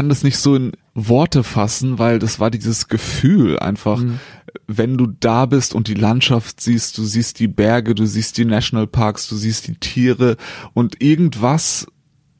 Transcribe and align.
kann 0.00 0.08
das 0.08 0.22
nicht 0.22 0.38
so 0.38 0.56
in 0.56 0.72
Worte 0.94 1.44
fassen, 1.44 1.98
weil 1.98 2.18
das 2.18 2.40
war 2.40 2.50
dieses 2.50 2.88
Gefühl 2.88 3.58
einfach, 3.58 3.98
Mhm. 3.98 4.18
wenn 4.66 4.96
du 4.96 5.06
da 5.06 5.44
bist 5.44 5.74
und 5.74 5.88
die 5.88 5.94
Landschaft 5.94 6.58
siehst, 6.58 6.96
du 6.96 7.04
siehst 7.04 7.38
die 7.38 7.48
Berge, 7.48 7.94
du 7.94 8.06
siehst 8.06 8.38
die 8.38 8.46
Nationalparks, 8.46 9.28
du 9.28 9.36
siehst 9.36 9.68
die 9.68 9.74
Tiere 9.74 10.38
und 10.72 11.02
irgendwas 11.02 11.86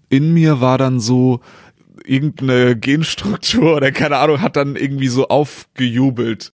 in 0.09 0.33
mir 0.33 0.63
war 0.63 0.79
dann 0.79 1.01
so, 1.01 1.41
irgendeine 2.07 2.77
Genstruktur 2.79 3.77
oder 3.77 3.93
keine 3.93 4.17
Ahnung, 4.17 4.41
hat 4.41 4.57
dann 4.57 4.75
irgendwie 4.75 5.09
so 5.09 5.29
aufgejubelt. 5.29 6.55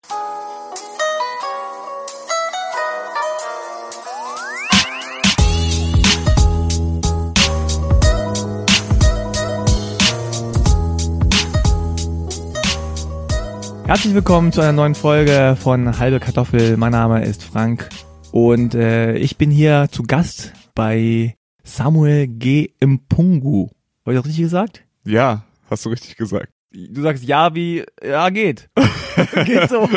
Herzlich 13.94 14.16
willkommen 14.16 14.52
zu 14.52 14.60
einer 14.60 14.72
neuen 14.72 14.96
Folge 14.96 15.56
von 15.56 16.00
Halbe 16.00 16.20
Kartoffel. 16.20 16.78
Mein 16.78 16.94
Name 16.94 17.24
ist 17.24 17.44
Frank 17.44 17.90
und 18.32 18.74
äh, 18.74 19.18
ich 19.18 19.38
bin 19.38 19.52
hier 19.52 19.88
zu 19.92 20.02
Gast 20.02 20.52
bei 20.74 21.36
Samuel 21.62 22.26
G. 22.26 22.72
Mpungu. 22.84 23.70
Habe 24.02 24.16
ich 24.16 24.18
das 24.18 24.26
richtig 24.26 24.46
gesagt? 24.46 24.84
Ja, 25.06 25.46
hast 25.70 25.86
du 25.86 25.90
richtig 25.90 26.18
gesagt. 26.18 26.52
Du 26.72 27.04
sagst 27.04 27.24
ja 27.24 27.54
wie, 27.54 27.84
ja 28.04 28.32
geht. 28.32 28.68
geht 29.46 29.70
so. 29.70 29.88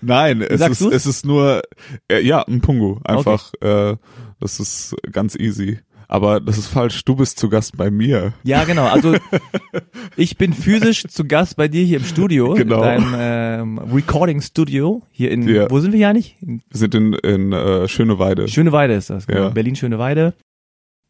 Nein, 0.00 0.40
es 0.40 0.62
ist, 0.62 0.80
du's? 0.80 0.94
es 0.94 1.04
ist 1.04 1.26
nur, 1.26 1.60
äh, 2.10 2.20
ja, 2.22 2.42
ein 2.44 2.62
Pungu. 2.62 3.00
Einfach, 3.04 3.52
äh, 3.60 3.96
das 4.40 4.60
ist 4.60 4.96
ganz 5.12 5.34
easy. 5.34 5.80
Aber 6.10 6.40
das 6.40 6.56
ist 6.56 6.68
falsch. 6.68 7.04
Du 7.04 7.16
bist 7.16 7.38
zu 7.38 7.50
Gast 7.50 7.76
bei 7.76 7.90
mir. 7.90 8.32
Ja, 8.42 8.64
genau. 8.64 8.86
Also 8.86 9.14
ich 10.16 10.38
bin 10.38 10.54
physisch 10.54 11.04
zu 11.06 11.26
Gast 11.26 11.56
bei 11.56 11.68
dir 11.68 11.84
hier 11.84 11.98
im 11.98 12.04
Studio, 12.04 12.54
Genau. 12.54 12.80
deinem 12.80 13.14
ähm, 13.18 13.78
Recording 13.78 14.40
Studio 14.40 15.02
hier 15.10 15.30
in. 15.30 15.46
Ja. 15.46 15.70
Wo 15.70 15.80
sind 15.80 15.92
wir 15.92 15.98
hier 15.98 16.08
eigentlich? 16.08 16.36
In 16.40 16.62
Wir 16.70 16.78
sind 16.78 16.94
in, 16.94 17.12
in 17.12 17.52
äh, 17.52 17.86
Schöneweide. 17.88 18.48
Schöneweide 18.48 18.94
ist 18.94 19.10
das. 19.10 19.26
Genau. 19.26 19.42
Ja. 19.42 19.48
Berlin 19.50 19.76
Schöneweide. 19.76 20.32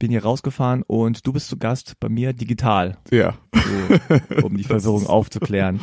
Bin 0.00 0.10
hier 0.10 0.22
rausgefahren 0.24 0.82
und 0.84 1.24
du 1.26 1.32
bist 1.32 1.48
zu 1.48 1.56
Gast 1.58 1.94
bei 2.00 2.08
mir 2.08 2.32
digital. 2.32 2.98
Ja. 3.12 3.34
so, 3.54 4.46
um 4.46 4.56
die 4.56 4.64
Verwirrung 4.64 5.06
aufzuklären. 5.06 5.80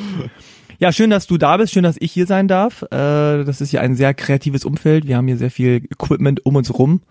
Ja, 0.77 0.91
schön, 0.91 1.09
dass 1.09 1.25
du 1.25 1.37
da 1.37 1.55
bist, 1.55 1.71
schön, 1.73 1.83
dass 1.83 1.95
ich 1.99 2.11
hier 2.11 2.25
sein 2.25 2.49
darf. 2.49 2.81
Äh, 2.83 3.43
das 3.45 3.61
ist 3.61 3.71
ja 3.71 3.79
ein 3.79 3.95
sehr 3.95 4.13
kreatives 4.13 4.65
Umfeld. 4.65 5.07
Wir 5.07 5.15
haben 5.15 5.27
hier 5.27 5.37
sehr 5.37 5.51
viel 5.51 5.85
Equipment 5.89 6.45
um 6.45 6.57
uns 6.57 6.77
rum. 6.77 7.01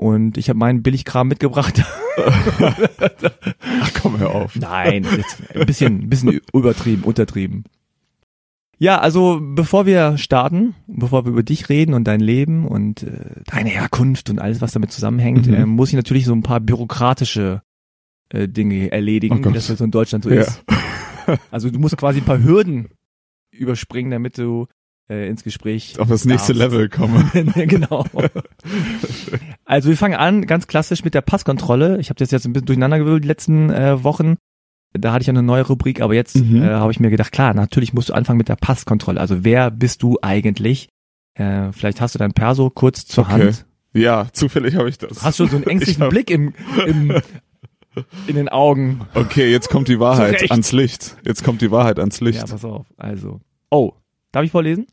Und 0.00 0.38
ich 0.38 0.48
habe 0.48 0.58
meinen 0.58 0.82
Billigkram 0.82 1.28
mitgebracht. 1.28 1.82
Ach 3.82 3.90
komm, 4.00 4.18
hör 4.18 4.30
auf. 4.34 4.56
Nein, 4.56 5.06
ein 5.54 5.66
bisschen, 5.66 6.04
ein 6.04 6.08
bisschen 6.08 6.40
übertrieben, 6.54 7.02
untertrieben. 7.04 7.64
Ja, 8.78 8.98
also 8.98 9.40
bevor 9.42 9.84
wir 9.84 10.16
starten, 10.16 10.74
bevor 10.86 11.26
wir 11.26 11.32
über 11.32 11.42
dich 11.42 11.68
reden 11.68 11.92
und 11.92 12.04
dein 12.04 12.20
Leben 12.20 12.66
und 12.66 13.02
äh, 13.02 13.42
deine 13.46 13.68
Herkunft 13.68 14.30
und 14.30 14.38
alles, 14.38 14.62
was 14.62 14.72
damit 14.72 14.90
zusammenhängt, 14.90 15.46
Mhm. 15.48 15.54
äh, 15.54 15.66
muss 15.66 15.90
ich 15.90 15.96
natürlich 15.96 16.24
so 16.24 16.32
ein 16.32 16.42
paar 16.42 16.60
bürokratische 16.60 17.60
äh, 18.30 18.48
Dinge 18.48 18.90
erledigen, 18.90 19.36
Oh 19.36 19.42
Gott. 19.42 19.54
das 19.56 19.66
so 19.66 19.84
in 19.84 19.90
Deutschland 19.90 20.24
so 20.24 20.30
Ja. 20.30 20.40
ist. 20.42 20.62
Also 21.50 21.68
du 21.70 21.78
musst 21.78 21.98
quasi 21.98 22.20
ein 22.20 22.24
paar 22.24 22.42
Hürden 22.42 22.88
überspringen, 23.52 24.10
damit 24.10 24.38
du 24.38 24.66
äh, 25.10 25.28
ins 25.28 25.42
Gespräch 25.44 25.98
Auf 25.98 26.08
das 26.08 26.24
nächste 26.24 26.54
darfst. 26.54 26.72
Level 26.72 26.88
komme. 26.88 27.24
genau. 27.66 28.06
Also 29.64 29.88
wir 29.88 29.96
fangen 29.96 30.14
an 30.14 30.46
ganz 30.46 30.66
klassisch 30.66 31.04
mit 31.04 31.14
der 31.14 31.20
Passkontrolle. 31.22 31.98
Ich 32.00 32.08
habe 32.10 32.18
das 32.18 32.30
jetzt 32.30 32.46
ein 32.46 32.52
bisschen 32.52 32.66
durcheinandergewürfelt 32.66 33.24
die 33.24 33.28
letzten 33.28 33.70
äh, 33.70 34.02
Wochen. 34.04 34.36
Da 34.92 35.12
hatte 35.12 35.22
ich 35.22 35.26
ja 35.28 35.32
eine 35.32 35.42
neue 35.42 35.66
Rubrik, 35.66 36.00
aber 36.00 36.14
jetzt 36.14 36.36
Mhm. 36.36 36.62
äh, 36.62 36.66
habe 36.68 36.90
ich 36.92 36.98
mir 37.00 37.10
gedacht, 37.10 37.30
klar, 37.32 37.54
natürlich 37.54 37.92
musst 37.92 38.08
du 38.08 38.12
anfangen 38.14 38.38
mit 38.38 38.48
der 38.48 38.56
Passkontrolle. 38.56 39.20
Also 39.20 39.44
wer 39.44 39.70
bist 39.70 40.02
du 40.02 40.18
eigentlich? 40.22 40.88
Äh, 41.34 41.72
vielleicht 41.72 42.00
hast 42.00 42.14
du 42.14 42.18
dein 42.18 42.32
Perso 42.32 42.70
kurz 42.70 43.04
zur 43.06 43.24
Okay. 43.24 43.32
Hand. 43.32 43.66
Ja, 43.92 44.26
zufällig 44.32 44.74
habe 44.76 44.88
ich 44.88 44.98
das. 44.98 45.22
Hast 45.24 45.36
schon 45.36 45.48
so 45.48 45.56
einen 45.56 45.66
ängstlichen 45.68 46.02
hab- 46.02 46.10
Blick 46.10 46.30
im, 46.30 46.54
im 46.86 47.12
in 48.26 48.34
den 48.36 48.48
Augen. 48.48 49.02
Okay, 49.14 49.50
jetzt 49.50 49.68
kommt 49.68 49.88
die 49.88 49.98
Wahrheit 50.00 50.50
ans 50.50 50.72
Licht. 50.72 51.16
Jetzt 51.24 51.44
kommt 51.44 51.60
die 51.60 51.70
Wahrheit 51.70 51.98
ans 51.98 52.20
Ja, 52.20 52.26
Licht. 52.26 52.40
pass 52.48 52.64
auf. 52.64 52.86
Also. 52.96 53.40
Oh, 53.70 53.92
darf 54.32 54.44
ich 54.44 54.50
vorlesen? 54.50 54.86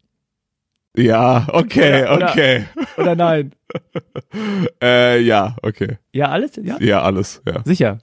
Ja, 0.97 1.47
okay, 1.53 2.03
Oder- 2.03 2.16
oder- 2.16 2.30
okay. 2.31 2.66
Oder 2.97 3.16
nein? 3.16 3.52
Äh, 4.81 5.19
ja, 5.22 5.56
okay. 5.62 5.97
Ja, 6.13 6.30
alles? 6.30 6.56
Ja? 6.62 6.78
Ja, 6.80 7.02
alles, 7.02 7.41
ja. 7.46 7.62
Sicher. 7.66 8.00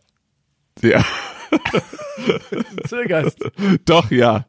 Ja, 0.83 1.05
Zögerst. 2.87 3.39
doch, 3.85 4.11
ja. 4.11 4.47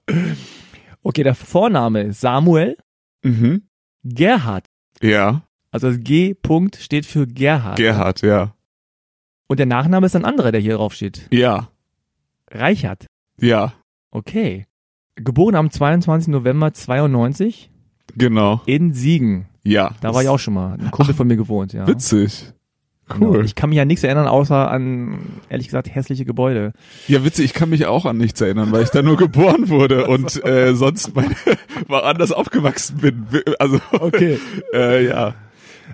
Okay, 1.03 1.23
der 1.23 1.35
Vorname 1.35 2.03
ist 2.03 2.21
Samuel 2.21 2.77
Mhm. 3.23 3.63
Gerhard. 4.03 4.67
Ja, 5.01 5.41
Also 5.71 5.87
das 5.89 5.99
G. 6.01 6.33
Punkt 6.35 6.75
steht 6.77 7.05
für 7.05 7.25
Gerhard. 7.27 7.77
Gerhard, 7.77 8.21
ja. 8.21 8.53
Und 9.47 9.57
der 9.59 9.65
Nachname 9.65 10.05
ist 10.05 10.15
ein 10.15 10.25
anderer, 10.25 10.51
der 10.51 10.61
hier 10.61 10.75
drauf 10.75 10.93
steht. 10.93 11.27
Ja, 11.31 11.69
Reichert. 12.51 13.05
ja, 13.39 13.73
Okay. 14.11 14.65
Geboren 15.15 15.55
am 15.55 15.71
22. 15.71 16.27
November 16.31 16.73
92 16.73 17.69
genau. 18.15 18.61
in 18.65 18.93
Siegen. 18.93 19.47
Ja. 19.63 19.91
Da 20.01 20.13
war 20.13 20.21
ich 20.21 20.29
auch 20.29 20.39
schon 20.39 20.53
mal. 20.53 20.77
Ein 20.79 20.91
Kumpel 20.91 21.15
von 21.15 21.27
mir 21.27 21.37
gewohnt, 21.37 21.73
ja. 21.73 21.87
Witzig. 21.87 22.53
Genau. 23.07 23.31
Cool. 23.31 23.45
Ich 23.45 23.53
kann 23.53 23.69
mich 23.69 23.79
an 23.79 23.87
nichts 23.87 24.03
erinnern, 24.03 24.27
außer 24.27 24.69
an, 24.71 25.19
ehrlich 25.49 25.67
gesagt, 25.67 25.93
hässliche 25.93 26.25
Gebäude. 26.25 26.73
Ja, 27.07 27.23
witzig, 27.23 27.45
ich 27.45 27.53
kann 27.53 27.69
mich 27.69 27.85
auch 27.85 28.05
an 28.05 28.17
nichts 28.17 28.41
erinnern, 28.41 28.71
weil 28.71 28.81
ich 28.81 28.89
da 28.89 29.03
nur 29.03 29.15
geboren 29.15 29.69
wurde 29.69 30.07
und 30.07 30.43
äh, 30.43 30.73
sonst 30.73 31.15
meine, 31.15 31.35
woanders 31.87 32.31
aufgewachsen 32.31 32.97
bin. 32.97 33.27
Also, 33.59 33.79
Okay. 33.91 34.39
äh, 34.73 35.05
ja. 35.07 35.35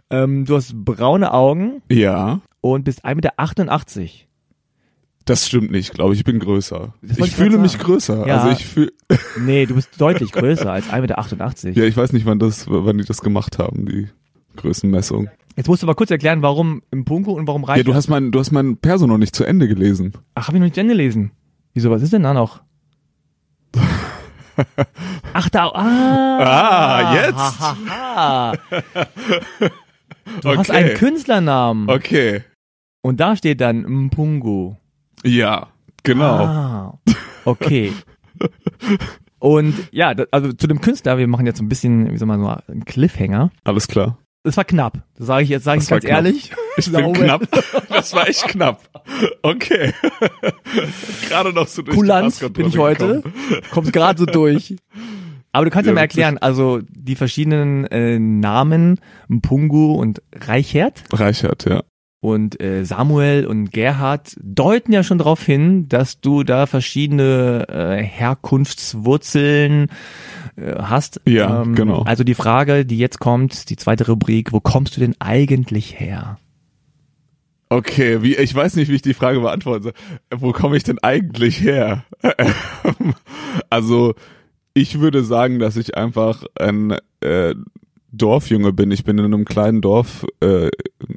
Ähm, 0.09 0.45
du 0.45 0.55
hast 0.55 0.73
braune 0.85 1.33
Augen 1.33 1.81
Ja, 1.89 2.39
und 2.61 2.85
bist 2.85 3.05
1,88 3.05 3.15
Meter. 3.15 4.09
Das 5.25 5.47
stimmt 5.47 5.71
nicht, 5.71 5.93
glaube 5.93 6.13
ich. 6.13 6.19
Ich 6.21 6.25
bin 6.25 6.39
größer. 6.39 6.93
Das 7.01 7.17
Ich 7.19 7.35
fühle 7.35 7.57
mich 7.57 7.77
größer. 7.79 8.27
Ja. 8.27 8.37
Also 8.39 8.49
ich 8.51 8.65
fühle, 8.65 8.91
Nee, 9.39 9.65
du 9.65 9.75
bist 9.75 9.89
deutlich 9.99 10.31
größer 10.31 10.71
als 10.71 10.87
1,88 10.89 11.67
Meter. 11.67 11.79
ja, 11.81 11.85
ich 11.87 11.95
weiß 11.97 12.13
nicht, 12.13 12.25
wann 12.25 12.39
das, 12.39 12.65
wann 12.69 12.97
die 12.97 13.03
das 13.05 13.21
gemacht 13.21 13.59
haben, 13.59 13.85
die 13.85 14.07
Größenmessung. 14.57 15.29
Jetzt 15.55 15.67
musst 15.67 15.83
du 15.83 15.87
mal 15.87 15.95
kurz 15.95 16.11
erklären, 16.11 16.41
warum 16.41 16.81
im 16.91 17.03
Punko 17.05 17.33
und 17.33 17.45
warum 17.47 17.61
Ja, 17.63 17.67
Reichert. 17.69 17.87
du 17.87 17.93
hast 17.93 18.07
mein, 18.07 18.31
du 18.31 18.39
hast 18.39 18.51
mein 18.51 18.77
Perso 18.77 19.05
noch 19.07 19.17
nicht 19.17 19.35
zu 19.35 19.43
Ende 19.43 19.67
gelesen. 19.67 20.13
Ach, 20.35 20.47
hab 20.47 20.53
ich 20.53 20.59
noch 20.59 20.65
nicht 20.65 20.75
zu 20.75 20.81
Ende 20.81 20.93
gelesen. 20.95 21.31
Wieso, 21.73 21.91
was 21.91 22.01
ist 22.01 22.13
denn 22.13 22.23
da 22.23 22.33
noch? 22.33 22.61
Ach, 25.33 25.49
da, 25.49 25.67
ah. 25.67 26.37
Ah, 26.39 27.15
jetzt. 27.15 27.35
Ha, 27.37 27.77
ha, 27.89 27.95
ha. 28.15 28.53
Du 30.41 30.49
hast 30.49 30.69
Okay. 30.69 30.71
einen 30.77 30.93
Künstlernamen. 30.95 31.89
Okay. 31.89 32.43
Und 33.01 33.19
da 33.19 33.35
steht 33.35 33.59
dann 33.59 33.81
Mpungu. 34.05 34.75
Ja, 35.23 35.67
genau. 36.03 36.45
Ah, 36.45 36.99
okay. 37.45 37.93
Und 39.39 39.73
ja, 39.91 40.13
also 40.31 40.53
zu 40.53 40.67
dem 40.67 40.81
Künstler, 40.81 41.17
wir 41.17 41.27
machen 41.27 41.45
jetzt 41.47 41.57
so 41.57 41.63
ein 41.63 41.69
bisschen, 41.69 42.11
wie 42.11 42.17
soll 42.17 42.27
man 42.27 42.43
sagen, 42.43 42.61
einen 42.67 42.85
Cliffhanger. 42.85 43.51
Alles 43.63 43.87
klar. 43.87 44.19
Das 44.43 44.57
war 44.57 44.65
knapp. 44.65 45.03
Das 45.17 45.27
sage 45.27 45.43
ich 45.43 45.49
jetzt, 45.49 45.63
sage 45.63 45.81
ich 45.81 45.87
ganz 45.87 46.03
knapp. 46.03 46.11
ehrlich. 46.11 46.51
Ich 46.77 46.91
bin 46.91 47.13
knapp. 47.13 47.47
Das 47.89 48.13
war 48.13 48.27
echt 48.27 48.47
knapp. 48.47 48.81
Okay. 49.43 49.93
Gerade 51.29 51.53
noch 51.53 51.67
so 51.67 51.81
durch 51.81 51.95
Kulant 51.95 52.25
Passkontrolle 52.25 52.51
bin 52.51 52.67
ich 52.67 52.77
heute. 52.79 53.23
Kommst 53.71 53.93
gerade 53.93 54.19
so 54.19 54.25
durch. 54.25 54.75
Aber 55.51 55.65
du 55.65 55.71
kannst 55.71 55.85
ja, 55.85 55.91
Ja, 55.91 55.95
mal 55.95 56.01
erklären, 56.01 56.37
also 56.37 56.79
die 56.89 57.15
verschiedenen 57.15 57.85
äh, 57.87 58.17
Namen, 58.19 58.99
Mpungu 59.27 59.95
und 59.95 60.21
Reichert 60.33 61.03
Reichert, 61.11 61.65
ja. 61.65 61.83
Und 62.21 62.61
äh, 62.61 62.85
Samuel 62.85 63.47
und 63.47 63.71
Gerhard 63.71 64.35
deuten 64.41 64.93
ja 64.93 65.03
schon 65.03 65.17
darauf 65.17 65.43
hin, 65.43 65.89
dass 65.89 66.21
du 66.21 66.43
da 66.43 66.67
verschiedene 66.67 67.67
äh, 67.67 68.03
Herkunftswurzeln 68.03 69.89
äh, 70.55 70.75
hast. 70.75 71.19
Ja, 71.25 71.63
genau. 71.63 72.03
Also 72.03 72.23
die 72.23 72.35
Frage, 72.35 72.85
die 72.85 72.99
jetzt 72.99 73.19
kommt, 73.19 73.71
die 73.71 73.75
zweite 73.75 74.05
Rubrik, 74.05 74.53
wo 74.53 74.59
kommst 74.59 74.95
du 74.95 75.01
denn 75.01 75.15
eigentlich 75.19 75.99
her? 75.99 76.37
Okay, 77.69 78.21
wie, 78.21 78.35
ich 78.35 78.53
weiß 78.53 78.75
nicht, 78.75 78.89
wie 78.89 78.95
ich 78.95 79.01
die 79.01 79.15
Frage 79.15 79.39
beantworten 79.39 79.83
soll. 79.83 79.93
Wo 80.29 80.51
komme 80.51 80.77
ich 80.77 80.83
denn 80.83 80.99
eigentlich 80.99 81.59
her? 81.61 82.03
also, 83.69 84.13
ich 84.73 84.99
würde 84.99 85.23
sagen, 85.23 85.57
dass 85.57 85.75
ich 85.75 85.97
einfach 85.97 86.43
ein 86.59 86.97
äh, 87.21 87.55
Dorfjunge 88.11 88.73
bin. 88.73 88.91
Ich 88.91 89.03
bin 89.03 89.17
in 89.17 89.25
einem 89.25 89.45
kleinen 89.45 89.81
Dorf 89.81 90.25
äh, 90.41 90.69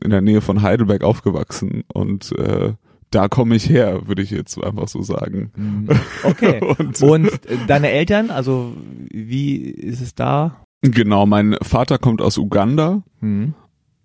in 0.03 0.11
der 0.11 0.21
Nähe 0.21 0.41
von 0.41 0.63
Heidelberg 0.63 1.03
aufgewachsen 1.05 1.85
und 1.93 2.33
äh, 2.39 2.73
da 3.11 3.29
komme 3.29 3.55
ich 3.57 3.69
her, 3.69 4.09
würde 4.09 4.23
ich 4.23 4.31
jetzt 4.31 4.63
einfach 4.63 4.89
so 4.89 5.03
sagen. 5.03 5.53
Okay. 6.25 6.61
Und- 6.79 7.03
und 7.03 7.27
äh, 7.47 7.57
deine 7.67 7.91
Eltern, 7.91 8.31
also 8.31 8.73
wie 9.13 9.57
ist 9.57 10.01
es 10.01 10.15
da? 10.15 10.65
Genau, 10.83 11.25
mein 11.27 11.57
Vater 11.63 11.99
kommt 11.99 12.21
aus 12.23 12.39
Uganda, 12.39 13.03
Hm. 13.21 13.55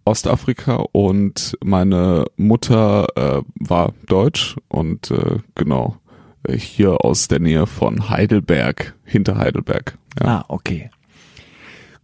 Ostafrika 0.05 0.85
und 0.91 1.55
meine 1.63 2.25
Mutter 2.37 3.07
äh, 3.15 3.41
war 3.59 3.93
deutsch 4.07 4.55
und 4.67 5.11
äh, 5.11 5.37
genau 5.55 5.97
äh, 6.43 6.57
hier 6.57 7.03
aus 7.05 7.27
der 7.27 7.39
Nähe 7.39 7.67
von 7.67 8.09
Heidelberg, 8.09 8.95
hinter 9.03 9.37
Heidelberg. 9.37 9.97
Ja. 10.19 10.39
Ah, 10.39 10.45
okay. 10.47 10.89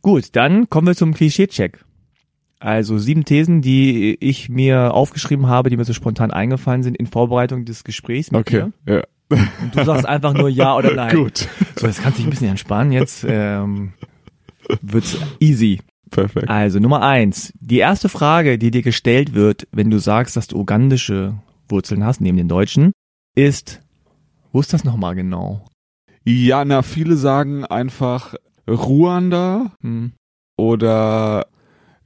Gut, 0.05 0.35
dann 0.35 0.69
kommen 0.69 0.85
wir 0.85 0.95
zum 0.95 1.15
Klischee-Check. 1.15 1.83
Also 2.59 2.99
sieben 2.99 3.25
Thesen, 3.25 3.63
die 3.63 4.15
ich 4.19 4.49
mir 4.49 4.93
aufgeschrieben 4.93 5.47
habe, 5.47 5.71
die 5.71 5.77
mir 5.77 5.83
so 5.83 5.93
spontan 5.93 6.29
eingefallen 6.29 6.83
sind 6.83 6.95
in 6.95 7.07
Vorbereitung 7.07 7.65
des 7.65 7.83
Gesprächs 7.83 8.29
mit 8.29 8.41
Okay, 8.41 8.65
dir. 8.85 9.03
ja. 9.31 9.37
Und 9.63 9.75
du 9.75 9.83
sagst 9.83 10.05
einfach 10.05 10.35
nur 10.35 10.47
ja 10.47 10.75
oder 10.77 10.93
nein. 10.95 11.15
Gut, 11.15 11.47
So, 11.75 11.87
jetzt 11.87 12.03
kannst 12.03 12.19
du 12.19 12.21
dich 12.21 12.27
ein 12.27 12.29
bisschen 12.29 12.49
entspannen. 12.49 12.91
Jetzt 12.91 13.25
ähm, 13.27 13.93
wird's 14.83 15.17
easy. 15.39 15.79
perfekt. 16.11 16.49
Also 16.49 16.77
Nummer 16.77 17.01
eins. 17.01 17.51
Die 17.59 17.79
erste 17.79 18.07
Frage, 18.07 18.59
die 18.59 18.69
dir 18.69 18.83
gestellt 18.83 19.33
wird, 19.33 19.67
wenn 19.71 19.89
du 19.89 19.97
sagst, 19.97 20.37
dass 20.37 20.45
du 20.45 20.59
ugandische 20.59 21.33
Wurzeln 21.67 22.03
hast, 22.05 22.21
neben 22.21 22.37
den 22.37 22.47
deutschen, 22.47 22.91
ist, 23.35 23.81
wo 24.51 24.59
ist 24.59 24.71
das 24.71 24.83
nochmal 24.83 25.15
genau? 25.15 25.65
Ja, 26.23 26.63
na, 26.63 26.83
viele 26.83 27.15
sagen 27.17 27.65
einfach 27.65 28.35
Ruanda 28.67 29.71
Hm. 29.81 30.13
oder 30.57 31.45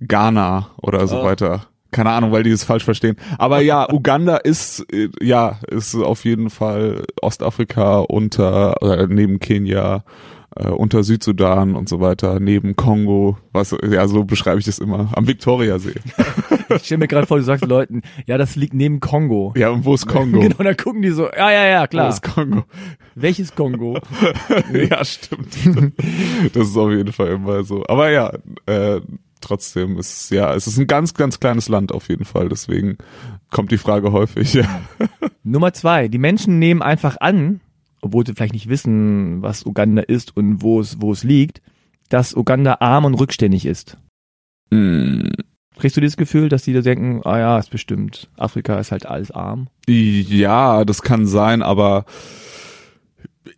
Ghana 0.02 0.70
oder 0.82 1.08
so 1.08 1.20
Oh. 1.22 1.24
weiter. 1.26 1.66
Keine 1.92 2.12
Ahnung, 2.12 2.32
weil 2.32 2.44
die 2.44 2.52
es 2.52 2.64
falsch 2.64 2.84
verstehen. 2.84 3.16
Aber 3.40 3.62
ja, 3.62 3.88
Uganda 3.92 4.38
ist, 4.38 4.86
äh, 4.94 5.10
ja, 5.22 5.58
ist 5.68 5.96
auf 5.96 6.24
jeden 6.24 6.50
Fall 6.52 7.04
Ostafrika 7.22 8.00
unter, 8.02 8.76
äh, 8.82 9.08
neben 9.10 9.40
Kenia, 9.40 10.04
äh, 10.56 10.68
unter 10.70 11.04
Südsudan 11.04 11.76
und 11.76 11.90
so 11.90 12.00
weiter, 12.00 12.40
neben 12.40 12.76
Kongo, 12.76 13.38
was, 13.54 13.76
ja, 13.90 14.08
so 14.08 14.24
beschreibe 14.24 14.60
ich 14.60 14.66
das 14.66 14.78
immer, 14.80 15.10
am 15.16 15.28
Viktoriasee. 15.28 15.96
Ich 16.76 16.86
stell 16.86 16.98
mir 16.98 17.08
gerade 17.08 17.28
vor, 17.28 17.38
du 17.38 17.44
sagst 17.44 17.66
Leuten, 17.66 18.02
ja, 18.26 18.38
das 18.38 18.56
liegt 18.56 18.74
neben 18.74 19.00
Kongo. 19.00 19.54
Ja, 19.56 19.70
und 19.70 19.86
wo 19.86 19.94
ist 19.94 20.06
Kongo? 20.06 20.40
Genau, 20.50 20.64
dann 20.64 20.78
gucken 20.78 21.02
die 21.02 21.10
so, 21.10 21.30
ja, 21.30 21.52
ja, 21.52 21.66
ja, 21.66 21.84
Wo 21.84 21.88
klar. 21.88 22.10
ist 22.10 22.22
Kongo? 22.22 22.64
Welches 23.16 23.56
Kongo? 23.56 24.00
ja, 24.74 25.04
stimmt. 25.04 25.56
Das 26.54 26.68
ist 26.68 26.78
auf 26.78 26.92
jeden 26.92 27.12
Fall 27.12 27.30
immer 27.30 27.64
so. 27.64 27.84
Aber 27.88 28.12
ja, 28.12 28.34
äh, 28.66 29.02
trotzdem 29.42 29.98
ist 29.98 30.24
es, 30.24 30.30
ja, 30.30 30.54
es 30.54 30.68
ist 30.68 30.78
ein 30.78 30.88
ganz, 30.88 31.14
ganz 31.14 31.40
kleines 31.40 31.70
Land 31.70 31.92
auf 31.92 32.10
jeden 32.10 32.26
Fall. 32.26 32.50
Deswegen 32.50 32.98
kommt 33.52 33.72
die 33.72 33.78
Frage 33.78 34.12
häufig, 34.12 34.54
ja. 34.54 34.82
Nummer 35.44 35.74
zwei, 35.74 36.08
die 36.08 36.18
Menschen 36.18 36.60
nehmen 36.60 36.82
einfach 36.82 37.18
an, 37.20 37.62
obwohl 38.02 38.26
sie 38.26 38.34
vielleicht 38.34 38.54
nicht 38.54 38.70
wissen, 38.70 39.42
was 39.42 39.66
Uganda 39.66 40.02
ist 40.02 40.36
und 40.36 40.62
wo 40.62 40.80
es, 40.80 41.02
wo 41.02 41.12
es 41.12 41.24
liegt, 41.24 41.62
dass 42.10 42.36
Uganda 42.36 42.78
arm 42.80 43.06
und 43.06 43.16
rückständig 43.16 43.66
ist. 43.66 43.98
Hm. 44.72 45.32
Kriegst 45.80 45.96
du 45.96 46.02
dieses 46.02 46.18
Gefühl, 46.18 46.50
dass 46.50 46.64
die 46.64 46.74
da 46.74 46.82
denken, 46.82 47.22
ah 47.24 47.40
ja, 47.40 47.58
ist 47.58 47.72
bestimmt, 47.72 48.28
Afrika 48.38 48.78
ist 48.80 48.92
halt 48.92 49.06
alles 49.06 49.32
arm? 49.32 49.68
Ja, 49.88 50.84
das 50.84 51.02
kann 51.02 51.26
sein, 51.26 51.62
aber 51.62 52.06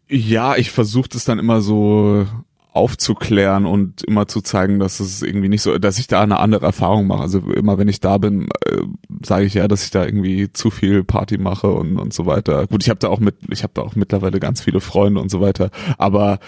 ja, 0.08 0.56
ich 0.56 0.72
versuche 0.72 1.10
das 1.10 1.26
dann 1.26 1.40
immer 1.40 1.62
so 1.62 2.28
aufzuklären 2.74 3.66
und 3.66 4.04
immer 4.04 4.28
zu 4.28 4.42
zeigen, 4.42 4.80
dass 4.80 5.00
es 5.00 5.22
irgendwie 5.22 5.50
nicht 5.50 5.62
so, 5.62 5.78
dass 5.78 6.00
ich 6.00 6.08
da 6.08 6.22
eine 6.22 6.40
andere 6.40 6.66
Erfahrung 6.68 7.08
mache. 7.08 7.22
Also 7.22 7.40
immer 7.40 7.78
wenn 7.78 7.90
ich 7.90 8.00
da 8.00 8.18
bin, 8.18 8.48
äh, 8.66 8.84
sage 9.26 9.46
ich 9.46 9.56
ja, 9.56 9.68
dass 9.68 9.84
ich 9.84 9.92
da 9.92 10.06
irgendwie 10.06 10.54
zu 10.54 10.70
viel 10.70 11.04
Party 11.04 11.38
mache 11.38 11.72
und 11.72 11.98
und 11.98 12.14
so 12.14 12.26
weiter. 12.26 12.68
Gut, 12.68 12.84
ich 12.84 12.90
habe 12.90 13.00
da 13.00 13.10
auch 13.10 13.20
mit, 13.20 13.36
ich 13.50 13.64
habe 13.64 13.74
da 13.74 13.82
auch 13.82 13.96
mittlerweile 13.96 14.40
ganz 14.40 14.62
viele 14.62 14.80
Freunde 14.80 15.20
und 15.20 15.30
so 15.30 15.42
weiter, 15.42 15.70
aber 15.98 16.40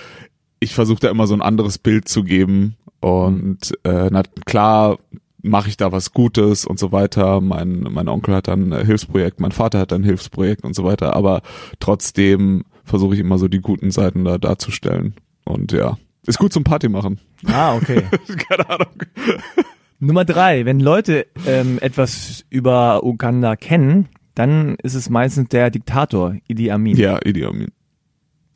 ich 0.59 0.73
versuche 0.73 1.01
da 1.01 1.09
immer 1.09 1.27
so 1.27 1.33
ein 1.33 1.41
anderes 1.41 1.77
Bild 1.77 2.07
zu 2.07 2.23
geben 2.23 2.77
und 3.01 3.73
äh, 3.83 4.07
na 4.09 4.23
klar 4.45 4.99
mache 5.43 5.69
ich 5.69 5.77
da 5.77 5.91
was 5.91 6.11
Gutes 6.13 6.65
und 6.65 6.79
so 6.79 6.91
weiter. 6.91 7.39
Mein, 7.41 7.81
mein 7.91 8.07
Onkel 8.07 8.33
hat 8.33 8.47
dann 8.47 8.73
ein 8.73 8.85
Hilfsprojekt, 8.85 9.39
mein 9.39 9.51
Vater 9.51 9.77
hat 9.79 9.93
ein 9.93 10.03
Hilfsprojekt 10.03 10.63
und 10.63 10.73
so 10.73 10.83
weiter, 10.83 11.15
aber 11.15 11.41
trotzdem 11.79 12.63
versuche 12.85 13.13
ich 13.13 13.19
immer 13.19 13.37
so 13.37 13.47
die 13.47 13.59
guten 13.61 13.91
Seiten 13.91 14.23
da 14.25 14.37
darzustellen. 14.37 15.13
Und 15.45 15.71
ja, 15.73 15.97
ist 16.25 16.39
gut 16.39 16.53
zum 16.53 16.63
Party 16.63 16.89
machen. 16.89 17.19
Ah, 17.45 17.75
okay. 17.75 18.03
Keine 18.49 18.69
Ahnung. 18.69 18.93
Nummer 19.99 20.25
drei, 20.25 20.65
wenn 20.65 20.79
Leute 20.79 21.27
ähm, 21.45 21.77
etwas 21.81 22.45
über 22.49 23.03
Uganda 23.03 23.55
kennen, 23.55 24.09
dann 24.35 24.75
ist 24.81 24.95
es 24.95 25.09
meistens 25.09 25.49
der 25.49 25.69
Diktator 25.69 26.35
Idi 26.47 26.71
Amin. 26.71 26.97
Ja, 26.97 27.19
Idi 27.23 27.45
Amin. 27.45 27.67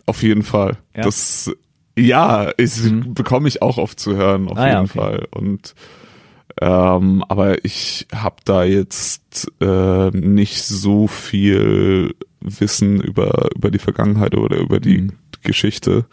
Auf 0.06 0.24
jeden 0.24 0.44
Fall. 0.44 0.78
Ja. 0.95 1.04
Das, 1.04 1.51
ja, 1.98 2.44
ist, 2.44 2.83
Mhm. 2.86 3.13
bekomme 3.13 3.48
ich 3.48 3.62
auch 3.62 3.78
oft 3.78 4.00
zu 4.00 4.16
hören, 4.16 4.48
auf 4.48 4.57
Ah, 4.57 4.68
ja, 4.68 4.74
jeden 4.81 4.86
okay. 4.90 5.00
Fall. 5.00 5.28
Und 5.31 5.75
ähm, 6.62 7.24
aber 7.27 7.63
ich 7.65 8.07
habe 8.13 8.38
da 8.45 8.63
jetzt 8.63 9.51
äh, 9.62 10.09
nicht 10.12 10.63
so 10.63 11.07
viel 11.07 12.15
Wissen 12.42 13.01
über 13.01 13.50
über 13.56 13.71
die 13.71 13.80
Vergangenheit 13.80 14.36
oder 14.36 14.57
über 14.57 14.80
die 14.80 14.98
Mhm. 15.04 15.12
Geschichte. 15.44 16.06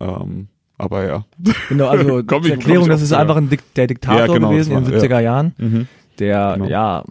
Ähm, 0.00 0.48
aber 0.78 1.06
ja. 1.06 1.24
Genau, 1.68 1.88
also 1.88 2.22
Komm 2.26 2.42
zur 2.42 2.52
Erklärung, 2.52 2.88
das 2.88 3.02
ist 3.02 3.12
einfach 3.12 3.36
ein 3.36 3.48
Dik 3.50 3.74
der 3.74 3.86
Diktator 3.86 4.26
Ja, 4.26 4.32
genau, 4.32 4.50
gewesen 4.50 4.70
das 4.74 4.78
in 4.78 4.84
den 4.90 4.94
war- 4.94 5.00
70er 5.18 5.20
Jahren, 5.20 5.88
der 6.18 6.54
Genau. 6.56 6.68
ja 6.68 7.04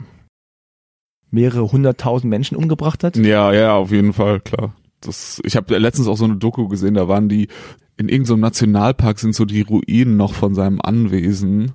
mehrere 1.29 1.71
hunderttausend 1.71 2.29
Menschen 2.29 2.57
umgebracht 2.57 3.03
hat. 3.03 3.15
Ja, 3.15 3.53
ja, 3.53 3.75
auf 3.75 3.91
jeden 3.91 4.13
Fall, 4.13 4.41
klar. 4.41 4.73
Das, 4.99 5.41
ich 5.45 5.55
habe 5.55 5.77
letztens 5.77 6.07
auch 6.07 6.17
so 6.17 6.25
eine 6.25 6.35
Doku 6.35 6.67
gesehen, 6.67 6.93
da 6.95 7.07
waren 7.07 7.29
die, 7.29 7.47
in 7.97 8.09
irgendeinem 8.09 8.41
Nationalpark 8.41 9.17
sind 9.19 9.33
so 9.33 9.45
die 9.45 9.61
Ruinen 9.61 10.17
noch 10.17 10.33
von 10.33 10.53
seinem 10.53 10.81
Anwesen, 10.81 11.71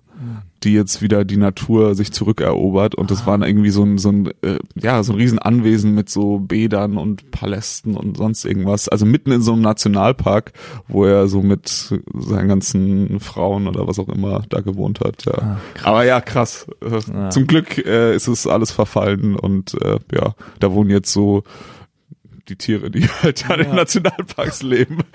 die 0.63 0.73
jetzt 0.73 1.03
wieder 1.03 1.25
die 1.25 1.37
Natur 1.37 1.95
sich 1.95 2.13
zurückerobert 2.13 2.95
und 2.95 3.11
das 3.11 3.27
waren 3.27 3.43
irgendwie 3.43 3.71
so 3.71 3.83
ein, 3.83 3.99
so 3.99 4.11
ein, 4.11 4.27
äh, 4.43 4.59
ja, 4.75 5.03
so 5.03 5.13
ein 5.13 5.19
riesen 5.19 5.39
Anwesen 5.39 5.95
mit 5.95 6.09
so 6.09 6.39
Bädern 6.39 6.97
und 6.97 7.31
Palästen 7.31 7.97
und 7.97 8.17
sonst 8.17 8.45
irgendwas. 8.45 8.89
Also 8.89 9.07
mitten 9.07 9.33
in 9.33 9.43
so 9.43 9.53
einem 9.53 9.63
Nationalpark, 9.63 10.53
wo 10.89 11.05
er 11.05 11.29
so 11.29 11.43
mit 11.43 11.69
seinen 12.15 12.49
ganzen 12.49 13.21
Frauen 13.21 13.69
oder 13.69 13.87
was 13.87 13.99
auch 13.99 14.09
immer 14.09 14.43
da 14.49 14.61
gewohnt 14.61 15.01
hat, 15.01 15.25
ja. 15.27 15.35
Ah, 15.35 15.59
Aber 15.83 16.05
ja, 16.05 16.21
krass. 16.21 16.67
Äh, 16.83 17.01
Ja. 17.13 17.31
Zum 17.31 17.47
Glück 17.47 17.79
äh, 17.85 18.15
ist 18.15 18.27
es 18.27 18.47
alles 18.47 18.71
verfallen 18.71 19.37
und 19.37 19.75
äh, 19.83 19.99
ja, 20.13 20.35
da 20.61 20.73
wohnen 20.73 20.91
jetzt 20.91 21.13
so 21.13 21.45
die 22.49 22.57
Tiere, 22.57 22.91
die 22.91 23.03
halt 23.23 23.49
an 23.51 23.59
Ja. 23.61 23.65
den 23.65 23.75
Nationalparks 23.77 24.63
leben. 24.63 25.01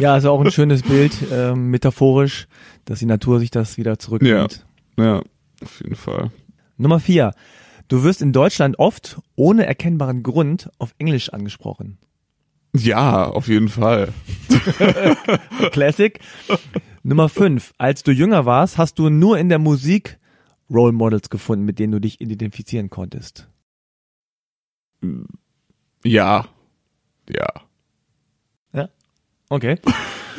Ja, 0.00 0.16
ist 0.16 0.24
auch 0.24 0.40
ein 0.44 0.50
schönes 0.50 0.82
Bild, 0.82 1.12
ähm, 1.30 1.70
metaphorisch, 1.70 2.48
dass 2.84 2.98
die 2.98 3.06
Natur 3.06 3.38
sich 3.38 3.52
das 3.52 3.76
wieder 3.76 3.96
zurücknimmt. 3.98 4.66
Ja, 4.98 5.22
auf 5.62 5.80
jeden 5.80 5.94
Fall. 5.94 6.32
Nummer 6.78 6.98
vier. 6.98 7.32
Du 7.86 8.02
wirst 8.02 8.20
in 8.20 8.32
Deutschland 8.32 8.78
oft 8.80 9.18
ohne 9.36 9.66
erkennbaren 9.66 10.24
Grund 10.24 10.68
auf 10.78 10.94
Englisch 10.98 11.28
angesprochen. 11.32 11.98
Ja, 12.74 13.26
auf 13.26 13.46
jeden 13.46 13.68
Fall. 13.68 14.08
Classic. 15.70 16.18
Nummer 17.04 17.28
fünf. 17.28 17.72
Als 17.78 18.02
du 18.02 18.10
jünger 18.10 18.46
warst, 18.46 18.76
hast 18.78 18.98
du 18.98 19.10
nur 19.10 19.38
in 19.38 19.48
der 19.48 19.60
Musik 19.60 20.18
Role 20.68 20.92
Models 20.92 21.30
gefunden, 21.30 21.64
mit 21.64 21.78
denen 21.78 21.92
du 21.92 22.00
dich 22.00 22.20
identifizieren 22.20 22.90
konntest. 22.90 23.48
Ja. 26.04 26.46
Ja. 27.28 27.46
Okay. 29.50 29.78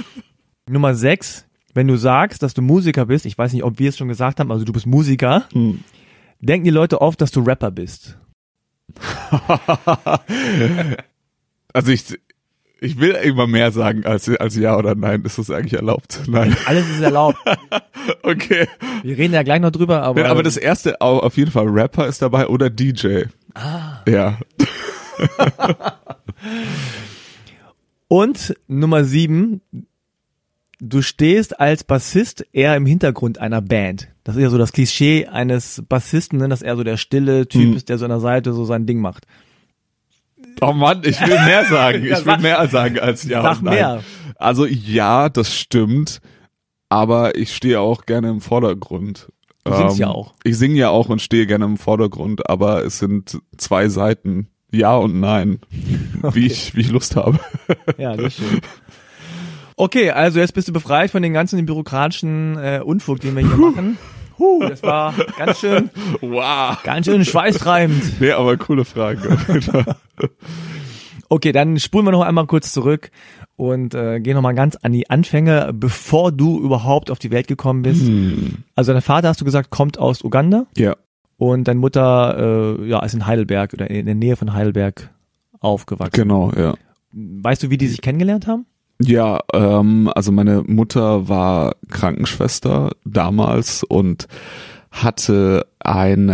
Nummer 0.69 0.95
sechs. 0.95 1.45
Wenn 1.73 1.87
du 1.87 1.95
sagst, 1.95 2.41
dass 2.43 2.53
du 2.53 2.61
Musiker 2.61 3.05
bist, 3.05 3.25
ich 3.25 3.37
weiß 3.37 3.53
nicht, 3.53 3.63
ob 3.63 3.77
wir 3.79 3.89
es 3.89 3.97
schon 3.97 4.07
gesagt 4.07 4.39
haben, 4.39 4.51
also 4.51 4.65
du 4.65 4.73
bist 4.73 4.85
Musiker, 4.87 5.43
Hm. 5.51 5.83
denken 6.39 6.63
die 6.65 6.69
Leute 6.71 7.01
oft, 7.01 7.19
dass 7.21 7.31
du 7.31 7.41
Rapper 7.41 7.71
bist. 7.71 8.17
also 11.73 11.91
ich, 11.91 12.17
ich 12.79 12.99
will 12.99 13.11
immer 13.11 13.47
mehr 13.47 13.71
sagen 13.71 14.05
als, 14.05 14.29
als 14.29 14.55
ja 14.55 14.77
oder 14.77 14.95
nein. 14.95 15.23
Ist 15.23 15.37
das 15.37 15.49
eigentlich 15.51 15.73
erlaubt? 15.73 16.21
Nein. 16.27 16.55
Alles 16.65 16.89
ist 16.89 17.01
erlaubt. 17.01 17.37
Okay. 18.23 18.67
Wir 19.03 19.17
reden 19.17 19.33
ja 19.33 19.43
gleich 19.43 19.59
noch 19.61 19.71
drüber, 19.71 20.01
aber, 20.03 20.21
Ja, 20.21 20.31
aber 20.31 20.43
das 20.43 20.57
erste, 20.57 21.01
au- 21.01 21.19
auf 21.19 21.37
jeden 21.37 21.51
Fall 21.51 21.67
Rapper 21.67 22.07
ist 22.07 22.21
dabei 22.21 22.47
oder 22.47 22.69
DJ. 22.69 23.23
ah. 23.53 24.01
Ja. 24.07 24.37
Und 28.07 28.55
Nummer 28.67 29.03
sieben, 29.03 29.61
du 30.79 31.01
stehst 31.01 31.59
als 31.59 31.83
Bassist 31.83 32.45
eher 32.53 32.75
im 32.75 32.85
Hintergrund 32.85 33.39
einer 33.39 33.61
Band. 33.61 34.09
Das 34.23 34.35
ist 34.35 34.41
ja 34.43 34.49
so 34.49 34.57
das 34.57 34.73
Klischee 34.73 35.27
eines 35.27 35.83
Bassisten, 35.87 36.39
ne, 36.39 36.49
dass 36.49 36.61
er 36.61 36.75
so 36.75 36.83
der 36.83 36.97
stille 36.97 37.47
Typ 37.47 37.71
Hm. 37.71 37.75
ist, 37.75 37.89
der 37.89 37.97
so 37.97 38.05
an 38.05 38.11
der 38.11 38.19
Seite 38.19 38.53
so 38.53 38.65
sein 38.65 38.85
Ding 38.85 38.99
macht. 38.99 39.25
Oh 40.61 40.73
Mann, 40.73 41.01
ich 41.03 41.19
will 41.19 41.39
mehr 41.45 41.65
sagen. 41.65 42.05
Ich 42.05 42.25
will 42.25 42.37
mehr 42.37 42.67
sagen 42.67 42.99
als 42.99 43.23
ja 43.23 43.41
sag 43.41 43.61
mehr. 43.61 44.03
Also 44.37 44.65
ja, 44.65 45.29
das 45.29 45.55
stimmt, 45.55 46.21
aber 46.89 47.35
ich 47.35 47.55
stehe 47.55 47.79
auch 47.79 48.05
gerne 48.05 48.29
im 48.29 48.41
Vordergrund. 48.41 49.27
Ähm, 49.65 49.71
Du 49.71 49.77
singst 49.77 49.97
ja 49.97 50.09
auch. 50.09 50.33
Ich 50.43 50.57
singe 50.57 50.75
ja 50.75 50.89
auch 50.89 51.09
und 51.09 51.21
stehe 51.21 51.47
gerne 51.47 51.65
im 51.65 51.77
Vordergrund, 51.77 52.47
aber 52.49 52.85
es 52.85 52.99
sind 52.99 53.39
zwei 53.57 53.89
Seiten. 53.89 54.47
Ja 54.71 54.95
und 54.97 55.19
nein. 55.19 55.59
Wie 56.33 56.47
ich, 56.47 56.75
wie 56.75 56.81
ich 56.81 56.91
Lust 56.91 57.15
habe. 57.15 57.39
Ja, 57.97 58.15
das 58.17 58.33
schön. 58.35 58.59
Okay, 59.77 60.11
also 60.11 60.39
jetzt 60.39 60.53
bist 60.53 60.67
du 60.67 60.73
befreit 60.73 61.11
von 61.11 61.21
den 61.21 61.33
ganzen 61.33 61.63
bürokratischen 61.65 62.57
äh, 62.57 62.81
Unfug, 62.83 63.19
den 63.19 63.35
wir 63.35 63.45
hier 63.45 63.57
machen. 63.57 63.97
Huh, 64.39 64.59
das 64.67 64.81
war 64.83 65.13
ganz 65.37 65.59
schön, 65.59 65.89
Wow. 66.21 66.81
ganz 66.83 67.05
schön 67.05 67.23
schweißtreibend. 67.25 68.19
Nee, 68.21 68.31
aber 68.31 68.57
coole 68.57 68.85
Frage. 68.85 69.37
Okay, 71.27 71.51
dann 71.51 71.79
spulen 71.79 72.05
wir 72.05 72.11
noch 72.11 72.21
einmal 72.21 72.45
kurz 72.45 72.71
zurück 72.71 73.09
und 73.55 73.95
äh, 73.95 74.19
gehen 74.19 74.35
noch 74.35 74.43
mal 74.43 74.53
ganz 74.53 74.75
an 74.75 74.91
die 74.91 75.09
Anfänge, 75.09 75.71
bevor 75.73 76.31
du 76.31 76.59
überhaupt 76.61 77.09
auf 77.09 77.17
die 77.17 77.31
Welt 77.31 77.47
gekommen 77.47 77.81
bist. 77.81 78.05
Hm. 78.05 78.57
Also 78.75 78.93
dein 78.93 79.01
Vater, 79.01 79.29
hast 79.29 79.41
du 79.41 79.45
gesagt, 79.45 79.71
kommt 79.71 79.97
aus 79.97 80.23
Uganda 80.23 80.67
Ja, 80.77 80.95
und 81.37 81.67
deine 81.67 81.79
Mutter 81.79 82.77
äh, 82.79 82.87
ja, 82.87 83.03
ist 83.03 83.13
in 83.13 83.25
Heidelberg 83.25 83.73
oder 83.73 83.89
in 83.89 84.05
der 84.05 84.15
Nähe 84.15 84.35
von 84.35 84.53
Heidelberg 84.53 85.09
aufgewachsen. 85.59 86.11
genau, 86.13 86.51
ja. 86.55 86.75
Weißt 87.11 87.63
du, 87.63 87.69
wie 87.69 87.77
die 87.77 87.87
sich 87.87 88.01
kennengelernt 88.01 88.47
haben? 88.47 88.65
Ja, 89.01 89.39
ähm, 89.53 90.11
also 90.13 90.31
meine 90.31 90.63
Mutter 90.65 91.27
war 91.27 91.75
Krankenschwester 91.89 92.91
damals 93.03 93.83
und 93.83 94.27
hatte 94.91 95.65
ein 95.79 96.29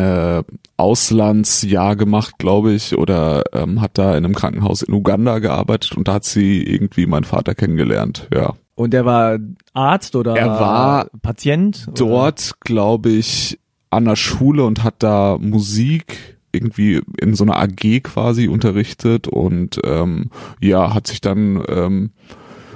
Auslandsjahr 0.77 1.95
gemacht, 1.95 2.39
glaube 2.39 2.73
ich, 2.73 2.97
oder 2.97 3.43
ähm, 3.53 3.81
hat 3.81 3.97
da 3.99 4.17
in 4.17 4.25
einem 4.25 4.33
Krankenhaus 4.33 4.81
in 4.81 4.93
Uganda 4.93 5.37
gearbeitet 5.39 5.95
und 5.95 6.07
da 6.07 6.15
hat 6.15 6.25
sie 6.25 6.63
irgendwie 6.63 7.05
meinen 7.05 7.23
Vater 7.23 7.53
kennengelernt, 7.53 8.27
ja. 8.33 8.53
Und 8.73 8.93
der 8.93 9.05
war 9.05 9.37
Arzt 9.73 10.15
oder 10.15 10.35
Er 10.35 10.59
war 10.59 11.07
Patient? 11.21 11.87
Dort, 11.93 12.59
glaube 12.61 13.09
ich, 13.09 13.59
an 13.91 14.05
der 14.05 14.15
Schule 14.15 14.65
und 14.65 14.83
hat 14.83 14.95
da 14.99 15.37
Musik 15.39 16.37
irgendwie 16.51 17.01
in 17.19 17.35
so 17.35 17.43
einer 17.45 17.57
AG 17.57 18.01
quasi 18.03 18.47
unterrichtet 18.47 19.27
und 19.27 19.79
ähm, 19.85 20.31
ja, 20.59 20.93
hat 20.93 21.07
sich 21.07 21.21
dann 21.21 21.63
ähm, 21.69 22.11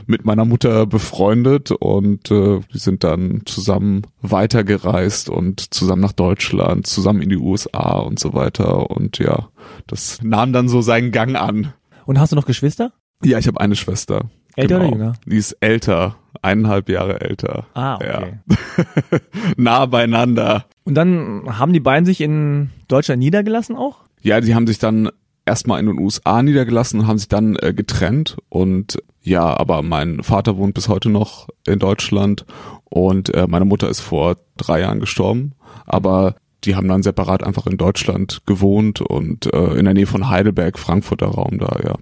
mit 0.08 0.24
meiner 0.24 0.46
Mutter 0.46 0.86
befreundet 0.86 1.72
und 1.72 2.30
äh, 2.32 2.60
die 2.74 2.78
sind 2.78 3.04
dann 3.04 3.42
zusammen 3.46 4.04
weitergereist 4.22 5.30
und 5.30 5.74
zusammen 5.74 6.02
nach 6.04 6.14
Deutschland, 6.14 6.86
zusammen 6.88 7.22
in 7.22 7.30
die 7.30 7.38
USA 7.38 7.98
und 8.00 8.20
so 8.20 8.34
weiter 8.34 8.92
und 8.92 9.18
ja, 9.18 9.50
das 9.88 10.20
nahm 10.22 10.54
dann 10.54 10.70
so 10.70 10.82
seinen 10.82 11.12
Gang 11.12 11.36
an. 11.36 11.74
Und 12.06 12.20
hast 12.20 12.32
du 12.32 12.36
noch 12.36 12.46
Geschwister? 12.46 12.94
Ja, 13.24 13.40
ich 13.40 13.48
habe 13.48 13.60
eine 13.60 13.76
Schwester. 13.76 14.30
Älter 14.56 14.76
Genau. 14.80 14.90
oder 14.90 14.98
jünger? 14.98 15.14
Die 15.26 15.38
ist 15.38 15.54
älter, 15.60 16.16
eineinhalb 16.42 16.90
Jahre 16.90 17.22
älter. 17.22 17.66
Ah, 17.74 17.96
okay. 17.96 18.40
Ja. 18.50 19.20
nah 19.58 19.86
beieinander. 19.86 20.66
Und 20.84 20.96
dann 20.96 21.44
haben 21.58 21.74
die 21.74 21.80
beiden 21.80 22.06
sich 22.06 22.22
in 22.22 22.70
Deutschland 22.88 23.20
niedergelassen 23.20 23.76
auch? 23.76 24.00
Ja, 24.22 24.42
die 24.42 24.56
haben 24.56 24.68
sich 24.68 24.80
dann 24.80 25.10
erstmal 25.46 25.80
in 25.80 25.86
den 25.86 26.00
USA 26.00 26.42
niedergelassen 26.42 27.00
und 27.00 27.08
haben 27.08 27.18
sich 27.18 27.28
dann 27.28 27.56
äh, 27.58 27.74
getrennt 27.74 28.38
und 28.50 28.98
ja, 29.22 29.58
aber 29.58 29.82
mein 29.82 30.24
Vater 30.24 30.58
wohnt 30.58 30.74
bis 30.74 30.88
heute 30.88 31.10
noch 31.10 31.48
in 31.66 31.80
Deutschland 31.80 32.46
und 32.86 33.34
äh, 33.34 33.48
meine 33.48 33.66
Mutter 33.66 33.90
ist 33.90 34.00
vor 34.00 34.38
drei 34.58 34.82
Jahren 34.82 35.00
gestorben, 35.00 35.54
aber 35.86 36.36
die 36.64 36.76
haben 36.76 36.88
dann 36.88 37.04
separat 37.04 37.44
einfach 37.44 37.68
in 37.68 37.78
Deutschland 37.78 38.42
gewohnt 38.46 39.02
und 39.02 39.52
äh, 39.54 39.74
in 39.76 39.86
der 39.86 39.94
Nähe 39.94 40.08
von 40.08 40.30
Heidelberg, 40.30 40.80
Frankfurter 40.80 41.28
Raum 41.28 41.60
da, 41.60 41.80
ja. 41.84 41.96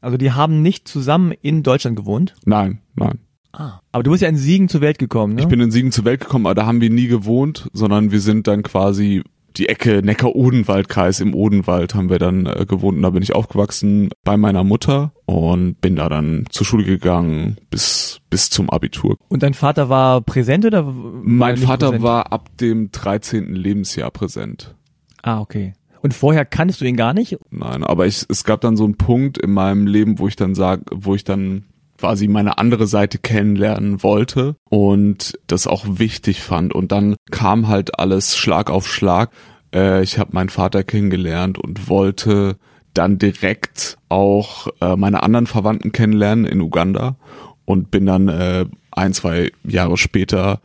Also 0.00 0.18
die 0.18 0.32
haben 0.32 0.62
nicht 0.62 0.86
zusammen 0.86 1.32
in 1.32 1.62
Deutschland 1.62 1.96
gewohnt? 1.96 2.36
Nein, 2.44 2.80
nein. 2.94 3.18
Ah. 3.56 3.80
Aber 3.90 4.02
du 4.02 4.10
bist 4.10 4.22
ja 4.22 4.28
in 4.28 4.36
Siegen 4.36 4.68
zur 4.68 4.82
Welt 4.82 4.98
gekommen, 4.98 5.34
ne? 5.34 5.40
Ich 5.40 5.48
bin 5.48 5.60
in 5.60 5.70
Siegen 5.70 5.90
zur 5.90 6.04
Welt 6.04 6.20
gekommen, 6.20 6.46
aber 6.46 6.54
da 6.54 6.66
haben 6.66 6.80
wir 6.80 6.90
nie 6.90 7.06
gewohnt, 7.06 7.68
sondern 7.72 8.12
wir 8.12 8.20
sind 8.20 8.46
dann 8.46 8.62
quasi 8.62 9.22
die 9.56 9.70
Ecke 9.70 10.02
Neckar-Odenwald-Kreis 10.04 11.20
im 11.20 11.34
Odenwald 11.34 11.94
haben 11.94 12.10
wir 12.10 12.18
dann 12.18 12.46
äh, 12.46 12.66
gewohnt 12.66 12.98
und 12.98 13.02
da 13.02 13.10
bin 13.10 13.22
ich 13.22 13.34
aufgewachsen 13.34 14.10
bei 14.22 14.36
meiner 14.36 14.64
Mutter 14.64 15.12
und 15.24 15.80
bin 15.80 15.96
da 15.96 16.10
dann 16.10 16.44
zur 16.50 16.66
Schule 16.66 16.84
gegangen 16.84 17.56
bis 17.70 18.20
bis 18.28 18.50
zum 18.50 18.68
Abitur. 18.68 19.16
Und 19.28 19.42
dein 19.42 19.54
Vater 19.54 19.88
war 19.88 20.20
präsent 20.20 20.66
oder? 20.66 20.86
war 20.86 20.92
Mein 20.92 21.56
Vater 21.56 21.86
präsent? 21.86 22.02
war 22.04 22.32
ab 22.32 22.50
dem 22.58 22.90
13. 22.90 23.54
Lebensjahr 23.54 24.10
präsent. 24.10 24.74
Ah, 25.22 25.40
okay. 25.40 25.72
Und 26.02 26.12
vorher 26.12 26.44
kanntest 26.44 26.80
du 26.80 26.84
ihn 26.84 26.96
gar 26.96 27.14
nicht? 27.14 27.38
Nein, 27.50 27.82
aber 27.82 28.06
ich, 28.06 28.26
es 28.28 28.44
gab 28.44 28.60
dann 28.60 28.76
so 28.76 28.84
einen 28.84 28.96
Punkt 28.96 29.38
in 29.38 29.52
meinem 29.52 29.86
Leben, 29.86 30.18
wo 30.18 30.28
ich 30.28 30.36
dann 30.36 30.54
sag, 30.54 30.80
wo 30.92 31.14
ich 31.14 31.24
dann 31.24 31.64
quasi 31.98 32.28
meine 32.28 32.58
andere 32.58 32.86
Seite 32.86 33.18
kennenlernen 33.18 34.02
wollte 34.02 34.56
und 34.68 35.38
das 35.46 35.66
auch 35.66 35.84
wichtig 35.88 36.42
fand. 36.42 36.74
Und 36.74 36.92
dann 36.92 37.16
kam 37.30 37.68
halt 37.68 37.98
alles 37.98 38.36
Schlag 38.36 38.70
auf 38.70 38.86
Schlag. 38.86 39.30
Äh, 39.74 40.02
ich 40.02 40.18
habe 40.18 40.32
meinen 40.32 40.48
Vater 40.48 40.84
kennengelernt 40.84 41.58
und 41.58 41.88
wollte 41.88 42.56
dann 42.94 43.18
direkt 43.18 43.98
auch 44.08 44.68
äh, 44.80 44.96
meine 44.96 45.22
anderen 45.22 45.46
Verwandten 45.46 45.92
kennenlernen 45.92 46.46
in 46.46 46.60
Uganda 46.60 47.16
und 47.64 47.90
bin 47.90 48.06
dann 48.06 48.28
äh, 48.28 48.66
ein, 48.90 49.12
zwei 49.12 49.50
Jahre 49.64 49.96
später 49.96 50.60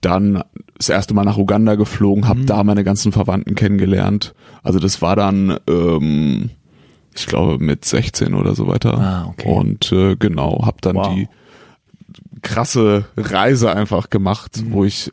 dann 0.00 0.42
das 0.76 0.88
erste 0.88 1.14
Mal 1.14 1.24
nach 1.24 1.38
Uganda 1.38 1.74
geflogen, 1.74 2.28
habe 2.28 2.44
da 2.44 2.62
meine 2.64 2.84
ganzen 2.84 3.12
Verwandten 3.12 3.54
kennengelernt. 3.54 4.34
Also 4.62 4.78
das 4.78 5.00
war 5.00 5.16
dann, 5.16 5.58
ähm, 5.68 6.50
ich 7.18 7.26
glaube, 7.26 7.62
mit 7.62 7.84
16 7.84 8.34
oder 8.34 8.54
so 8.54 8.66
weiter. 8.68 8.98
Ah, 8.98 9.26
okay. 9.30 9.48
Und 9.48 9.90
äh, 9.92 10.16
genau, 10.16 10.64
habe 10.64 10.78
dann 10.80 10.96
Wow. 10.96 11.14
die 11.14 11.28
krasse 12.42 13.06
Reise 13.16 13.72
einfach 13.74 14.10
gemacht, 14.10 14.62
Mhm. 14.62 14.72
wo 14.72 14.84
ich 14.84 15.10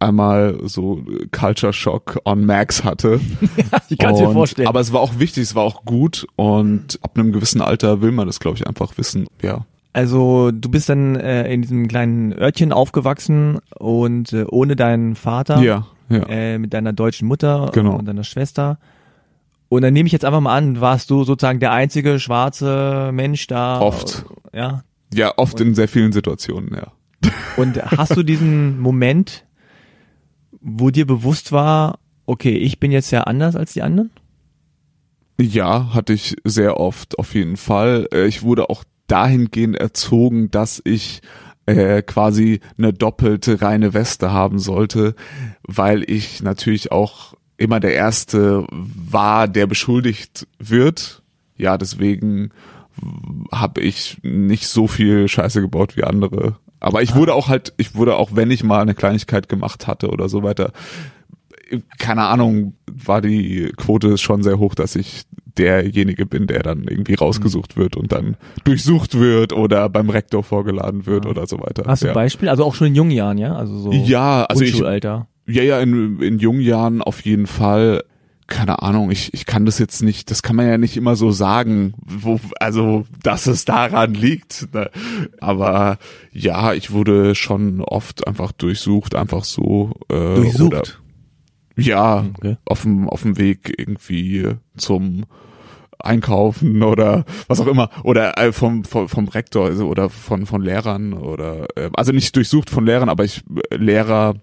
einmal 0.00 0.58
so 0.64 1.02
Culture 1.32 1.72
Shock 1.72 2.20
on 2.24 2.44
Max 2.46 2.84
hatte. 2.84 3.20
Ich 3.88 3.98
kann 3.98 4.14
es 4.14 4.20
mir 4.20 4.30
vorstellen. 4.32 4.68
Aber 4.68 4.80
es 4.80 4.92
war 4.92 5.00
auch 5.00 5.18
wichtig, 5.18 5.42
es 5.44 5.54
war 5.54 5.64
auch 5.64 5.84
gut 5.84 6.26
und 6.36 6.98
ab 7.02 7.12
einem 7.18 7.32
gewissen 7.32 7.60
Alter 7.62 8.00
will 8.00 8.12
man 8.12 8.26
das, 8.26 8.38
glaube 8.38 8.56
ich, 8.58 8.66
einfach 8.66 8.96
wissen. 8.98 9.26
Ja. 9.42 9.64
also 9.94 10.50
du 10.52 10.68
bist 10.68 10.88
dann 10.88 11.16
äh, 11.16 11.52
in 11.52 11.62
diesem 11.62 11.88
kleinen 11.88 12.32
Örtchen 12.32 12.72
aufgewachsen 12.72 13.58
und 13.78 14.32
äh, 14.32 14.44
ohne 14.44 14.76
deinen 14.76 15.16
Vater, 15.16 15.60
Ja, 15.62 15.86
ja. 16.10 16.22
äh, 16.28 16.58
mit 16.58 16.74
deiner 16.74 16.92
deutschen 16.92 17.26
Mutter 17.26 17.70
Genau. 17.72 17.96
und 17.96 18.06
deiner 18.06 18.24
Schwester. 18.24 18.78
Und 19.68 19.82
dann 19.82 19.92
nehme 19.92 20.06
ich 20.06 20.12
jetzt 20.12 20.24
einfach 20.24 20.40
mal 20.40 20.56
an, 20.56 20.80
warst 20.80 21.10
du 21.10 21.24
sozusagen 21.24 21.60
der 21.60 21.72
einzige 21.72 22.18
schwarze 22.18 23.10
Mensch 23.12 23.46
da? 23.46 23.80
Oft. 23.80 24.24
Ja. 24.52 24.84
Ja, 25.12 25.34
oft 25.36 25.60
in 25.60 25.74
sehr 25.74 25.88
vielen 25.88 26.12
Situationen, 26.12 26.74
ja. 26.74 26.92
Und 27.56 27.82
hast 27.82 28.16
du 28.16 28.22
diesen 28.22 28.78
Moment, 28.78 29.44
wo 30.60 30.90
dir 30.90 31.06
bewusst 31.06 31.52
war, 31.52 31.98
okay, 32.26 32.56
ich 32.56 32.78
bin 32.78 32.92
jetzt 32.92 33.10
ja 33.10 33.22
anders 33.22 33.56
als 33.56 33.72
die 33.72 33.82
anderen? 33.82 34.10
Ja, 35.40 35.94
hatte 35.94 36.12
ich 36.12 36.36
sehr 36.44 36.78
oft 36.78 37.18
auf 37.18 37.34
jeden 37.34 37.56
Fall. 37.56 38.08
Äh, 38.12 38.26
Ich 38.26 38.42
wurde 38.42 38.70
auch 38.70 38.84
dahingehend 39.06 39.76
erzogen, 39.76 40.50
dass 40.50 40.82
ich 40.84 41.22
äh, 41.66 42.02
quasi 42.02 42.60
eine 42.76 42.92
doppelte 42.92 43.60
reine 43.62 43.94
Weste 43.94 44.32
haben 44.32 44.58
sollte, 44.58 45.14
weil 45.62 46.08
ich 46.10 46.42
natürlich 46.42 46.92
auch 46.92 47.34
immer 47.58 47.80
der 47.80 47.92
Erste 47.92 48.64
war, 48.70 49.46
der 49.48 49.66
beschuldigt 49.66 50.46
wird. 50.58 51.22
Ja, 51.56 51.76
deswegen 51.76 52.50
habe 53.52 53.80
ich 53.82 54.18
nicht 54.22 54.66
so 54.68 54.86
viel 54.88 55.28
Scheiße 55.28 55.60
gebaut 55.60 55.96
wie 55.96 56.04
andere. 56.04 56.56
Aber 56.80 57.02
ich 57.02 57.14
wurde 57.14 57.34
auch 57.34 57.48
halt, 57.48 57.74
ich 57.76 57.94
wurde 57.94 58.16
auch, 58.16 58.30
wenn 58.34 58.50
ich 58.50 58.62
mal 58.64 58.80
eine 58.80 58.94
Kleinigkeit 58.94 59.48
gemacht 59.48 59.86
hatte 59.86 60.08
oder 60.10 60.28
so 60.28 60.42
weiter, 60.42 60.72
keine 61.98 62.22
Ahnung, 62.22 62.74
war 62.90 63.20
die 63.20 63.72
Quote 63.76 64.16
schon 64.16 64.42
sehr 64.42 64.58
hoch, 64.58 64.74
dass 64.74 64.96
ich 64.96 65.24
derjenige 65.58 66.24
bin, 66.24 66.46
der 66.46 66.62
dann 66.62 66.84
irgendwie 66.84 67.14
rausgesucht 67.14 67.76
wird 67.76 67.96
und 67.96 68.12
dann 68.12 68.36
durchsucht 68.64 69.18
wird 69.18 69.52
oder 69.52 69.88
beim 69.88 70.08
Rektor 70.08 70.44
vorgeladen 70.44 71.04
wird 71.04 71.24
Ja. 71.24 71.30
oder 71.32 71.46
so 71.46 71.58
weiter. 71.58 71.82
Hast 71.86 72.02
du 72.02 72.06
ja. 72.06 72.12
ein 72.12 72.14
Beispiel? 72.14 72.48
Also 72.48 72.64
auch 72.64 72.74
schon 72.74 72.86
in 72.86 72.94
jungen 72.94 73.10
Jahren, 73.10 73.38
ja? 73.38 73.56
Also 73.56 73.76
so 73.78 73.92
Ja, 73.92 74.44
also 74.44 74.62
ich, 74.62 74.70
Grundschulalter. 74.70 75.26
Ja, 75.48 75.62
ja, 75.62 75.80
in, 75.80 76.20
in 76.20 76.38
jungen 76.38 76.60
Jahren 76.60 77.02
auf 77.02 77.22
jeden 77.22 77.46
Fall. 77.46 78.04
Keine 78.46 78.80
Ahnung, 78.80 79.10
ich, 79.10 79.34
ich 79.34 79.44
kann 79.44 79.66
das 79.66 79.78
jetzt 79.78 80.02
nicht, 80.02 80.30
das 80.30 80.42
kann 80.42 80.56
man 80.56 80.66
ja 80.66 80.78
nicht 80.78 80.96
immer 80.96 81.16
so 81.16 81.30
sagen, 81.30 81.92
wo, 82.02 82.40
also, 82.60 83.04
dass 83.22 83.46
es 83.46 83.66
daran 83.66 84.14
liegt. 84.14 84.72
Ne? 84.72 84.90
Aber 85.40 85.98
ja, 86.32 86.72
ich 86.72 86.90
wurde 86.90 87.34
schon 87.34 87.82
oft 87.82 88.26
einfach 88.26 88.52
durchsucht, 88.52 89.14
einfach 89.14 89.44
so. 89.44 89.92
Äh, 90.10 90.14
Oder, 90.14 90.34
Durchsucht. 90.36 91.00
ja, 91.76 92.24
Okay. 92.38 92.56
auf 92.64 92.82
dem, 92.82 93.06
auf 93.10 93.20
dem 93.20 93.36
Weg 93.36 93.74
irgendwie 93.76 94.46
zum 94.78 95.26
Einkaufen 95.98 96.82
oder 96.84 97.24
was 97.48 97.60
auch 97.60 97.66
immer 97.66 97.90
oder 98.04 98.38
äh, 98.38 98.52
vom, 98.52 98.84
vom 98.84 99.08
vom 99.08 99.26
Rektor 99.28 99.66
also, 99.66 99.88
oder 99.88 100.08
von 100.08 100.46
von 100.46 100.62
Lehrern 100.62 101.12
oder 101.12 101.66
äh, 101.76 101.90
also 101.92 102.12
nicht 102.12 102.36
durchsucht 102.36 102.70
von 102.70 102.86
Lehrern, 102.86 103.08
aber 103.08 103.24
ich 103.24 103.42
äh, 103.70 103.76
Lehrer 103.76 104.36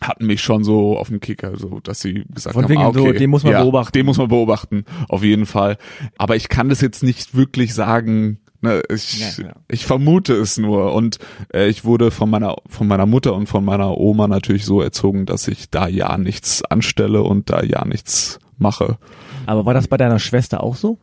hatten 0.00 0.26
mich 0.26 0.42
schon 0.42 0.64
so 0.64 0.98
auf 0.98 1.08
dem 1.08 1.20
Kicker, 1.20 1.56
so 1.56 1.80
dass 1.80 2.00
sie 2.00 2.24
gesagt 2.28 2.54
Von 2.54 2.64
haben, 2.64 2.70
wegen 2.70 2.80
ah, 2.80 2.92
so, 2.92 3.00
okay, 3.00 3.18
den 3.18 3.30
muss 3.30 3.44
man 3.44 3.52
ja, 3.52 3.62
beobachten. 3.62 3.92
Den 3.92 4.06
muss 4.06 4.18
man 4.18 4.28
beobachten, 4.28 4.84
auf 5.08 5.22
jeden 5.22 5.46
Fall. 5.46 5.78
Aber 6.18 6.36
ich 6.36 6.48
kann 6.48 6.68
das 6.68 6.80
jetzt 6.80 7.02
nicht 7.02 7.34
wirklich 7.34 7.74
sagen. 7.74 8.38
Ne, 8.60 8.82
ich, 8.88 9.18
Ja, 9.38 9.44
ja. 9.44 9.52
ich 9.68 9.84
vermute 9.84 10.34
es 10.34 10.56
nur 10.56 10.94
und 10.94 11.18
äh, 11.52 11.68
ich 11.68 11.84
wurde 11.84 12.10
von 12.10 12.30
meiner 12.30 12.56
von 12.66 12.86
meiner 12.86 13.04
Mutter 13.04 13.34
und 13.34 13.46
von 13.46 13.62
meiner 13.62 13.98
Oma 13.98 14.26
natürlich 14.26 14.64
so 14.64 14.80
erzogen, 14.80 15.26
dass 15.26 15.48
ich 15.48 15.68
da 15.68 15.86
ja 15.86 16.16
nichts 16.16 16.64
anstelle 16.64 17.22
und 17.22 17.50
da 17.50 17.62
ja 17.62 17.84
nichts 17.84 18.38
mache. 18.56 18.98
Aber 19.44 19.66
war 19.66 19.74
das 19.74 19.88
bei 19.88 19.98
deiner 19.98 20.18
Schwester 20.18 20.62
auch 20.62 20.76
so? 20.76 20.98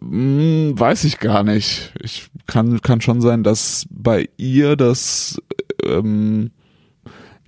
Hm, 0.00 0.78
weiß 0.78 1.04
ich 1.04 1.18
gar 1.18 1.44
nicht. 1.44 1.94
Ich 2.02 2.28
kann 2.46 2.82
kann 2.82 3.00
schon 3.00 3.22
sein, 3.22 3.42
dass 3.42 3.86
bei 3.90 4.28
ihr 4.36 4.76
das 4.76 5.40
ähm, 5.84 6.50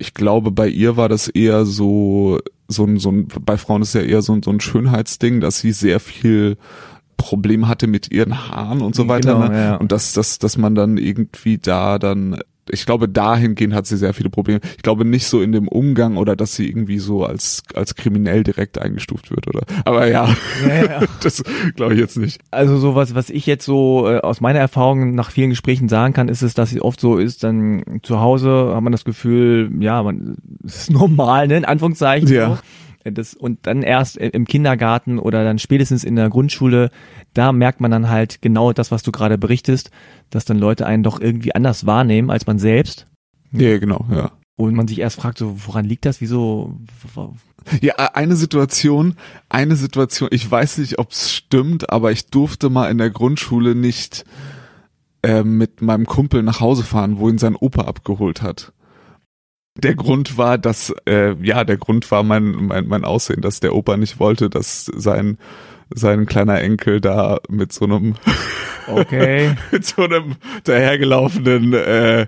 ich 0.01 0.13
glaube, 0.13 0.51
bei 0.51 0.67
ihr 0.67 0.97
war 0.97 1.07
das 1.07 1.27
eher 1.27 1.65
so 1.65 2.39
so 2.67 2.85
ein 2.85 2.97
so 2.97 3.11
ein 3.11 3.27
bei 3.27 3.57
Frauen 3.57 3.81
ist 3.81 3.93
ja 3.93 4.01
eher 4.01 4.21
so 4.21 4.33
ein 4.33 4.43
so 4.43 4.51
ein 4.51 4.59
Schönheitsding, 4.59 5.39
dass 5.39 5.59
sie 5.59 5.71
sehr 5.71 5.99
viel 5.99 6.57
Probleme 7.17 7.67
hatte 7.67 7.85
mit 7.85 8.11
ihren 8.11 8.49
Haaren 8.49 8.81
und 8.81 8.95
so 8.95 9.07
weiter. 9.07 9.35
Genau, 9.35 9.47
ne? 9.47 9.57
ja. 9.57 9.75
Und 9.75 9.91
dass, 9.91 10.13
dass, 10.13 10.39
dass 10.39 10.57
man 10.57 10.73
dann 10.73 10.97
irgendwie 10.97 11.59
da 11.59 11.99
dann 11.99 12.39
ich 12.69 12.85
glaube, 12.85 13.09
dahingehend 13.09 13.73
hat 13.73 13.85
sie 13.87 13.97
sehr 13.97 14.13
viele 14.13 14.29
Probleme. 14.29 14.59
Ich 14.77 14.83
glaube 14.83 15.05
nicht 15.05 15.27
so 15.27 15.41
in 15.41 15.51
dem 15.51 15.67
Umgang 15.67 16.17
oder 16.17 16.35
dass 16.35 16.55
sie 16.55 16.67
irgendwie 16.67 16.99
so 16.99 17.25
als, 17.25 17.63
als 17.73 17.95
kriminell 17.95 18.43
direkt 18.43 18.79
eingestuft 18.79 19.31
wird, 19.31 19.47
oder? 19.47 19.61
Aber 19.85 20.07
ja, 20.07 20.29
Ja, 20.67 20.75
ja. 20.85 20.99
das 21.23 21.43
glaube 21.75 21.93
ich 21.93 21.99
jetzt 21.99 22.17
nicht. 22.17 22.39
Also 22.51 22.77
sowas, 22.77 23.15
was 23.15 23.29
ich 23.29 23.45
jetzt 23.45 23.65
so 23.65 24.07
äh, 24.07 24.19
aus 24.19 24.41
meiner 24.41 24.59
Erfahrung 24.59 25.15
nach 25.15 25.31
vielen 25.31 25.49
Gesprächen 25.49 25.89
sagen 25.89 26.13
kann, 26.13 26.29
ist 26.29 26.41
es, 26.41 26.53
dass 26.53 26.71
es 26.71 26.81
oft 26.81 26.99
so 26.99 27.17
ist, 27.17 27.43
dann 27.43 27.99
zu 28.03 28.19
Hause 28.19 28.73
hat 28.75 28.81
man 28.81 28.91
das 28.91 29.05
Gefühl, 29.05 29.71
ja, 29.79 30.03
man 30.03 30.37
ist 30.63 30.91
normal, 30.91 31.47
ne, 31.47 31.57
in 31.57 31.65
Anführungszeichen. 31.65 32.27
Ja. 32.27 32.55
So. 32.55 32.57
Äh, 33.03 33.11
Das, 33.11 33.33
und 33.33 33.65
dann 33.67 33.83
erst 33.83 34.17
im 34.17 34.45
Kindergarten 34.45 35.19
oder 35.19 35.43
dann 35.43 35.59
spätestens 35.59 36.03
in 36.03 36.15
der 36.15 36.29
Grundschule, 36.29 36.91
da 37.33 37.51
merkt 37.51 37.81
man 37.81 37.91
dann 37.91 38.09
halt 38.09 38.41
genau 38.41 38.73
das, 38.73 38.91
was 38.91 39.03
du 39.03 39.11
gerade 39.11 39.37
berichtest, 39.37 39.91
dass 40.29 40.45
dann 40.45 40.59
Leute 40.59 40.85
einen 40.85 41.03
doch 41.03 41.19
irgendwie 41.19 41.55
anders 41.55 41.85
wahrnehmen 41.85 42.29
als 42.29 42.47
man 42.47 42.59
selbst. 42.59 43.07
Ja, 43.51 43.77
genau, 43.77 44.05
ja. 44.11 44.31
Und 44.55 44.75
man 44.75 44.87
sich 44.87 44.99
erst 44.99 45.19
fragt, 45.19 45.37
so, 45.37 45.55
woran 45.65 45.85
liegt 45.85 46.05
das? 46.05 46.21
Wieso? 46.21 46.79
Ja, 47.81 47.93
äh, 47.97 48.09
eine 48.13 48.35
Situation, 48.35 49.15
eine 49.49 49.75
Situation, 49.75 50.29
ich 50.31 50.49
weiß 50.49 50.77
nicht, 50.79 50.99
ob 50.99 51.11
es 51.11 51.31
stimmt, 51.33 51.89
aber 51.89 52.11
ich 52.11 52.27
durfte 52.27 52.69
mal 52.69 52.89
in 52.89 52.97
der 52.97 53.09
Grundschule 53.09 53.75
nicht 53.75 54.23
äh, 55.23 55.43
mit 55.43 55.81
meinem 55.81 56.05
Kumpel 56.05 56.43
nach 56.43 56.59
Hause 56.59 56.83
fahren, 56.83 57.17
wo 57.17 57.29
ihn 57.29 57.37
sein 57.37 57.55
Opa 57.55 57.83
abgeholt 57.83 58.41
hat. 58.41 58.73
Der 59.83 59.95
Grund 59.95 60.37
war, 60.37 60.57
dass, 60.57 60.93
äh, 61.07 61.33
ja, 61.41 61.63
der 61.63 61.77
Grund 61.77 62.09
war 62.11 62.23
mein, 62.23 62.51
mein, 62.67 62.87
mein 62.87 63.03
Aussehen, 63.05 63.41
dass 63.41 63.59
der 63.59 63.75
Opa 63.75 63.97
nicht 63.97 64.19
wollte, 64.19 64.49
dass 64.49 64.85
sein, 64.85 65.37
sein 65.93 66.25
kleiner 66.25 66.61
Enkel 66.61 67.01
da 67.01 67.39
mit 67.49 67.71
so 67.73 67.85
einem, 67.85 68.15
Okay. 68.87 69.55
mit 69.71 69.85
so 69.85 70.03
einem 70.03 70.35
dahergelaufenen, 70.63 71.73
äh, 71.73 72.27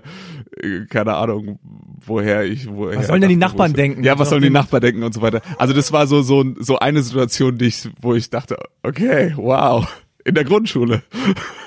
keine 0.88 1.14
Ahnung, 1.14 1.58
woher 2.06 2.44
ich, 2.44 2.68
woher. 2.70 2.98
Was 2.98 3.08
sollen 3.08 3.20
denn 3.20 3.30
die 3.30 3.36
Nachbarn 3.36 3.70
ich- 3.72 3.76
denken? 3.76 4.04
Ja, 4.04 4.18
was 4.18 4.30
sollen 4.30 4.42
die 4.42 4.50
Nachbarn 4.50 4.80
denken 4.82 5.02
und 5.02 5.12
so 5.14 5.20
weiter. 5.22 5.42
Also 5.58 5.74
das 5.74 5.92
war 5.92 6.06
so, 6.06 6.22
so, 6.22 6.44
so 6.58 6.78
eine 6.78 7.02
Situation, 7.02 7.58
die 7.58 7.66
ich, 7.66 7.88
wo 8.00 8.14
ich 8.14 8.30
dachte, 8.30 8.56
okay, 8.82 9.32
wow, 9.36 9.86
in 10.24 10.34
der 10.34 10.44
Grundschule. 10.44 11.02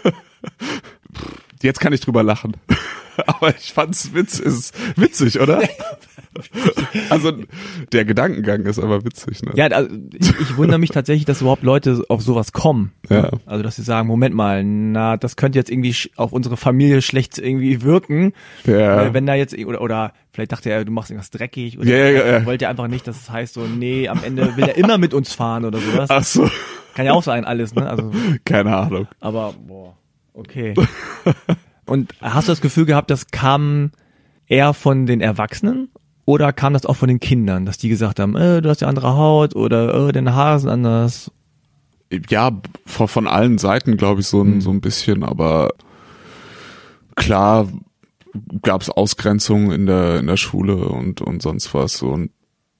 Jetzt 1.62 1.79
kann 1.79 1.94
ich 1.94 2.01
drüber 2.01 2.24
lachen. 2.24 2.56
Aber 3.28 3.50
ich 3.56 3.74
fand's 3.74 4.14
witz, 4.14 4.40
ist 4.40 4.74
witzig, 4.98 5.40
oder? 5.40 5.62
Also 7.10 7.32
der 7.92 8.06
Gedankengang 8.06 8.66
ist 8.68 8.78
aber 8.78 9.04
witzig, 9.04 9.42
ne? 9.42 9.54
Ja, 9.56 9.66
also 9.68 9.90
ich, 10.14 10.40
ich 10.40 10.56
wundere 10.56 10.78
mich 10.78 10.92
tatsächlich, 10.92 11.26
dass 11.26 11.42
überhaupt 11.42 11.64
Leute 11.64 12.04
auf 12.10 12.22
sowas 12.22 12.52
kommen. 12.52 12.92
Ja. 13.10 13.32
Also 13.48 13.64
dass 13.64 13.78
sie 13.78 13.82
sagen, 13.82 14.08
Moment 14.08 14.36
mal, 14.36 14.64
na, 14.64 15.18
das 15.18 15.36
könnte 15.36 15.58
jetzt 15.58 15.72
irgendwie 15.72 15.96
auf 16.16 16.34
unsere 16.34 16.56
Familie 16.56 17.02
schlecht 17.02 17.40
irgendwie 17.40 17.82
wirken, 17.82 18.34
Ja. 18.66 19.12
wenn 19.16 19.26
da 19.26 19.34
jetzt 19.34 19.58
oder 19.58 19.82
oder 19.82 20.14
vielleicht 20.32 20.52
dachte 20.52 20.70
er, 20.70 20.86
du 20.86 20.92
machst 20.92 21.10
irgendwas 21.10 21.32
dreckig 21.32 21.80
oder 21.80 21.90
Ja, 21.90 21.98
ja, 22.10 22.28
ja. 22.40 22.46
wollte 22.46 22.66
er 22.66 22.70
einfach 22.72 22.88
nicht, 22.88 23.08
dass 23.08 23.20
es 23.20 23.30
heißt 23.32 23.56
so, 23.56 23.62
nee, 23.62 24.08
am 24.08 24.24
Ende 24.24 24.56
will 24.58 24.66
er 24.66 24.78
immer 24.78 25.00
mit 25.00 25.16
uns 25.16 25.34
fahren 25.34 25.66
oder 25.66 25.80
sowas. 25.80 26.10
Ach 26.12 26.24
so, 26.24 26.48
Kann 26.94 27.08
ja 27.08 27.14
auch 27.14 27.24
sein 27.24 27.46
alles, 27.46 27.74
ne? 27.74 27.90
Also, 27.90 28.12
keine 28.46 28.76
Ahnung. 28.76 29.08
aber 29.20 29.56
boah, 29.68 29.96
okay. 30.36 30.76
Und 31.88 32.13
hast 32.22 32.48
du 32.48 32.51
das 32.51 32.62
Gefühl 32.62 32.86
gehabt, 32.86 33.10
das 33.10 33.27
kam 33.27 33.91
eher 34.46 34.74
von 34.74 35.06
den 35.06 35.22
Erwachsenen? 35.22 35.89
Oder 36.25 36.51
kam 36.51 36.74
das 36.74 36.86
auch 36.86 36.98
von 36.98 37.08
den 37.08 37.22
Kindern, 37.22 37.65
dass 37.65 37.77
die 37.77 37.88
gesagt 37.88 38.20
haben, 38.20 38.36
äh, 38.36 38.62
du 38.62 38.70
hast 38.70 38.82
ja 38.82 38.89
andere 38.89 39.15
Haut 39.15 39.56
oder 39.56 40.10
äh, 40.10 40.12
deine 40.12 40.36
Haare 40.36 40.60
sind 40.60 40.70
anders? 40.70 41.32
Ja, 42.29 42.51
von, 42.86 43.08
von 43.08 43.27
allen 43.27 43.58
Seiten 43.58 43.96
glaube 43.96 44.22
ich 44.22 44.27
so 44.27 44.41
ein, 44.41 44.60
so 44.60 44.70
ein 44.70 44.82
bisschen, 44.82 45.24
aber 45.24 45.70
klar 47.15 47.67
gab 48.62 48.82
es 48.82 48.89
Ausgrenzungen 48.89 49.72
in 49.72 49.85
der 49.85 50.20
in 50.20 50.27
der 50.27 50.38
Schule 50.38 50.75
und 50.75 51.22
und 51.22 51.42
sonst 51.42 51.74
was. 51.74 52.01
Und 52.01 52.31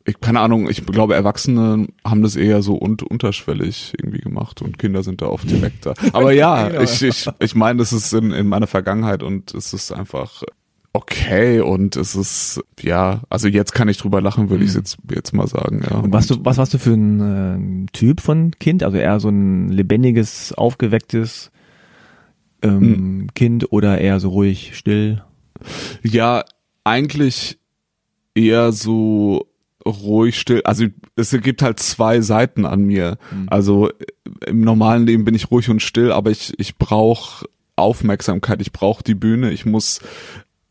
ich 0.08 0.20
keine 0.22 0.39
Ahnung, 0.39 0.70
ich 0.70 0.84
glaube 0.86 1.13
Erwachsene 1.15 1.88
haben 2.04 2.24
das 2.24 2.36
eher 2.36 2.62
so 2.63 2.80
un 2.82 2.98
unterschwellig 3.08 3.93
irgendwie 4.00 4.20
gemacht 4.22 4.62
und 4.62 4.80
Kinder 4.80 5.04
sind 5.04 5.22
da 5.22 5.28
oft 5.28 5.50
direkter. 5.50 5.93
Aber 6.13 6.32
ja, 6.32 6.70
Genau. 6.70 6.82
ich 6.82 7.02
ich 7.04 7.30
ich 7.39 7.54
meine, 7.56 7.78
das 7.80 7.93
ist 7.93 8.13
in 8.13 8.32
in 8.32 8.48
meiner 8.48 8.67
Vergangenheit 8.67 9.22
und 9.22 9.54
es 9.54 9.74
ist 9.74 9.91
einfach 9.91 10.43
okay 10.93 11.60
und 11.60 11.96
es 11.96 12.15
ist 12.15 12.60
ja, 12.80 13.22
also 13.30 13.48
jetzt 13.48 13.74
kann 13.74 13.88
ich 13.88 13.98
drüber 13.98 14.20
lachen, 14.22 14.50
würde 14.50 14.63
ich 14.63 14.74
jetzt 14.74 14.98
jetzt 15.13 15.34
mal 15.34 15.48
sagen, 15.48 15.84
ja. 15.88 15.98
Und 15.98 16.12
was 16.12 16.26
du, 16.28 16.38
was 16.43 16.58
warst 16.58 16.74
du 16.74 16.80
für 16.80 16.93
ein 16.93 17.84
äh, 17.86 17.91
Typ 17.91 18.22
von 18.22 18.52
Kind? 18.60 18.82
Also 18.84 18.98
eher 18.98 19.20
so 19.20 19.30
ein 19.30 19.70
lebendiges, 19.70 20.54
aufgewecktes 20.54 21.52
ähm, 22.63 23.28
Kind 23.36 23.72
oder 23.72 24.00
eher 24.00 24.20
so 24.20 24.30
ruhig, 24.30 24.72
still? 24.76 25.22
Ja, 26.02 26.43
eigentlich 26.84 27.60
eher 28.34 28.72
so 28.72 29.46
ruhig 29.88 30.39
still. 30.39 30.62
Also 30.63 30.86
es 31.15 31.32
gibt 31.41 31.62
halt 31.62 31.80
zwei 31.80 32.21
Seiten 32.21 32.65
an 32.65 32.84
mir. 32.84 33.17
Also 33.47 33.89
im 34.45 34.62
normalen 34.62 35.06
Leben 35.06 35.26
bin 35.26 35.36
ich 35.36 35.52
ruhig 35.52 35.69
und 35.69 35.82
still, 35.82 36.12
aber 36.12 36.32
ich 36.32 36.54
ich 36.58 36.78
brauche 36.78 37.47
Aufmerksamkeit. 37.76 38.62
Ich 38.62 38.71
brauche 38.71 39.04
die 39.04 39.15
Bühne. 39.15 39.52
Ich 39.52 39.65
muss 39.65 40.00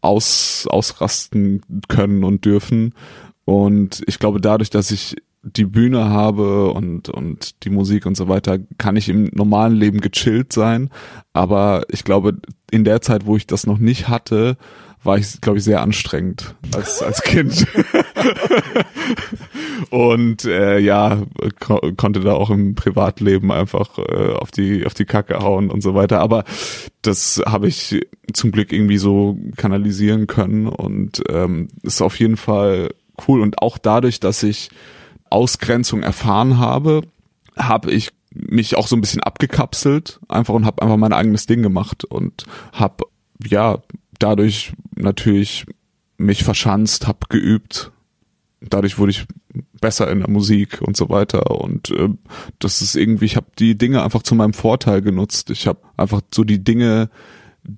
aus 0.01 0.67
ausrasten 0.69 1.63
können 1.89 2.25
und 2.25 2.45
dürfen. 2.45 2.95
Und 3.45 4.03
ich 4.07 4.19
glaube, 4.19 4.41
dadurch, 4.41 4.71
dass 4.71 4.91
ich 4.91 5.17
die 5.43 5.65
Bühne 5.65 6.11
habe 6.11 6.73
und 6.73 7.09
und 7.09 7.65
die 7.65 7.71
Musik 7.71 8.05
und 8.05 8.17
so 8.17 8.29
weiter, 8.29 8.59
kann 8.79 8.97
ich 8.97 9.09
im 9.09 9.31
normalen 9.33 9.77
Leben 9.77 10.01
gechillt 10.01 10.53
sein. 10.53 10.91
Aber 11.33 11.85
ich 11.89 12.05
glaube, 12.05 12.39
in 12.71 12.85
der 12.85 13.01
Zeit, 13.01 13.27
wo 13.27 13.37
ich 13.37 13.47
das 13.47 13.67
noch 13.67 13.79
nicht 13.79 14.09
hatte, 14.09 14.57
war 15.07 15.19
ich, 15.19 15.41
glaube 15.41 15.59
ich, 15.59 15.65
sehr 15.65 15.81
anstrengend 15.81 16.55
als 16.75 17.03
als 17.03 17.23
Kind. 17.23 17.67
und 19.91 20.45
äh, 20.45 20.79
ja, 20.79 21.23
ko 21.61 21.81
konnte 21.97 22.21
da 22.21 22.33
auch 22.33 22.51
im 22.51 22.75
Privatleben 22.75 23.53
einfach 23.53 23.99
äh, 23.99 24.35
auf 24.35 24.51
die 24.51 24.85
auf 24.85 24.95
die 24.95 25.05
Kacke 25.05 25.39
hauen 25.39 25.71
und 25.71 25.83
so 25.83 25.95
weiter. 25.95 26.21
Aber 26.21 26.45
das 27.03 27.41
habe 27.47 27.69
ich 27.69 28.01
zum 28.33 28.51
Glück 28.51 28.73
irgendwie 28.73 28.99
so 28.99 29.39
kanalisieren 29.57 30.27
können 30.27 30.67
und 30.67 31.23
ähm, 31.31 31.69
ist 31.83 32.03
auf 32.03 32.19
jeden 32.19 32.37
Fall 32.37 32.91
cool. 33.27 33.41
Und 33.41 33.63
auch 33.63 33.79
dadurch, 33.79 34.21
dass 34.21 34.43
ich 34.43 34.71
Ausgrenzung 35.31 36.03
erfahren 36.03 36.59
habe, 36.59 37.03
habe 37.57 37.91
ich 37.91 38.11
mich 38.31 38.77
auch 38.77 38.87
so 38.87 38.97
ein 38.97 39.01
bisschen 39.01 39.23
abgekapselt 39.23 40.21
einfach 40.29 40.55
und 40.55 40.67
habe 40.67 40.83
einfach 40.83 40.97
mein 40.97 41.13
eigenes 41.13 41.47
Ding 41.47 41.63
gemacht 41.63 42.05
und 42.05 42.45
habe 42.73 43.05
ja 43.43 43.79
dadurch 44.19 44.73
natürlich 44.95 45.67
mich 46.19 46.45
verschanzt, 46.45 47.07
habe 47.07 47.27
geübt. 47.29 47.93
Dadurch 48.61 48.99
wurde 48.99 49.11
ich 49.11 49.27
besser 49.81 50.11
in 50.11 50.21
der 50.21 50.31
Musik 50.31 50.81
und 50.81 50.97
so 50.97 51.09
weiter 51.09 51.51
und 51.51 51.91
äh, 51.91 52.09
das 52.59 52.83
ist 52.83 52.97
irgendwie, 52.97 53.27
ich 53.27 53.37
habe 53.37 53.47
die 53.59 53.77
Dinge 53.77 54.03
einfach 54.03 54.23
zu 54.23 54.35
meinem 54.35 54.55
Vorteil 54.55 55.03
genutzt. 55.03 55.51
Ich 55.51 55.67
habe 55.67 55.81
einfach 55.97 56.23
so 56.35 56.45
die 56.45 56.63
Dinge, 56.65 57.11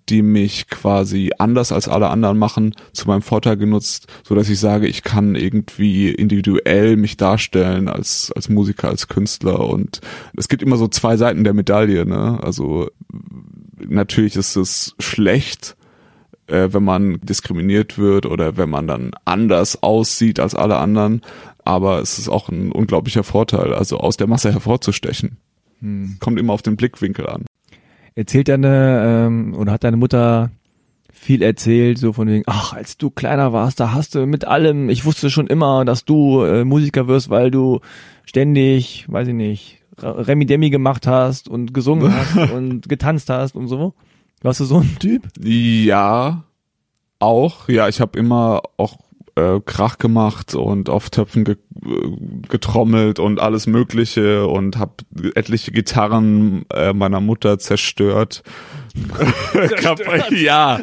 die 0.09 0.22
mich 0.22 0.68
quasi 0.68 1.31
anders 1.38 1.72
als 1.72 1.88
alle 1.88 2.11
anderen 2.11 2.38
machen, 2.38 2.74
zu 2.92 3.09
meinem 3.09 3.22
Vorteil 3.22 3.57
genutzt, 3.57 4.07
so 4.22 4.35
dass 4.35 4.48
ich 4.48 4.61
sage, 4.61 4.87
ich 4.87 5.03
kann 5.03 5.35
irgendwie 5.35 6.11
individuell 6.11 6.96
mich 6.96 7.16
darstellen 7.16 7.88
als 7.88 8.33
als 8.35 8.48
Musiker, 8.48 8.88
als 8.88 9.09
Künstler 9.09 9.61
und 9.61 10.01
es 10.37 10.48
gibt 10.48 10.62
immer 10.62 10.77
so 10.77 10.88
zwei 10.88 11.16
Seiten 11.16 11.44
der 11.44 11.55
Medaille, 11.55 12.07
ne? 12.07 12.38
Also 12.42 12.88
natürlich 13.87 14.37
ist 14.37 14.57
es 14.57 14.94
schlecht, 14.98 15.77
äh, 16.48 16.72
wenn 16.72 16.84
man 16.84 17.20
diskriminiert 17.22 17.98
wird 17.98 18.26
oder 18.26 18.56
wenn 18.56 18.70
man 18.70 18.87
dann 18.87 19.12
anders 19.24 19.82
aussieht 19.82 20.40
als 20.40 20.54
alle 20.54 20.76
anderen, 20.76 21.22
aber 21.64 22.00
es 22.00 22.18
ist 22.18 22.28
auch 22.28 22.48
ein 22.48 22.72
unglaublicher 22.72 23.24
Vorteil, 23.24 23.74
also 23.74 23.98
aus 23.98 24.16
der 24.16 24.26
Masse 24.26 24.52
hervorzustechen. 24.52 25.37
Kommt 26.18 26.40
immer 26.40 26.52
auf 26.52 26.62
den 26.62 26.76
Blickwinkel 26.76 27.28
an. 27.28 27.44
Erzählt 28.14 28.48
deine, 28.48 29.26
ähm, 29.26 29.54
oder 29.54 29.72
hat 29.72 29.84
deine 29.84 29.96
Mutter 29.96 30.50
viel 31.12 31.42
erzählt, 31.42 31.98
so 31.98 32.12
von 32.12 32.28
wegen, 32.28 32.44
ach, 32.46 32.72
als 32.72 32.96
du 32.96 33.11
kleiner 33.11 33.52
warst, 33.52 33.80
da 33.80 33.92
hast 33.92 34.14
du 34.14 34.26
mit 34.26 34.46
allem, 34.46 34.88
ich 34.88 35.04
wusste 35.04 35.30
schon 35.30 35.46
immer, 35.46 35.84
dass 35.84 36.04
du 36.04 36.42
äh, 36.42 36.64
Musiker 36.64 37.06
wirst, 37.06 37.30
weil 37.30 37.50
du 37.50 37.80
ständig, 38.24 39.04
weiß 39.08 39.28
ich 39.28 39.34
nicht, 39.34 39.82
Remi 40.00 40.46
Demi 40.46 40.70
gemacht 40.70 41.06
hast 41.06 41.48
und 41.48 41.74
gesungen 41.74 42.12
hast 42.34 42.50
und 42.52 42.88
getanzt 42.88 43.30
hast 43.30 43.54
und 43.54 43.68
so. 43.68 43.94
Warst 44.42 44.61
du 44.61 44.64
so 44.64 44.79
ein 44.79 44.96
Typ? 44.98 45.29
Ja, 45.42 46.44
auch. 47.18 47.68
Ja, 47.68 47.88
ich 47.88 48.01
habe 48.01 48.18
immer 48.18 48.62
auch 48.77 48.98
äh, 49.35 49.61
Krach 49.64 49.98
gemacht 49.98 50.55
und 50.55 50.88
auf 50.88 51.11
Töpfen 51.11 51.44
ge 51.44 51.57
getrommelt 52.48 53.20
und 53.20 53.38
alles 53.38 53.68
Mögliche 53.68 54.48
und 54.48 54.79
habe 54.79 54.94
etliche 55.37 55.70
Gitarren 55.70 56.64
äh, 56.72 56.92
meiner 56.92 57.20
Mutter 57.20 57.61
zerstört. 57.61 58.42
zerstört? 59.53 60.33
ja, 60.33 60.81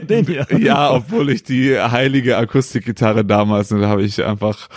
denn, 0.00 0.26
ja. 0.26 0.46
ja, 0.58 0.92
obwohl 0.92 1.30
ich 1.30 1.42
die 1.42 1.78
heilige 1.78 2.36
Akustikgitarre 2.36 3.24
damals, 3.24 3.68
da 3.68 3.88
habe 3.88 4.02
ich 4.02 4.22
einfach 4.22 4.68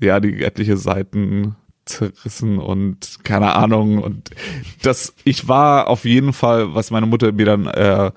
ja 0.00 0.20
die 0.20 0.44
etliche 0.44 0.76
Seiten 0.76 1.56
zerrissen 1.86 2.58
und 2.58 3.24
keine 3.24 3.54
Ahnung 3.54 3.98
und 4.02 4.30
das 4.82 5.14
ich 5.24 5.48
war 5.48 5.88
auf 5.88 6.04
jeden 6.04 6.32
Fall, 6.32 6.74
was 6.74 6.90
meine 6.90 7.06
Mutter 7.06 7.32
mir 7.32 7.46
dann 7.46 7.66
äh, 7.66 8.10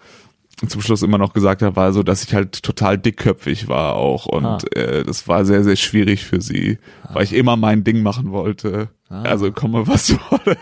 zum 0.67 0.81
Schluss 0.81 1.03
immer 1.03 1.19
noch 1.19 1.33
gesagt 1.33 1.61
hat, 1.61 1.75
war 1.75 1.93
so, 1.93 2.01
dass 2.01 2.23
ich 2.23 2.33
halt 2.33 2.63
total 2.63 2.97
dickköpfig 2.97 3.67
war 3.67 3.95
auch 3.95 4.25
und 4.25 4.45
Ah. 4.45 4.59
äh, 4.73 5.03
das 5.03 5.27
war 5.27 5.45
sehr 5.45 5.63
sehr 5.63 5.75
schwierig 5.75 6.25
für 6.25 6.41
sie, 6.41 6.79
weil 7.13 7.23
ich 7.23 7.33
immer 7.33 7.55
mein 7.57 7.83
Ding 7.83 8.01
machen 8.01 8.31
wollte. 8.31 8.89
Ah. 9.09 9.21
Also 9.21 9.51
komme 9.51 9.87
was 9.87 10.11
wolle, 10.31 10.57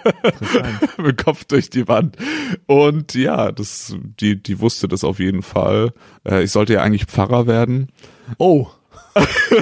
mit 0.98 1.24
Kopf 1.24 1.46
durch 1.46 1.70
die 1.70 1.88
Wand 1.88 2.18
und 2.68 3.14
ja, 3.16 3.52
das 3.52 3.96
die 4.20 4.42
die 4.42 4.60
wusste 4.60 4.88
das 4.88 5.04
auf 5.04 5.20
jeden 5.20 5.42
Fall. 5.44 5.94
Äh, 6.28 6.44
ich 6.44 6.52
sollte 6.52 6.74
ja 6.74 6.82
eigentlich 6.82 7.06
Pfarrer 7.06 7.48
werden. 7.48 7.90
Oh. 8.38 8.68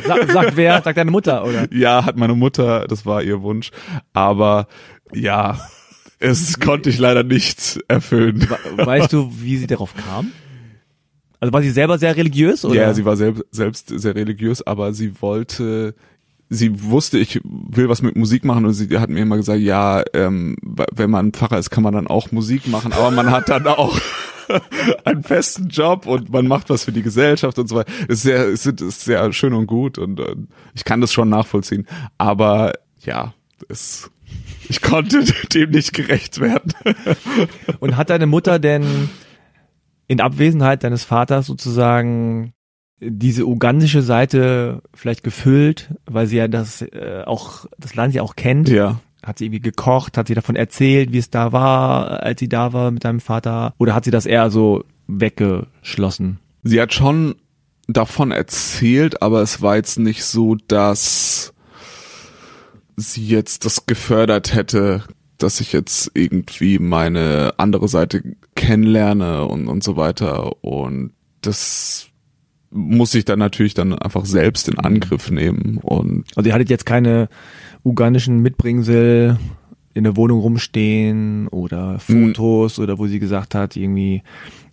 Sag, 0.05 0.31
sagt 0.31 0.55
wer? 0.55 0.81
Sagt 0.81 0.97
deine 0.97 1.11
Mutter, 1.11 1.45
oder? 1.45 1.67
Ja, 1.71 2.05
hat 2.05 2.17
meine 2.17 2.33
Mutter, 2.33 2.87
das 2.87 3.05
war 3.05 3.21
ihr 3.21 3.41
Wunsch. 3.41 3.71
Aber 4.13 4.67
ja, 5.13 5.59
es 6.19 6.59
konnte 6.59 6.89
ich 6.89 6.97
leider 6.97 7.23
nicht 7.23 7.79
erfüllen. 7.87 8.47
Weißt 8.77 9.13
du, 9.13 9.31
wie 9.39 9.57
sie 9.57 9.67
darauf 9.67 9.93
kam? 9.95 10.31
Also 11.39 11.51
war 11.51 11.61
sie 11.61 11.71
selber 11.71 11.97
sehr 11.97 12.15
religiös, 12.15 12.63
oder? 12.63 12.75
Ja, 12.75 12.93
sie 12.93 13.03
war 13.03 13.17
selbst, 13.17 13.43
selbst 13.51 13.89
sehr 13.89 14.15
religiös, 14.15 14.65
aber 14.65 14.93
sie 14.93 15.21
wollte, 15.21 15.93
sie 16.49 16.84
wusste, 16.84 17.17
ich 17.17 17.41
will 17.43 17.89
was 17.89 18.01
mit 18.01 18.15
Musik 18.15 18.45
machen 18.45 18.65
und 18.65 18.73
sie 18.73 18.97
hat 18.99 19.10
mir 19.10 19.21
immer 19.21 19.38
gesagt, 19.38 19.60
ja, 19.60 20.03
ähm, 20.13 20.56
wenn 20.62 21.10
man 21.10 21.32
Pfarrer 21.32 21.58
ist, 21.58 21.69
kann 21.69 21.84
man 21.84 21.93
dann 21.93 22.08
auch 22.08 22.32
Musik 22.32 22.67
machen, 22.67 22.93
aber 22.93 23.12
man 23.12 23.32
hat 23.32 23.49
dann 23.49 23.67
auch 23.67 23.99
einen 25.06 25.23
festen 25.23 25.69
Job 25.69 26.06
und 26.06 26.32
man 26.32 26.47
macht 26.47 26.69
was 26.69 26.84
für 26.84 26.91
die 26.91 27.01
Gesellschaft 27.01 27.58
und 27.60 27.67
so 27.67 27.75
weiter. 27.75 27.91
Ist 28.08 28.23
sehr, 28.23 28.45
ist, 28.45 28.65
ist 28.65 29.01
sehr 29.01 29.32
schön 29.34 29.53
und 29.53 29.67
gut 29.67 29.97
und 29.97 30.19
äh, 30.19 30.36
ich 30.73 30.84
kann 30.84 31.01
das 31.01 31.13
schon 31.13 31.29
nachvollziehen. 31.29 31.88
Aber 32.17 32.73
ja, 33.01 33.34
es, 33.69 34.12
ich 34.69 34.82
konnte 34.82 35.23
dem 35.53 35.71
nicht 35.71 35.93
gerecht 35.93 36.39
werden. 36.39 36.73
Und 37.79 37.97
hat 37.97 38.10
deine 38.10 38.27
Mutter 38.27 38.60
denn 38.60 39.10
in 40.08 40.21
Abwesenheit 40.21 40.84
deines 40.84 41.03
Vaters 41.03 41.47
sozusagen 41.47 42.53
diese 42.99 43.45
ugandische 43.45 44.01
Seite 44.01 44.82
vielleicht 44.93 45.23
gefüllt, 45.23 45.93
weil 46.06 46.27
sie 46.27 46.38
ja 46.38 46.47
das 46.47 46.82
äh, 46.82 47.23
auch 47.25 47.65
das 47.77 47.95
Land 47.95 48.13
ja 48.13 48.21
auch 48.21 48.36
kennt? 48.36 48.69
Ja. 48.69 48.99
Hat 49.23 49.38
sie 49.38 49.45
irgendwie 49.45 49.62
gekocht? 49.62 50.17
Hat 50.17 50.27
sie 50.27 50.34
davon 50.34 50.56
erzählt, 50.56 51.13
wie 51.13 51.17
es 51.17 51.29
da 51.29 51.51
war, 51.51 52.23
als 52.23 52.39
sie 52.39 52.49
da 52.49 52.73
war 52.73 52.91
mit 52.91 53.06
deinem 53.06 53.21
Vater? 53.21 53.73
Oder 53.77 53.95
hat 53.95 54.06
sie 54.06 54.12
das 54.12 54.25
eher 54.25 54.49
so 54.49 54.84
weggeschlossen? 55.08 56.39
Sie 56.63 56.82
hat 56.82 56.93
schon 56.93 57.36
davon 57.88 58.32
erzählt, 58.32 59.21
aber 59.21 59.41
es 59.41 59.62
war 59.62 59.75
jetzt 59.75 59.99
nicht 59.99 60.23
so, 60.23 60.56
dass 60.67 61.53
sie 62.95 63.25
jetzt 63.25 63.65
das 63.65 63.86
gefördert 63.86 64.53
hätte, 64.53 65.03
dass 65.38 65.60
ich 65.60 65.73
jetzt 65.73 66.12
irgendwie 66.13 66.79
meine 66.79 67.53
andere 67.58 67.88
Seite 67.88 68.23
kennenlerne 68.56 69.45
und, 69.45 69.67
und 69.67 69.84
so 69.84 69.97
weiter. 69.97 70.63
Und 70.63 71.13
das 71.41 72.08
muss 72.73 73.13
ich 73.13 73.25
dann 73.25 73.39
natürlich 73.39 73.73
dann 73.73 73.93
einfach 73.93 74.25
selbst 74.25 74.67
in 74.67 74.79
Angriff 74.79 75.29
nehmen. 75.31 75.79
Und 75.81 76.25
Also 76.36 76.47
ihr 76.49 76.53
hattet 76.53 76.69
jetzt 76.69 76.86
keine 76.86 77.29
ugandischen 77.83 78.39
Mitbringsel 78.39 79.38
in 79.93 80.03
der 80.03 80.17
Wohnung 80.17 80.39
rumstehen 80.39 81.47
oder 81.49 81.99
Fotos 81.99 82.79
oder 82.79 82.97
wo 82.97 83.05
sie 83.05 83.19
gesagt 83.19 83.53
hat, 83.53 83.75
irgendwie, 83.75 84.23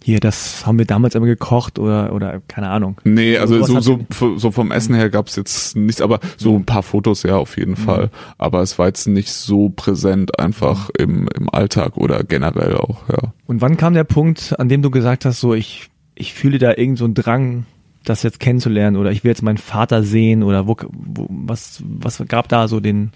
hier, 0.02 0.18
das 0.18 0.64
haben 0.64 0.78
wir 0.78 0.86
damals 0.86 1.14
immer 1.14 1.26
gekocht 1.26 1.78
oder, 1.78 2.14
oder 2.14 2.40
keine 2.48 2.70
Ahnung. 2.70 2.98
Nee, 3.04 3.36
also 3.36 3.62
so, 3.62 3.80
so, 4.10 4.38
so 4.38 4.50
vom 4.50 4.70
Essen 4.72 4.94
her 4.94 5.10
gab's 5.10 5.36
jetzt 5.36 5.76
nichts, 5.76 6.00
aber 6.00 6.20
so 6.38 6.56
ein 6.56 6.64
paar 6.64 6.82
Fotos 6.82 7.22
ja 7.22 7.36
auf 7.36 7.58
jeden 7.58 7.76
Fall. 7.76 8.10
Aber 8.38 8.62
es 8.62 8.78
war 8.78 8.86
jetzt 8.86 9.08
nicht 9.08 9.30
so 9.30 9.68
präsent 9.68 10.38
einfach 10.38 10.88
im, 10.98 11.28
im 11.36 11.50
Alltag 11.50 11.98
oder 11.98 12.24
generell 12.24 12.76
auch, 12.76 13.08
ja. 13.10 13.34
Und 13.46 13.60
wann 13.60 13.76
kam 13.76 13.92
der 13.92 14.04
Punkt, 14.04 14.54
an 14.58 14.70
dem 14.70 14.80
du 14.80 14.90
gesagt 14.90 15.26
hast, 15.26 15.40
so 15.40 15.52
ich, 15.52 15.90
ich 16.14 16.32
fühle 16.32 16.58
da 16.58 16.72
irgend 16.74 16.98
so 16.98 17.04
einen 17.04 17.14
Drang, 17.14 17.66
das 18.04 18.22
jetzt 18.22 18.40
kennenzulernen 18.40 18.96
oder 18.96 19.12
ich 19.12 19.24
will 19.24 19.30
jetzt 19.30 19.42
meinen 19.42 19.58
Vater 19.58 20.02
sehen 20.02 20.42
oder 20.42 20.66
wo, 20.66 20.76
wo 20.90 21.26
was, 21.28 21.82
was 21.84 22.22
gab 22.28 22.48
da 22.48 22.68
so 22.68 22.80
den 22.80 23.10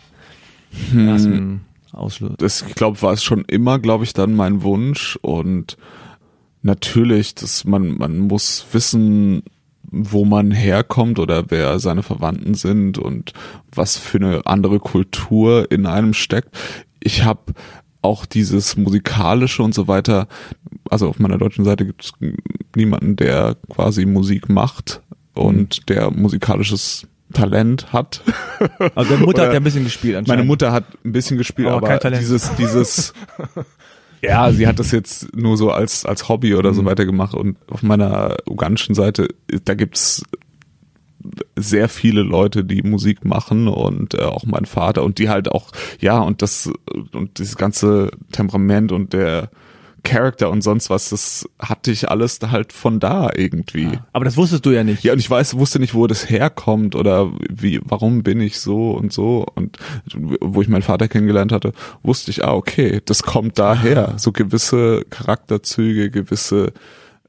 ersten 0.94 1.64
Ausschluss? 1.92 2.33
Das, 2.38 2.64
ich 2.66 2.75
glaube, 2.75 3.01
war 3.03 3.12
es 3.12 3.23
schon 3.23 3.44
immer, 3.47 3.79
glaube 3.79 4.05
ich, 4.05 4.12
dann 4.12 4.35
mein 4.35 4.62
Wunsch 4.62 5.16
und 5.23 5.77
natürlich, 6.62 7.35
dass 7.35 7.64
man, 7.64 7.97
man 7.97 8.18
muss 8.18 8.66
wissen, 8.73 9.42
wo 9.90 10.25
man 10.25 10.51
herkommt 10.51 11.18
oder 11.18 11.51
wer 11.51 11.79
seine 11.79 12.03
Verwandten 12.03 12.55
sind 12.55 12.99
und 12.99 13.33
was 13.73 13.97
für 13.97 14.18
eine 14.18 14.47
andere 14.47 14.81
Kultur 14.81 15.70
in 15.70 15.87
einem 15.87 16.14
steckt. 16.14 16.57
Ich 17.01 17.23
habe 17.23 17.53
auch 18.05 18.27
dieses 18.27 18.77
musikalische 18.77 19.62
und 19.62 19.75
so 19.75 19.88
weiter. 19.88 20.29
Also 20.90 21.09
auf 21.09 21.19
meiner 21.19 21.38
deutschen 21.38 21.64
Seite 21.64 21.87
gibt 21.87 22.05
es 22.05 22.12
niemanden, 22.77 23.17
der 23.17 23.57
quasi 23.69 24.05
Musik 24.07 24.49
macht 24.49 25.01
und 25.35 25.88
der 25.88 26.11
musikalisches 26.11 27.07
Talent 27.33 27.93
hat. 27.93 28.21
Also 28.95 29.14
deine 29.14 29.27
Mutter 29.27 29.43
hat 29.43 29.53
ja 29.53 29.57
ein 29.59 29.64
bisschen 29.64 29.85
gespielt 29.85 30.17
anscheinend. 30.17 30.29
Meine 30.38 30.45
Mutter 30.47 30.73
hat 30.73 30.85
ein 31.05 31.12
bisschen 31.12 31.37
gespielt, 31.37 31.69
Aber 31.69 31.90
aber, 31.90 32.11
dieses, 32.12 32.55
dieses, 32.57 33.12
ja, 34.23 34.51
sie 34.53 34.67
hat 34.67 34.79
das 34.79 34.90
jetzt 34.90 35.37
nur 35.37 35.57
so 35.59 35.71
als, 35.71 36.07
als 36.07 36.29
Hobby 36.29 36.55
oder 36.55 36.71
Mhm. 36.71 36.75
so 36.77 36.85
weiter 36.87 37.05
gemacht 37.05 37.35
und 37.35 37.57
auf 37.71 37.83
meiner 37.83 38.37
ugandischen 38.49 38.95
Seite, 38.95 39.29
da 39.64 39.75
gibt's 39.75 40.23
sehr 41.57 41.89
viele 41.89 42.23
Leute, 42.23 42.65
die 42.65 42.83
Musik 42.83 43.25
machen 43.25 43.69
und 43.69 44.15
äh, 44.15 44.23
auch 44.23 44.45
mein 44.45 44.65
Vater 44.65 45.03
und 45.03 45.19
die 45.19 45.29
halt 45.29 45.51
auch, 45.51 45.71
ja, 46.01 46.19
und 46.19 46.43
das, 46.43 46.71
und 47.13 47.39
dieses 47.39 47.57
ganze 47.57 48.11
Temperament 48.33 48.93
und 48.93 49.13
der 49.13 49.51
Charakter 50.05 50.51
und 50.51 50.63
sonst 50.63 50.91
was, 50.91 51.09
das 51.09 51.49
hatte 51.59 51.91
ich 51.91 52.11
alles 52.11 52.39
da 52.39 52.51
halt 52.51 52.73
von 52.73 53.01
da 53.01 53.31
irgendwie. 53.35 53.99
Aber 54.13 54.27
das 54.27 54.37
wusstest 54.37 54.65
du 54.67 54.71
ja 54.71 54.85
nicht. 54.85 55.03
Ja, 55.03 55.15
und 55.15 55.19
ich 55.19 55.29
weiß, 55.29 55.57
wusste 55.59 55.81
nicht, 55.81 55.95
wo 55.95 56.07
das 56.07 56.29
herkommt 56.29 56.95
oder 56.95 57.33
wie, 57.51 57.81
warum 57.83 58.23
bin 58.23 58.41
ich 58.41 58.61
so 58.61 58.91
und 58.91 59.13
so. 59.13 59.47
Und 59.55 59.79
wo 60.41 60.61
ich 60.61 60.69
meinen 60.69 60.83
Vater 60.83 61.09
kennengelernt 61.09 61.53
hatte, 61.53 61.73
wusste 62.03 62.31
ich, 62.31 62.45
ah, 62.45 62.53
okay, 62.53 63.01
das 63.05 63.23
kommt 63.23 63.59
daher. 63.59 64.15
So 64.19 64.31
gewisse 64.31 65.05
Charakterzüge, 65.09 66.11
gewisse 66.11 66.73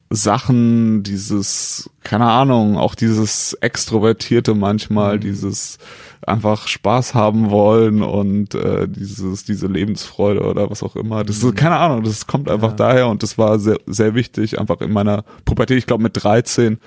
Sachen, 0.09 1.01
dieses, 1.03 1.89
keine 2.03 2.25
Ahnung, 2.25 2.77
auch 2.77 2.95
dieses 2.95 3.53
Extrovertierte 3.53 4.53
manchmal, 4.53 5.19
dieses 5.19 5.79
einfach 6.25 6.67
Spaß 6.67 7.13
haben 7.13 7.49
wollen 7.49 8.01
und 8.01 8.55
äh, 8.55 8.87
dieses, 8.87 9.45
diese 9.45 9.67
Lebensfreude 9.67 10.41
oder 10.41 10.69
was 10.69 10.83
auch 10.83 10.95
immer. 10.95 11.23
Das 11.23 11.43
ist, 11.43 11.55
keine 11.55 11.77
Ahnung, 11.77 12.03
das 12.03 12.27
kommt 12.27 12.49
einfach 12.49 12.71
Ja. 12.71 12.75
daher 12.75 13.07
und 13.07 13.23
das 13.23 13.37
war 13.37 13.59
sehr, 13.59 13.77
sehr 13.87 14.15
wichtig, 14.15 14.59
einfach 14.59 14.81
in 14.81 14.91
meiner 14.91 15.23
Pubertät, 15.43 15.77
ich 15.77 15.85
glaube 15.87 16.03
mit 16.03 16.23
13, 16.23 16.79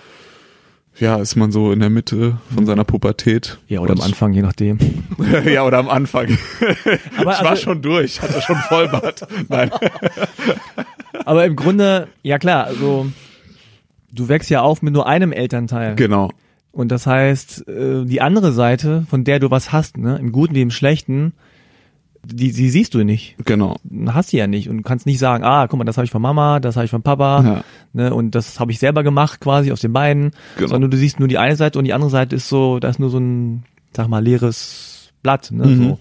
ja, 1.00 1.16
ist 1.16 1.36
man 1.36 1.52
so 1.52 1.72
in 1.72 1.80
der 1.80 1.90
Mitte 1.90 2.38
von 2.54 2.66
seiner 2.66 2.84
Pubertät. 2.84 3.58
Ja, 3.68 3.80
oder 3.80 3.92
am 3.92 4.00
Anfang, 4.00 4.32
je 4.32 4.42
nachdem. 4.42 4.78
ja, 5.44 5.64
oder 5.64 5.78
am 5.78 5.88
Anfang. 5.88 6.26
Aber 7.18 7.32
ich 7.32 7.40
war 7.40 7.50
also- 7.50 7.62
schon 7.62 7.82
durch, 7.82 8.20
hatte 8.20 8.40
schon 8.42 8.56
Vollbart. 8.56 9.26
Nein. 9.48 9.70
Aber 11.24 11.44
im 11.44 11.56
Grunde, 11.56 12.08
ja 12.22 12.38
klar, 12.38 12.64
also 12.64 13.06
du 14.12 14.28
wächst 14.28 14.50
ja 14.50 14.62
auf 14.62 14.82
mit 14.82 14.92
nur 14.92 15.06
einem 15.06 15.32
Elternteil. 15.32 15.94
Genau. 15.94 16.30
Und 16.72 16.92
das 16.92 17.06
heißt, 17.06 17.68
äh, 17.68 18.04
die 18.04 18.20
andere 18.20 18.52
Seite, 18.52 19.06
von 19.08 19.24
der 19.24 19.38
du 19.38 19.50
was 19.50 19.72
hast, 19.72 19.96
ne, 19.96 20.18
im 20.18 20.32
Guten 20.32 20.54
wie 20.54 20.62
im 20.62 20.70
Schlechten, 20.70 21.32
die, 22.24 22.52
die 22.52 22.70
siehst 22.70 22.94
du 22.94 23.04
nicht. 23.04 23.36
Genau. 23.44 23.76
Hast 24.08 24.32
du 24.32 24.36
ja 24.36 24.46
nicht. 24.46 24.68
Und 24.68 24.82
kannst 24.82 25.06
nicht 25.06 25.18
sagen, 25.18 25.44
ah, 25.44 25.66
guck 25.66 25.78
mal, 25.78 25.84
das 25.84 25.96
habe 25.96 26.04
ich 26.04 26.10
von 26.10 26.22
Mama, 26.22 26.60
das 26.60 26.76
habe 26.76 26.84
ich 26.84 26.90
von 26.90 27.02
Papa, 27.02 27.42
Ja. 27.44 27.64
ne, 27.92 28.14
und 28.14 28.34
das 28.34 28.60
habe 28.60 28.72
ich 28.72 28.78
selber 28.78 29.02
gemacht, 29.02 29.40
quasi 29.40 29.72
aus 29.72 29.80
den 29.80 29.92
beiden. 29.92 30.32
Genau. 30.56 30.68
Sondern 30.68 30.90
du 30.90 30.96
siehst 30.96 31.18
nur 31.18 31.28
die 31.28 31.38
eine 31.38 31.56
Seite 31.56 31.78
und 31.78 31.84
die 31.84 31.92
andere 31.94 32.10
Seite 32.10 32.36
ist 32.36 32.48
so, 32.48 32.78
da 32.78 32.88
ist 32.88 32.98
nur 32.98 33.10
so 33.10 33.18
ein, 33.18 33.64
sag 33.96 34.08
mal, 34.08 34.22
leeres 34.22 35.10
Blatt, 35.22 35.50
ne, 35.50 35.66
Mhm. 35.66 35.82
so. 35.84 35.98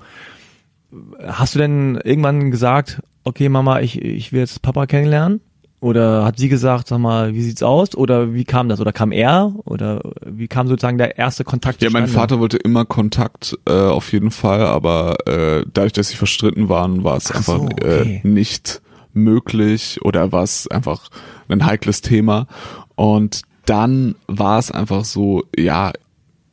Hast 1.26 1.56
du 1.56 1.60
denn 1.60 2.00
irgendwann 2.04 2.50
gesagt, 2.52 3.02
okay, 3.24 3.50
Mama, 3.50 3.82
ich, 3.82 4.02
ich 4.02 4.32
will 4.32 4.40
jetzt 4.40 4.62
Papa 4.62 4.86
kennenlernen? 4.86 5.42
Oder 5.80 6.26
hat 6.26 6.40
sie 6.40 6.50
gesagt, 6.50 6.88
sag 6.88 6.98
mal, 6.98 7.34
wie 7.36 7.42
sieht's 7.44 7.62
aus? 7.62 7.94
Oder 7.96 8.34
wie 8.34 8.46
kam 8.46 8.68
das? 8.68 8.82
Oder 8.82 8.92
kam 8.92 9.12
er? 9.12 9.54
Oder 9.66 10.02
wie 10.26 10.48
kam 10.48 10.68
sozusagen 10.68 10.98
der 10.98 11.18
erste 11.20 11.44
Kontakt 11.44 11.84
Ja, 11.84 11.90
mein? 11.92 12.08
Vater 12.08 12.40
wollte 12.40 12.58
immer 12.58 12.84
Kontakt, 12.86 13.56
äh, 13.68 13.72
auf 13.74 14.12
jeden 14.12 14.32
Fall, 14.32 14.62
aber 14.62 15.18
äh, 15.28 15.64
dadurch, 15.72 15.94
dass 15.94 16.08
sie 16.10 16.16
verstritten 16.16 16.68
waren, 16.68 17.04
war 17.04 17.18
es 17.18 17.30
Ach 17.32 17.36
einfach 17.36 17.58
so, 17.58 17.64
okay. 17.66 18.22
äh, 18.24 18.28
nicht 18.28 18.82
möglich 19.14 20.00
oder 20.04 20.32
war 20.32 20.44
es 20.44 20.68
einfach 20.68 21.10
ein 21.48 21.66
heikles 21.66 22.02
Thema. 22.02 22.48
Und 22.96 23.42
dann 23.66 24.16
war 24.28 24.58
es 24.58 24.72
einfach 24.72 25.06
so, 25.06 25.44
ja, 25.56 25.92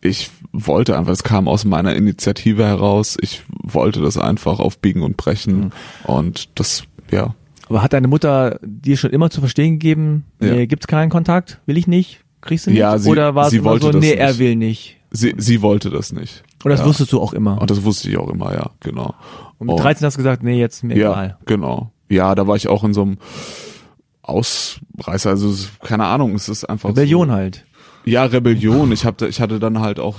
ich 0.03 0.31
wollte 0.53 0.99
einfach, 0.99 1.13
es 1.13 1.23
kam 1.23 1.49
aus 1.49 1.65
meiner 1.65 1.95
Initiative 1.95 2.65
heraus, 2.67 3.17
ich 3.21 3.43
wollte 3.63 4.03
das 4.03 4.19
einfach 4.19 4.59
auf 4.59 4.79
Biegen 4.79 5.03
und 5.03 5.17
Brechen 5.17 5.57
Mhm. 5.61 5.73
und 6.05 6.49
das, 6.59 6.85
ja, 7.11 7.35
Aber 7.69 7.83
hat 7.83 7.93
deine 7.93 8.09
Mutter 8.09 8.59
dir 8.63 8.97
schon 8.97 9.11
immer 9.11 9.31
zu 9.31 9.41
verstehen 9.41 9.75
gegeben, 9.79 10.25
nee, 10.41 10.61
Ja. 10.61 10.67
gibt's 10.67 10.87
keinen 10.87 11.11
Kontakt, 11.11 11.61
will 11.67 11.79
ich 11.79 11.87
nicht, 11.87 12.21
kriegst 12.43 12.67
du 12.67 12.71
nicht? 12.71 12.79
Ja, 12.81 12.99
sie- 12.99 13.09
Oder 13.11 13.35
war 13.35 13.47
es 13.47 13.53
immer 13.55 13.79
so, 13.79 13.91
nee, 13.91 13.99
nicht. 14.01 14.17
er 14.19 14.39
will 14.39 14.57
nicht? 14.57 14.99
Sie, 15.11 15.35
sie 15.39 15.63
wollte 15.63 15.91
das 15.91 16.13
nicht. 16.13 16.43
Und 16.65 16.71
das 16.71 16.81
ja. 16.81 16.87
wusstest 16.87 17.13
du 17.13 17.21
auch 17.21 17.33
immer. 17.33 17.61
Und 17.61 17.71
das 17.71 17.85
wusste 17.85 18.11
ich 18.11 18.17
auch 18.19 18.29
immer, 18.29 18.53
ja, 18.53 18.71
genau. 18.81 19.15
Und 19.59 19.69
mit 19.69 19.79
13 19.79 20.05
hast 20.05 20.15
du 20.15 20.19
gesagt, 20.19 20.43
nee, 20.43 20.59
jetzt 20.59 20.83
mir 20.83 20.97
ja, 20.97 21.13
egal. 21.13 21.39
genau. 21.47 21.93
Ja, 22.09 22.35
da 22.35 22.47
war 22.47 22.57
ich 22.57 22.69
auch 22.69 22.85
in 22.85 22.93
so 22.93 23.03
einem 23.03 23.19
Ausreißer, 24.23 25.31
also 25.31 25.55
keine 25.83 26.05
Ahnung, 26.05 26.35
es 26.35 26.49
ist 26.49 26.65
einfach 26.65 26.91
Rebellion 26.91 27.29
so, 27.29 27.35
halt. 27.35 27.65
Ja, 28.05 28.25
Rebellion. 28.25 28.91
Ich 28.93 29.05
hab, 29.05 29.21
ich 29.23 29.41
hatte 29.41 29.59
dann 29.61 29.81
halt 29.81 30.01
auch 30.01 30.17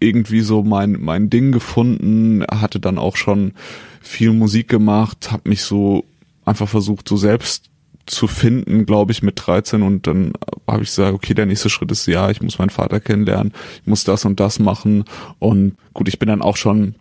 irgendwie 0.00 0.40
so 0.40 0.62
mein 0.62 0.92
mein 1.00 1.30
Ding 1.30 1.52
gefunden, 1.52 2.44
hatte 2.50 2.80
dann 2.80 2.98
auch 2.98 3.16
schon 3.16 3.52
viel 4.00 4.32
Musik 4.32 4.68
gemacht, 4.68 5.30
habe 5.32 5.48
mich 5.48 5.62
so 5.62 6.04
einfach 6.46 6.68
versucht, 6.68 7.06
so 7.08 7.16
selbst 7.18 7.66
zu 8.06 8.28
finden, 8.28 8.86
glaube 8.86 9.10
ich, 9.12 9.22
mit 9.22 9.34
13 9.44 9.82
und 9.82 10.06
dann 10.06 10.32
habe 10.66 10.82
ich 10.84 10.90
gesagt, 10.90 11.12
okay, 11.12 11.34
der 11.34 11.46
nächste 11.46 11.68
Schritt 11.68 11.90
ist 11.90 12.06
ja, 12.06 12.30
ich 12.30 12.40
muss 12.40 12.58
meinen 12.58 12.70
Vater 12.70 13.00
kennenlernen, 13.00 13.52
ich 13.82 13.86
muss 13.88 14.04
das 14.04 14.24
und 14.24 14.38
das 14.40 14.58
machen 14.60 15.04
und 15.40 15.74
gut, 15.92 16.06
ich 16.08 16.18
bin 16.18 16.28
dann 16.28 16.40
auch 16.40 16.56
schon 16.56 16.94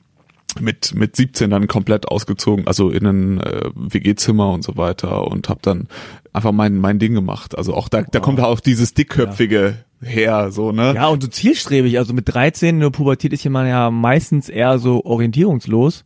mit 0.60 0.96
mit 0.96 1.16
17 1.16 1.50
dann 1.50 1.68
komplett 1.68 2.08
ausgezogen, 2.08 2.66
also 2.66 2.90
in 2.90 3.06
ein 3.06 3.40
äh, 3.42 3.70
WG-Zimmer 3.76 4.52
und 4.52 4.64
so 4.64 4.78
weiter 4.78 5.28
und 5.28 5.50
habe 5.50 5.60
dann 5.62 5.88
einfach 6.34 6.54
mein 6.54 6.78
mein 6.78 6.98
Ding 6.98 7.14
gemacht. 7.14 7.58
Also 7.58 7.74
auch 7.74 7.90
da 7.90 8.04
da 8.04 8.20
kommt 8.20 8.40
auch 8.40 8.60
dieses 8.62 8.94
dickköpfige 8.94 9.76
her, 10.02 10.52
so 10.52 10.72
ne? 10.72 10.94
Ja, 10.96 11.08
und 11.08 11.22
so 11.22 11.28
zielstrebig. 11.30 11.98
Also 11.98 12.14
mit 12.14 12.34
13 12.34 12.76
in 12.76 12.80
der 12.80 12.90
Pubertät 12.90 13.34
ist 13.34 13.46
man 13.50 13.68
ja 13.68 13.92
meistens 13.92 14.48
eher 14.50 14.80
so 14.80 15.04
orientierungslos. 15.04 16.06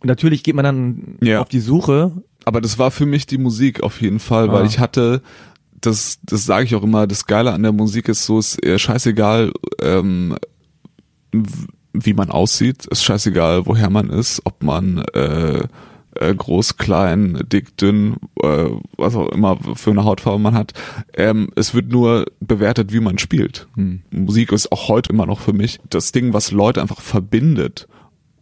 Und 0.00 0.08
natürlich 0.08 0.42
geht 0.42 0.54
man 0.56 0.64
dann 0.64 1.18
Ja. 1.22 1.40
auf 1.40 1.48
die 1.48 1.60
Suche. 1.60 2.22
Aber 2.44 2.60
das 2.60 2.78
war 2.78 2.90
für 2.90 3.06
mich 3.06 3.26
die 3.26 3.38
Musik 3.38 3.82
auf 3.82 4.00
jeden 4.00 4.18
Fall, 4.18 4.50
weil 4.52 4.62
Ah. 4.62 4.66
ich 4.66 4.78
hatte, 4.78 5.22
das, 5.80 6.18
das 6.22 6.44
sage 6.44 6.64
ich 6.64 6.74
auch 6.74 6.82
immer, 6.82 7.06
das 7.06 7.26
Geile 7.26 7.52
an 7.52 7.62
der 7.62 7.72
Musik 7.72 8.08
ist 8.08 8.24
so, 8.26 8.38
ist 8.38 8.56
eher 8.56 8.78
scheißegal, 8.78 9.52
ähm, 9.82 10.36
wie 11.92 12.14
man 12.14 12.30
aussieht, 12.30 12.86
ist 12.86 13.04
scheißegal, 13.04 13.66
woher 13.66 13.90
man 13.90 14.10
ist, 14.10 14.40
ob 14.44 14.62
man 14.62 14.98
äh, 15.14 15.62
äh, 16.16 16.34
groß, 16.34 16.76
klein, 16.76 17.42
dick, 17.52 17.76
dünn, 17.76 18.16
äh, 18.42 18.66
was 18.96 19.14
auch 19.14 19.28
immer 19.30 19.58
für 19.74 19.90
eine 19.90 20.04
Hautfarbe 20.04 20.38
man 20.40 20.54
hat. 20.54 20.72
Ähm, 21.14 21.50
es 21.56 21.74
wird 21.74 21.88
nur 21.90 22.26
bewertet, 22.40 22.92
wie 22.92 23.00
man 23.00 23.18
spielt. 23.18 23.68
Musik 24.10 24.52
ist 24.52 24.72
auch 24.72 24.88
heute 24.88 25.12
immer 25.12 25.26
noch 25.26 25.40
für 25.40 25.52
mich 25.52 25.78
das 25.88 26.12
Ding, 26.12 26.32
was 26.32 26.50
Leute 26.52 26.80
einfach 26.82 27.00
verbindet. 27.00 27.86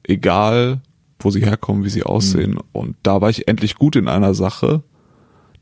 Egal, 0.03 0.81
wo 1.19 1.31
sie 1.31 1.45
herkommen, 1.45 1.85
wie 1.85 1.91
sie 1.91 2.05
aussehen. 2.05 2.59
Und 2.73 2.97
da 3.03 3.21
war 3.21 3.31
ich 3.31 3.49
endlich 3.49 3.75
gut 3.75 3.97
in 3.97 4.09
einer 4.09 4.35
Sache, 4.35 4.83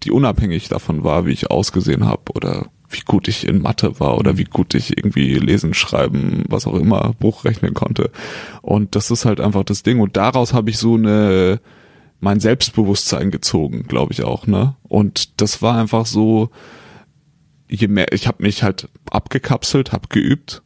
die 0.02 0.10
unabhängig 0.10 0.68
davon 0.68 1.04
war, 1.04 1.26
wie 1.26 1.32
ich 1.32 1.50
ausgesehen 1.50 2.06
habe 2.06 2.32
oder 2.34 2.66
wie 2.88 3.00
gut 3.00 3.28
ich 3.28 3.46
in 3.48 3.62
Mathe 3.62 3.98
war 3.98 4.16
oder 4.18 4.38
wie 4.38 4.44
gut 4.44 4.74
ich 4.74 4.96
irgendwie 4.96 5.34
lesen, 5.34 5.74
schreiben, 5.74 6.44
was 6.48 6.66
auch 6.66 6.74
immer, 6.74 7.14
Buch 7.18 7.44
rechnen 7.44 7.74
konnte. 7.74 8.10
Und 8.62 8.94
das 8.94 9.10
ist 9.10 9.24
halt 9.24 9.40
einfach 9.40 9.64
das 9.64 9.82
Ding. 9.82 10.00
Und 10.00 10.16
daraus 10.16 10.52
habe 10.52 10.70
ich 10.70 10.78
so 10.78 10.94
eine 10.94 11.60
mein 12.20 12.40
Selbstbewusstsein 12.40 13.30
gezogen, 13.30 13.84
glaube 13.88 14.12
ich 14.12 14.22
auch, 14.22 14.46
ne? 14.46 14.74
Und 14.84 15.40
das 15.40 15.60
war 15.60 15.76
einfach 15.78 16.06
so, 16.06 16.50
je 17.68 17.88
mehr, 17.88 18.12
ich 18.12 18.26
habe 18.26 18.42
mich 18.42 18.62
halt 18.62 18.88
abgekapselt, 19.10 19.92
habe 19.92 20.08
geübt. 20.08 20.62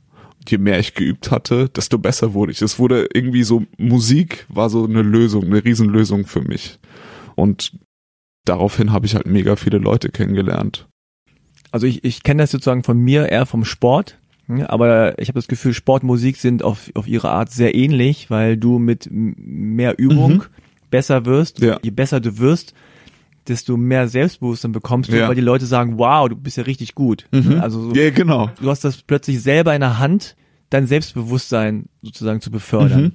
Je 0.48 0.58
mehr 0.58 0.78
ich 0.78 0.94
geübt 0.94 1.30
hatte, 1.30 1.68
desto 1.68 1.98
besser 1.98 2.32
wurde 2.34 2.52
ich. 2.52 2.62
Es 2.62 2.78
wurde 2.78 3.08
irgendwie 3.12 3.42
so, 3.42 3.64
Musik 3.78 4.46
war 4.48 4.70
so 4.70 4.84
eine 4.84 5.02
Lösung, 5.02 5.44
eine 5.44 5.64
Riesenlösung 5.64 6.26
für 6.26 6.40
mich. 6.40 6.78
Und 7.36 7.72
daraufhin 8.46 8.90
habe 8.92 9.06
ich 9.06 9.14
halt 9.14 9.26
mega 9.26 9.56
viele 9.56 9.78
Leute 9.78 10.08
kennengelernt. 10.08 10.88
Also 11.70 11.86
ich, 11.86 12.04
ich 12.04 12.22
kenne 12.22 12.42
das 12.42 12.50
sozusagen 12.50 12.82
von 12.84 12.98
mir 12.98 13.28
eher 13.28 13.46
vom 13.46 13.64
Sport. 13.64 14.18
Ja, 14.48 14.68
Aber 14.70 15.18
ich 15.20 15.28
habe 15.28 15.38
das 15.38 15.46
Gefühl, 15.46 15.74
Sport 15.74 16.02
und 16.02 16.08
Musik 16.08 16.36
sind 16.36 16.62
auf, 16.64 16.90
auf 16.94 17.06
ihre 17.06 17.30
Art 17.30 17.52
sehr 17.52 17.74
ähnlich, 17.74 18.30
weil 18.30 18.56
du 18.56 18.78
mit 18.78 19.08
mehr 19.10 19.98
Übung 19.98 20.32
Mhm. 20.38 20.42
besser 20.90 21.24
wirst. 21.26 21.60
Ja. 21.60 21.78
Je 21.82 21.90
besser 21.90 22.18
du 22.20 22.38
wirst, 22.38 22.74
desto 23.48 23.76
mehr 23.76 24.08
Selbstbewusstsein 24.08 24.72
bekommst 24.72 25.10
du, 25.12 25.16
Ja. 25.18 25.28
weil 25.28 25.34
die 25.34 25.40
Leute 25.40 25.66
sagen, 25.66 25.98
wow, 25.98 26.28
du 26.28 26.36
bist 26.36 26.56
ja 26.56 26.62
richtig 26.64 26.94
gut. 26.94 27.26
Also 27.60 27.82
so, 27.90 27.92
Ja, 27.94 28.10
genau. 28.10 28.50
du 28.60 28.70
hast 28.70 28.84
das 28.84 29.02
plötzlich 29.02 29.42
selber 29.42 29.74
in 29.74 29.80
der 29.80 29.98
Hand, 29.98 30.36
dein 30.70 30.86
Selbstbewusstsein 30.86 31.86
sozusagen 32.02 32.40
zu 32.40 32.50
befördern. 32.50 33.02
Mhm. 33.02 33.12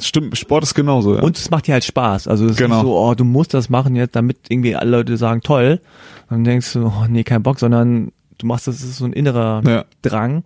Stimmt, 0.00 0.38
Sport 0.38 0.62
ist 0.62 0.74
genauso, 0.74 1.16
ja. 1.16 1.22
Und 1.22 1.36
es 1.36 1.50
macht 1.50 1.66
dir 1.66 1.72
halt 1.72 1.84
Spaß. 1.84 2.28
Also 2.28 2.44
es 2.44 2.52
ist 2.52 2.58
Genau. 2.58 2.76
nicht 2.76 2.82
so, 2.84 2.96
oh, 2.98 3.14
du 3.14 3.24
musst 3.24 3.52
das 3.52 3.68
machen 3.68 3.96
jetzt, 3.96 4.14
damit 4.14 4.38
irgendwie 4.48 4.76
alle 4.76 4.90
Leute 4.92 5.16
sagen, 5.16 5.40
toll. 5.42 5.80
Und 6.28 6.36
dann 6.38 6.44
denkst 6.44 6.72
du, 6.74 6.86
oh, 6.86 7.06
nee, 7.08 7.24
kein 7.24 7.42
Bock, 7.42 7.58
sondern 7.58 8.12
du 8.38 8.46
machst 8.46 8.68
das, 8.68 8.76
das 8.76 8.84
ist 8.90 8.98
so 8.98 9.04
ein 9.06 9.12
innerer 9.12 9.62
Ja. 9.66 9.84
Drang. 10.02 10.44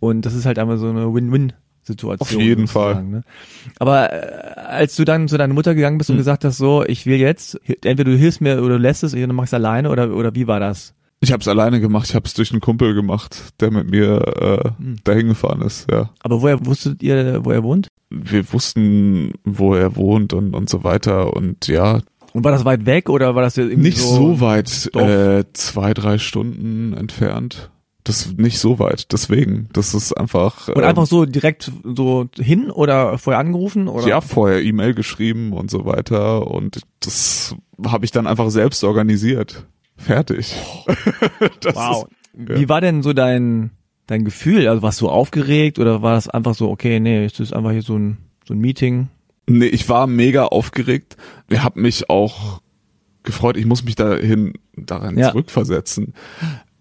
Und 0.00 0.22
das 0.22 0.34
ist 0.34 0.46
halt 0.46 0.58
einfach 0.58 0.78
so 0.78 0.88
eine 0.88 1.06
Win-Win-Situation. 1.88 2.20
Auf 2.40 2.44
jeden 2.44 2.66
sozusagen, 2.66 3.10
Ne? 3.10 3.22
Aber 3.78 4.12
äh, 4.12 4.60
als 4.60 4.96
du 4.96 5.04
dann 5.04 5.28
zu 5.28 5.38
deiner 5.38 5.54
Mutter 5.54 5.74
gegangen 5.74 5.98
bist 5.98 6.10
und 6.10 6.14
Hm. 6.16 6.20
gesagt 6.20 6.44
hast, 6.44 6.58
so, 6.58 6.84
ich 6.84 7.06
will 7.06 7.18
jetzt, 7.18 7.58
entweder 7.66 8.04
du 8.04 8.16
hilfst 8.16 8.40
mir 8.40 8.58
oder 8.62 8.76
du 8.76 8.82
lässt 8.82 9.02
es, 9.04 9.14
oder 9.14 9.26
du 9.26 9.32
machst 9.32 9.52
es 9.52 9.54
alleine 9.54 9.90
oder, 9.90 10.14
oder 10.14 10.34
wie 10.34 10.46
war 10.46 10.60
das? 10.60 10.94
Ich 11.20 11.32
habe 11.32 11.40
es 11.40 11.48
alleine 11.48 11.80
gemacht, 11.80 12.08
ich 12.08 12.14
habe 12.14 12.26
es 12.26 12.34
durch 12.34 12.52
einen 12.52 12.60
Kumpel 12.60 12.94
gemacht, 12.94 13.52
der 13.60 13.72
mit 13.72 13.90
mir 13.90 14.70
äh, 14.78 14.82
Hm. 14.82 14.96
dahin 15.04 15.28
gefahren 15.28 15.62
ist, 15.62 15.90
ja. 15.90 16.10
Aber 16.20 16.42
woher 16.42 16.64
wusstet 16.64 17.02
ihr, 17.02 17.44
wo 17.44 17.50
er 17.50 17.62
wohnt? 17.62 17.88
Wir 18.10 18.52
wussten, 18.52 19.32
wo 19.44 19.74
er 19.74 19.96
wohnt 19.96 20.32
und, 20.32 20.54
und 20.54 20.70
so 20.70 20.82
weiter 20.84 21.34
und 21.36 21.66
ja, 21.66 22.00
Und 22.32 22.44
war 22.44 22.52
das 22.52 22.64
weit 22.64 22.86
weg 22.86 23.10
oder 23.10 23.34
war 23.34 23.42
das 23.42 23.56
irgendwie 23.58 23.82
nicht 23.88 23.98
so, 23.98 24.40
weit, 24.40 24.94
Dorf? 24.94 25.08
äh, 25.08 25.44
zwei, 25.52 25.92
drei 25.92 26.18
Stunden 26.18 26.94
entfernt. 26.94 27.70
Das 28.08 28.24
ist 28.26 28.38
nicht 28.38 28.58
so 28.58 28.78
weit, 28.78 29.12
deswegen, 29.12 29.68
das 29.74 29.92
ist 29.94 30.12
einfach... 30.14 30.68
Und 30.68 30.78
ähm, 30.78 30.84
einfach 30.84 31.06
so 31.06 31.26
direkt 31.26 31.70
so 31.84 32.26
hin 32.36 32.70
oder 32.70 33.18
vorher 33.18 33.38
angerufen 33.38 33.86
oder? 33.86 34.08
Ja, 34.08 34.20
vorher 34.22 34.62
E-Mail 34.62 34.94
geschrieben 34.94 35.52
und 35.52 35.70
so 35.70 35.84
weiter 35.84 36.46
und 36.50 36.80
das 37.00 37.54
habe 37.86 38.06
ich 38.06 38.10
dann 38.10 38.26
einfach 38.26 38.50
selbst 38.50 38.82
organisiert. 38.82 39.66
Fertig. 39.96 40.54
Wow. 41.74 42.06
Ist, 42.32 42.58
Wie 42.58 42.68
war 42.68 42.80
denn 42.80 43.02
so 43.02 43.12
dein, 43.12 43.70
dein 44.06 44.24
Gefühl? 44.24 44.68
Also 44.68 44.80
warst 44.82 45.00
du 45.00 45.08
aufgeregt 45.08 45.78
oder 45.78 46.00
war 46.02 46.14
das 46.14 46.28
einfach 46.28 46.54
so, 46.54 46.70
okay, 46.70 47.00
nee, 47.00 47.24
es 47.24 47.38
ist 47.40 47.52
einfach 47.52 47.72
hier 47.72 47.82
so 47.82 47.96
ein, 47.98 48.18
so 48.46 48.54
ein 48.54 48.58
Meeting? 48.60 49.08
nee, 49.46 49.66
ich 49.66 49.88
war 49.88 50.06
mega 50.06 50.46
aufgeregt. 50.46 51.16
Ich 51.48 51.62
habe 51.62 51.80
mich 51.80 52.08
auch 52.10 52.60
gefreut, 53.22 53.56
ich 53.56 53.66
muss 53.66 53.84
mich 53.84 53.96
dahin 53.96 54.54
daran 54.76 55.18
Ja. 55.18 55.30
zurückversetzen. 55.30 56.14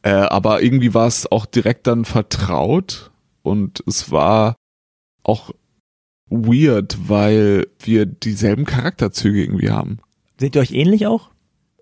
Äh, 0.07 0.11
aber 0.29 0.61
irgendwie 0.61 0.93
war 0.93 1.07
es 1.07 1.29
auch 1.29 1.45
direkt 1.45 1.85
dann 1.85 2.05
vertraut 2.05 3.11
und 3.43 3.83
es 3.87 4.09
war 4.09 4.55
auch 5.23 5.51
weird, 6.29 6.97
weil 7.09 7.67
wir 7.79 8.05
dieselben 8.05 8.63
Charakterzüge 8.63 9.41
irgendwie 9.43 9.69
haben. 9.69 9.97
Seht 10.39 10.55
ihr 10.55 10.61
euch 10.61 10.71
ähnlich 10.71 11.07
auch? 11.07 11.31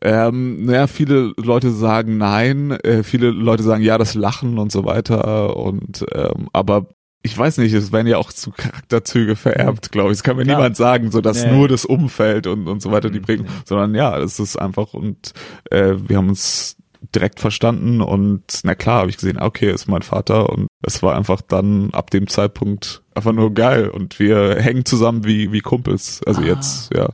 Ähm, 0.01 0.65
naja, 0.65 0.87
viele 0.87 1.33
Leute 1.37 1.69
sagen 1.69 2.17
nein, 2.17 2.71
äh, 2.71 3.03
viele 3.03 3.29
Leute 3.29 3.61
sagen 3.61 3.83
ja, 3.83 3.99
das 3.99 4.15
Lachen 4.15 4.57
und 4.57 4.71
so 4.71 4.85
weiter 4.85 5.55
und 5.55 6.03
ähm, 6.11 6.49
aber 6.51 6.87
ich 7.21 7.37
weiß 7.37 7.59
nicht, 7.59 7.73
es 7.73 7.91
werden 7.91 8.07
ja 8.07 8.17
auch 8.17 8.31
zu 8.33 8.49
Charakterzüge 8.51 9.35
vererbt, 9.35 9.91
glaube 9.91 10.09
ich. 10.11 10.17
Es 10.17 10.23
kann 10.23 10.35
mir 10.37 10.45
Klar. 10.45 10.57
niemand 10.57 10.77
sagen, 10.77 11.11
so 11.11 11.21
dass 11.21 11.43
Nee. 11.45 11.51
nur 11.51 11.67
das 11.67 11.85
Umfeld 11.85 12.47
und 12.47 12.67
und 12.67 12.81
so 12.81 12.91
weiter 12.91 13.11
die 13.11 13.19
Mhm. 13.19 13.23
prägen, 13.23 13.47
sondern 13.65 13.93
ja, 13.93 14.17
es 14.17 14.39
ist 14.39 14.57
einfach 14.57 14.95
und 14.95 15.33
äh, 15.69 15.93
wir 16.07 16.17
haben 16.17 16.29
uns 16.29 16.77
direkt 17.13 17.39
verstanden 17.39 18.01
und 18.01 18.43
na 18.63 18.75
klar 18.75 18.99
habe 19.01 19.09
ich 19.09 19.17
gesehen, 19.17 19.39
okay, 19.39 19.71
ist 19.71 19.87
mein 19.87 20.01
Vater 20.01 20.49
und 20.49 20.67
es 20.83 21.03
war 21.03 21.15
einfach 21.15 21.41
dann 21.41 21.89
ab 21.91 22.09
dem 22.11 22.27
Zeitpunkt 22.27 23.03
einfach 23.13 23.31
nur 23.33 23.53
geil 23.53 23.89
und 23.89 24.19
wir 24.19 24.55
hängen 24.59 24.85
zusammen 24.85 25.25
wie 25.25 25.51
wie 25.51 25.59
Kumpels. 25.61 26.21
Also 26.25 26.41
Ah. 26.41 26.45
jetzt 26.45 26.93
ja 26.95 27.09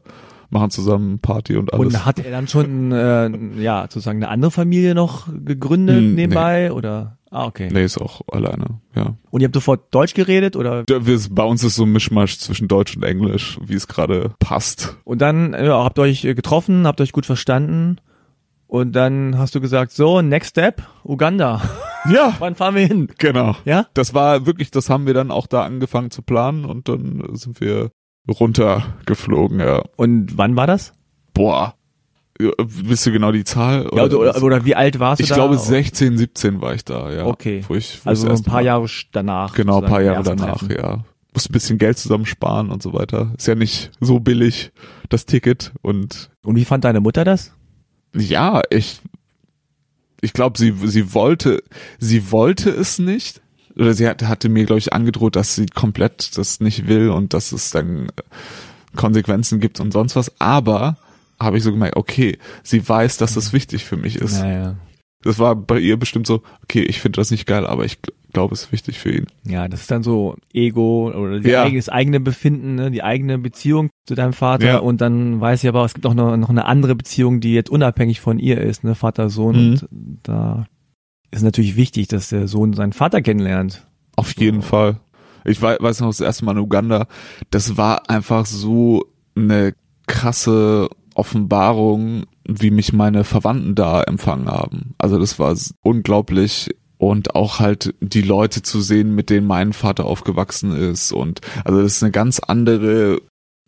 machen 0.50 0.70
zusammen 0.70 1.20
Party 1.20 1.56
und 1.56 1.74
alles. 1.74 1.86
Und 1.96 2.06
hat 2.06 2.20
er 2.20 2.30
dann 2.30 2.46
schon, 2.48 2.92
äh, 2.92 3.30
ja, 3.62 3.84
sozusagen 3.84 4.18
eine 4.22 4.28
andere 4.30 4.52
Familie 4.52 4.94
noch 4.96 5.28
gegründet 5.46 5.96
Hm, 6.00 6.16
nebenbei 6.16 6.74
oder? 6.74 7.18
Ah, 7.34 7.46
okay. 7.46 7.70
Nee, 7.72 7.86
ist 7.86 7.98
auch 7.98 8.20
alleine, 8.30 8.82
ja. 8.94 9.16
Und 9.30 9.40
ihr 9.40 9.46
habt 9.46 9.56
sofort 9.56 9.96
Deutsch 9.96 10.14
geredet 10.14 10.58
oder? 10.58 10.84
Wir- 10.86 11.20
Bei 11.32 11.44
uns 11.44 11.64
ist 11.64 11.76
so 11.76 11.84
ein 11.86 11.92
Mischmasch 11.94 12.38
zwischen 12.40 12.68
Deutsch 12.68 12.98
und 12.98 13.04
Englisch, 13.04 13.58
wie 13.66 13.76
es 13.76 13.88
gerade 13.88 14.34
passt. 14.40 14.98
Und 15.06 15.22
dann 15.22 15.54
ja, 15.54 15.82
habt 15.86 15.98
ihr 15.98 16.02
euch 16.02 16.24
getroffen, 16.24 16.86
habt 16.86 17.00
euch 17.00 17.14
gut 17.14 17.26
verstanden 17.26 17.96
und 18.72 18.94
dann 18.94 19.38
hast 19.38 19.54
du 19.54 19.60
gesagt, 19.60 19.92
so, 19.92 20.22
next 20.22 20.52
step, 20.52 20.82
Uganda. 21.04 21.62
Ja, 22.12 22.34
Wann 22.40 22.56
fahren 22.56 22.74
wir 22.74 22.88
hin? 22.88 23.10
genau. 23.20 23.56
Ja? 23.64 23.86
Das 23.94 24.16
war 24.16 24.48
wirklich, 24.48 24.72
das 24.72 24.90
haben 24.90 25.06
wir 25.06 25.14
dann 25.14 25.30
auch 25.30 25.46
da 25.46 25.64
angefangen 25.64 26.10
zu 26.10 26.24
planen 26.24 26.66
und 26.66 26.90
dann 26.90 27.22
sind 27.34 27.62
wir 27.62 27.92
runtergeflogen, 28.28 29.60
ja. 29.60 29.84
Und 29.98 30.36
wann 30.38 30.56
war 30.56 30.66
das? 30.66 30.94
Boah. 31.34 31.76
Wisst 32.60 33.06
du 33.06 33.12
genau 33.12 33.32
die 33.32 33.44
Zahl? 33.44 33.84
Ja, 33.96 34.06
oder, 34.06 34.18
oder, 34.20 34.42
oder 34.44 34.66
wie 34.66 34.74
alt 34.76 35.00
warst 35.00 35.20
du 35.20 35.24
ich 35.26 35.30
da? 35.30 35.36
glaube 35.36 35.60
16, 35.60 36.18
17 36.18 36.60
war 36.60 36.74
ich 36.74 36.84
da, 36.86 37.12
ja. 37.12 37.26
Okay. 37.28 37.64
Wo 37.68 37.76
ich, 37.76 38.04
wo 38.04 38.10
Also 38.10 38.24
ich 38.26 38.30
ein 38.32 38.36
das 38.38 38.44
paar 38.44 38.62
Jahre 38.62 38.88
danach. 39.12 39.54
Genau, 39.54 39.80
ein 39.82 39.86
paar 39.88 40.02
Jahre 40.02 40.24
danach, 40.24 40.58
Treffen. 40.58 40.76
ja. 40.76 41.04
Musste 41.34 41.52
ein 41.52 41.54
bisschen 41.54 41.78
Geld 41.78 42.00
zusammensparen 42.00 42.72
und 42.72 42.82
so 42.82 42.94
weiter. 42.94 43.32
Ist 43.38 43.48
ja 43.48 43.54
nicht 43.56 43.92
so 44.00 44.20
billig, 44.20 44.72
das 45.10 45.28
Ticket 45.28 45.72
und 45.84 46.32
Und 46.44 46.56
wie 46.56 46.66
fand 46.66 46.84
deine 46.84 47.00
Mutter 47.00 47.24
das? 47.26 47.54
Ja, 48.14 48.62
ich, 48.70 49.00
ich 50.22 50.34
glaube, 50.34 50.58
sie, 50.58 50.74
sie 50.86 51.14
wollte, 51.14 51.64
sie 52.00 52.32
wollte 52.32 52.70
es 52.70 53.00
nicht, 53.00 53.42
oder 53.76 53.94
sie 53.94 54.08
hat, 54.08 54.24
hatte 54.24 54.50
mir, 54.50 54.66
glaube 54.66 54.80
ich, 54.80 54.94
angedroht, 54.94 55.36
dass 55.36 55.56
sie 55.56 55.66
komplett 55.66 56.38
das 56.38 56.60
nicht 56.60 56.88
will 56.88 57.10
und 57.10 57.34
dass 57.34 57.52
es 57.52 57.72
dann 57.72 58.08
äh, 58.08 58.12
Konsequenzen 58.96 59.60
gibt 59.60 59.80
und 59.80 59.92
sonst 59.92 60.16
was. 60.16 60.32
Aber 60.40 60.98
habe 61.40 61.58
ich 61.58 61.64
so 61.64 61.72
gemerkt, 61.72 61.96
okay, 61.96 62.38
sie 62.64 62.88
weiß, 62.88 63.18
dass 63.18 63.34
das 63.34 63.54
wichtig 63.54 63.86
für 63.86 63.98
mich 63.98 64.18
ist. 64.18 64.40
Naja. 64.40 64.76
Das 65.24 65.38
war 65.40 65.56
bei 65.56 65.80
ihr 65.80 65.98
bestimmt 65.98 66.26
so, 66.28 66.42
okay, 66.64 66.82
ich 66.82 67.00
finde 67.00 67.18
das 67.18 67.30
nicht 67.32 67.46
geil, 67.46 67.66
aber 67.68 67.86
ich 67.86 68.00
glaube, 68.34 68.54
es 68.56 68.64
ist 68.64 68.72
wichtig 68.72 68.98
für 69.00 69.12
ihn. 69.12 69.28
Ja, 69.46 69.68
das 69.68 69.82
ist 69.82 69.92
dann 69.92 70.04
so 70.04 70.36
Ego 70.54 71.12
oder 71.14 71.38
Ja. 71.48 71.70
das 71.70 71.90
eigene 71.90 72.20
Befinden, 72.20 72.76
ne, 72.76 72.90
die 72.92 73.04
eigene 73.04 73.38
Beziehung 73.38 73.90
zu 74.08 74.16
deinem 74.16 74.34
Vater 74.34 74.66
Ja. 74.66 74.78
und 74.80 75.02
dann 75.02 75.40
weiß 75.40 75.62
sie 75.62 75.68
aber, 75.68 75.84
es 75.86 75.94
gibt 75.94 76.06
auch 76.08 76.14
noch, 76.14 76.36
noch 76.38 76.50
eine 76.50 76.66
andere 76.66 76.96
Beziehung, 76.96 77.40
die 77.40 77.54
jetzt 77.54 77.70
unabhängig 77.70 78.20
von 78.22 78.40
ihr 78.40 78.60
ist, 78.60 78.84
ne, 78.84 78.96
Vater-Sohn 78.96 79.56
Mhm. 79.72 79.80
und 79.92 80.20
da 80.24 80.66
ist 81.30 81.44
natürlich 81.44 81.76
wichtig, 81.76 82.08
dass 82.08 82.30
der 82.30 82.48
Sohn 82.48 82.74
seinen 82.74 82.94
Vater 82.94 83.22
kennenlernt. 83.22 83.86
Auf 84.16 84.36
jeden 84.38 84.62
Fall. 84.62 85.00
Ich 85.46 85.62
wei- 85.62 85.78
weiß 85.80 86.02
noch, 86.02 86.08
das 86.10 86.20
erste 86.22 86.46
Mal 86.46 86.54
in 86.54 86.60
Uganda, 86.60 87.08
das 87.52 87.78
war 87.78 88.10
einfach 88.10 88.46
so 88.46 89.06
eine 89.36 89.74
krasse 90.08 90.90
Offenbarung, 91.16 92.24
wie 92.60 92.72
mich 92.72 92.94
meine 92.94 93.24
Verwandten 93.24 93.76
da 93.76 94.02
empfangen 94.04 94.48
haben. 94.48 94.96
Also 94.98 95.20
das 95.20 95.40
war 95.40 95.56
unglaublich. 95.82 96.70
Und 96.98 97.34
auch 97.34 97.60
halt 97.60 97.96
die 98.00 98.22
Leute 98.22 98.62
zu 98.62 98.80
sehen, 98.80 99.16
mit 99.16 99.32
denen 99.32 99.48
mein 99.48 99.74
Vater 99.74 100.06
aufgewachsen 100.06 100.72
ist. 100.72 101.12
Und 101.12 101.42
also 101.66 101.82
das 101.82 101.94
ist 101.94 102.04
eine 102.04 102.12
ganz 102.12 102.40
andere 102.40 103.20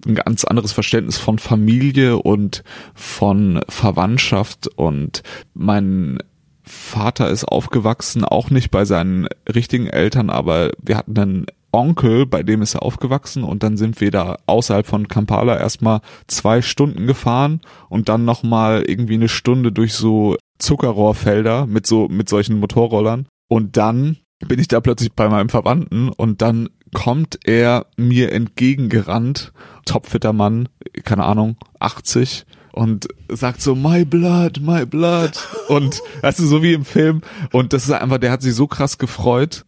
ein 0.06 0.16
ganz 0.16 0.44
anderes 0.44 0.72
Verständnis 0.72 1.18
von 1.18 1.40
Familie 1.40 2.18
und 2.18 2.64
von 2.94 3.62
Verwandtschaft. 3.70 4.68
Und 4.68 5.24
mein 5.54 6.20
Vater 6.64 7.30
ist 7.30 7.46
aufgewachsen, 7.46 8.24
auch 8.24 8.50
nicht 8.50 8.72
bei 8.72 8.86
seinen 8.86 9.28
richtigen 9.54 9.88
Eltern, 9.88 10.30
aber 10.30 10.72
wir 10.82 10.98
hatten 10.98 11.18
einen 11.18 11.46
Onkel, 11.74 12.26
bei 12.26 12.44
dem 12.44 12.62
ist 12.62 12.76
er 12.76 12.84
aufgewachsen 12.84 13.44
und 13.44 13.64
dann 13.64 13.78
sind 13.78 14.00
wir 14.00 14.12
da 14.12 14.38
außerhalb 14.46 14.86
von 14.86 15.08
Kampala 15.08 15.58
erstmal 15.58 16.02
zwei 16.28 16.62
Stunden 16.62 17.08
gefahren 17.08 17.62
und 17.90 18.10
dann 18.10 18.26
nochmal 18.26 18.84
irgendwie 18.88 19.16
eine 19.16 19.28
Stunde 19.28 19.72
durch 19.72 19.94
so 19.94 20.38
Zuckerrohrfelder 20.60 21.66
mit 21.66 21.88
so, 21.88 22.08
mit 22.08 22.30
solchen 22.30 22.60
Motorrollern. 22.60 23.28
Und 23.50 23.76
dann 23.76 24.18
bin 24.48 24.60
ich 24.60 24.68
da 24.68 24.82
plötzlich 24.82 25.14
bei 25.14 25.28
meinem 25.30 25.50
Verwandten 25.50 26.10
und 26.10 26.42
dann 26.42 26.70
kommt 26.94 27.40
er 27.44 27.88
mir 27.98 28.32
entgegengerannt, 28.32 29.52
topfitter 29.86 30.32
Mann, 30.32 30.70
keine 31.04 31.24
Ahnung, 31.26 31.58
80 31.80 32.46
und 32.72 33.08
sagt 33.30 33.62
so 33.62 33.76
my 33.76 34.06
blood, 34.06 34.60
my 34.62 34.86
blood. 34.86 35.32
Und 35.70 36.02
weißt 36.22 36.40
du 36.40 36.46
so 36.46 36.62
wie 36.62 36.74
im 36.74 36.86
Film. 36.86 37.22
Und 37.52 37.74
das 37.74 37.86
ist 37.86 37.92
einfach, 37.92 38.18
der 38.18 38.32
hat 38.32 38.42
sich 38.42 38.54
so 38.54 38.68
krass 38.68 38.98
gefreut. 38.98 39.66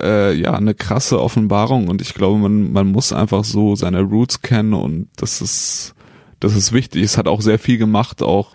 Äh, 0.00 0.34
ja, 0.34 0.54
eine 0.54 0.74
krasse 0.74 1.20
Offenbarung 1.20 1.88
und 1.88 2.02
ich 2.02 2.14
glaube, 2.14 2.38
man 2.38 2.72
man 2.72 2.88
muss 2.88 3.12
einfach 3.12 3.44
so 3.44 3.74
seine 3.74 4.00
Roots 4.02 4.42
kennen 4.42 4.74
und 4.74 5.08
das 5.16 5.40
ist 5.40 5.94
das 6.40 6.56
ist 6.56 6.72
wichtig. 6.72 7.02
Es 7.02 7.18
hat 7.18 7.28
auch 7.28 7.40
sehr 7.40 7.58
viel 7.58 7.78
gemacht, 7.78 8.22
auch 8.22 8.50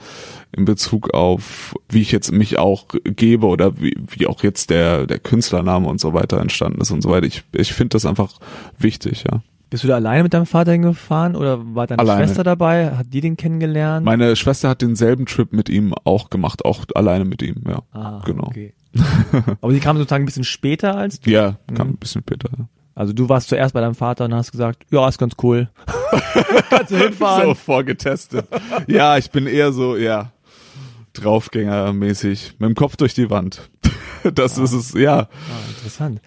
in 0.52 0.66
Bezug 0.66 1.13
auf, 1.13 1.76
wie 1.90 2.02
ich 2.02 2.12
jetzt 2.12 2.32
mich 2.32 2.58
auch 2.58 2.88
gebe 3.04 3.48
oder 3.48 3.80
wie, 3.80 3.96
wie 4.08 4.28
auch 4.28 4.44
jetzt 4.44 4.70
der, 4.70 5.06
der 5.06 5.20
Künstlername 5.20 5.88
und 5.88 6.00
so 6.00 6.13
weiter 6.13 6.40
entstanden 6.40 6.82
ist 6.82 6.92
und 6.92 7.02
so 7.02 7.10
weiter. 7.10 7.26
Ich, 7.28 7.44
ich 7.54 7.74
finde 7.74 7.90
das 7.90 8.06
einfach 8.06 8.40
wichtig, 8.78 9.26
ja. 9.30 9.42
Bist 9.70 9.84
du 9.84 9.90
da 9.90 9.96
alleine 9.96 10.24
mit 10.24 10.34
deinem 10.34 10.46
Vater 10.46 10.72
hingefahren 10.72 11.36
oder 11.36 11.60
war 11.76 11.88
deine 11.88 12.00
Alleine. 12.00 12.26
Schwester 12.26 12.46
dabei? 12.46 12.96
Hat 12.96 13.08
die 13.12 13.20
den 13.20 13.36
kennengelernt? 13.36 14.06
Meine 14.06 14.38
Schwester 14.38 14.70
hat 14.70 14.82
denselben 14.82 15.26
Trip 15.26 15.52
mit 15.52 15.68
ihm 15.68 15.94
auch 16.06 16.30
gemacht, 16.30 16.63
auch 16.63 16.86
alleine 16.96 17.26
mit 17.26 17.42
ihm, 17.42 17.63
ja. 17.68 17.82
ah, 17.92 18.22
genau. 18.26 18.48
Okay. 18.48 18.74
Aber 19.62 19.73
die 19.73 19.79
kam 19.79 19.97
sozusagen 19.97 20.23
ein 20.23 20.25
bisschen 20.25 20.43
später 20.43 20.95
als 20.95 21.19
du. 21.19 21.29
Ja, 21.29 21.57
kam 21.73 21.88
Mhm. 21.88 21.93
ein 21.93 21.97
bisschen 21.97 22.21
später. 22.21 22.49
Also 22.95 23.13
du 23.13 23.29
warst 23.29 23.49
zuerst 23.49 23.73
bei 23.73 23.81
deinem 23.81 23.93
Vater 23.95 24.25
und 24.25 24.33
hast 24.33 24.51
gesagt, 24.51 24.83
ja, 24.91 25.07
ist 25.07 25.17
ganz 25.19 25.33
cool. 25.43 25.69
Kannst 26.69 26.91
du 26.91 26.97
hinfahren. 26.97 27.45
So 27.49 27.53
vorgetestet. 27.53 28.47
ja, 28.88 29.17
ich 29.17 29.29
bin 29.29 29.45
eher 29.47 29.71
so, 29.71 29.95
ja, 29.97 30.31
Draufgängermäßig, 31.13 32.53
mit 32.60 32.69
dem 32.69 32.75
Kopf 32.75 32.95
durch 32.97 33.13
die 33.13 33.29
Wand. 33.29 33.69
Das 34.33 34.57
ist 34.57 34.73
es, 34.73 34.93
ja. 34.93 35.19
Ah, 35.19 35.27
interessant. 35.69 36.19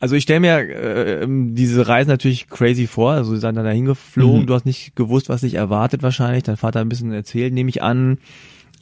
Also 0.00 0.16
ich 0.16 0.24
stelle 0.24 0.40
mir 0.40 0.58
äh, 0.58 1.26
diese 1.28 1.86
Reise 1.88 2.10
natürlich 2.10 2.48
crazy 2.48 2.86
vor. 2.86 3.12
Also 3.12 3.30
sie 3.34 3.40
sind 3.40 3.54
dann 3.54 3.64
dahin 3.64 3.84
geflogen, 3.86 4.42
Mhm. 4.42 4.46
du 4.46 4.54
hast 4.54 4.66
nicht 4.66 4.94
gewusst, 4.96 5.28
was 5.30 5.42
dich 5.42 5.54
erwartet 5.54 6.02
wahrscheinlich. 6.02 6.42
Dein 6.42 6.56
Vater 6.58 6.80
hat 6.80 6.86
ein 6.86 6.90
bisschen 6.90 7.12
erzählt, 7.12 7.54
nehme 7.54 7.70
ich 7.70 7.82
an, 7.82 8.18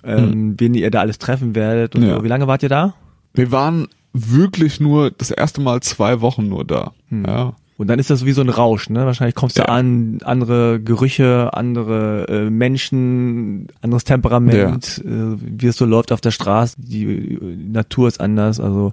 ähm, 0.05 0.55
wen 0.59 0.75
ihr 0.75 0.91
da 0.91 1.01
alles 1.01 1.19
treffen 1.19 1.55
werdet. 1.55 1.95
Und. 1.95 2.03
Ja. 2.03 2.17
so. 2.17 2.25
Wie 2.25 2.29
lange 2.29 2.47
wart 2.47 2.63
ihr 2.63 2.69
da? 2.69 2.95
Wir 3.35 3.51
waren 3.53 3.89
wirklich 4.13 4.81
nur 4.81 5.11
das 5.11 5.31
erste 5.31 5.61
Mal 5.61 5.81
zwei 5.81 6.21
Wochen 6.21 6.49
nur 6.49 6.65
da. 6.65 6.93
Ja. 7.11 7.55
Und 7.79 7.89
dann 7.89 7.99
ist 7.99 8.11
das 8.11 8.25
wie 8.25 8.33
so 8.33 8.43
ein 8.43 8.49
Rausch, 8.51 8.91
ne? 8.91 9.07
Wahrscheinlich 9.07 9.35
kommst 9.35 9.57
du 9.59 9.63
Ja. 9.63 9.69
an, 9.69 10.19
andere 10.23 10.79
Gerüche, 10.81 11.51
andere 11.55 12.29
äh, 12.29 12.51
Menschen, 12.51 13.69
anderes 13.81 14.05
Temperament, 14.05 15.03
äh, 15.05 15.09
wie 15.41 15.67
es 15.67 15.77
so 15.77 15.85
läuft 15.87 16.13
auf 16.13 16.21
der 16.21 16.31
Straße, 16.31 16.77
die 16.79 17.05
äh, 17.05 17.57
Natur 17.57 18.07
ist 18.09 18.21
anders. 18.21 18.61
Also 18.61 18.93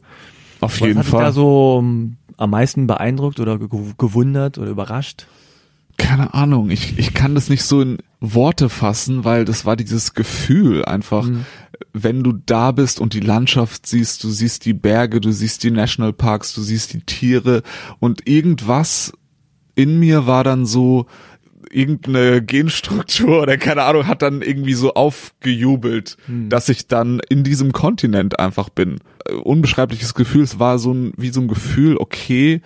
Auf 0.61 0.71
was 0.73 0.79
jeden 0.79 0.97
hat 0.97 1.05
dich 1.05 1.11
Fall. 1.11 1.23
da 1.25 1.31
so 1.33 1.77
um, 1.77 2.15
am 2.37 2.49
meisten 2.51 2.87
beeindruckt 2.87 3.39
oder 3.39 3.59
ge 3.59 3.67
gewundert 3.97 4.57
oder 4.57 4.69
überrascht? 4.71 5.27
Keine 5.99 6.33
Ahnung, 6.33 6.71
ich, 6.71 6.97
ich 6.97 7.13
kann 7.13 7.35
das 7.35 7.49
nicht 7.49 7.63
so 7.63 7.81
in 7.81 7.99
Worte 8.19 8.69
fassen, 8.69 9.23
weil 9.25 9.45
das 9.45 9.65
war 9.65 9.75
dieses 9.75 10.13
Gefühl 10.15 10.83
einfach, 10.83 11.25
Mhm. 11.25 11.45
wenn 11.93 12.23
du 12.23 12.33
da 12.33 12.71
bist 12.71 12.99
und 12.99 13.13
die 13.13 13.19
Landschaft 13.19 13.85
siehst, 13.85 14.23
du 14.23 14.29
siehst 14.29 14.65
die 14.65 14.73
Berge, 14.73 15.21
du 15.21 15.31
siehst 15.31 15.63
die 15.63 15.71
Nationalparks, 15.71 16.53
du 16.53 16.61
siehst 16.61 16.93
die 16.93 17.01
Tiere 17.01 17.61
und 17.99 18.27
irgendwas 18.27 19.13
in 19.75 19.99
mir 19.99 20.25
war 20.25 20.43
dann 20.43 20.65
so, 20.65 21.05
irgendeine 21.71 22.41
Genstruktur 22.43 23.43
oder 23.43 23.57
keine 23.57 23.83
Ahnung, 23.83 24.07
hat 24.07 24.23
dann 24.23 24.41
irgendwie 24.41 24.73
so 24.73 24.95
aufgejubelt, 24.95 26.17
dass 26.49 26.67
ich 26.67 26.87
dann 26.87 27.21
in 27.29 27.43
diesem 27.43 27.73
Kontinent 27.73 28.39
einfach 28.39 28.69
bin. 28.69 28.99
Äh, 29.25 29.33
Unbeschreibliches 29.35 30.15
Gefühl, 30.15 30.41
es 30.43 30.57
war 30.57 30.79
so 30.79 30.91
ein, 30.93 31.13
wie 31.15 31.29
so 31.29 31.41
ein 31.41 31.47
Gefühl, 31.47 31.97
okay, 31.97 32.61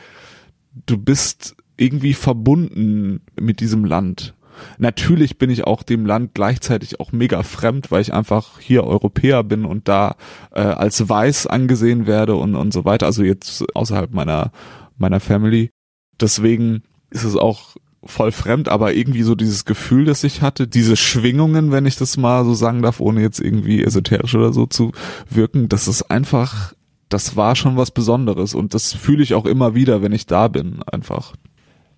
du 0.86 0.98
bist 0.98 1.56
irgendwie 1.78 2.14
verbunden 2.14 3.22
mit 3.40 3.60
diesem 3.60 3.86
Land. 3.86 4.34
Natürlich 4.78 5.38
bin 5.38 5.50
ich 5.50 5.66
auch 5.66 5.84
dem 5.84 6.06
Land 6.06 6.32
gleichzeitig 6.34 7.00
auch 7.00 7.12
mega 7.12 7.44
fremd, 7.44 7.92
weil 7.92 8.02
ich 8.02 8.14
einfach 8.14 8.60
hier 8.60 8.84
Europäer 8.84 9.44
bin 9.44 9.66
und 9.66 9.88
da 9.88 10.16
äh, 10.52 10.62
als 10.62 11.08
weiß 11.08 11.48
angesehen 11.48 12.06
werde 12.06 12.36
und, 12.36 12.56
und 12.56 12.74
so 12.74 12.86
weiter. 12.86 13.08
Also 13.08 13.24
jetzt 13.24 13.66
außerhalb 13.76 14.14
meiner, 14.14 14.52
meiner 14.98 15.20
Family. 15.20 15.72
Deswegen 16.20 16.84
ist 17.10 17.24
es 17.24 17.36
auch 17.36 17.76
voll 18.06 18.32
fremd, 18.32 18.68
aber 18.68 18.94
irgendwie 18.94 19.24
so 19.24 19.36
dieses 19.36 19.66
Gefühl, 19.66 20.06
das 20.06 20.24
ich 20.24 20.42
hatte, 20.42 20.68
diese 20.68 20.98
Schwingungen, 20.98 21.72
wenn 21.72 21.86
ich 21.86 21.96
das 21.96 22.18
mal 22.18 22.44
so 22.44 22.54
sagen 22.54 22.82
darf, 22.82 23.00
ohne 23.00 23.22
jetzt 23.22 23.40
irgendwie 23.40 23.84
esoterisch 23.84 24.36
oder 24.36 24.52
so 24.52 24.66
zu 24.66 24.92
wirken, 25.30 25.70
das 25.70 25.88
ist 25.88 26.04
einfach, 26.12 26.74
das 27.10 27.38
war 27.38 27.56
schon 27.56 27.78
was 27.78 27.92
Besonderes 27.92 28.56
und 28.56 28.74
das 28.74 28.94
fühle 28.94 29.24
ich 29.24 29.34
auch 29.36 29.46
immer 29.46 29.74
wieder, 29.74 30.02
wenn 30.02 30.12
ich 30.12 30.26
da 30.26 30.50
bin, 30.50 30.84
einfach. 30.84 31.34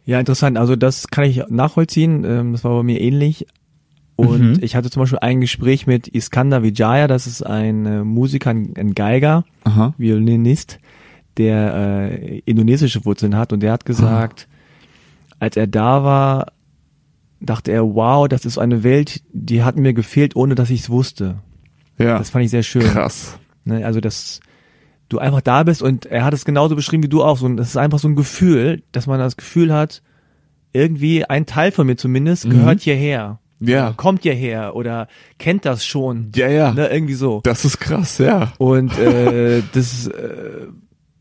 Ja, 0.05 0.19
interessant. 0.19 0.57
Also 0.57 0.75
das 0.75 1.07
kann 1.07 1.23
ich 1.25 1.43
nachvollziehen. 1.49 2.23
Ähm, 2.23 2.51
Das 2.53 2.63
war 2.63 2.75
bei 2.77 2.83
mir 2.83 3.01
ähnlich. 3.01 3.47
Und 4.15 4.41
Mhm. 4.53 4.57
ich 4.61 4.75
hatte 4.75 4.89
zum 4.89 5.01
Beispiel 5.01 5.19
ein 5.19 5.41
Gespräch 5.41 5.87
mit 5.87 6.07
Iskander 6.07 6.63
Vijaya, 6.63 7.07
das 7.07 7.27
ist 7.27 7.41
ein 7.45 7.85
äh, 7.85 8.03
Musiker, 8.03 8.51
ein 8.51 8.95
Geiger, 8.95 9.43
Aha. 9.65 9.93
Violinist, 9.97 10.79
der 11.37 12.09
äh, 12.11 12.39
indonesische 12.45 13.03
Wurzeln 13.03 13.35
hat. 13.35 13.51
Und 13.51 13.59
der 13.61 13.73
hat 13.73 13.85
gesagt, 13.85 14.47
als 15.39 15.57
er 15.57 15.67
da 15.67 16.03
war, 16.05 16.53
dachte 17.41 17.73
er, 17.73 17.83
wow, 17.93 18.27
das 18.29 18.45
ist 18.45 18.57
eine 18.57 18.83
Welt, 18.83 19.21
die 19.33 19.63
hat 19.63 19.75
mir 19.75 19.93
gefehlt, 19.93 20.35
ohne 20.37 20.55
dass 20.55 20.69
ich 20.69 20.81
es 20.81 20.89
wusste. 20.89 21.39
Ja. 21.97 22.17
Das 22.17 22.29
fand 22.29 22.45
ich 22.45 22.51
sehr 22.51 22.63
schön. 22.63 22.83
Krass. 22.83 23.37
Ne, 23.65 23.85
also 23.85 23.99
dass 23.99 24.39
du 25.09 25.19
einfach 25.19 25.41
da 25.41 25.63
bist 25.63 25.81
und 25.81 26.05
er 26.05 26.25
hat 26.25 26.33
es 26.33 26.45
genauso 26.45 26.75
beschrieben 26.75 27.03
wie 27.03 27.09
du 27.09 27.23
auch. 27.23 27.37
So, 27.37 27.45
ein- 27.45 27.57
das 27.57 27.69
ist 27.69 27.77
einfach 27.77 27.99
so 27.99 28.07
ein 28.07 28.15
Gefühl, 28.15 28.83
dass 28.91 29.07
man 29.07 29.19
das 29.19 29.37
Gefühl 29.37 29.73
hat, 29.73 30.01
irgendwie 30.73 31.25
ein 31.25 31.45
Teil 31.45 31.71
von 31.71 31.87
mir 31.87 31.95
zumindest 31.95 32.45
Mhm. 32.45 32.49
gehört 32.51 32.81
hierher. 32.81 33.39
Ja. 33.61 33.93
Kommt 33.95 34.23
hierher 34.23 34.75
oder 34.75 35.07
kennt 35.39 35.63
das 35.65 35.85
schon. 35.85 36.31
Ja, 36.35 36.47
ja. 36.49 36.73
Ne, 36.73 36.87
irgendwie 36.87 37.13
so. 37.13 37.39
Das 37.43 37.63
ist 37.63 37.79
krass, 37.79 38.17
ja. 38.17 38.51
Und 38.57 38.97
äh, 38.99 39.61
das 39.73 40.07
äh, 40.07 40.67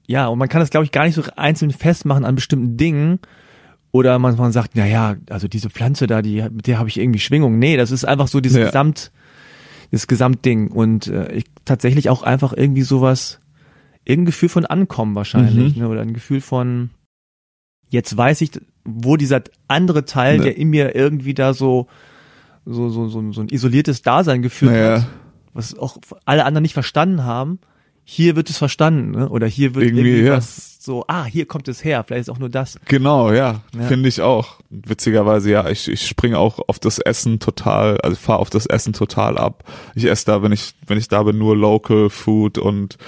ja, 0.07 0.27
und 0.27 0.39
man 0.39 0.49
kann 0.49 0.61
das 0.61 0.71
glaube 0.71 0.85
ich 0.85 0.91
gar 0.93 1.05
nicht 1.05 1.15
so 1.15 1.23
einzeln 1.37 1.71
festmachen 1.71 2.25
an 2.25 2.35
bestimmten 2.35 2.77
Dingen. 2.77 3.21
Oder 3.93 4.19
man, 4.19 4.35
man 4.37 4.51
sagt, 4.51 4.73
na 4.75 4.85
ja, 4.87 5.15
also 5.31 5.47
diese 5.47 5.71
Pflanze 5.71 6.09
da, 6.09 6.21
die, 6.21 6.43
mit 6.43 6.67
der 6.67 6.81
habe 6.81 6.89
ich 6.89 6.99
irgendwie 6.99 7.21
Schwingung. 7.21 7.61
Nee, 7.61 7.77
das 7.77 7.93
ist 7.93 8.05
einfach 8.05 8.27
so 8.27 8.41
dieses 8.41 8.59
Ja. 8.59 8.67
Gesamt, 8.67 9.13
das 9.93 10.09
Gesamtding. 10.09 10.73
Und 10.73 11.07
äh, 11.07 11.31
ich 11.33 11.45
tatsächlich 11.65 12.11
auch 12.11 12.25
einfach 12.25 12.53
irgendwie 12.53 12.83
sowas, 12.83 13.39
irgendein 14.05 14.27
Gefühl 14.27 14.49
von 14.49 14.67
Ankommen 14.67 15.15
wahrscheinlich, 15.15 15.77
Mhm. 15.77 15.83
ne? 15.83 15.89
Oder 15.89 16.03
ein 16.03 16.15
Gefühl 16.15 16.41
von, 16.41 16.91
jetzt 17.89 18.17
weiß 18.17 18.41
ich, 18.43 18.51
wo 18.85 19.17
dieser 19.17 19.43
andere 19.69 20.05
Teil, 20.05 20.39
Ne. 20.39 20.45
der 20.45 20.57
in 20.57 20.69
mir 20.71 20.95
irgendwie 20.95 21.35
da 21.35 21.55
so, 21.55 21.87
so, 22.67 22.89
so, 22.89 23.09
so, 23.09 23.33
so 23.33 23.41
ein 23.41 23.49
isoliertes 23.49 24.03
Dasein 24.03 24.43
geführt 24.43 24.73
Naja. 24.73 25.01
hat, 25.03 25.07
was 25.53 25.79
auch 25.79 25.99
alle 26.25 26.45
anderen 26.45 26.63
nicht 26.63 26.75
verstanden 26.75 27.25
haben, 27.25 27.59
hier 28.07 28.37
wird 28.37 28.51
es 28.51 28.59
verstanden, 28.59 29.13
ne? 29.13 29.29
oder 29.31 29.47
hier 29.47 29.75
wird 29.75 29.87
Irgendwie, 29.87 30.09
irgendwie, 30.11 30.27
ja. 30.27 30.37
was 30.37 30.79
so, 30.85 31.05
ah, 31.09 31.25
hier 31.25 31.47
kommt 31.47 31.69
es 31.69 31.83
her, 31.83 32.05
vielleicht 32.07 32.23
ist 32.23 32.29
auch 32.29 32.39
nur 32.39 32.51
das. 32.51 32.79
Genau, 32.87 33.33
ja, 33.33 33.63
Ja. 33.75 33.83
finde 33.87 34.11
ich 34.11 34.21
auch. 34.21 34.59
Witzigerweise, 34.69 35.51
ja, 35.51 35.71
ich, 35.71 35.89
ich 35.89 36.07
springe 36.07 36.39
auch 36.39 36.59
auf 36.69 36.79
das 36.79 36.99
Essen 36.99 37.39
total, 37.41 37.99
also 38.03 38.17
fahre 38.17 38.41
auf 38.41 38.51
das 38.51 38.67
Essen 38.67 38.93
total 38.93 39.39
ab. 39.39 39.65
Ich 39.95 40.05
esse 40.05 40.27
da, 40.27 40.43
wenn 40.43 40.53
ich, 40.53 40.75
wenn 40.87 40.99
ich 40.99 41.09
da 41.09 41.23
bin, 41.23 41.39
nur 41.39 41.57
Local 41.57 42.11
Food 42.11 42.59
und 42.59 42.99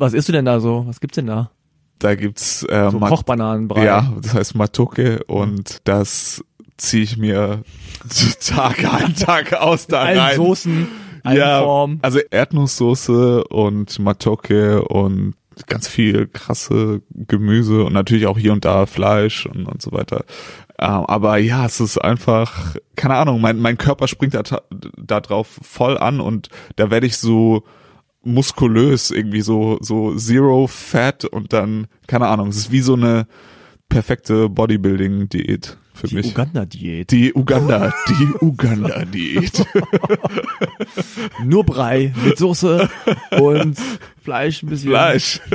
Was 0.00 0.14
isst 0.14 0.28
du 0.28 0.32
denn 0.32 0.44
da 0.44 0.60
so? 0.60 0.86
Was 0.86 1.00
gibt's 1.00 1.16
denn 1.16 1.26
da? 1.26 1.50
da 1.98 2.14
gibt's 2.14 2.62
äh, 2.64 2.90
So 2.90 3.00
Kochbananenbrei. 3.00 3.84
ja, 3.84 4.12
das 4.20 4.34
heißt 4.34 4.54
Matoke 4.54 5.24
und 5.24 5.78
das 5.84 6.44
ziehe 6.76 7.02
ich 7.02 7.16
mir 7.16 7.62
Tag 8.46 8.84
ein, 8.84 9.14
Tag 9.16 9.52
aus 9.54 9.86
da 9.86 10.02
Allen 10.02 10.18
rein. 10.18 10.36
Soßen, 10.36 10.88
allen 11.24 11.38
ja, 11.38 11.60
Formen. 11.62 11.98
also 12.02 12.20
Erdnusssoße 12.30 13.44
und 13.44 13.98
Matoke 13.98 14.84
und 14.84 15.34
ganz 15.66 15.88
viel 15.88 16.28
krasse 16.28 17.02
Gemüse 17.10 17.82
und 17.82 17.92
natürlich 17.92 18.26
auch 18.28 18.38
hier 18.38 18.52
und 18.52 18.64
da 18.64 18.86
Fleisch 18.86 19.46
und, 19.46 19.66
und 19.66 19.82
so 19.82 19.90
weiter. 19.90 20.24
Ähm, 20.78 21.04
aber 21.06 21.38
ja, 21.38 21.66
es 21.66 21.80
ist 21.80 21.98
einfach, 21.98 22.76
keine 22.94 23.16
Ahnung, 23.16 23.40
mein, 23.40 23.58
mein 23.58 23.76
Körper 23.76 24.06
springt 24.06 24.34
da, 24.34 24.42
da 24.70 25.20
drauf 25.20 25.58
voll 25.62 25.98
an 25.98 26.20
und 26.20 26.48
da 26.76 26.92
werde 26.92 27.08
ich 27.08 27.18
so 27.18 27.64
muskulös, 28.28 29.10
irgendwie 29.10 29.40
so, 29.40 29.78
so 29.80 30.14
Zero 30.14 30.66
Fat 30.66 31.24
und 31.24 31.52
dann, 31.52 31.86
keine 32.06 32.26
Ahnung, 32.28 32.48
es 32.48 32.56
ist 32.56 32.72
wie 32.72 32.80
so 32.80 32.94
eine 32.94 33.26
perfekte 33.88 34.48
Bodybuilding-Diät 34.48 35.76
für 35.94 36.06
Die 36.06 36.14
mich. 36.14 36.26
Uganda-Diät. 36.26 37.10
Die 37.10 37.34
Uganda, 37.34 37.92
die 38.08 38.44
Uganda-Diät. 38.44 39.64
Nur 41.44 41.64
Brei 41.64 42.12
mit 42.24 42.38
Soße 42.38 42.88
und 43.40 43.76
Fleisch 44.22 44.62
ein 44.62 44.68
bisschen. 44.68 44.90
Fleisch. 44.90 45.40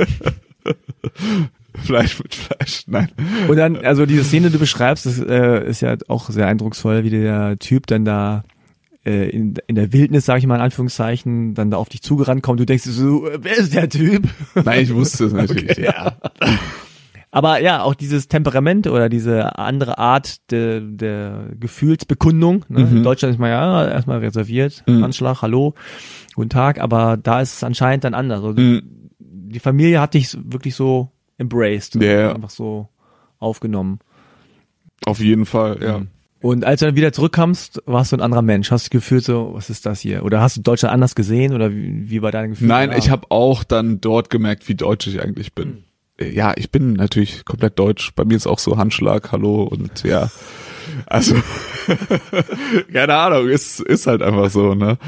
Fleisch 1.84 2.18
mit 2.20 2.34
Fleisch, 2.34 2.84
nein. 2.86 3.10
Und 3.48 3.56
dann, 3.56 3.76
also 3.76 4.06
diese 4.06 4.24
Szene, 4.24 4.46
die 4.48 4.54
du 4.54 4.58
beschreibst, 4.60 5.06
das 5.06 5.18
äh, 5.18 5.66
ist 5.68 5.80
ja 5.80 5.96
auch 6.08 6.30
sehr 6.30 6.46
eindrucksvoll, 6.46 7.04
wie 7.04 7.10
der 7.10 7.58
Typ 7.58 7.86
dann 7.86 8.04
da 8.04 8.44
äh, 9.06 9.28
in, 9.30 9.54
in 9.66 9.74
der 9.74 9.92
Wildnis, 9.92 10.24
sage 10.26 10.38
ich 10.40 10.46
mal 10.46 10.56
in 10.56 10.60
Anführungszeichen, 10.62 11.54
dann 11.54 11.70
da 11.70 11.76
auf 11.76 11.88
dich 11.88 12.02
zugerannt 12.02 12.42
kommt. 12.42 12.60
Du 12.60 12.66
denkst 12.66 12.84
so, 12.84 13.28
äh, 13.28 13.38
wer 13.42 13.56
ist 13.56 13.74
der 13.74 13.88
Typ? 13.88 14.28
Nein, 14.54 14.82
ich 14.82 14.94
wusste 14.94 15.26
es 15.26 15.32
natürlich, 15.32 15.70
Okay. 15.72 15.84
ja. 15.84 16.16
Aber 17.30 17.60
ja, 17.60 17.82
auch 17.82 17.94
dieses 17.94 18.28
Temperament 18.28 18.86
oder 18.86 19.08
diese 19.08 19.58
andere 19.58 19.98
Art 19.98 20.50
der, 20.52 20.80
der 20.80 21.48
Gefühlsbekundung. 21.58 22.64
Ne? 22.68 22.84
Mhm. 22.86 22.98
In 22.98 23.02
Deutschland 23.02 23.34
ist 23.34 23.40
man 23.40 23.50
ja 23.50 23.88
erstmal 23.88 24.18
reserviert, 24.18 24.84
Mhm. 24.86 25.02
Anschlag, 25.02 25.42
hallo, 25.42 25.74
guten 26.36 26.50
Tag, 26.50 26.80
aber 26.80 27.16
da 27.16 27.40
ist 27.40 27.54
es 27.54 27.64
anscheinend 27.64 28.04
dann 28.04 28.14
anders. 28.14 28.42
Also 28.42 28.60
Mhm. 28.60 28.82
Die 29.18 29.58
Familie 29.60 30.00
hat 30.00 30.14
dich 30.14 30.36
wirklich 30.44 30.74
so 30.76 31.10
embraced, 31.38 31.96
Ja. 31.96 32.34
einfach 32.34 32.50
so 32.50 32.88
aufgenommen. 33.40 33.98
Auf 35.06 35.20
jeden 35.20 35.44
Fall, 35.46 35.78
ja. 35.82 36.02
Und 36.44 36.66
als 36.66 36.80
du 36.80 36.86
dann 36.86 36.94
wieder 36.94 37.10
zurückkamst, 37.10 37.84
warst 37.86 38.12
du 38.12 38.16
ein 38.16 38.20
anderer 38.20 38.42
Mensch. 38.42 38.70
Hast 38.70 38.88
du 38.88 38.90
gefühlt 38.90 39.24
so, 39.24 39.52
was 39.54 39.70
ist 39.70 39.86
das 39.86 40.00
hier? 40.00 40.26
Oder 40.26 40.42
hast 40.42 40.58
du 40.58 40.60
Deutschland 40.60 40.92
anders 40.92 41.14
gesehen 41.14 41.54
oder 41.54 41.72
wie, 41.72 42.10
wie 42.10 42.20
war 42.20 42.32
dein 42.32 42.50
Gefühl? 42.50 42.68
Nein, 42.68 42.92
ich 42.98 43.08
habe 43.08 43.30
auch 43.30 43.64
dann 43.64 44.02
dort 44.02 44.28
gemerkt, 44.28 44.68
wie 44.68 44.74
deutsch 44.74 45.06
ich 45.06 45.22
eigentlich 45.22 45.54
bin. 45.54 45.84
Äh, 46.20 46.28
Ja, 46.34 46.52
ich 46.54 46.70
bin 46.70 46.92
natürlich 46.92 47.46
komplett 47.46 47.78
deutsch. 47.78 48.12
Bei 48.14 48.26
mir 48.26 48.36
ist 48.36 48.46
auch 48.46 48.58
so 48.58 48.76
Handschlag, 48.76 49.32
hallo 49.32 49.62
und 49.62 50.02
ja. 50.04 50.30
Also, 51.06 51.34
keine 52.92 53.14
Ahnung, 53.14 53.48
ist, 53.48 53.80
ist 53.80 54.06
halt 54.06 54.20
einfach 54.20 54.50
so, 54.50 54.74
ne? 54.74 54.98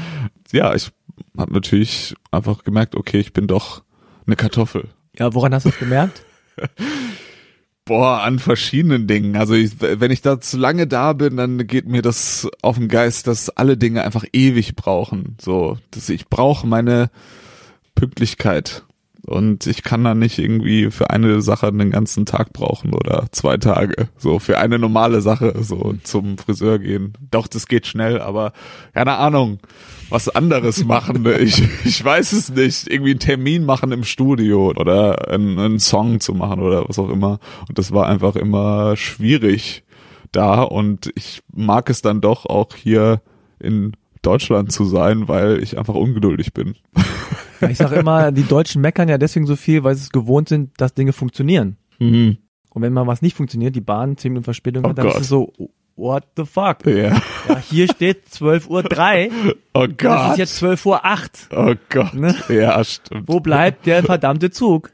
Ja, 0.51 0.73
ich 0.73 0.89
habe 1.37 1.53
natürlich 1.53 2.15
einfach 2.31 2.63
gemerkt, 2.63 2.95
okay, 2.95 3.19
ich 3.19 3.31
bin 3.31 3.45
doch 3.45 3.83
eine 4.25 4.37
Kartoffel. 4.37 4.85
Ja, 5.19 5.35
woran 5.35 5.53
hast 5.53 5.67
du 5.67 5.69
das 5.69 5.77
gemerkt? 5.77 6.23
Boah, 7.87 8.21
an 8.23 8.39
verschiedenen 8.39 9.07
Dingen. 9.07 9.37
Also 9.37 9.53
ich, 9.53 9.79
wenn 9.79 10.11
ich 10.11 10.21
da 10.21 10.41
zu 10.41 10.57
lange 10.57 10.87
da 10.87 11.13
bin, 11.13 11.37
dann 11.37 11.65
geht 11.67 11.87
mir 11.87 12.01
das 12.01 12.47
auf 12.61 12.77
den 12.77 12.89
Geist, 12.89 13.27
dass 13.27 13.49
alle 13.49 13.77
Dinge 13.77 14.03
einfach 14.03 14.25
ewig 14.33 14.75
brauchen. 14.75 15.37
So, 15.39 15.77
dass 15.91 16.09
ich 16.09 16.27
brauche 16.27 16.67
meine 16.67 17.09
Pünktlichkeit. 17.95 18.83
Und 19.27 19.67
ich 19.67 19.83
kann 19.83 20.05
da 20.05 20.15
nicht 20.15 20.39
irgendwie 20.39 20.89
für 20.89 21.09
eine 21.09 21.41
Sache 21.41 21.67
einen 21.67 21.91
ganzen 21.91 22.25
Tag 22.25 22.53
brauchen 22.53 22.93
oder 22.93 23.25
zwei 23.31 23.57
Tage. 23.57 24.07
So, 24.17 24.39
für 24.39 24.57
eine 24.57 24.79
normale 24.79 25.19
Sache, 25.19 25.53
so 25.59 25.95
zum 26.03 26.37
Friseur 26.37 26.79
gehen. 26.79 27.11
Doch, 27.29 27.47
das 27.47 27.67
geht 27.67 27.87
schnell, 27.87 28.21
aber 28.21 28.53
keine 28.93 29.17
Ahnung, 29.17 29.59
was 30.09 30.29
anderes 30.29 30.85
machen. 30.85 31.23
ne? 31.23 31.39
Ich, 31.39 31.61
ich 31.83 32.03
weiß 32.03 32.31
es 32.31 32.49
nicht. 32.49 32.89
Irgendwie 32.89 33.11
einen 33.11 33.19
Termin 33.19 33.65
machen 33.65 33.91
im 33.91 34.05
Studio 34.05 34.69
oder 34.69 35.27
einen, 35.27 35.59
einen 35.59 35.79
Song 35.79 36.21
zu 36.21 36.33
machen 36.33 36.61
oder 36.61 36.87
was 36.87 36.97
auch 36.97 37.09
immer. 37.09 37.39
Und 37.67 37.77
das 37.77 37.91
war 37.91 38.07
einfach 38.07 38.37
immer 38.37 38.95
schwierig 38.95 39.83
da. 40.31 40.61
Und 40.63 41.11
ich 41.15 41.41
mag 41.53 41.89
es 41.89 42.01
dann 42.01 42.21
doch 42.21 42.45
auch 42.45 42.73
hier 42.75 43.21
in 43.59 43.91
Deutschland 44.21 44.71
zu 44.71 44.85
sein, 44.85 45.27
weil 45.27 45.61
ich 45.61 45.77
einfach 45.77 45.95
ungeduldig 45.95 46.53
bin. 46.53 46.75
Ich 47.69 47.77
sage 47.77 47.95
immer, 47.95 48.31
die 48.31 48.43
Deutschen 48.43 48.81
meckern 48.81 49.09
ja 49.09 49.17
deswegen 49.17 49.45
so 49.45 49.55
viel, 49.55 49.83
weil 49.83 49.95
sie 49.95 50.03
es 50.03 50.09
gewohnt 50.11 50.49
sind, 50.49 50.71
dass 50.79 50.93
Dinge 50.93 51.13
funktionieren. 51.13 51.77
Mhm. 51.99 52.37
Und 52.71 52.81
wenn 52.81 52.93
mal 52.93 53.07
was 53.07 53.21
nicht 53.21 53.35
funktioniert, 53.35 53.75
die 53.75 53.81
Bahn 53.81 54.17
10 54.17 54.31
Minuten 54.31 54.43
Verspätung 54.45 54.85
Oh 54.85 54.89
hat, 54.89 54.97
dann 54.99 55.05
Gott. 55.07 55.15
ist 55.15 55.21
es 55.21 55.27
so, 55.29 55.51
what 55.95 56.25
the 56.37 56.45
fuck? 56.45 56.85
Ja. 56.85 57.19
Ja, 57.49 57.57
hier 57.69 57.87
steht 57.87 58.29
12 58.29 58.69
Uhr 58.69 58.83
3, 58.83 59.31
Oh 59.73 59.87
das 59.87 59.97
Gott. 59.97 60.31
ist 60.33 60.37
jetzt 60.37 60.55
12 60.57 60.85
Uhr 60.85 61.05
8. 61.05 61.47
oh 61.55 61.73
Gott. 61.89 62.13
Ne? 62.13 62.35
Ja, 62.49 62.83
stimmt. 62.83 63.27
Wo 63.27 63.39
bleibt 63.39 63.85
der 63.87 64.03
verdammte 64.03 64.51
Zug? 64.51 64.91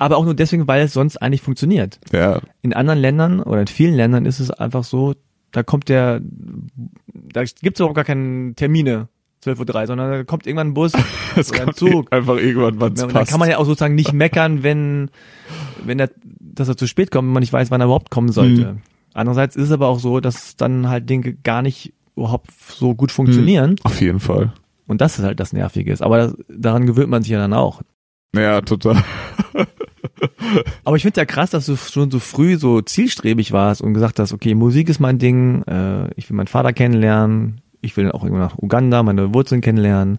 Aber 0.00 0.16
auch 0.16 0.24
nur 0.24 0.34
deswegen, 0.34 0.66
weil 0.66 0.82
es 0.82 0.92
sonst 0.92 1.18
eigentlich 1.18 1.40
funktioniert. 1.42 2.00
Ja. 2.12 2.40
In 2.62 2.72
anderen 2.72 2.98
Ländern 2.98 3.40
oder 3.40 3.60
in 3.60 3.68
vielen 3.68 3.94
Ländern 3.94 4.26
ist 4.26 4.40
es 4.40 4.50
einfach 4.50 4.82
so, 4.82 5.14
da 5.52 5.62
kommt 5.62 5.88
der, 5.88 6.20
da 7.12 7.44
gibt 7.44 7.76
es 7.76 7.80
überhaupt 7.80 7.94
gar 7.94 8.04
keine 8.04 8.54
Termine, 8.54 9.06
12.03 9.44 9.80
Uhr, 9.80 9.86
sondern 9.86 10.10
da 10.10 10.24
kommt 10.24 10.46
irgendwann 10.46 10.68
ein 10.68 10.74
Bus 10.74 10.92
Es 11.36 11.50
oder 11.52 11.68
ein 11.68 11.74
Zug. 11.74 12.12
einfach 12.12 12.36
irgendwann, 12.36 12.80
wann 12.80 12.92
es 12.94 13.00
Ja, 13.02 13.06
passt. 13.08 13.30
kann 13.30 13.40
man 13.40 13.48
ja 13.50 13.58
auch 13.58 13.66
sozusagen 13.66 13.94
nicht 13.94 14.12
meckern, 14.12 14.62
wenn, 14.62 15.10
wenn 15.84 15.98
er, 15.98 16.10
dass 16.40 16.68
er 16.68 16.76
zu 16.76 16.86
spät 16.86 17.10
kommt, 17.10 17.26
wenn 17.28 17.32
man 17.34 17.40
nicht 17.42 17.52
weiß, 17.52 17.70
wann 17.70 17.80
er 17.80 17.86
überhaupt 17.86 18.10
kommen 18.10 18.32
sollte. 18.32 18.72
Mhm. 18.74 18.78
Andererseits 19.12 19.54
ist 19.56 19.64
es 19.66 19.72
aber 19.72 19.88
auch 19.88 19.98
so, 20.00 20.20
dass 20.20 20.56
dann 20.56 20.88
halt 20.88 21.08
Dinge 21.08 21.34
gar 21.34 21.62
nicht 21.62 21.92
überhaupt 22.16 22.48
so 22.68 22.94
gut 22.94 23.12
funktionieren. 23.12 23.76
Auf 23.84 24.00
jeden 24.00 24.20
Fall. 24.20 24.52
Und 24.86 25.00
das 25.00 25.18
ist 25.18 25.24
halt 25.24 25.40
das 25.40 25.52
Nervige 25.52 25.92
ist. 25.92 26.02
Aber 26.02 26.18
das, 26.18 26.36
daran 26.48 26.86
gewöhnt 26.86 27.10
man 27.10 27.22
sich 27.22 27.30
ja 27.32 27.38
dann 27.38 27.52
auch. 27.52 27.82
Ja, 28.34 28.60
total. 28.60 29.02
Aber 30.84 30.96
ich 30.96 31.02
finde 31.02 31.20
ja 31.20 31.24
krass, 31.24 31.50
dass 31.50 31.66
du 31.66 31.76
schon 31.76 32.10
so 32.10 32.18
früh 32.18 32.56
so 32.56 32.80
zielstrebig 32.80 33.52
warst 33.52 33.80
und 33.80 33.94
gesagt 33.94 34.18
hast, 34.18 34.32
okay, 34.32 34.54
Musik 34.54 34.88
ist 34.88 35.00
mein 35.00 35.18
Ding, 35.18 35.62
äh, 35.62 36.08
ich 36.16 36.28
will 36.28 36.36
meinen 36.36 36.46
Vater 36.46 36.72
kennenlernen, 36.72 37.60
ich 37.84 37.96
will 37.96 38.10
auch 38.12 38.22
irgendwann 38.24 38.46
nach 38.46 38.58
Uganda, 38.58 39.02
meine 39.02 39.32
Wurzeln 39.34 39.60
kennenlernen. 39.60 40.18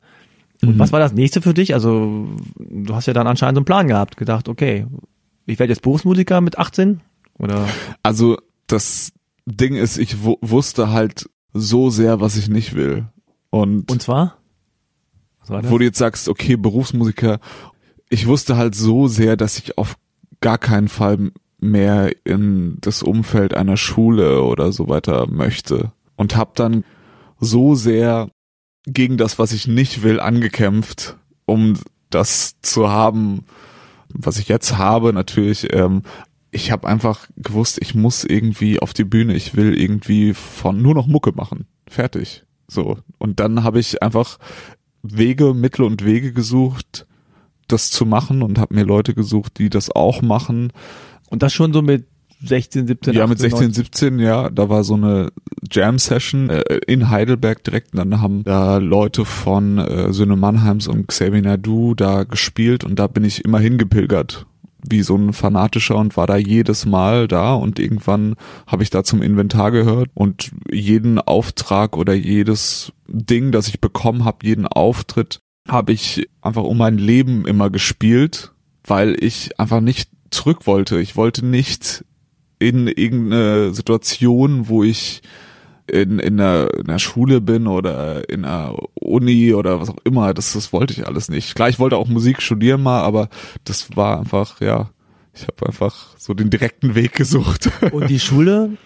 Und 0.61 0.76
Mhm. 0.76 0.80
was 0.80 0.91
war 0.91 0.99
das 0.99 1.13
nächste 1.13 1.41
für 1.41 1.53
dich? 1.53 1.74
Also, 1.74 2.28
du 2.57 2.95
hast 2.95 3.05
ja 3.07 3.13
dann 3.13 3.28
anscheinend 3.28 3.55
so 3.55 3.59
einen 3.59 3.66
Plan 3.66 3.88
gehabt, 3.88 4.18
gedacht, 4.18 4.47
okay, 4.47 4.86
ich 5.45 5.59
werde 5.59 5.72
jetzt 5.74 5.82
Berufsmusiker 5.82 6.41
mit 6.41 6.57
18 6.57 7.01
oder 7.39 7.68
Also 8.03 8.38
das 8.68 9.11
Ding 9.45 9.76
ist, 9.76 9.97
ich 9.97 10.24
wu- 10.24 10.38
wusste 10.41 10.91
halt 10.91 11.30
so 11.53 11.89
sehr, 11.89 12.20
was 12.22 12.36
ich 12.38 12.47
nicht 12.49 12.74
will. 12.74 13.05
Und, 13.49 13.91
und 13.91 14.01
zwar? 14.01 14.38
Was 15.41 15.49
war 15.49 15.61
das? 15.61 15.72
wo 15.72 15.78
du 15.78 15.86
jetzt 15.86 15.97
sagst, 15.99 16.28
okay, 16.30 16.55
Berufsmusiker, 16.55 17.39
ich 18.09 18.26
wusste 18.28 18.57
halt 18.57 18.76
so 18.76 19.07
sehr, 19.07 19.38
dass 19.38 19.57
ich 19.59 19.78
auf 19.78 19.97
gar 20.41 20.57
keinen 20.57 20.88
Fall 20.88 21.32
mehr 21.59 22.11
in 22.26 22.78
das 22.82 23.03
Umfeld 23.03 23.53
einer 23.53 23.78
Schule 23.78 24.41
oder 24.43 24.72
so 24.72 24.88
weiter 24.89 25.28
möchte. 25.30 25.91
Und 26.16 26.36
hab 26.36 26.55
dann 26.55 26.84
so 27.45 27.75
sehr 27.75 28.29
gegen 28.85 29.17
das, 29.17 29.39
was 29.39 29.51
ich 29.51 29.67
nicht 29.67 30.03
will, 30.03 30.19
angekämpft, 30.19 31.17
um 31.45 31.79
das 32.09 32.55
zu 32.61 32.89
haben, 32.89 33.45
was 34.09 34.37
ich 34.37 34.47
jetzt 34.47 34.77
habe, 34.77 35.13
natürlich. 35.13 35.73
Ähm, 35.73 36.03
ich 36.51 36.71
habe 36.71 36.87
einfach 36.87 37.27
gewusst, 37.35 37.79
ich 37.81 37.95
muss 37.95 38.23
irgendwie 38.23 38.79
auf 38.79 38.93
die 38.93 39.03
Bühne, 39.03 39.35
ich 39.35 39.55
will 39.55 39.77
irgendwie 39.79 40.33
von 40.33 40.81
nur 40.81 40.93
noch 40.93 41.07
Mucke 41.07 41.33
machen. 41.33 41.65
Fertig. 41.87 42.43
So. 42.67 42.97
Und 43.17 43.39
dann 43.39 43.63
habe 43.63 43.79
ich 43.79 44.01
einfach 44.01 44.39
Wege, 45.03 45.53
Mittel 45.53 45.83
und 45.83 46.05
Wege 46.05 46.31
gesucht, 46.31 47.05
das 47.67 47.91
zu 47.91 48.05
machen 48.05 48.41
und 48.41 48.57
habe 48.57 48.75
mir 48.75 48.83
Leute 48.83 49.13
gesucht, 49.13 49.57
die 49.57 49.69
das 49.69 49.89
auch 49.91 50.21
machen. 50.21 50.71
und 51.29 51.43
das 51.43 51.53
schon 51.53 51.73
so 51.73 51.81
mit 51.81 52.07
16, 52.47 52.87
17, 52.87 53.13
Ja, 53.13 53.23
18, 53.23 53.29
mit 53.29 53.39
16, 53.39 53.59
19? 53.67 53.73
17, 53.73 54.19
ja, 54.19 54.49
da 54.49 54.69
war 54.69 54.83
so 54.83 54.95
eine 54.95 55.31
Jam-Session 55.69 56.49
äh, 56.49 56.79
in 56.87 57.09
Heidelberg 57.09 57.63
direkt. 57.63 57.93
Und 57.93 57.99
dann 57.99 58.21
haben 58.21 58.43
da 58.43 58.77
Leute 58.77 59.25
von 59.25 59.77
äh, 59.77 60.13
Söhne 60.13 60.35
Mannheims 60.35 60.87
und 60.87 61.07
Xavier 61.07 61.41
Nadu 61.41 61.95
da 61.95 62.23
gespielt 62.23 62.83
und 62.83 62.99
da 62.99 63.07
bin 63.07 63.23
ich 63.23 63.43
immer 63.43 63.59
hingepilgert 63.59 64.45
wie 64.87 65.01
so 65.01 65.15
ein 65.15 65.33
Fanatischer 65.33 65.95
und 65.95 66.15
war 66.15 66.27
da 66.27 66.35
jedes 66.37 66.85
Mal 66.85 67.27
da 67.27 67.55
und 67.55 67.79
irgendwann 67.79 68.35
habe 68.67 68.83
ich 68.83 68.89
da 68.89 69.03
zum 69.03 69.21
Inventar 69.21 69.71
gehört 69.71 70.09
und 70.13 70.51
jeden 70.71 71.19
Auftrag 71.19 71.97
oder 71.97 72.13
jedes 72.13 72.93
Ding, 73.07 73.51
das 73.51 73.67
ich 73.67 73.81
bekommen 73.81 74.25
habe, 74.25 74.45
jeden 74.45 74.67
Auftritt 74.67 75.39
habe 75.67 75.93
ich 75.93 76.29
einfach 76.41 76.63
um 76.63 76.77
mein 76.77 76.97
Leben 76.97 77.47
immer 77.47 77.69
gespielt, 77.69 78.51
weil 78.85 79.15
ich 79.23 79.59
einfach 79.59 79.81
nicht 79.81 80.09
zurück 80.29 80.67
wollte. 80.67 80.99
Ich 80.99 81.15
wollte 81.15 81.45
nicht 81.45 82.05
in 82.68 82.88
irgendeine 82.88 83.74
Situation, 83.74 84.68
wo 84.68 84.84
ich 84.84 85.22
in, 85.88 86.18
in, 86.20 86.39
einer, 86.39 86.74
in 86.74 86.89
einer 86.89 86.99
Schule 86.99 87.41
bin 87.41 87.68
oder 87.68 88.28
in 88.30 88.43
einer 88.43 88.76
Uni 88.95 89.53
oder 89.53 89.80
was 89.80 89.89
auch 89.89 89.97
immer, 90.03 90.34
das, 90.34 90.53
das 90.53 90.74
wollte 90.74 90.93
ich 90.93 91.05
alles 91.05 91.30
nicht. 91.30 91.53
Klar, 91.55 91.70
ich 91.70 91.78
wollte 91.80 91.97
auch 91.97 92.07
Musik 92.07 92.41
studieren 92.41 92.82
mal, 92.82 93.01
aber 93.01 93.30
das 93.66 93.95
war 93.95 94.20
einfach, 94.20 94.61
ja, 94.61 94.89
ich 95.34 95.43
habe 95.43 95.68
einfach 95.68 96.18
so 96.18 96.34
den 96.34 96.49
direkten 96.49 96.95
Weg 96.95 97.13
gesucht. 97.13 97.70
Und 97.91 98.09
die 98.09 98.20
Schule, 98.20 98.78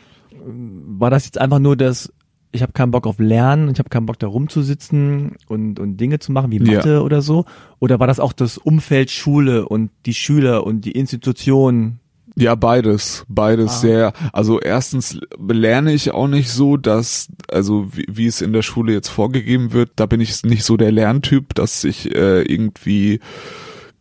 war 0.46 1.10
das 1.10 1.26
jetzt 1.26 1.38
einfach 1.38 1.60
nur 1.60 1.78
das, 1.78 2.12
ich 2.52 2.62
habe 2.64 2.74
keinen 2.74 2.92
Bock 2.92 3.08
auf 3.08 3.20
Lernen, 3.20 3.70
ich 3.72 3.80
habe 3.80 3.90
keinen 3.90 4.06
Bock 4.08 4.20
da 4.20 4.28
rumzusitzen 4.28 5.36
und, 5.48 5.80
und 5.80 5.98
Dinge 5.98 6.20
zu 6.20 6.32
machen 6.32 6.52
wie 6.52 6.60
Mathe 6.60 6.94
Ja. 6.94 7.00
oder 7.02 7.22
so? 7.22 7.46
Oder 7.80 8.00
war 8.00 8.08
das 8.08 8.20
auch 8.20 8.34
das 8.34 8.58
Umfeld 8.58 9.12
Schule 9.12 9.68
und 9.70 9.92
die 10.06 10.14
Schüler 10.16 10.66
und 10.66 10.84
die 10.86 10.92
Institution? 10.92 12.00
Ja, 12.40 12.56
beides, 12.56 13.26
beides 13.28 13.72
Ah. 13.72 13.80
sehr. 13.80 14.14
Also 14.34 14.60
erstens 14.60 15.20
lerne 15.48 15.94
ich 15.94 16.12
auch 16.12 16.28
nicht 16.28 16.50
so, 16.50 16.78
dass, 16.78 17.28
also 17.50 17.88
wie, 17.94 18.06
wie 18.10 18.28
es 18.28 18.42
in 18.42 18.54
der 18.54 18.62
Schule 18.62 18.94
jetzt 18.94 19.10
vorgegeben 19.10 19.74
wird, 19.74 19.92
da 19.98 20.06
bin 20.06 20.22
ich 20.22 20.44
nicht 20.44 20.64
so 20.64 20.78
der 20.78 20.92
Lerntyp, 20.92 21.54
dass 21.56 21.84
ich 21.84 22.16
äh, 22.16 22.42
irgendwie 22.44 23.20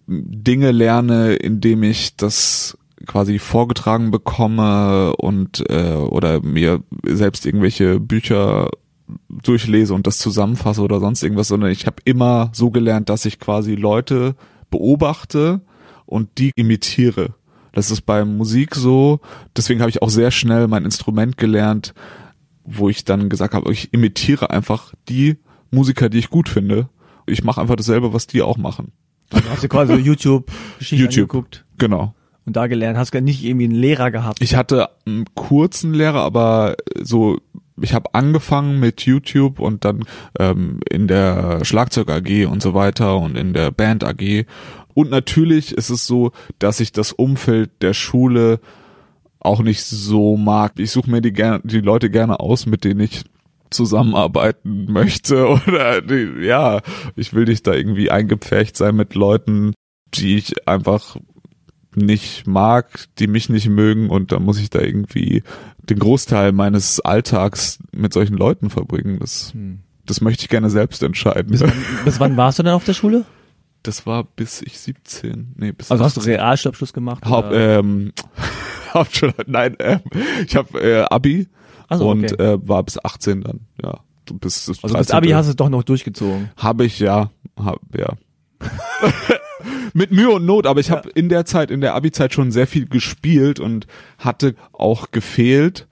Dinge 0.07 0.71
lerne, 0.71 1.35
indem 1.35 1.83
ich 1.83 2.17
das 2.17 2.79
quasi 3.07 3.39
vorgetragen 3.39 4.11
bekomme 4.11 5.15
und 5.17 5.69
äh, 5.69 5.93
oder 5.95 6.41
mir 6.43 6.83
selbst 7.07 7.47
irgendwelche 7.47 8.01
Bücher 8.01 8.71
durchlese 9.29 9.95
und 9.95 10.07
das 10.07 10.19
zusammenfasse 10.19 10.83
oder 10.83 11.01
sonst 11.01 11.23
irgendwas, 11.23 11.49
sondern 11.49 11.71
ich 11.71 11.87
habe 11.87 11.97
immer 12.05 12.51
so 12.53 12.71
gelernt, 12.71 13.09
dass 13.09 13.25
ich 13.25 13.39
quasi 13.39 13.75
Leute 13.75 14.35
beobachte 14.71 15.61
und 16.07 16.29
die 16.39 16.53
imitiere. 16.57 17.35
Das 17.73 17.91
ist 17.91 18.03
bei 18.03 18.25
Musik 18.25 18.75
so. 18.75 19.21
Deswegen 19.57 19.81
habe 19.81 19.91
ich 19.91 20.03
auch 20.03 20.11
sehr 20.11 20.31
schnell 20.31 20.69
mein 20.69 20.85
Instrument 20.85 21.37
gelernt, 21.37 21.95
wo 22.65 22.89
ich 22.89 23.05
dann 23.05 23.29
gesagt 23.29 23.55
habe, 23.55 23.73
ich 23.73 23.93
imitiere 23.93 24.51
einfach 24.51 24.93
die 25.09 25.37
Musiker, 25.71 26.09
die 26.09 26.19
ich 26.19 26.31
gut 26.31 26.49
finde. 26.49 26.89
Ich 27.27 27.45
mache 27.45 27.61
einfach 27.61 27.77
dasselbe, 27.77 28.13
was 28.13 28.27
die 28.27 28.43
auch 28.43 28.57
machen. 28.57 28.93
Also 29.31 29.49
hast 29.51 29.63
du 29.65 29.69
quasi 29.69 29.93
so 29.95 29.99
YouTube 29.99 30.51
Geschichten 30.79 31.05
YouTube. 31.05 31.31
angeguckt 31.35 31.65
Genau. 31.77 32.15
und 32.47 32.57
da 32.57 32.67
gelernt, 32.67 32.97
hast 32.99 33.13
gar 33.13 33.21
nicht 33.21 33.45
irgendwie 33.45 33.67
einen 33.67 33.75
Lehrer 33.75 34.11
gehabt. 34.11 34.41
Ich 34.41 34.55
hatte 34.57 34.89
einen 35.07 35.27
kurzen 35.35 35.93
Lehrer, 35.93 36.23
aber 36.23 36.77
so 37.03 37.39
ich 37.81 37.95
habe 37.95 38.13
angefangen 38.15 38.81
mit 38.81 39.03
YouTube 39.03 39.61
und 39.61 39.85
dann 39.85 40.05
ähm, 40.39 40.81
in 40.91 41.07
der 41.07 41.65
Schlagzeug 41.65 42.11
AG 42.11 42.47
und 42.47 42.61
so 42.63 42.75
weiter 42.75 43.19
und 43.19 43.37
in 43.37 43.53
der 43.53 43.71
Band 43.71 44.03
AG. 44.03 44.47
Und 44.99 45.11
natürlich 45.11 45.71
ist 45.71 45.91
es 45.91 46.09
so, 46.09 46.33
dass 46.59 46.81
ich 46.81 46.91
das 46.91 47.13
Umfeld 47.13 47.71
der 47.83 47.95
Schule 47.95 48.59
auch 49.39 49.63
nicht 49.63 49.85
so 49.85 50.37
mag. 50.37 50.73
Ich 50.77 50.91
suche 50.91 51.09
mir 51.09 51.21
die, 51.21 51.33
die 51.33 51.81
Leute 51.81 52.11
gerne 52.11 52.41
aus, 52.41 52.67
mit 52.67 52.83
denen 52.83 52.99
ich 52.99 53.23
zusammenarbeiten 53.71 54.87
möchte 54.93 55.47
oder 55.47 56.03
die, 56.03 56.45
ja, 56.45 56.81
ich 57.15 57.33
will 57.33 57.45
nicht 57.45 57.65
da 57.69 57.75
irgendwie 57.75 58.11
eingepfercht 58.11 58.77
sein 58.77 58.97
mit 58.97 59.15
Leuten, 59.15 59.73
die 60.15 60.37
ich 60.37 60.67
einfach 60.67 61.17
nicht 61.95 62.49
mag, 62.49 63.05
die 63.21 63.29
mich 63.29 63.49
nicht 63.49 63.69
mögen 63.69 64.11
und 64.11 64.33
dann 64.33 64.43
muss 64.43 64.59
ich 64.59 64.69
da 64.69 64.81
irgendwie 64.81 65.45
den 65.89 66.01
Großteil 66.01 66.51
meines 66.51 66.99
Alltags 66.99 67.79
mit 67.93 68.13
solchen 68.13 68.37
Leuten 68.37 68.69
verbringen. 68.69 69.21
Das, 69.21 69.53
Hm. 69.53 69.79
das 70.07 70.21
möchte 70.21 70.43
ich 70.43 70.49
gerne 70.49 70.71
selbst 70.71 71.05
entscheiden. 71.05 71.53
Bis 71.53 71.61
wann, 71.61 71.73
bis 72.05 72.19
wann 72.19 72.37
warst 72.37 72.59
du 72.59 72.65
denn 72.65 72.73
auf 72.73 72.85
der 72.85 72.95
Schule? 72.95 73.25
Das 73.83 74.07
war 74.07 74.25
bis 74.25 74.63
ich 74.63 74.79
17, 74.79 75.55
nee, 75.57 75.73
bis 75.73 75.91
Also 75.91 76.05
hast 76.05 76.17
du 76.17 76.21
18. 76.21 76.35
Realschulabschluss 76.35 76.93
gemacht? 76.93 77.25
Haupt, 77.25 77.51
ähm, 77.53 78.13
Hauptschule, 78.95 79.35
nein, 79.47 79.77
ähm, 79.79 80.01
ich 80.47 80.57
habe 80.57 80.81
äh, 80.81 81.03
Abi 81.03 81.49
so, 81.91 82.11
und 82.11 82.33
okay. 82.33 82.43
äh, 82.43 82.69
war 82.69 82.83
bis 82.83 83.03
18 83.03 83.43
dann, 83.43 83.61
ja. 83.83 84.01
Bis, 84.31 84.67
bis 84.67 84.85
also 84.85 84.97
bis 84.97 85.11
Abi 85.11 85.31
hast 85.31 85.47
du 85.47 85.51
es 85.51 85.57
doch 85.57 85.71
noch 85.71 85.85
durchgezogen. 85.85 86.51
Habe 86.57 86.85
ich 86.85 86.99
ja, 86.99 87.31
hab, 87.57 87.81
ja. 87.97 88.15
Mit 89.95 90.11
Mühe 90.11 90.31
und 90.31 90.45
Not, 90.45 90.67
aber 90.67 90.81
ich 90.81 90.91
habe 90.91 91.09
in 91.11 91.29
der 91.29 91.45
Zeit, 91.45 91.71
in 91.71 91.81
der 91.81 91.95
Abi-Zeit 91.95 92.35
schon 92.35 92.53
sehr 92.53 92.67
viel 92.67 92.87
gespielt 92.87 93.59
und 93.59 93.87
hatte 94.19 94.55
auch 94.73 95.11
gefehlt. 95.11 95.88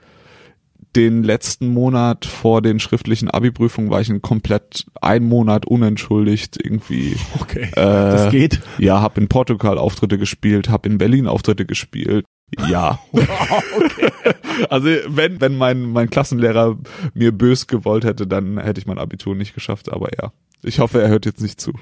Den 0.97 1.23
letzten 1.23 1.69
Monat 1.69 2.25
vor 2.25 2.63
den 2.63 2.81
schriftlichen 2.81 3.31
Abi-Prüfungen 3.31 3.91
war 3.91 4.01
ich 4.01 4.09
ein 4.09 4.23
komplett 4.23 4.87
ein 5.01 5.25
Monat 5.25 5.67
unentschuldigt 5.67 6.57
irgendwie. 6.63 7.17
Okay. 7.39 7.69
Äh, 7.73 7.75
das 7.75 8.31
geht. 8.31 8.61
Ja, 8.79 9.01
habe 9.03 9.21
in 9.21 9.29
Portugal 9.29 9.77
Auftritte 9.77 10.17
gespielt, 10.17 10.71
habe 10.71 10.89
in 10.89 10.97
Berlin 10.97 11.27
Auftritte 11.27 11.67
gespielt. 11.67 12.25
Ja. 12.69 12.99
Also 14.71 14.89
wenn 15.09 15.41
wenn 15.41 15.57
mein 15.57 15.93
mein 15.93 16.11
Klassenlehrer 16.11 16.79
mir 17.15 17.33
bös 17.33 17.67
gewollt 17.67 18.05
hätte, 18.05 18.27
dann 18.27 18.59
hätte 18.59 18.81
ich 18.81 18.87
mein 18.87 18.99
Abitur 18.99 19.35
nicht 19.35 19.55
geschafft. 19.55 19.93
Aber 19.93 20.09
ja, 20.19 20.33
ich 20.67 20.81
hoffe, 20.81 21.01
er 21.01 21.09
hört 21.09 21.25
jetzt 21.27 21.41
nicht 21.41 21.61
zu. 21.61 21.73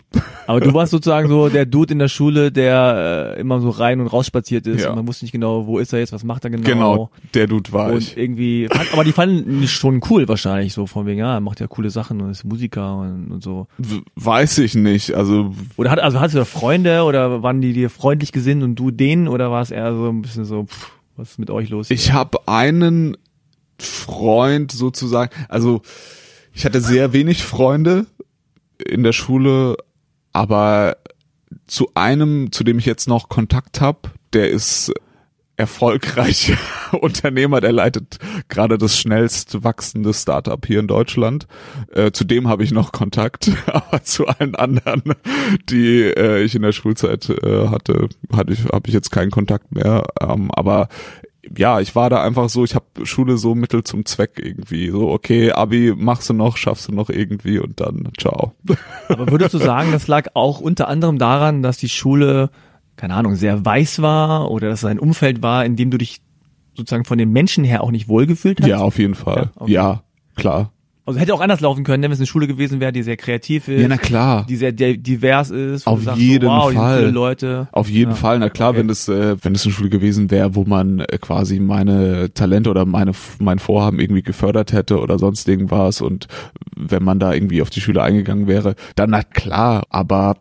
Aber 0.47 0.61
du 0.61 0.73
warst 0.75 0.93
sozusagen 0.93 1.29
so 1.29 1.49
der 1.49 1.67
Dude 1.67 1.93
in 1.95 1.99
der 1.99 2.09
Schule, 2.09 2.53
der 2.53 3.35
äh, 3.37 3.41
immer 3.41 3.61
so 3.61 3.71
rein 3.71 4.01
und 4.01 4.07
raus 4.09 4.27
spaziert 4.27 4.67
ist 4.67 4.83
Ja. 4.83 4.91
und 4.91 4.97
man 4.97 5.09
wusste 5.09 5.25
nicht 5.25 5.33
genau, 5.33 5.67
wo 5.67 5.79
ist 5.79 5.93
er 5.93 5.99
jetzt, 6.01 6.13
was 6.13 6.23
macht 6.23 6.45
er 6.45 6.51
genau. 6.51 6.65
Genau, 6.69 7.11
der 7.35 7.47
Dude 7.47 7.73
war 7.73 7.91
Und 7.93 7.99
ich. 7.99 8.17
irgendwie, 8.17 8.69
fand- 8.71 8.93
aber 8.93 9.05
die 9.05 9.13
fanden 9.13 9.63
ihn 9.63 9.67
schon 9.69 10.01
cool 10.11 10.29
wahrscheinlich, 10.29 10.73
so 10.75 10.87
von 10.87 11.07
wegen, 11.07 11.19
ja, 11.21 11.35
er 11.35 11.41
macht 11.41 11.61
ja 11.61 11.67
coole 11.67 11.91
Sachen 11.91 12.21
und 12.21 12.31
ist 12.31 12.45
Musiker 12.45 12.99
und, 12.99 13.31
und 13.33 13.43
so. 13.43 13.67
Weiß 14.17 14.59
ich 14.59 14.75
nicht. 14.75 15.15
Also 15.15 15.55
Oder 15.77 15.91
hat, 15.91 15.99
also 16.01 16.21
hattest 16.21 16.35
du 16.35 16.39
da 16.41 16.45
Freunde 16.45 17.03
oder 17.05 17.43
waren 17.43 17.61
die 17.61 17.73
dir 17.73 17.89
freundlich 17.91 18.31
gesinnt 18.33 18.63
und 18.63 18.75
du 18.77 18.91
denen 18.91 19.29
oder 19.29 19.51
war 19.51 19.63
es 19.63 19.71
eher 19.71 19.95
so 19.95 20.09
ein 20.09 20.21
bisschen 20.23 20.45
so, 20.45 20.65
pff, 20.65 20.91
was 21.17 21.31
ist 21.33 21.39
mit 21.39 21.51
euch 21.51 21.71
los? 21.71 21.91
ich 21.91 22.13
habe 22.13 22.39
einen 22.47 23.17
Freund 23.79 24.73
sozusagen. 24.73 25.31
Also 25.49 25.83
ich 26.53 26.65
hatte 26.65 26.81
sehr 26.81 27.13
wenig 27.13 27.43
Freunde 27.43 28.07
in 28.79 29.03
der 29.03 29.13
Schule, 29.13 29.77
aber 30.33 30.97
zu 31.67 31.91
einem, 31.95 32.53
zu 32.53 32.65
dem 32.65 32.79
ich 32.79 32.87
jetzt 32.87 33.09
noch 33.09 33.29
Kontakt 33.29 33.81
habe, 33.81 34.11
der 34.33 34.51
ist 34.51 34.93
erfolgreicher 35.57 36.59
Unternehmer, 37.01 37.61
der 37.61 37.73
leitet 37.73 38.19
gerade 38.49 38.77
das 38.77 38.99
schnellst 38.99 39.63
wachsende 39.63 40.13
Startup 40.13 40.65
hier 40.67 40.81
in 40.81 40.89
Deutschland. 40.89 41.47
Äh, 41.93 42.11
zu 42.11 42.25
dem 42.25 42.49
habe 42.49 42.65
ich 42.65 42.73
noch 42.73 42.91
Kontakt, 42.91 43.53
aber 43.67 44.03
zu 44.03 44.27
allen 44.27 44.57
anderen, 44.57 45.03
die 45.71 46.03
äh, 46.03 46.43
ich 46.43 46.57
in 46.57 46.63
der 46.63 46.73
Schulzeit 46.73 47.29
äh, 47.29 47.69
hatte, 47.69 48.09
hatte 48.33 48.53
ich 48.53 48.65
habe 48.65 48.89
ich 48.89 48.95
jetzt 48.95 49.13
keinen 49.13 49.31
Kontakt 49.31 49.73
mehr. 49.73 50.05
Ähm, 50.21 50.51
aber 50.51 50.89
ja, 51.57 51.81
ich 51.81 51.95
war 51.95 52.11
da 52.11 52.23
einfach 52.23 52.49
so, 52.49 52.65
ich 52.65 52.75
habe 52.75 52.87
Schule 53.05 53.37
so 53.37 53.55
Mittel 53.55 53.85
zum 53.85 54.05
Zweck 54.05 54.41
irgendwie. 54.43 54.91
So, 54.91 55.11
okay, 55.11 55.53
Abi 55.53 55.93
machst 55.97 56.29
du 56.29 56.35
noch, 56.35 56.57
schaffst 56.57 56.89
du 56.89 56.93
noch 56.93 57.11
irgendwie 57.11 57.59
und 57.59 57.81
dann 57.81 58.09
ciao. 58.19 58.53
Aber 59.09 59.31
würdest 59.31 59.55
du 59.55 59.59
sagen, 59.59 59.93
das 59.93 60.07
lag 60.07 60.29
auch 60.35 60.61
unter 60.61 60.89
anderem 60.89 61.19
daran, 61.19 61.63
dass 61.63 61.77
die 61.77 61.89
Schule, 61.89 62.51
keine 62.97 63.15
Ahnung, 63.15 63.37
sehr 63.37 63.65
weiß 63.65 64.03
war 64.03 64.51
oder 64.51 64.69
dass 64.69 64.81
es 64.81 64.85
ein 64.87 64.99
Umfeld 64.99 65.43
war, 65.43 65.65
in 65.65 65.77
dem 65.77 65.91
du 65.91 65.99
dich 65.99 66.23
sozusagen 66.75 67.05
von 67.05 67.19
den 67.19 67.31
Menschen 67.31 67.65
her 67.65 67.83
auch 67.83 67.91
nicht 67.91 68.09
wohlgefühlt 68.09 68.61
hast? 68.61 68.69
Ja, 68.69 68.79
auf 68.79 68.99
jeden 68.99 69.15
Fall. 69.15 69.51
Ja, 69.55 69.61
okay. 69.61 69.73
Ja, 69.73 70.03
klar. 70.37 70.73
Also 71.07 71.21
hätte 71.21 71.35
auch 71.35 71.43
anders 71.43 71.61
laufen 71.61 71.85
können, 71.85 72.01
ne, 72.01 72.07
wenn 72.07 72.13
es 72.13 72.19
eine 72.19 72.27
Schule 72.27 72.47
gewesen 72.47 72.81
wäre, 72.81 72.91
die 72.91 73.03
sehr 73.03 73.19
kreativ 73.19 73.69
ist, 73.69 73.83
Ja, 73.83 73.89
na 73.89 73.99
klar. 73.99 74.47
die 74.49 74.57
sehr 74.57 74.73
di- 74.73 74.97
divers 74.97 75.51
ist. 75.51 75.87
Auf 75.87 76.01
jeden 76.17 76.47
so, 76.49 76.51
wow, 76.51 76.73
Fall. 76.73 77.11
Leute. 77.11 77.69
Auf 77.73 77.91
jeden 77.91 78.13
Ja. 78.13 78.17
Fall, 78.17 78.39
na 78.39 78.49
klar, 78.49 78.71
Okay. 78.71 78.79
wenn 78.79 78.89
es 78.89 79.07
äh, 79.09 79.37
wenn 79.43 79.55
es 79.55 79.65
eine 79.67 79.75
Schule 79.75 79.91
gewesen 79.91 80.31
wäre, 80.31 80.55
wo 80.55 80.65
man 80.65 81.01
äh, 81.01 81.19
quasi 81.21 81.61
meine 81.61 82.33
Talente 82.33 82.71
oder 82.71 82.87
meine 82.87 83.13
mein 83.39 83.59
Vorhaben 83.59 84.01
irgendwie 84.01 84.23
gefördert 84.23 84.73
hätte 84.73 84.99
oder 84.99 85.19
sonst 85.19 85.47
irgendwas 85.47 86.01
und 86.01 86.27
wenn 86.75 87.03
man 87.05 87.19
da 87.19 87.35
irgendwie 87.35 87.61
auf 87.61 87.69
die 87.69 87.83
Schüler 87.83 88.03
eingegangen 88.03 88.47
wäre, 88.47 88.75
dann 88.97 89.11
na 89.11 89.23
klar, 89.23 89.85
aber 89.91 90.39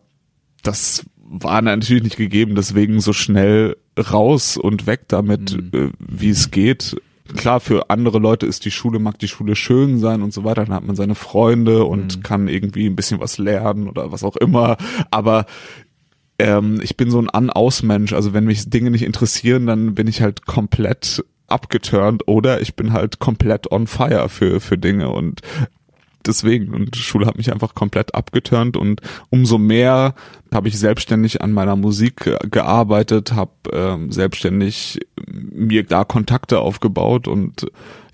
das 0.62 1.04
war 1.18 1.60
natürlich 1.60 2.04
nicht 2.04 2.16
gegeben, 2.16 2.54
deswegen 2.54 3.00
so 3.00 3.12
schnell 3.12 3.76
raus 4.12 4.56
und 4.56 4.86
weg 4.86 5.02
damit, 5.08 5.56
Mhm. 5.56 5.70
äh, 5.78 5.88
wie 5.98 6.30
es 6.30 6.50
geht. 6.50 6.96
Klar, 7.36 7.60
für 7.60 7.88
andere 7.88 8.18
Leute 8.18 8.44
ist 8.46 8.64
die 8.66 8.70
Schule, 8.70 8.98
mag 8.98 9.18
die 9.18 9.28
Schule 9.28 9.56
schön 9.56 9.98
sein 9.98 10.20
und 10.22 10.32
so 10.34 10.44
weiter, 10.44 10.64
dann 10.64 10.74
hat 10.74 10.84
man 10.84 10.94
seine 10.96 11.14
Freunde 11.14 11.84
und 11.84 12.18
Mhm. 12.18 12.22
kann 12.22 12.48
irgendwie 12.48 12.86
ein 12.86 12.96
bisschen 12.96 13.18
was 13.20 13.38
lernen 13.38 13.88
oder 13.88 14.12
was 14.12 14.22
auch 14.24 14.36
immer, 14.36 14.76
aber 15.10 15.46
ähm, 16.38 16.80
ich 16.82 16.96
bin 16.96 17.10
so 17.10 17.18
ein 17.20 17.30
An-Aus-Mensch. 17.30 18.12
Also 18.12 18.34
wenn 18.34 18.44
mich 18.44 18.68
Dinge 18.68 18.90
nicht 18.90 19.02
interessieren, 19.04 19.66
dann 19.66 19.94
bin 19.94 20.06
ich 20.08 20.20
halt 20.20 20.44
komplett 20.46 21.24
abgeturnt 21.46 22.26
oder 22.26 22.60
ich 22.60 22.74
bin 22.74 22.92
halt 22.92 23.20
komplett 23.20 23.70
on 23.70 23.86
fire 23.86 24.28
für, 24.28 24.60
für 24.60 24.76
Dinge 24.76 25.10
und 25.10 25.40
deswegen 26.26 26.74
und 26.74 26.96
Schule 26.96 27.26
hat 27.26 27.36
mich 27.36 27.52
einfach 27.52 27.74
komplett 27.74 28.14
abgeturnt 28.14 28.76
und 28.76 29.00
umso 29.30 29.58
mehr 29.58 30.14
habe 30.54 30.68
ich 30.68 30.78
selbstständig 30.78 31.42
an 31.42 31.52
meiner 31.52 31.76
Musik 31.76 32.30
gearbeitet, 32.50 33.32
habe 33.32 33.52
ähm, 33.72 34.12
selbstständig 34.12 35.00
mir 35.26 35.84
da 35.84 36.04
Kontakte 36.04 36.60
aufgebaut 36.60 37.28
und 37.28 37.66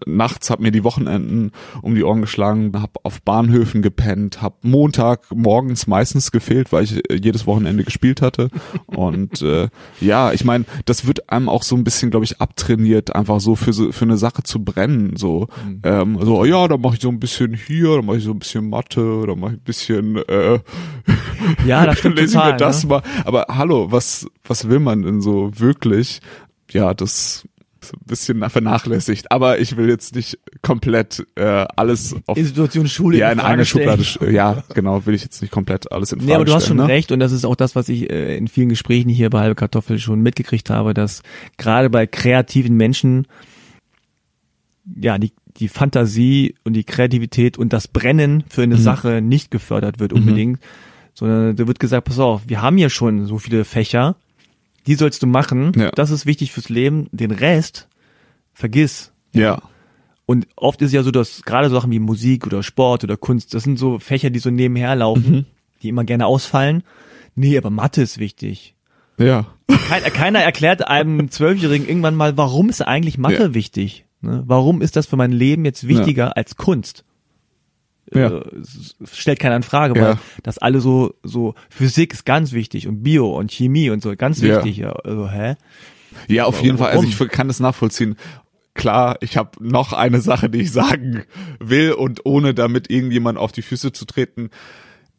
nachts 0.06 0.50
hab 0.50 0.60
mir 0.60 0.70
die 0.70 0.84
Wochenenden 0.84 1.52
um 1.82 1.94
die 1.94 2.04
Ohren 2.04 2.20
geschlagen, 2.20 2.72
hab 2.74 2.98
auf 3.02 3.22
Bahnhöfen 3.22 3.82
gepennt, 3.82 4.42
hab 4.42 4.64
Montag 4.64 5.24
morgens 5.34 5.86
meistens 5.86 6.30
gefehlt, 6.30 6.72
weil 6.72 6.84
ich 6.84 6.96
äh, 7.10 7.16
jedes 7.16 7.46
Wochenende 7.46 7.84
gespielt 7.84 8.22
hatte. 8.22 8.50
Und 8.86 9.42
äh, 9.42 9.68
ja, 10.00 10.32
ich 10.32 10.44
meine, 10.44 10.64
das 10.84 11.06
wird 11.06 11.30
einem 11.30 11.48
auch 11.48 11.62
so 11.62 11.76
ein 11.76 11.84
bisschen, 11.84 12.10
glaube 12.10 12.24
ich, 12.24 12.40
abtrainiert, 12.40 13.14
einfach 13.14 13.40
so 13.40 13.56
für 13.56 13.72
so 13.72 13.92
für 13.92 14.04
eine 14.04 14.16
Sache 14.16 14.42
zu 14.42 14.64
brennen. 14.64 15.16
So, 15.16 15.48
mhm. 15.66 15.80
ähm, 15.84 16.18
so 16.22 16.44
ja, 16.44 16.68
da 16.68 16.76
mache 16.76 16.94
ich 16.94 17.02
so 17.02 17.08
ein 17.08 17.20
bisschen 17.20 17.54
hier, 17.54 17.96
da 17.96 18.02
mache 18.02 18.18
ich 18.18 18.24
so 18.24 18.32
ein 18.32 18.38
bisschen 18.38 18.68
Mathe, 18.68 19.24
da 19.26 19.34
mache 19.34 19.52
ich 19.52 19.58
ein 19.58 19.64
bisschen 19.64 20.16
äh, 20.16 20.60
ja, 21.66 21.86
das 21.86 21.98
stimmt 21.98 22.18
total, 22.32 22.48
ich 22.48 22.52
mir 22.54 22.58
das 22.58 22.82
ne? 22.84 22.88
mal. 22.90 23.02
Aber 23.24 23.46
hallo, 23.48 23.90
was 23.92 24.26
was 24.44 24.68
will 24.68 24.80
man 24.80 25.02
denn 25.02 25.20
so 25.20 25.50
wirklich? 25.58 26.20
Ja, 26.72 26.94
das 26.94 27.44
so 27.82 27.96
ein 27.96 28.06
bisschen 28.06 28.50
vernachlässigt. 28.50 29.32
Aber 29.32 29.58
ich 29.58 29.76
will 29.78 29.88
jetzt 29.88 30.14
nicht 30.14 30.38
komplett 30.60 31.26
äh, 31.36 31.64
alles 31.76 32.14
auf 32.26 32.36
Institution 32.36 32.86
Schule 32.86 33.16
ja 33.16 33.32
in 33.32 33.38
in 33.38 33.44
eine 33.44 33.64
stellen. 33.64 34.04
Schublade. 34.04 34.30
sch- 34.30 34.30
Ja, 34.30 34.62
genau, 34.74 35.06
will 35.06 35.14
ich 35.14 35.22
jetzt 35.22 35.40
nicht 35.40 35.50
komplett 35.50 35.90
alles 35.90 36.12
in 36.12 36.18
Frage 36.20 36.28
Nee, 36.28 36.34
aber 36.34 36.44
du 36.44 36.52
hast 36.52 36.66
schon 36.66 36.76
stellen, 36.76 36.88
ne? 36.88 36.92
recht 36.92 37.10
und 37.10 37.20
das 37.20 37.32
ist 37.32 37.46
auch 37.46 37.56
das, 37.56 37.74
was 37.76 37.88
ich 37.88 38.10
äh, 38.10 38.36
in 38.36 38.48
vielen 38.48 38.68
Gesprächen 38.68 39.08
hier 39.08 39.30
bei 39.30 39.40
Halbe 39.40 39.54
Kartoffel 39.54 39.98
schon 39.98 40.20
mitgekriegt 40.20 40.68
habe, 40.68 40.92
dass 40.92 41.22
gerade 41.56 41.88
bei 41.88 42.06
kreativen 42.06 42.76
Menschen 42.76 43.26
ja 44.94 45.18
die 45.18 45.32
die 45.56 45.68
Fantasie 45.68 46.54
und 46.64 46.74
die 46.74 46.84
Kreativität 46.84 47.58
und 47.58 47.72
das 47.72 47.88
Brennen 47.88 48.44
für 48.48 48.60
Mhm. 48.66 48.72
eine 48.74 48.80
Sache 48.80 49.20
nicht 49.20 49.50
gefördert 49.50 49.98
wird 49.98 50.12
unbedingt, 50.12 50.60
sondern 51.20 51.54
da 51.54 51.66
wird 51.68 51.78
gesagt, 51.78 52.06
pass 52.08 52.18
auf, 52.18 52.42
wir 52.48 52.60
haben 52.62 52.78
ja 52.78 52.90
schon 52.90 53.26
so 53.26 53.38
viele 53.38 53.64
Fächer, 53.64 54.16
die 54.86 54.94
sollst 54.96 55.22
du 55.22 55.26
machen, 55.28 55.72
Ja. 55.76 55.90
das 55.92 56.10
ist 56.10 56.26
wichtig 56.26 56.50
fürs 56.52 56.68
Leben, 56.68 57.06
den 57.12 57.30
Rest 57.30 57.88
vergiss. 58.52 59.12
Ja, 59.32 59.62
Und 60.26 60.46
oft 60.56 60.80
ist 60.82 60.92
ja 60.92 61.02
so, 61.02 61.10
dass 61.10 61.42
gerade 61.42 61.68
so 61.68 61.74
Sachen 61.76 61.90
wie 61.90 61.98
Musik 61.98 62.46
oder 62.46 62.62
Sport 62.62 63.02
oder 63.04 63.16
Kunst, 63.16 63.52
das 63.54 63.64
sind 63.64 63.78
so 63.78 63.98
Fächer, 63.98 64.30
die 64.30 64.38
so 64.38 64.50
nebenher 64.50 64.94
laufen, 64.96 65.32
Mhm. 65.32 65.44
die 65.82 65.88
immer 65.88 66.04
gerne 66.04 66.26
ausfallen. 66.26 66.82
Nee, 67.34 67.56
aber 67.58 67.70
Mathe 67.70 68.02
ist 68.02 68.18
wichtig. 68.18 68.74
ja, 69.18 69.46
Keiner, 69.88 70.10
keiner 70.10 70.38
erklärt 70.40 70.86
einem 70.88 71.30
Zwölfjährigen 71.30 71.86
irgendwann 71.88 72.14
mal, 72.16 72.36
warum 72.36 72.68
ist 72.70 72.80
eigentlich 72.80 73.18
Mathe 73.18 73.42
Ja. 73.42 73.54
wichtig? 73.54 74.04
Ne? 74.22 74.42
Warum 74.46 74.82
ist 74.82 74.96
das 74.96 75.06
für 75.06 75.16
mein 75.16 75.32
Leben 75.32 75.64
jetzt 75.64 75.86
wichtiger 75.88 76.36
als 76.36 76.56
Kunst? 76.56 77.04
Ja. 78.12 78.38
Äh, 78.38 78.42
stellt 79.12 79.38
keiner 79.40 79.56
in 79.56 79.62
Frage, 79.62 79.94
weil 79.94 80.02
Ja. 80.02 80.18
das 80.42 80.58
alle 80.58 80.80
so, 80.80 81.14
so, 81.22 81.54
Physik 81.68 82.12
ist 82.12 82.24
ganz 82.26 82.52
wichtig 82.52 82.88
und 82.88 83.02
Bio 83.02 83.36
und 83.36 83.50
Chemie 83.52 83.90
und 83.90 84.02
so, 84.02 84.14
ganz 84.16 84.40
wichtig. 84.42 84.78
Ja. 84.78 84.92
Also, 84.92 85.30
hä? 85.30 85.56
ja, 86.28 86.44
auf 86.44 86.60
jeden 86.62 86.78
Fall. 86.78 86.88
Also 86.90 87.04
Warum? 87.08 87.26
ich 87.26 87.32
kann 87.32 87.48
das 87.48 87.60
nachvollziehen. 87.60 88.16
Klar, 88.74 89.16
ich 89.20 89.36
habe 89.36 89.50
noch 89.60 89.92
eine 89.92 90.20
Sache, 90.20 90.48
die 90.50 90.60
ich 90.62 90.72
sagen 90.72 91.24
will 91.58 91.92
und 91.92 92.20
ohne 92.24 92.54
damit 92.54 92.90
irgendjemand 92.90 93.38
auf 93.38 93.52
die 93.52 93.62
Füße 93.62 93.92
zu 93.92 94.04
treten. 94.04 94.50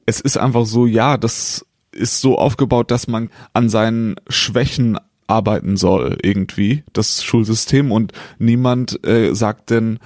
Es 0.05 0.19
ist 0.19 0.37
einfach 0.37 0.65
so, 0.65 0.85
ja, 0.85 1.17
das 1.17 1.65
ist 1.91 2.21
so 2.21 2.37
aufgebaut, 2.37 2.91
dass 2.91 3.07
man 3.07 3.29
an 3.53 3.69
seinen 3.69 4.15
Schwächen 4.27 4.97
arbeiten 5.27 5.77
soll 5.77 6.17
irgendwie, 6.23 6.83
das 6.93 7.23
Schulsystem 7.23 7.91
und 7.91 8.11
niemand 8.37 9.05
äh, 9.05 9.33
sagt 9.33 9.69
denn 9.69 9.99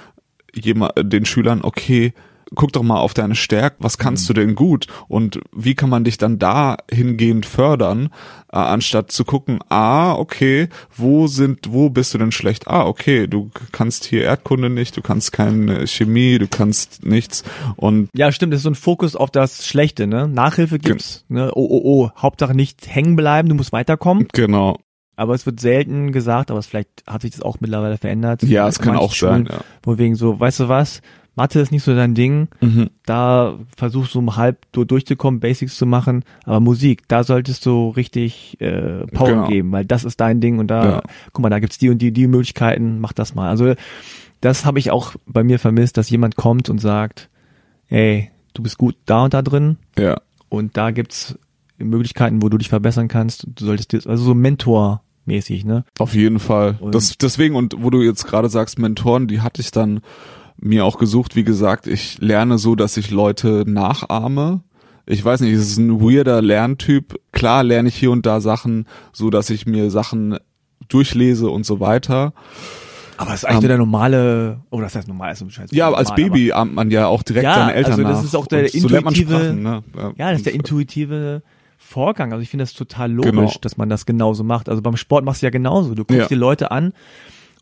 jemand, 0.54 0.94
den 1.02 1.26
Schülern, 1.26 1.62
okay, 1.64 2.14
guck 2.56 2.72
doch 2.74 2.84
mal 2.84 3.00
auf 3.00 3.14
deine 3.14 3.36
Stärken, 3.36 3.84
was 3.84 3.98
kannst 3.98 4.28
du 4.30 4.34
denn 4.34 4.56
gut 4.56 4.88
und 5.08 5.40
wie 5.56 5.76
kann 5.76 5.90
man 5.90 6.04
dich 6.04 6.18
dann 6.18 6.40
da 6.40 6.78
hingehend 6.92 7.46
fördern, 7.46 8.10
äh, 8.52 8.58
anstatt 8.58 9.12
zu 9.12 9.26
gucken, 9.26 9.60
ah, 9.70 10.14
okay, 10.16 10.70
wo 10.96 11.28
sind, 11.28 11.72
wo 11.72 11.90
bist 11.90 12.14
du 12.14 12.18
denn 12.18 12.32
schlecht? 12.32 12.68
Ah, 12.68 12.86
okay, 12.86 13.28
du 13.28 13.50
kannst 13.72 14.06
hier 14.06 14.24
Erdkunde 14.24 14.70
nicht, 14.70 14.96
du 14.98 15.02
kannst 15.02 15.32
keine 15.32 15.86
Chemie, 15.88 16.38
du 16.40 16.48
kannst 16.48 17.06
nichts 17.06 17.44
und 17.76 18.10
Ja, 18.16 18.32
stimmt, 18.32 18.54
das 18.54 18.60
ist 18.60 18.64
so 18.64 18.70
ein 18.72 18.76
Fokus 18.76 19.16
auf 19.16 19.32
das 19.32 19.68
Schlechte, 19.68 20.08
ne? 20.08 20.28
Nachhilfe 20.28 20.80
gibt's, 20.80 21.26
ne? 21.28 21.52
Oh, 21.54 21.68
oh, 21.70 21.82
oh, 21.84 22.10
Hauptsache 22.18 22.56
nicht 22.56 22.88
hängen 22.88 23.16
bleiben, 23.16 23.50
du 23.50 23.56
musst 23.56 23.72
weiterkommen. 23.74 24.28
genau, 24.34 24.78
Aber 25.18 25.34
es 25.34 25.46
wird 25.46 25.60
selten 25.60 26.12
gesagt, 26.12 26.52
aber 26.52 26.62
vielleicht 26.64 27.04
hat 27.08 27.22
sich 27.24 27.32
das 27.32 27.42
auch 27.42 27.58
mittlerweile 27.60 27.98
verändert. 27.98 28.44
ja, 28.44 28.68
es 28.68 28.80
kann 28.80 28.96
auch 28.98 29.14
sein, 29.14 29.48
Schulen, 29.48 29.62
Wo 29.84 29.98
wegen 29.98 30.16
so, 30.16 30.40
weißt 30.40 30.62
du 30.62 30.70
was, 30.70 31.02
Mathe 31.36 31.60
ist 31.60 31.72
nicht 31.72 31.84
so 31.84 31.94
dein 31.96 32.16
Ding. 32.16 32.48
Mhm. 32.62 32.90
da 33.06 33.58
versuchst 33.78 34.16
du 34.16 34.20
um 34.20 34.36
halb 34.38 34.58
du 34.72 34.84
durchzukommen, 34.86 35.40
Basics 35.40 35.76
zu 35.78 35.86
machen, 35.86 36.24
aber 36.46 36.60
Musik, 36.60 37.08
da 37.08 37.24
solltest 37.24 37.66
du 37.66 37.90
richtig 37.90 38.60
äh, 38.62 39.06
Power 39.08 39.28
Genau. 39.30 39.48
geben, 39.48 39.72
weil 39.72 39.86
das 39.86 40.04
ist 40.06 40.20
dein 40.20 40.40
Ding 40.42 40.60
und 40.60 40.68
da, 40.68 40.86
Ja. 40.86 41.02
guck 41.34 41.44
mal, 41.44 41.50
da 41.50 41.60
gibt's 41.60 41.78
die 41.78 41.90
und 41.90 42.00
die, 42.02 42.12
die 42.12 42.28
Möglichkeiten, 42.28 43.00
mach 43.00 43.14
das 43.14 43.36
mal. 43.36 43.50
Also 43.50 43.74
das 44.42 44.66
habe 44.66 44.80
ich 44.80 44.92
auch 44.92 45.16
bei 45.26 45.44
mir 45.44 45.60
vermisst, 45.60 45.98
dass 45.98 46.10
jemand 46.10 46.36
kommt 46.36 46.70
und 46.70 46.80
sagt, 46.80 47.30
ey, 47.90 48.32
du 48.54 48.64
bist 48.64 48.78
gut 48.78 48.96
da 49.06 49.24
und 49.26 49.34
da 49.34 49.42
drin, 49.42 49.78
ja. 49.98 50.18
und 50.50 50.78
da 50.78 50.92
gibt's 50.92 51.38
Möglichkeiten, 51.78 52.42
wo 52.42 52.48
du 52.50 52.58
dich 52.58 52.70
verbessern 52.70 53.08
kannst. 53.10 53.46
Du 53.56 53.66
solltest 53.66 53.92
dir, 53.92 54.00
also 54.08 54.24
so 54.24 54.34
Mentor-mäßig, 54.34 55.66
ne? 55.66 55.84
Auf 56.00 56.16
jeden 56.16 56.40
Fall. 56.40 56.78
Und- 56.80 56.96
Das, 56.96 57.18
deswegen, 57.18 57.56
und 57.56 57.76
wo 57.80 57.90
du 57.90 58.02
jetzt 58.02 58.26
gerade 58.26 58.50
sagst, 58.50 58.80
Mentoren, 58.80 59.28
die 59.28 59.42
hatte 59.42 59.62
ich 59.62 59.72
dann 59.72 60.00
mir 60.58 60.86
auch 60.86 60.98
gesucht. 60.98 61.36
Wie 61.36 61.44
gesagt, 61.44 61.88
ich 61.88 62.18
lerne 62.20 62.58
so, 62.58 62.76
dass 62.76 62.98
ich 62.98 63.12
Leute 63.12 63.64
nachahme. 63.68 64.62
Ich 65.06 65.24
weiß 65.24 65.42
nicht, 65.42 65.54
es 65.54 65.70
ist 65.72 65.78
ein 65.78 66.02
weirder 66.02 66.42
Lerntyp. 66.42 67.20
Klar 67.32 67.64
lerne 67.64 67.90
ich 67.90 67.96
hier 67.96 68.12
und 68.12 68.26
da 68.26 68.42
Sachen, 68.42 68.88
so 69.14 69.30
dass 69.30 69.50
ich 69.50 69.66
mir 69.66 69.92
Sachen 69.92 70.38
durchlese 70.88 71.50
und 71.50 71.66
so 71.66 71.80
weiter. 71.80 72.34
Aber 73.18 73.30
es 73.34 73.38
ist 73.38 73.46
eigentlich 73.46 73.56
Ähm, 73.58 73.62
nur 73.62 73.68
der 73.70 73.78
normale, 73.78 74.60
oh, 74.72 74.82
das 74.82 74.96
heißt 74.96 75.08
normal, 75.08 75.32
ist 75.34 75.40
so 75.40 75.50
scheiße. 75.50 75.74
Ja, 75.76 75.88
aber 75.88 75.98
als 76.00 76.10
normal, 76.10 76.30
Baby 76.30 76.52
ahmt 76.52 76.74
man 76.74 76.92
ja 76.92 77.08
auch 77.08 77.24
direkt 77.24 77.46
Ja, 77.46 77.56
seine 77.56 77.74
Eltern 77.76 77.92
also 77.94 78.04
das 78.04 78.18
nach. 78.18 78.24
ist 78.26 78.36
auch 78.36 78.48
der 78.48 78.64
Und 78.64 78.72
so 78.72 78.88
intuitive- 78.90 79.36
Sprachen, 79.40 79.64
ne? 79.64 79.84
Aber, 79.94 80.14
ja, 80.18 80.30
das 80.32 80.38
ist 80.40 80.46
der 80.48 80.54
intuitive 80.54 81.42
Vorgang. 81.78 82.34
Also 82.34 82.42
ich 82.42 82.50
finde 82.50 82.64
das 82.64 82.74
total 82.74 83.12
logisch, 83.12 83.32
Genau. 83.32 83.52
dass 83.62 83.78
man 83.78 83.90
das 83.90 84.06
genauso 84.06 84.44
macht. 84.44 84.68
Also 84.70 84.82
beim 84.82 84.98
Sport 84.98 85.24
machst 85.24 85.42
du 85.44 85.46
ja 85.46 85.50
genauso. 85.52 85.90
Du 85.96 86.04
guckst 86.04 86.24
Ja. 86.24 86.28
dir 86.28 86.36
Leute 86.36 86.72
an, 86.72 86.94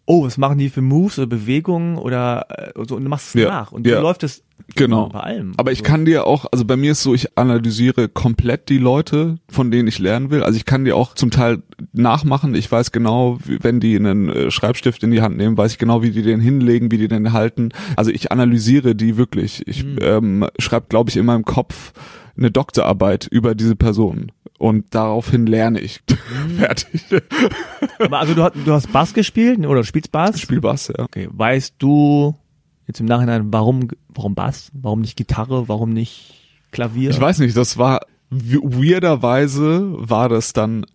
oh, 0.06 0.26
was 0.26 0.38
machen 0.38 0.58
die 0.58 0.70
für 0.70 0.82
Moves 0.82 1.18
oder 1.18 1.28
Bewegungen 1.28 1.98
oder 1.98 2.46
äh, 2.50 2.72
so 2.88 2.96
und 2.98 3.04
du 3.04 3.10
machst 3.10 3.28
es 3.36 3.42
Ja. 3.42 3.50
nach. 3.50 3.72
Und 3.72 3.88
Ja. 3.88 3.98
so 3.98 4.02
läuft 4.02 4.24
es 4.24 4.44
Genau. 4.76 5.10
bei 5.10 5.20
allem. 5.20 5.54
Aber 5.58 5.72
ich 5.72 5.80
so. 5.80 5.84
kann 5.86 6.06
dir 6.06 6.26
auch, 6.28 6.46
also 6.52 6.64
bei 6.66 6.76
mir 6.78 6.92
ist 6.94 7.04
so, 7.04 7.14
ich 7.14 7.38
analysiere 7.38 8.08
komplett 8.10 8.70
die 8.70 8.78
Leute, 8.78 9.36
von 9.50 9.72
denen 9.72 9.88
ich 9.88 10.00
lernen 10.00 10.30
will. 10.32 10.44
Also 10.44 10.58
ich 10.58 10.66
kann 10.66 10.86
dir 10.86 10.96
auch 10.96 11.16
zum 11.16 11.32
Teil 11.32 11.64
nachmachen. 11.92 12.54
Ich 12.56 12.72
weiß 12.72 12.92
genau, 12.92 13.40
wenn 13.46 13.80
die 13.80 13.96
einen 13.96 14.30
äh, 14.30 14.52
Schreibstift 14.52 15.04
in 15.04 15.12
die 15.12 15.22
Hand 15.22 15.38
nehmen, 15.38 15.58
weiß 15.58 15.74
ich 15.74 15.78
genau, 15.80 16.02
wie 16.02 16.12
die 16.12 16.22
den 16.22 16.40
hinlegen, 16.40 16.92
wie 16.92 16.98
die 16.98 17.08
den 17.08 17.34
halten. 17.34 17.70
Also 17.96 18.12
ich 18.12 18.32
analysiere 18.32 18.96
die 18.96 19.18
wirklich. 19.18 19.68
Ich 19.68 19.84
Mhm. 19.84 19.98
ähm, 20.02 20.48
schreibe, 20.60 20.86
glaube 20.90 21.10
ich, 21.10 21.18
in 21.18 21.26
meinem 21.26 21.46
Kopf 21.46 21.94
eine 22.38 22.52
Doktorarbeit 22.52 23.28
über 23.28 23.56
diese 23.56 23.76
Person. 23.76 24.32
Und 24.60 24.86
daraufhin 24.96 25.46
lerne 25.46 25.80
ich. 25.80 26.02
Mhm. 26.48 26.58
Fertig. 26.58 27.02
Aber 28.00 28.20
also 28.20 28.34
du, 28.34 28.44
hast- 28.44 28.56
du 28.66 28.72
hast 28.74 28.92
Bass 28.92 29.14
gespielt 29.14 29.60
oder 29.60 29.82
du 29.82 29.84
spielst 29.84 30.12
Bass? 30.12 30.40
Spiel 30.40 30.62
Bass, 30.62 30.88
ja. 30.88 31.04
Okay, 31.04 31.28
weißt 31.32 31.76
du 31.80 32.36
jetzt 32.88 33.00
im 33.00 33.06
Nachhinein, 33.06 33.52
warum, 33.54 33.88
warum 34.10 34.36
Bass? 34.36 34.72
Warum 34.74 35.02
nicht 35.02 35.16
Gitarre? 35.18 35.68
Warum 35.68 35.92
nicht 35.92 36.34
Klavier? 36.72 37.10
Ich 37.12 37.20
weiß 37.20 37.40
nicht, 37.40 37.56
das 37.58 37.78
war 37.78 38.02
we- 38.30 38.62
weirderweise 38.64 39.92
war 39.96 40.30
das 40.30 40.54
dann 40.54 40.86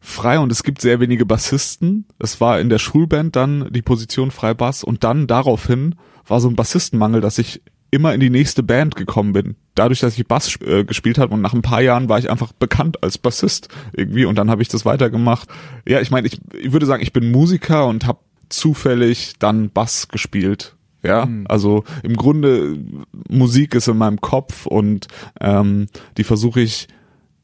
frei 0.00 0.38
und 0.38 0.50
es 0.52 0.62
gibt 0.62 0.80
sehr 0.80 1.00
wenige 1.00 1.26
Bassisten. 1.26 2.06
Es 2.18 2.40
war 2.40 2.60
in 2.60 2.68
der 2.68 2.78
Schulband 2.78 3.36
dann 3.36 3.68
die 3.70 3.82
Position 3.82 4.30
Freibass 4.30 4.82
und 4.84 5.04
dann 5.04 5.26
daraufhin 5.26 5.94
war 6.26 6.40
so 6.40 6.48
ein 6.48 6.56
Bassistenmangel, 6.56 7.20
dass 7.20 7.38
ich 7.38 7.62
immer 7.90 8.12
in 8.14 8.20
die 8.20 8.30
nächste 8.30 8.62
Band 8.62 8.96
gekommen 8.96 9.32
bin. 9.32 9.56
Dadurch, 9.74 10.00
dass 10.00 10.18
ich 10.18 10.26
Bass 10.26 10.56
äh, 10.60 10.84
gespielt 10.84 11.18
habe 11.18 11.32
und 11.34 11.40
nach 11.40 11.54
ein 11.54 11.62
paar 11.62 11.80
Jahren 11.80 12.08
war 12.08 12.18
ich 12.18 12.30
einfach 12.30 12.52
bekannt 12.52 13.02
als 13.02 13.18
Bassist 13.18 13.68
irgendwie 13.92 14.24
und 14.24 14.36
dann 14.36 14.50
habe 14.50 14.62
ich 14.62 14.68
das 14.68 14.84
weitergemacht. 14.84 15.48
Ja, 15.86 16.00
ich 16.00 16.10
meine, 16.10 16.26
ich, 16.26 16.40
ich 16.58 16.72
würde 16.72 16.86
sagen, 16.86 17.02
ich 17.02 17.12
bin 17.12 17.30
Musiker 17.30 17.86
und 17.86 18.06
habe 18.06 18.18
zufällig 18.48 19.34
dann 19.38 19.70
Bass 19.70 20.08
gespielt. 20.08 20.74
Ja, 21.02 21.26
Mhm. 21.26 21.46
also 21.48 21.84
im 22.02 22.16
Grunde 22.16 22.76
Musik 23.28 23.74
ist 23.76 23.86
in 23.88 23.96
meinem 23.98 24.20
Kopf 24.20 24.66
und 24.66 25.06
ähm, 25.40 25.86
die 26.16 26.24
versuche 26.24 26.60
ich 26.60 26.88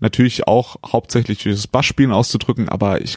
natürlich 0.01 0.49
auch 0.49 0.77
hauptsächlich 0.85 1.43
durch 1.45 1.55
das 1.55 1.69
Bassspielen 1.69 2.11
auszudrücken, 2.13 2.69
aber 2.69 3.01
ich 3.01 3.17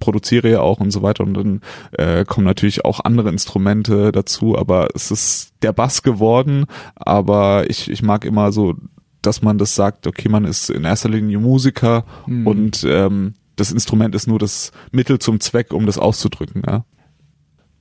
produziere 0.00 0.50
ja 0.50 0.60
auch 0.60 0.80
und 0.80 0.90
so 0.90 1.02
weiter 1.02 1.24
und 1.24 1.34
dann 1.34 1.60
äh, 1.92 2.24
kommen 2.24 2.46
natürlich 2.46 2.84
auch 2.84 3.00
andere 3.00 3.28
Instrumente 3.30 4.12
dazu, 4.12 4.56
aber 4.56 4.88
es 4.94 5.10
ist 5.10 5.52
der 5.62 5.72
Bass 5.72 6.02
geworden, 6.02 6.66
aber 6.94 7.68
ich, 7.70 7.90
ich 7.90 8.02
mag 8.02 8.24
immer 8.24 8.52
so, 8.52 8.74
dass 9.22 9.42
man 9.42 9.58
das 9.58 9.74
sagt, 9.74 10.06
okay, 10.06 10.28
man 10.28 10.44
ist 10.44 10.70
in 10.70 10.84
erster 10.84 11.08
Linie 11.08 11.38
Musiker 11.38 12.04
Mhm. 12.26 12.46
und 12.46 12.84
ähm, 12.88 13.34
das 13.56 13.72
Instrument 13.72 14.14
ist 14.14 14.26
nur 14.26 14.38
das 14.38 14.70
Mittel 14.92 15.18
zum 15.18 15.40
Zweck, 15.40 15.72
um 15.72 15.86
das 15.86 15.98
auszudrücken, 15.98 16.62
ja. 16.66 16.84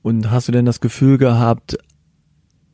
Und 0.01 0.31
hast 0.31 0.47
du 0.47 0.51
denn 0.51 0.65
das 0.65 0.79
Gefühl 0.81 1.17
gehabt, 1.17 1.77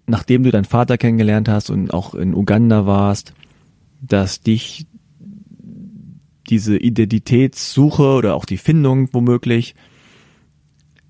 nachdem 0.06 0.44
du 0.44 0.52
deinen 0.52 0.66
Vater 0.66 0.98
kennengelernt 0.98 1.48
hast 1.50 1.70
und 1.70 1.94
auch 1.94 2.14
in 2.14 2.36
Uganda 2.36 2.86
warst, 2.86 3.34
dass 4.02 4.42
dich 4.42 4.86
diese 6.52 6.78
Identitätssuche 6.78 8.04
oder 8.04 8.36
auch 8.36 8.46
die 8.46 8.58
Findung 8.58 9.10
womöglich 9.14 9.74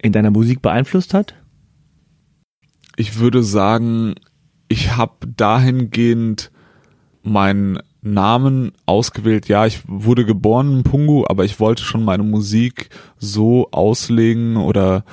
in 0.01 0.13
deiner 0.13 0.31
Musik 0.31 0.61
beeinflusst 0.61 1.13
hat? 1.13 1.35
Ich 2.95 3.19
würde 3.19 3.43
sagen, 3.43 4.15
ich 4.69 4.95
habe 4.95 5.27
dahingehend 5.35 6.51
meinen 7.23 7.79
Namen 8.01 8.71
ausgewählt. 8.85 9.47
Ja, 9.47 9.65
ich 9.65 9.81
wurde 9.87 10.25
geboren 10.25 10.77
in 10.77 10.83
Pungu, 10.83 11.25
aber 11.27 11.45
ich 11.45 11.59
wollte 11.59 11.83
schon 11.83 12.03
meine 12.03 12.23
Musik 12.23 12.89
so 13.17 13.69
auslegen 13.71 14.57
oder 14.57 15.03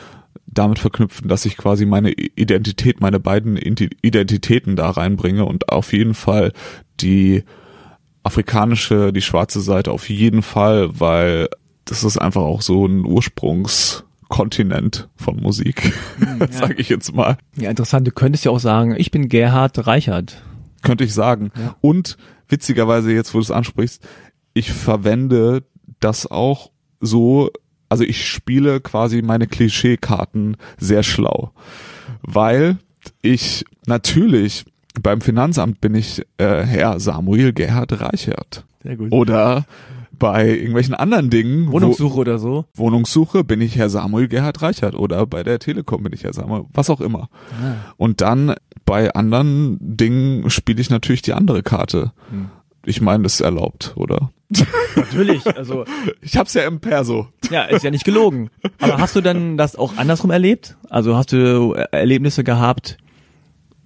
damit 0.46 0.78
verknüpfen, 0.78 1.28
dass 1.28 1.44
ich 1.44 1.56
quasi 1.56 1.86
meine 1.86 2.10
Identität, 2.10 3.00
meine 3.00 3.20
beiden 3.20 3.56
Identitäten 3.56 4.76
da 4.76 4.90
reinbringe 4.90 5.44
und 5.44 5.68
auf 5.68 5.92
jeden 5.92 6.14
Fall 6.14 6.52
die 7.00 7.44
afrikanische, 8.28 9.12
die 9.12 9.22
schwarze 9.22 9.60
Seite 9.62 9.90
auf 9.90 10.08
jeden 10.10 10.42
Fall, 10.42 11.00
weil 11.00 11.48
das 11.86 12.04
ist 12.04 12.18
einfach 12.18 12.42
auch 12.42 12.60
so 12.60 12.86
ein 12.86 13.06
Ursprungskontinent 13.06 15.08
von 15.16 15.36
Musik, 15.36 15.94
hm, 16.18 16.38
ja. 16.40 16.52
sage 16.52 16.74
ich 16.74 16.90
jetzt 16.90 17.14
mal. 17.14 17.38
Ja, 17.56 17.70
interessant. 17.70 18.06
Du 18.06 18.12
könntest 18.12 18.44
ja 18.44 18.50
auch 18.50 18.60
sagen, 18.60 18.94
ich 18.98 19.10
bin 19.10 19.30
Gerhard 19.30 19.86
Reichert. 19.86 20.42
Könnte 20.82 21.04
ich 21.04 21.14
sagen. 21.14 21.50
Ja. 21.56 21.74
Und 21.80 22.18
witzigerweise 22.48 23.12
jetzt, 23.12 23.32
wo 23.32 23.38
du 23.38 23.44
es 23.44 23.50
ansprichst, 23.50 24.06
ich 24.52 24.72
verwende 24.72 25.62
das 25.98 26.30
auch 26.30 26.70
so, 27.00 27.50
also 27.88 28.04
ich 28.04 28.28
spiele 28.28 28.82
quasi 28.82 29.22
meine 29.22 29.46
Klischeekarten 29.46 30.58
sehr 30.76 31.02
schlau, 31.02 31.52
weil 32.20 32.76
ich 33.22 33.64
natürlich 33.86 34.66
beim 35.00 35.20
Finanzamt 35.20 35.80
bin 35.80 35.94
ich 35.94 36.22
äh, 36.38 36.62
Herr 36.62 37.00
Samuel 37.00 37.52
Gerhard 37.52 38.00
Reichert. 38.00 38.64
Sehr 38.82 38.96
gut. 38.96 39.12
Oder 39.12 39.64
bei 40.18 40.48
irgendwelchen 40.48 40.94
anderen 40.94 41.30
Dingen. 41.30 41.70
Wohnungssuche 41.70 42.16
wo, 42.16 42.20
oder 42.20 42.38
so. 42.38 42.64
Wohnungssuche 42.74 43.44
bin 43.44 43.60
ich 43.60 43.76
Herr 43.76 43.88
Samuel 43.88 44.28
Gerhard 44.28 44.60
Reichert 44.62 44.94
oder 44.94 45.26
bei 45.26 45.42
der 45.42 45.58
Telekom 45.58 46.02
bin 46.02 46.12
ich 46.12 46.24
Herr 46.24 46.32
Samuel, 46.32 46.64
was 46.72 46.90
auch 46.90 47.00
immer. 47.00 47.28
Ah. 47.62 47.92
Und 47.96 48.20
dann 48.20 48.54
bei 48.84 49.12
anderen 49.14 49.78
Dingen 49.80 50.50
spiele 50.50 50.80
ich 50.80 50.90
natürlich 50.90 51.22
die 51.22 51.34
andere 51.34 51.62
Karte. 51.62 52.12
Hm. 52.30 52.50
Ich 52.84 53.00
meine, 53.00 53.24
das 53.24 53.34
ist 53.34 53.40
erlaubt, 53.40 53.92
oder? 53.96 54.30
Natürlich, 54.96 55.46
also. 55.56 55.84
Ich 56.22 56.36
hab's 56.36 56.54
ja 56.54 56.62
im 56.66 56.80
Perso. 56.80 57.28
Ja, 57.50 57.64
ist 57.64 57.84
ja 57.84 57.90
nicht 57.90 58.04
gelogen. 58.04 58.50
Aber 58.78 58.98
hast 58.98 59.14
du 59.14 59.20
dann 59.20 59.56
das 59.56 59.76
auch 59.76 59.96
andersrum 59.96 60.30
erlebt? 60.30 60.76
Also 60.88 61.16
hast 61.16 61.32
du 61.32 61.74
Erlebnisse 61.92 62.44
gehabt, 62.44 62.98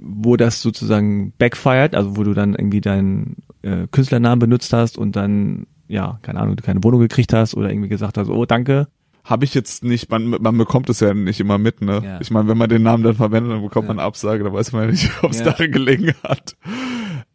wo 0.03 0.37
das 0.37 0.63
sozusagen 0.63 1.33
backfired, 1.39 1.95
also 1.95 2.17
wo 2.17 2.25
du 2.25 2.35
dann 2.35 2.55
irgendwie 2.55 2.81
deinen 2.81 3.37
äh, 3.63 3.87
Künstlernamen 3.91 4.41
benutzt 4.41 4.73
hast 4.73 4.99
und 4.99 5.17
dann, 5.17 5.67
ja, 5.89 6.19
keine 6.23 6.41
Ahnung, 6.41 6.57
du 6.57 6.63
keine 6.63 6.83
Wohnung 6.83 7.01
gekriegt 7.01 7.33
hast 7.33 7.55
oder 7.55 7.71
irgendwie 7.71 7.89
gesagt 7.89 8.19
hast, 8.19 8.29
oh, 8.29 8.45
danke, 8.45 8.89
habe 9.25 9.45
ich 9.45 9.55
jetzt 9.55 9.85
nicht, 9.85 10.11
man, 10.11 10.31
man 10.31 10.59
bekommt 10.59 10.89
es 10.89 11.01
ja 11.01 11.15
nicht 11.15 11.39
immer 11.39 11.59
mit, 11.59 11.81
ne? 11.81 12.03
Ja. 12.05 12.21
Ich 12.21 12.31
meine, 12.31 12.49
wenn 12.49 12.59
man 12.59 12.69
den 12.69 12.83
Namen 12.83 13.05
dann 13.05 13.15
verwendet, 13.15 13.53
dann 13.53 13.63
bekommt 13.63 13.85
ja. 13.85 13.89
man 13.89 14.01
eine 14.01 14.07
Absage, 14.07 14.43
da 14.43 14.53
weiß 14.53 14.73
man 14.73 14.85
ja 14.85 14.91
nicht, 14.91 15.11
ob 15.23 15.31
es 15.31 15.39
ja. 15.39 15.45
darin 15.45 15.71
gelegen 15.71 16.13
hat. 16.25 16.57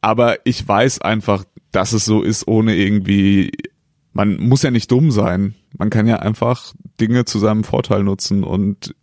Aber 0.01 0.37
ich 0.45 0.67
weiß 0.67 1.01
einfach, 1.01 1.45
dass 1.71 1.93
es 1.93 2.05
so 2.05 2.21
ist, 2.21 2.47
ohne 2.47 2.75
irgendwie, 2.75 3.51
man 4.11 4.37
muss 4.37 4.63
ja 4.63 4.71
nicht 4.71 4.91
dumm 4.91 5.11
sein. 5.11 5.55
Man 5.77 5.89
kann 5.89 6.07
ja 6.07 6.17
einfach 6.17 6.73
Dinge 6.99 7.25
zu 7.25 7.39
seinem 7.39 7.63
Vorteil 7.63 8.03
nutzen 8.03 8.43
und 8.43 8.93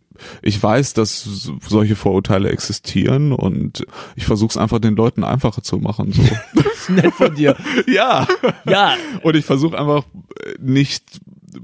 ich 0.41 0.61
weiß, 0.61 0.93
dass 0.93 1.49
solche 1.67 1.95
Vorurteile 1.95 2.49
existieren 2.49 3.31
und 3.31 3.85
ich 4.15 4.25
versuche 4.25 4.51
es 4.51 4.57
einfach 4.57 4.79
den 4.79 4.95
Leuten 4.95 5.23
einfacher 5.23 5.63
zu 5.63 5.77
machen. 5.77 6.11
So. 6.11 6.21
das 6.55 6.65
ist 6.65 6.89
nett 6.89 7.13
von 7.13 7.33
dir. 7.35 7.55
ja. 7.87 8.27
Ja. 8.67 8.95
Und 9.21 9.35
ich 9.35 9.45
versuche 9.45 9.77
einfach 9.77 10.05
nicht 10.59 11.21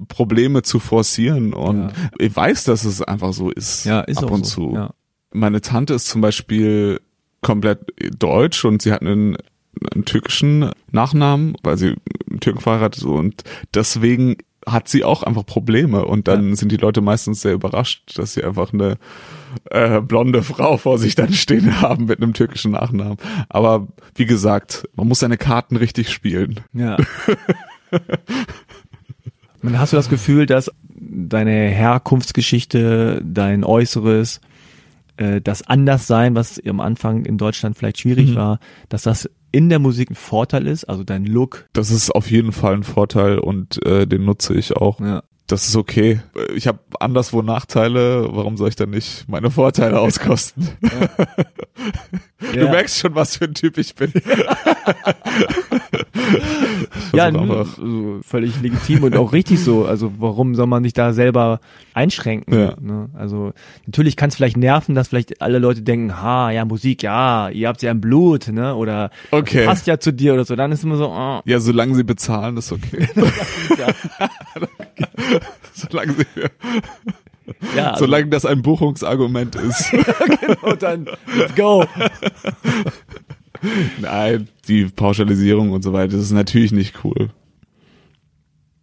Probleme 0.08 0.62
zu 0.64 0.80
forcieren 0.80 1.54
und 1.54 1.90
ja. 1.90 1.92
ich 2.20 2.36
weiß, 2.36 2.64
dass 2.64 2.86
es 2.86 3.02
einfach 3.02 3.34
so 3.34 3.50
ist. 3.52 3.86
Ja, 3.86 4.02
ist 4.02 4.24
ab 4.24 4.32
und 4.32 4.46
so. 4.46 4.70
zu. 4.70 4.76
Ja. 4.76 4.94
Meine 5.34 5.62
Tante 5.62 5.94
ist 5.94 6.08
zum 6.08 6.22
Beispiel 6.22 7.00
komplett 7.42 7.80
deutsch 8.18 8.66
und 8.66 8.82
sie 8.82 8.92
hat 8.92 9.02
einen, 9.02 9.38
einen 9.94 10.06
türkischen 10.06 10.72
Nachnamen, 10.92 11.56
weil 11.64 11.78
sie 11.78 11.96
Türken 12.40 12.62
verheiratet 12.62 13.02
ist 13.02 13.06
und 13.06 13.44
deswegen 13.74 14.38
hat 14.66 14.88
sie 14.88 15.04
auch 15.04 15.24
einfach 15.24 15.46
Probleme 15.46 16.06
und 16.06 16.28
dann 16.28 16.50
ja. 16.50 16.56
sind 16.56 16.72
die 16.72 16.78
Leute 16.78 17.02
meistens 17.02 17.42
sehr 17.42 17.54
überrascht, 17.54 18.18
dass 18.18 18.34
sie 18.34 18.44
einfach 18.44 18.74
eine 18.74 18.98
äh, 19.70 20.02
blonde 20.02 20.44
Frau 20.44 20.78
vor 20.78 20.98
sich 20.98 21.16
dann 21.16 21.34
stehen 21.34 21.82
haben 21.82 22.06
mit 22.06 22.22
einem 22.22 22.34
türkischen 22.34 22.72
Nachnamen. 22.72 23.18
Aber 23.50 23.88
wie 24.16 24.26
gesagt, 24.26 24.88
man 24.96 25.08
muss 25.08 25.20
seine 25.20 25.38
Karten 25.38 25.76
richtig 25.76 26.12
spielen. 26.12 26.60
Ja. 26.74 26.98
Hast 29.74 29.94
du 29.94 29.98
das 29.98 30.10
Gefühl, 30.10 30.46
dass 30.46 30.72
deine 30.96 31.52
Herkunftsgeschichte, 31.52 33.22
dein 33.24 33.64
Äußeres, 33.64 34.42
äh, 35.18 35.42
das 35.42 35.62
Anderssein, 35.68 36.36
was 36.36 36.60
am 36.66 36.80
Anfang 36.80 37.26
in 37.26 37.38
Deutschland 37.38 37.78
vielleicht 37.78 38.00
schwierig 38.00 38.32
mhm. 38.32 38.36
war, 38.36 38.60
dass 38.90 39.04
das 39.04 39.30
in 39.52 39.70
der 39.70 39.80
Musik 39.80 40.12
ein 40.12 40.16
Vorteil 40.16 40.68
ist, 40.68 40.86
also 40.86 41.04
dein 41.04 41.26
Look? 41.26 41.68
Das 41.74 41.92
ist 41.92 42.12
auf 42.12 42.32
jeden 42.32 42.52
Fall 42.52 42.76
ein 42.76 42.84
Vorteil 42.84 43.40
und 43.40 43.86
äh, 43.86 44.08
den 44.08 44.26
nutze 44.26 44.54
ich 44.54 44.76
auch. 44.76 45.00
Ja 45.00 45.24
das 45.52 45.68
ist 45.68 45.76
okay. 45.76 46.22
Ich 46.56 46.68
habe 46.68 46.80
anderswo 47.00 47.42
Nachteile, 47.42 48.30
warum 48.32 48.56
soll 48.58 48.70
ich 48.70 48.76
dann 48.76 48.92
nicht 48.92 49.28
meine 49.28 49.52
Vorteile 49.52 50.00
auskosten? 50.00 50.70
Ja. 50.82 51.10
du 52.54 52.60
ja. 52.60 52.72
merkst 52.72 53.00
schon, 53.00 53.16
was 53.16 53.36
für 53.38 53.46
ein 53.46 53.54
Typ 53.54 53.78
ich 53.78 53.96
bin. 53.96 54.14
ja, 57.14 57.26
also 57.26 58.20
völlig 58.24 58.62
legitim 58.62 59.04
und 59.04 59.16
auch 59.16 59.34
richtig 59.34 59.64
so. 59.64 59.86
Also 59.86 60.12
warum 60.18 60.56
soll 60.56 60.68
man 60.68 60.84
sich 60.84 60.94
da 60.94 61.14
selber 61.14 61.60
einschränken? 61.94 62.54
Ja. 62.54 62.76
Ne? 62.80 63.10
Also 63.14 63.54
natürlich 63.86 64.16
kann 64.16 64.30
es 64.30 64.36
vielleicht 64.36 64.58
nerven, 64.58 64.96
dass 64.96 65.10
vielleicht 65.10 65.42
alle 65.42 65.60
Leute 65.60 65.82
denken, 65.82 66.22
ha, 66.22 66.52
ja, 66.52 66.66
Musik, 66.66 67.04
ja, 67.04 67.50
ihr 67.50 67.68
habt 67.68 67.82
ja 67.82 67.92
im 67.92 68.02
Blut, 68.02 68.48
ne? 68.48 68.76
Oder 68.76 69.12
okay. 69.32 69.66
passt 69.66 69.88
ja 69.88 70.00
zu 70.00 70.14
dir 70.14 70.34
oder 70.34 70.46
so. 70.46 70.56
Dann 70.56 70.72
ist 70.72 70.84
immer 70.84 70.98
so, 70.98 71.10
oh. 71.10 71.42
Ja, 71.46 71.60
solange 71.60 71.96
sie 71.96 72.04
bezahlen, 72.04 72.58
ist 72.58 72.72
okay. 72.72 73.08
solange 75.74 76.14
sie, 76.14 76.26
ja, 77.76 77.92
also, 77.92 78.06
solange 78.06 78.28
das 78.28 78.46
ein 78.46 78.62
Buchungsargument 78.62 79.56
ist. 79.56 79.92
genau, 79.92 80.76
dann 80.76 81.08
let's 81.36 81.56
go. 81.56 81.86
Nein, 84.02 84.48
die 84.68 84.86
Pauschalisierung 84.86 85.72
und 85.72 85.84
so 85.84 85.94
weiter, 85.94 86.14
das 86.14 86.24
ist 86.24 86.32
natürlich 86.32 86.72
nicht 86.72 87.04
cool. 87.04 87.30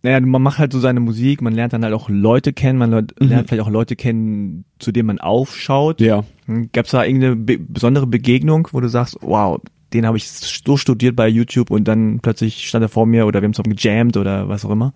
Naja, 0.03 0.21
man 0.21 0.43
macht 0.43 0.59
halt 0.59 0.73
so 0.73 0.79
seine 0.79 1.01
Musik, 1.01 1.43
man 1.43 1.55
lernt 1.55 1.73
dann 1.73 1.83
halt 1.83 1.93
auch 1.93 2.09
Leute 2.09 2.53
kennen, 2.53 2.79
man 2.79 2.91
lernt 2.91 3.15
mhm. 3.21 3.29
vielleicht 3.29 3.61
auch 3.61 3.71
Leute 3.71 3.97
kennen, 3.97 4.65
zu 4.79 4.93
denen 4.93 5.09
man 5.09 5.19
aufschaut. 5.19 6.01
Ja. 6.01 6.25
Hm, 6.47 6.71
Gab 6.73 6.85
es 6.85 6.93
da 6.93 7.05
irgendeine 7.05 7.37
be 7.37 7.59
besondere 7.59 8.07
Begegnung, 8.07 8.69
wo 8.73 8.81
du 8.81 8.89
sagst, 8.89 9.19
wow, 9.21 9.61
den 9.93 10.07
habe 10.07 10.17
ich 10.17 10.31
so 10.31 10.77
studiert 10.77 11.17
bei 11.17 11.29
YouTube 11.29 11.71
und 11.71 11.89
dann 11.89 12.21
plötzlich 12.21 12.69
stand 12.69 12.85
er 12.85 12.89
vor 12.89 13.07
mir 13.07 13.27
oder 13.27 13.41
wir 13.41 13.47
haben 13.47 13.55
zusammen 13.55 13.75
gejammt 13.75 14.17
oder 14.17 14.49
was 14.49 14.65
auch 14.65 14.71
immer? 14.71 14.95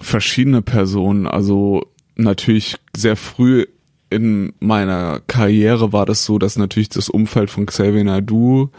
verschiedene 0.00 0.62
Personen. 0.62 1.26
Also 1.26 1.82
natürlich 2.14 2.76
sehr 2.96 3.16
früh 3.16 3.66
in 4.10 4.52
meiner 4.60 5.20
Karriere 5.26 5.92
war 5.92 6.06
das 6.06 6.24
so, 6.24 6.38
dass 6.38 6.56
natürlich 6.56 6.88
das 6.88 7.08
Umfeld 7.08 7.50
von 7.50 7.66
Xavier 7.66 8.04
Naidoo, 8.04 8.70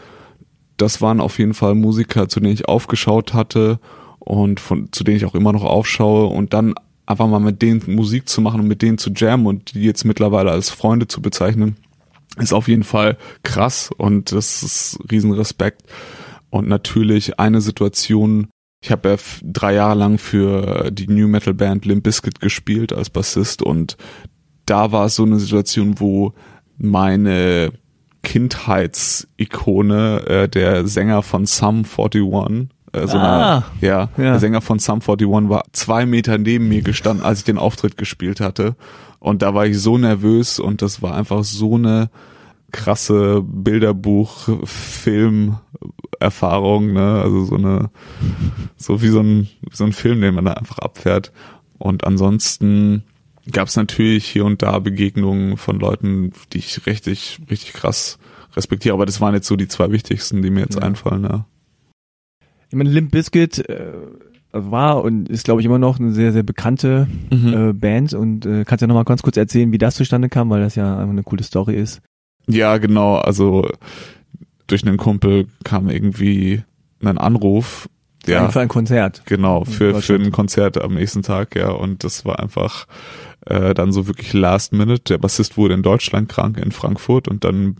das 0.76 1.00
waren 1.02 1.20
auf 1.20 1.38
jeden 1.38 1.54
Fall 1.54 1.74
Musiker, 1.74 2.28
zu 2.28 2.40
denen 2.40 2.54
ich 2.54 2.68
aufgeschaut 2.68 3.34
hatte 3.34 3.78
und 4.18 4.60
von, 4.60 4.92
zu 4.92 5.04
denen 5.04 5.16
ich 5.16 5.24
auch 5.24 5.34
immer 5.34 5.52
noch 5.52 5.64
aufschaue 5.64 6.26
und 6.26 6.54
dann 6.54 6.74
einfach 7.06 7.26
mal 7.26 7.40
mit 7.40 7.62
denen 7.62 7.82
Musik 7.86 8.28
zu 8.28 8.40
machen 8.40 8.60
und 8.60 8.68
mit 8.68 8.82
denen 8.82 8.98
zu 8.98 9.10
jammen 9.10 9.46
und 9.46 9.74
die 9.74 9.82
jetzt 9.82 10.04
mittlerweile 10.04 10.50
als 10.50 10.70
Freunde 10.70 11.08
zu 11.08 11.20
bezeichnen, 11.20 11.76
ist 12.36 12.52
auf 12.52 12.68
jeden 12.68 12.84
Fall 12.84 13.16
krass 13.42 13.90
und 13.96 14.32
das 14.32 14.62
ist 14.62 14.98
Riesenrespekt. 15.10 15.82
Und 16.50 16.68
natürlich 16.68 17.38
eine 17.38 17.60
Situation, 17.60 18.48
ich 18.82 18.90
habe 18.90 19.10
ja 19.10 19.16
drei 19.42 19.74
Jahre 19.74 19.98
lang 19.98 20.18
für 20.18 20.90
die 20.90 21.08
New 21.08 21.28
Metal 21.28 21.54
Band 21.54 21.84
Limp 21.84 22.04
Bizkit 22.04 22.40
gespielt 22.40 22.92
als 22.92 23.10
Bassist 23.10 23.62
und 23.62 23.96
da 24.70 24.92
war 24.92 25.06
es 25.06 25.16
so 25.16 25.24
eine 25.24 25.38
Situation, 25.38 25.98
wo 25.98 26.32
meine 26.76 27.72
Kindheitsikone, 28.22 30.26
äh, 30.26 30.48
der 30.48 30.86
Sänger 30.86 31.22
von 31.22 31.46
Sum 31.46 31.84
41, 31.84 32.68
äh, 32.92 33.06
so 33.06 33.18
ah, 33.18 33.20
eine, 33.20 33.64
ja, 33.80 34.08
ja, 34.16 34.18
der 34.18 34.38
Sänger 34.38 34.60
von 34.60 34.78
Sum 34.78 35.00
41 35.00 35.48
war 35.48 35.64
zwei 35.72 36.06
Meter 36.06 36.38
neben 36.38 36.68
mir 36.68 36.82
gestanden, 36.82 37.24
als 37.24 37.40
ich 37.40 37.44
den 37.44 37.58
Auftritt 37.58 37.96
gespielt 37.96 38.40
hatte. 38.40 38.76
Und 39.20 39.42
da 39.42 39.54
war 39.54 39.66
ich 39.66 39.78
so 39.78 39.98
nervös 39.98 40.60
und 40.60 40.82
das 40.82 41.02
war 41.02 41.14
einfach 41.14 41.44
so 41.44 41.74
eine 41.74 42.10
krasse 42.70 43.42
Bilderbuch, 43.42 44.48
Film, 44.64 45.56
Erfahrung, 46.20 46.92
ne? 46.92 47.20
Also 47.22 47.46
so 47.46 47.56
eine, 47.56 47.90
so 48.76 49.00
wie 49.00 49.08
so 49.08 49.20
ein, 49.20 49.48
so 49.72 49.84
ein 49.84 49.92
Film, 49.92 50.20
den 50.20 50.34
man 50.34 50.44
da 50.44 50.52
einfach 50.52 50.78
abfährt. 50.78 51.32
Und 51.78 52.04
ansonsten 52.04 53.04
gab 53.52 53.68
es 53.68 53.76
natürlich 53.76 54.26
hier 54.26 54.44
und 54.44 54.62
da 54.62 54.78
Begegnungen 54.78 55.56
von 55.56 55.78
Leuten, 55.78 56.32
die 56.52 56.58
ich 56.58 56.86
richtig, 56.86 57.40
richtig 57.50 57.72
krass 57.72 58.18
respektiere. 58.56 58.94
Aber 58.94 59.06
das 59.06 59.20
waren 59.20 59.34
jetzt 59.34 59.46
so 59.46 59.56
die 59.56 59.68
zwei 59.68 59.90
wichtigsten, 59.90 60.42
die 60.42 60.50
mir 60.50 60.60
jetzt 60.60 60.76
ja. 60.76 60.82
einfallen, 60.82 61.24
ja. 61.24 61.46
Ich 62.70 62.74
meine, 62.76 62.90
Limp 62.90 63.10
Bizkit 63.12 63.66
äh, 63.68 63.92
war 64.52 65.02
und 65.02 65.28
ist, 65.28 65.44
glaube 65.44 65.60
ich, 65.60 65.66
immer 65.66 65.78
noch 65.78 65.98
eine 65.98 66.12
sehr, 66.12 66.32
sehr 66.32 66.42
bekannte 66.42 67.06
Mhm. 67.30 67.54
äh, 67.70 67.72
Band 67.72 68.14
und 68.14 68.44
äh, 68.46 68.64
kannst 68.66 68.82
ja 68.82 68.86
nochmal 68.86 69.04
ganz 69.04 69.22
kurz 69.22 69.36
erzählen, 69.36 69.72
wie 69.72 69.78
das 69.78 69.94
zustande 69.94 70.28
kam, 70.28 70.50
weil 70.50 70.60
das 70.60 70.74
ja 70.74 70.96
einfach 70.98 71.10
eine 71.10 71.22
coole 71.22 71.42
Story 71.42 71.74
ist. 71.76 72.00
Ja, 72.46 72.78
genau. 72.78 73.16
Also 73.16 73.68
durch 74.66 74.86
einen 74.86 74.96
Kumpel 74.98 75.46
kam 75.64 75.88
irgendwie 75.88 76.62
ein 77.02 77.18
Anruf. 77.18 77.88
Ja, 78.26 78.50
Für 78.50 78.60
ein 78.60 78.68
Konzert. 78.68 79.22
genau, 79.24 79.64
für, 79.64 80.02
für 80.02 80.14
ein 80.16 80.32
Konzert 80.32 80.78
am 80.78 80.94
nächsten 80.94 81.22
Tag, 81.22 81.56
ja. 81.56 81.70
Und 81.70 82.04
das 82.04 82.26
war 82.26 82.40
einfach 82.40 82.86
äh, 83.48 83.74
dann 83.74 83.92
so 83.92 84.06
wirklich 84.06 84.32
last 84.32 84.72
minute. 84.72 85.02
Der 85.04 85.18
Bassist 85.18 85.56
wurde 85.56 85.74
in 85.74 85.82
Deutschland 85.82 86.28
krank, 86.28 86.58
in 86.58 86.72
Frankfurt. 86.72 87.28
Und 87.28 87.44
dann 87.44 87.76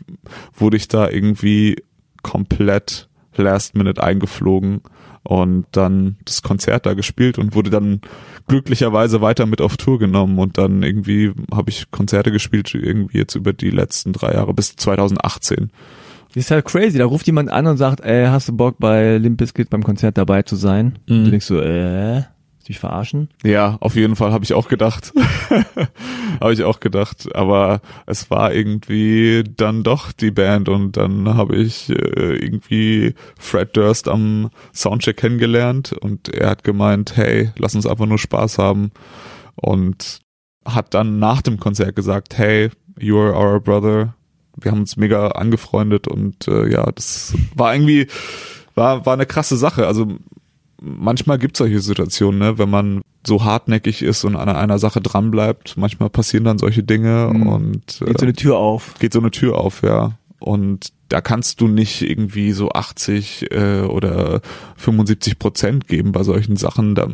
wurde 0.54 0.76
ich 0.76 0.88
da 0.88 1.08
irgendwie 1.08 1.76
komplett 2.22 3.08
last 3.36 3.76
minute 3.76 4.02
eingeflogen 4.02 4.80
und 5.22 5.66
dann 5.72 6.16
das 6.24 6.42
Konzert 6.42 6.86
da 6.86 6.94
gespielt 6.94 7.38
und 7.38 7.54
wurde 7.54 7.70
dann 7.70 8.00
glücklicherweise 8.48 9.20
weiter 9.20 9.46
mit 9.46 9.60
auf 9.60 9.76
Tour 9.76 9.98
genommen 9.98 10.38
und 10.38 10.58
dann 10.58 10.82
irgendwie 10.82 11.32
habe 11.52 11.70
ich 11.70 11.90
Konzerte 11.90 12.32
gespielt 12.32 12.74
irgendwie 12.74 13.18
jetzt 13.18 13.34
über 13.34 13.52
die 13.52 13.70
letzten 13.70 14.12
drei 14.12 14.32
Jahre 14.32 14.54
bis 14.54 14.74
2018. 14.76 15.70
Das 16.28 16.44
ist 16.44 16.50
halt 16.50 16.64
crazy. 16.64 16.98
Da 16.98 17.04
ruft 17.04 17.26
jemand 17.26 17.50
an 17.50 17.66
und 17.66 17.76
sagt, 17.78 18.00
ey, 18.00 18.26
hast 18.26 18.48
du 18.48 18.56
Bock 18.56 18.76
bei 18.78 19.16
Limp 19.18 19.38
Bizkit 19.38 19.70
beim 19.70 19.82
Konzert 19.82 20.18
dabei 20.18 20.42
zu 20.42 20.56
sein? 20.56 20.98
Mhm. 21.06 21.24
Du 21.24 21.30
denkst 21.30 21.46
so, 21.46 21.60
äh, 21.60 22.22
dich 22.68 22.78
verarschen? 22.78 23.28
Ja, 23.42 23.76
auf 23.80 23.96
jeden 23.96 24.16
Fall 24.16 24.32
habe 24.32 24.44
ich 24.44 24.54
auch 24.54 24.68
gedacht. 24.68 25.12
habe 26.40 26.52
ich 26.52 26.64
auch 26.64 26.80
gedacht. 26.80 27.34
Aber 27.34 27.80
es 28.06 28.30
war 28.30 28.52
irgendwie 28.52 29.44
dann 29.56 29.82
doch 29.82 30.12
die 30.12 30.30
Band 30.30 30.68
und 30.68 30.96
dann 30.96 31.34
habe 31.34 31.56
ich 31.56 31.90
äh, 31.90 32.36
irgendwie 32.36 33.14
Fred 33.38 33.76
Durst 33.76 34.08
am 34.08 34.50
Soundcheck 34.72 35.16
kennengelernt 35.16 35.92
und 35.92 36.28
er 36.28 36.50
hat 36.50 36.64
gemeint, 36.64 37.16
hey, 37.16 37.50
lass 37.56 37.74
uns 37.74 37.86
einfach 37.86 38.06
nur 38.06 38.18
Spaß 38.18 38.58
haben 38.58 38.92
und 39.54 40.20
hat 40.64 40.94
dann 40.94 41.18
nach 41.18 41.42
dem 41.42 41.58
Konzert 41.58 41.96
gesagt, 41.96 42.36
hey, 42.36 42.70
you're 42.98 43.34
our 43.34 43.60
brother. 43.60 44.14
Wir 44.56 44.72
haben 44.72 44.80
uns 44.80 44.96
mega 44.96 45.28
angefreundet 45.28 46.08
und 46.08 46.48
äh, 46.48 46.68
ja, 46.70 46.90
das 46.90 47.34
war 47.54 47.74
irgendwie 47.74 48.08
war 48.74 49.06
war 49.06 49.14
eine 49.14 49.26
krasse 49.26 49.56
Sache. 49.56 49.86
Also 49.86 50.18
manchmal 50.80 51.38
gibt 51.38 51.56
es 51.56 51.58
solche 51.58 51.80
Situationen, 51.80 52.38
ne, 52.40 52.58
wenn 52.58 52.70
man 52.70 53.02
so 53.26 53.44
hartnäckig 53.44 54.02
ist 54.02 54.24
und 54.24 54.36
an 54.36 54.48
einer 54.48 54.78
Sache 54.78 55.00
dranbleibt, 55.00 55.76
manchmal 55.76 56.08
passieren 56.10 56.44
dann 56.44 56.58
solche 56.58 56.82
Dinge 56.82 57.30
Mhm. 57.32 57.46
und 57.46 57.86
Geht 57.86 57.98
so 57.98 58.04
äh, 58.06 58.22
eine 58.22 58.32
Tür 58.32 58.56
auf. 58.58 58.94
geht 58.98 59.12
so 59.12 59.18
eine 59.18 59.30
Tür 59.30 59.58
auf, 59.58 59.82
ja. 59.82 60.12
Und 60.38 60.92
da 61.08 61.20
kannst 61.20 61.60
du 61.60 61.66
nicht 61.68 62.02
irgendwie 62.02 62.52
so 62.52 62.70
80 62.70 63.50
äh, 63.50 63.80
oder 63.82 64.40
75 64.76 65.38
Prozent 65.38 65.88
geben 65.88 66.12
bei 66.12 66.22
solchen 66.22 66.56
Sachen. 66.56 66.94
Da, 66.94 67.08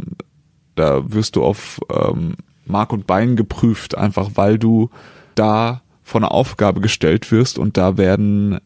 da 0.74 1.10
wirst 1.12 1.36
du 1.36 1.42
auf 1.42 1.80
ähm, 1.90 2.34
Mark 2.66 2.92
und 2.92 3.06
Bein 3.06 3.34
geprüft, 3.36 3.96
einfach 3.96 4.32
weil 4.34 4.58
du 4.58 4.90
da 5.36 5.80
vor 6.02 6.20
eine 6.20 6.30
Aufgabe 6.32 6.80
gestellt 6.82 7.32
wirst 7.32 7.58
und 7.58 7.76
da 7.78 7.96
werden, 7.96 8.58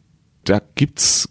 da 0.43 0.61
gibt's 0.75 1.29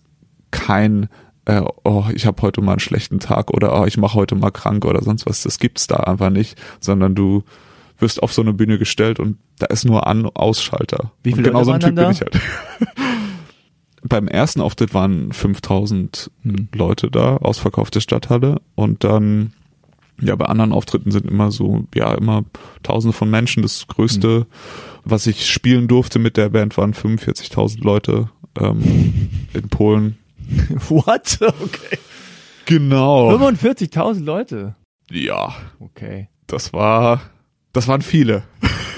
kein 0.51 1.09
äh, 1.49 1.63
oh, 1.85 2.05
ich 2.15 2.27
habe 2.27 2.43
heute 2.43 2.61
mal 2.61 2.73
einen 2.73 2.81
schlechten 2.81 3.21
Tag 3.21 3.51
oder 3.51 3.81
oh, 3.81 3.87
ich 3.87 3.97
mache 3.97 4.15
heute 4.15 4.35
mal 4.35 4.51
krank 4.51 4.85
oder 4.85 5.03
sonst 5.03 5.27
was. 5.27 5.43
Das 5.43 5.59
gibt's 5.59 5.87
da 5.87 5.97
einfach 5.97 6.31
nicht, 6.31 6.57
sondern 6.79 7.15
du 7.15 7.43
wirst 7.99 8.23
auf 8.23 8.33
so 8.33 8.43
eine 8.43 8.53
Bühne 8.53 8.79
gestellt 8.79 9.19
und 9.19 9.39
da 9.59 9.67
ist 9.67 9.85
nur 9.85 10.07
An- 10.07 10.27
Ausschalter. 10.35 11.11
Wie 11.23 11.31
und 11.31 11.37
viele 11.37 11.49
genau 11.49 11.61
Leute 11.65 11.65
so 11.65 11.73
ein 11.73 11.81
Typ 11.81 11.95
bin 11.97 12.11
ich 12.11 12.21
halt. 12.21 12.39
Beim 14.05 14.29
ersten 14.29 14.61
Auftritt 14.61 14.95
waren 14.95 15.33
5000 15.33 16.31
Hm. 16.43 16.69
Leute 16.75 17.11
da, 17.11 17.39
ausverkaufte 17.39 18.01
Stadthalle 18.01 18.61
und 18.77 19.03
dann 19.03 19.53
ja, 20.21 20.35
bei 20.35 20.47
anderen 20.47 20.73
Auftritten 20.73 21.13
sind 21.13 21.27
immer 21.31 21.51
so, 21.53 21.85
ja, 21.95 22.13
immer 22.15 22.45
tausende 22.83 23.13
von 23.17 23.31
Menschen. 23.31 23.63
Das 23.63 23.87
größte, 23.87 24.47
was 25.05 25.29
ich 25.29 25.47
spielen 25.49 25.87
durfte 25.87 26.19
mit 26.19 26.37
der 26.37 26.49
Band, 26.49 26.77
waren 26.77 26.93
45.000 26.93 27.85
Leute 27.85 28.29
ähm, 28.61 29.31
in 29.55 29.69
Polen. 29.69 30.19
What? 30.89 31.39
Okay. 31.41 31.99
Genau. 32.67 33.31
45.000 33.31 34.25
Leute. 34.25 34.75
Ja, 35.11 35.55
Okay. 35.81 36.29
das 36.47 36.73
war, 36.73 37.23
das 37.73 37.89
waren 37.89 38.03
viele. 38.03 38.43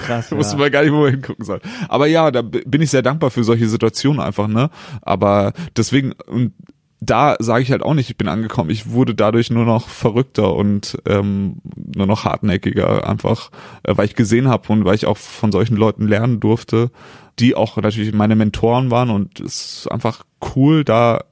Krass. 0.05 0.27
Da 0.29 0.37
wusste 0.37 0.55
ja. 0.55 0.59
man 0.59 0.71
gar 0.71 0.81
nicht, 0.83 0.91
wo 0.91 1.01
man 1.01 1.11
hingucken 1.11 1.45
soll. 1.45 1.61
Aber 1.87 2.07
ja, 2.07 2.31
da 2.31 2.41
bin 2.41 2.81
ich 2.81 2.89
sehr 2.89 3.03
dankbar 3.03 3.29
für 3.29 3.43
solche 3.43 3.67
Situationen 3.69 4.19
einfach, 4.19 4.47
ne? 4.47 4.69
Aber 5.03 5.53
deswegen, 5.77 6.13
und 6.27 6.53
da 6.99 7.35
sage 7.39 7.63
ich 7.63 7.71
halt 7.71 7.81
auch 7.83 7.93
nicht, 7.93 8.09
ich 8.09 8.17
bin 8.17 8.27
angekommen. 8.27 8.69
Ich 8.71 8.89
wurde 8.91 9.15
dadurch 9.15 9.49
nur 9.51 9.65
noch 9.65 9.87
verrückter 9.87 10.53
und 10.55 10.97
ähm, 11.07 11.57
nur 11.75 12.07
noch 12.07 12.25
hartnäckiger, 12.25 13.07
einfach, 13.07 13.51
äh, 13.83 13.95
weil 13.95 14.05
ich 14.05 14.15
gesehen 14.15 14.47
habe 14.47 14.71
und 14.73 14.85
weil 14.85 14.95
ich 14.95 15.05
auch 15.05 15.17
von 15.17 15.51
solchen 15.51 15.77
Leuten 15.77 16.07
lernen 16.07 16.39
durfte, 16.39 16.91
die 17.39 17.55
auch 17.55 17.77
natürlich 17.77 18.13
meine 18.13 18.35
Mentoren 18.35 18.91
waren 18.91 19.09
und 19.11 19.39
es 19.39 19.83
ist 19.83 19.87
einfach 19.91 20.23
cool, 20.55 20.83
da 20.83 21.23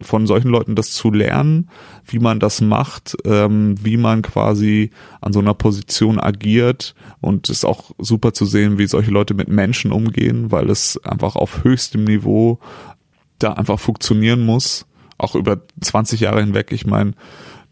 von 0.00 0.26
solchen 0.26 0.48
Leuten 0.48 0.74
das 0.74 0.92
zu 0.92 1.10
lernen, 1.10 1.70
wie 2.06 2.18
man 2.18 2.40
das 2.40 2.60
macht, 2.60 3.16
ähm, 3.24 3.74
wie 3.82 3.96
man 3.96 4.22
quasi 4.22 4.90
an 5.20 5.32
so 5.32 5.40
einer 5.40 5.54
Position 5.54 6.18
agiert 6.18 6.94
und 7.20 7.48
es 7.48 7.58
ist 7.58 7.64
auch 7.64 7.92
super 7.98 8.32
zu 8.32 8.46
sehen, 8.46 8.78
wie 8.78 8.86
solche 8.86 9.10
Leute 9.10 9.34
mit 9.34 9.48
Menschen 9.48 9.92
umgehen, 9.92 10.50
weil 10.50 10.70
es 10.70 11.00
einfach 11.04 11.36
auf 11.36 11.64
höchstem 11.64 12.04
Niveau 12.04 12.58
da 13.38 13.52
einfach 13.52 13.78
funktionieren 13.78 14.44
muss, 14.44 14.86
auch 15.18 15.34
über 15.34 15.62
20 15.80 16.20
Jahre 16.20 16.40
hinweg. 16.40 16.72
Ich 16.72 16.86
meine, 16.86 17.12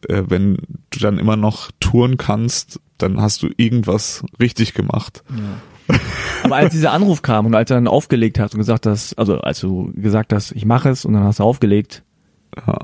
äh, 0.09 0.23
wenn 0.29 0.59
du 0.91 0.99
dann 1.01 1.19
immer 1.19 1.37
noch 1.37 1.71
touren 1.81 2.17
kannst, 2.17 2.81
dann 2.99 3.21
hast 3.21 3.43
du 3.43 3.49
irgendwas 3.57 4.25
richtig 4.41 4.75
gemacht. 4.75 5.23
Ja. 5.31 5.99
Aber 6.45 6.57
als 6.57 6.73
dieser 6.73 6.93
Anruf 6.93 7.23
kam 7.23 7.47
und 7.47 7.55
als 7.55 7.69
du 7.69 7.75
dann 7.75 7.89
aufgelegt 7.89 8.39
hast 8.39 8.55
und 8.55 8.59
gesagt 8.59 8.87
hast, 8.87 9.15
also 9.19 9.41
als 9.41 9.61
du 9.61 9.93
gesagt 9.95 10.33
hast, 10.33 10.53
ich 10.53 10.65
mache 10.65 10.91
es 10.91 11.05
und 11.05 11.13
dann 11.13 11.25
hast 11.25 11.41
du 11.41 11.45
aufgelegt, 11.45 12.03
Ja. 12.57 12.79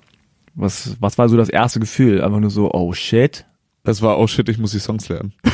was, 0.54 0.96
was 1.00 1.18
war 1.18 1.28
so 1.28 1.36
das 1.36 1.48
erste 1.48 1.80
Gefühl? 1.80 2.22
Einfach 2.22 2.40
nur 2.40 2.50
so, 2.50 2.70
oh 2.72 2.92
shit. 2.92 3.44
Das 3.84 4.02
war, 4.02 4.18
oh 4.18 4.26
shit, 4.26 4.48
ich 4.48 4.58
muss 4.58 4.72
die 4.72 4.80
Songs 4.80 5.08
lernen. 5.08 5.32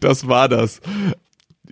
das 0.00 0.26
war 0.28 0.48
das. 0.48 0.80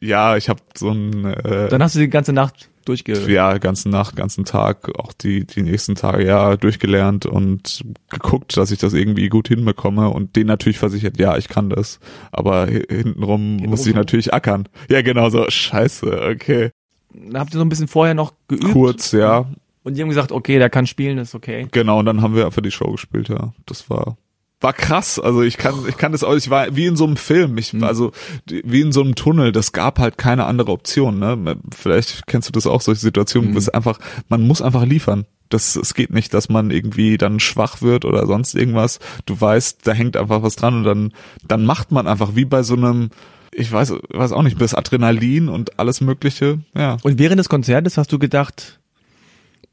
Ja, 0.01 0.37
ich 0.37 0.49
habe 0.49 0.61
so 0.77 0.91
ein 0.91 1.25
äh, 1.25 1.69
Dann 1.69 1.83
hast 1.83 1.95
du 1.95 2.01
die 2.01 2.09
ganze 2.11 2.33
Nacht 2.33 2.69
durchge... 2.85 3.15
ja, 3.31 3.57
ganzen 3.59 3.91
Nacht, 3.91 4.17
ganzen 4.17 4.45
Tag, 4.45 4.91
auch 4.99 5.13
die, 5.15 5.47
die 5.47 5.63
nächsten 5.63 5.95
Tage 5.95 6.27
ja 6.27 6.57
durchgelernt 6.57 7.25
und 7.25 7.83
geguckt, 8.11 8.57
dass 8.59 8.71
ich 8.71 8.79
das 8.79 8.93
irgendwie 8.93 9.31
gut 9.31 9.49
hinbekomme 9.49 10.11
und 10.11 10.37
den 10.37 10.47
natürlich 10.47 10.79
versichert, 10.79 11.19
ja, 11.19 11.39
ich 11.39 11.49
kann 11.49 11.71
das. 11.71 12.01
Aber 12.33 12.67
hi- 12.67 12.85
hintenrum 12.87 13.57
muss 13.57 13.87
ich 13.87 13.95
natürlich 13.95 14.35
ackern. 14.35 14.69
Ja, 14.91 15.01
genau 15.01 15.31
so, 15.31 15.47
scheiße, 15.49 16.29
okay. 16.35 16.71
Dann 17.15 17.39
habt 17.41 17.55
ihr 17.55 17.59
so 17.59 17.65
ein 17.65 17.69
bisschen 17.69 17.89
vorher 17.89 18.15
noch 18.15 18.33
geübt. 18.49 18.73
Kurz, 18.73 19.13
ja, 19.13 19.47
Und 19.83 19.97
die 19.97 20.03
haben 20.03 20.09
gesagt, 20.09 20.33
okay, 20.33 20.59
der 20.59 20.71
kann 20.71 20.87
spielen, 20.87 21.17
das 21.17 21.29
ist 21.29 21.35
okay. 21.35 21.69
genau, 21.71 21.99
und 22.01 22.07
dann 22.07 22.23
haben 22.23 22.35
wir 22.35 22.47
einfach 22.47 22.63
die 22.63 22.71
Show 22.71 22.91
gespielt, 22.91 23.29
ja. 23.29 23.53
Das 23.67 23.89
war 23.91 24.17
war 24.61 24.73
krass, 24.73 25.19
also 25.19 25.43
ich 25.43 25.59
kann 25.59 25.75
ich 25.87 25.99
kann 25.99 26.13
das 26.13 26.25
auch, 26.25 26.35
ich 26.35 26.49
war 26.49 26.75
wie 26.75 26.87
in 26.87 26.97
so 26.97 27.05
einem 27.05 27.19
Film, 27.19 27.59
ich 27.59 27.79
war 27.79 27.89
also 27.89 28.13
wie 28.47 28.81
in 28.81 28.93
so 28.93 29.03
einem 29.03 29.15
Tunnel, 29.15 29.53
das 29.53 29.73
gab 29.73 29.99
halt 29.99 30.17
keine 30.17 30.47
andere 30.47 30.73
Option, 30.73 31.19
ne? 31.19 31.59
Vielleicht 31.77 32.27
kennst 32.27 32.49
du 32.49 32.53
das 32.53 32.67
auch 32.67 32.81
solche 32.81 33.03
Situationen, 33.03 33.55
wo 33.55 33.59
es 33.59 33.69
einfach 33.69 33.99
man 34.29 34.47
muss 34.47 34.63
einfach 34.63 34.87
liefern. 34.87 35.27
Das 35.51 35.77
es 35.77 35.93
geht 35.93 36.15
nicht, 36.15 36.33
dass 36.33 36.49
man 36.49 36.71
irgendwie 36.71 37.19
dann 37.19 37.41
schwach 37.41 37.83
wird 37.83 38.07
oder 38.07 38.27
sonst 38.27 38.55
irgendwas. 38.55 39.01
Du 39.27 39.39
weißt, 39.39 39.87
da 39.87 39.93
hängt 39.93 40.17
einfach 40.17 40.43
was 40.43 40.57
dran 40.57 40.79
und 40.79 40.85
dann 40.85 41.13
dann 41.47 41.67
macht 41.67 41.93
man 41.93 42.07
einfach 42.07 42.35
wie 42.35 42.47
bei 42.47 42.63
so 42.63 42.75
einem 42.75 43.11
ich 43.57 43.71
weiß 43.71 43.95
weiß 44.11 44.33
auch 44.33 44.43
nicht, 44.43 44.61
das 44.61 44.75
Adrenalin 44.75 45.49
und 45.49 45.79
alles 45.79 46.01
mögliche, 46.01 46.61
ja. 46.75 46.97
Und 47.03 47.19
während 47.19 47.39
des 47.39 47.49
Konzertes 47.49 47.97
hast 47.97 48.13
du 48.13 48.19
gedacht, 48.19 48.81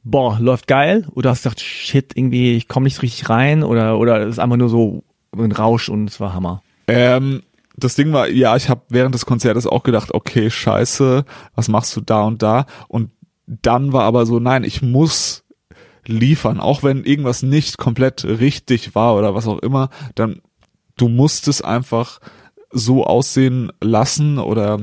boah, 0.04 0.40
läuft 0.40 0.68
geil? 0.68 1.08
Oder 1.14 1.32
hast 1.32 1.46
du 1.46 1.50
gedacht, 1.50 1.62
shit, 1.62 2.16
irgendwie, 2.16 2.56
ich 2.56 2.68
komme 2.68 2.86
nicht 2.86 2.96
so 2.96 3.02
richtig 3.02 3.30
rein? 3.30 3.64
Oder, 3.64 3.98
oder 3.98 4.22
es 4.22 4.32
ist 4.32 4.40
einfach 4.40 4.58
nur 4.58 4.70
so 4.70 5.04
ein 5.36 5.52
Rausch 5.52 5.90
und 5.90 6.10
es 6.10 6.20
war 6.20 6.34
Hammer. 6.34 6.62
Ähm, 6.88 7.44
das 7.78 7.96
Ding 7.96 8.12
war, 8.14 8.30
ja, 8.30 8.56
ich 8.56 8.70
habe 8.70 8.82
während 8.90 9.16
des 9.16 9.26
Konzertes 9.26 9.66
auch 9.66 9.84
gedacht, 9.84 10.14
okay, 10.14 10.50
scheiße, 10.50 11.26
was 11.56 11.68
machst 11.68 11.96
du 11.96 12.02
da 12.02 12.24
und 12.24 12.42
da? 12.42 12.66
Und 12.88 13.12
dann 13.46 13.94
war 13.94 14.04
aber 14.04 14.26
so, 14.26 14.40
nein, 14.40 14.64
ich 14.64 14.82
muss 14.82 15.44
liefern, 16.06 16.60
auch 16.60 16.84
wenn 16.84 17.04
irgendwas 17.04 17.44
nicht 17.44 17.78
komplett 17.78 18.26
richtig 18.26 18.96
war 18.96 19.16
oder 19.16 19.36
was 19.36 19.48
auch 19.48 19.60
immer, 19.60 19.90
dann 20.16 20.42
du 20.98 21.08
musst 21.08 21.48
es 21.48 21.62
einfach 21.62 22.20
so 22.72 23.06
aussehen 23.06 23.72
lassen 23.82 24.40
oder 24.40 24.80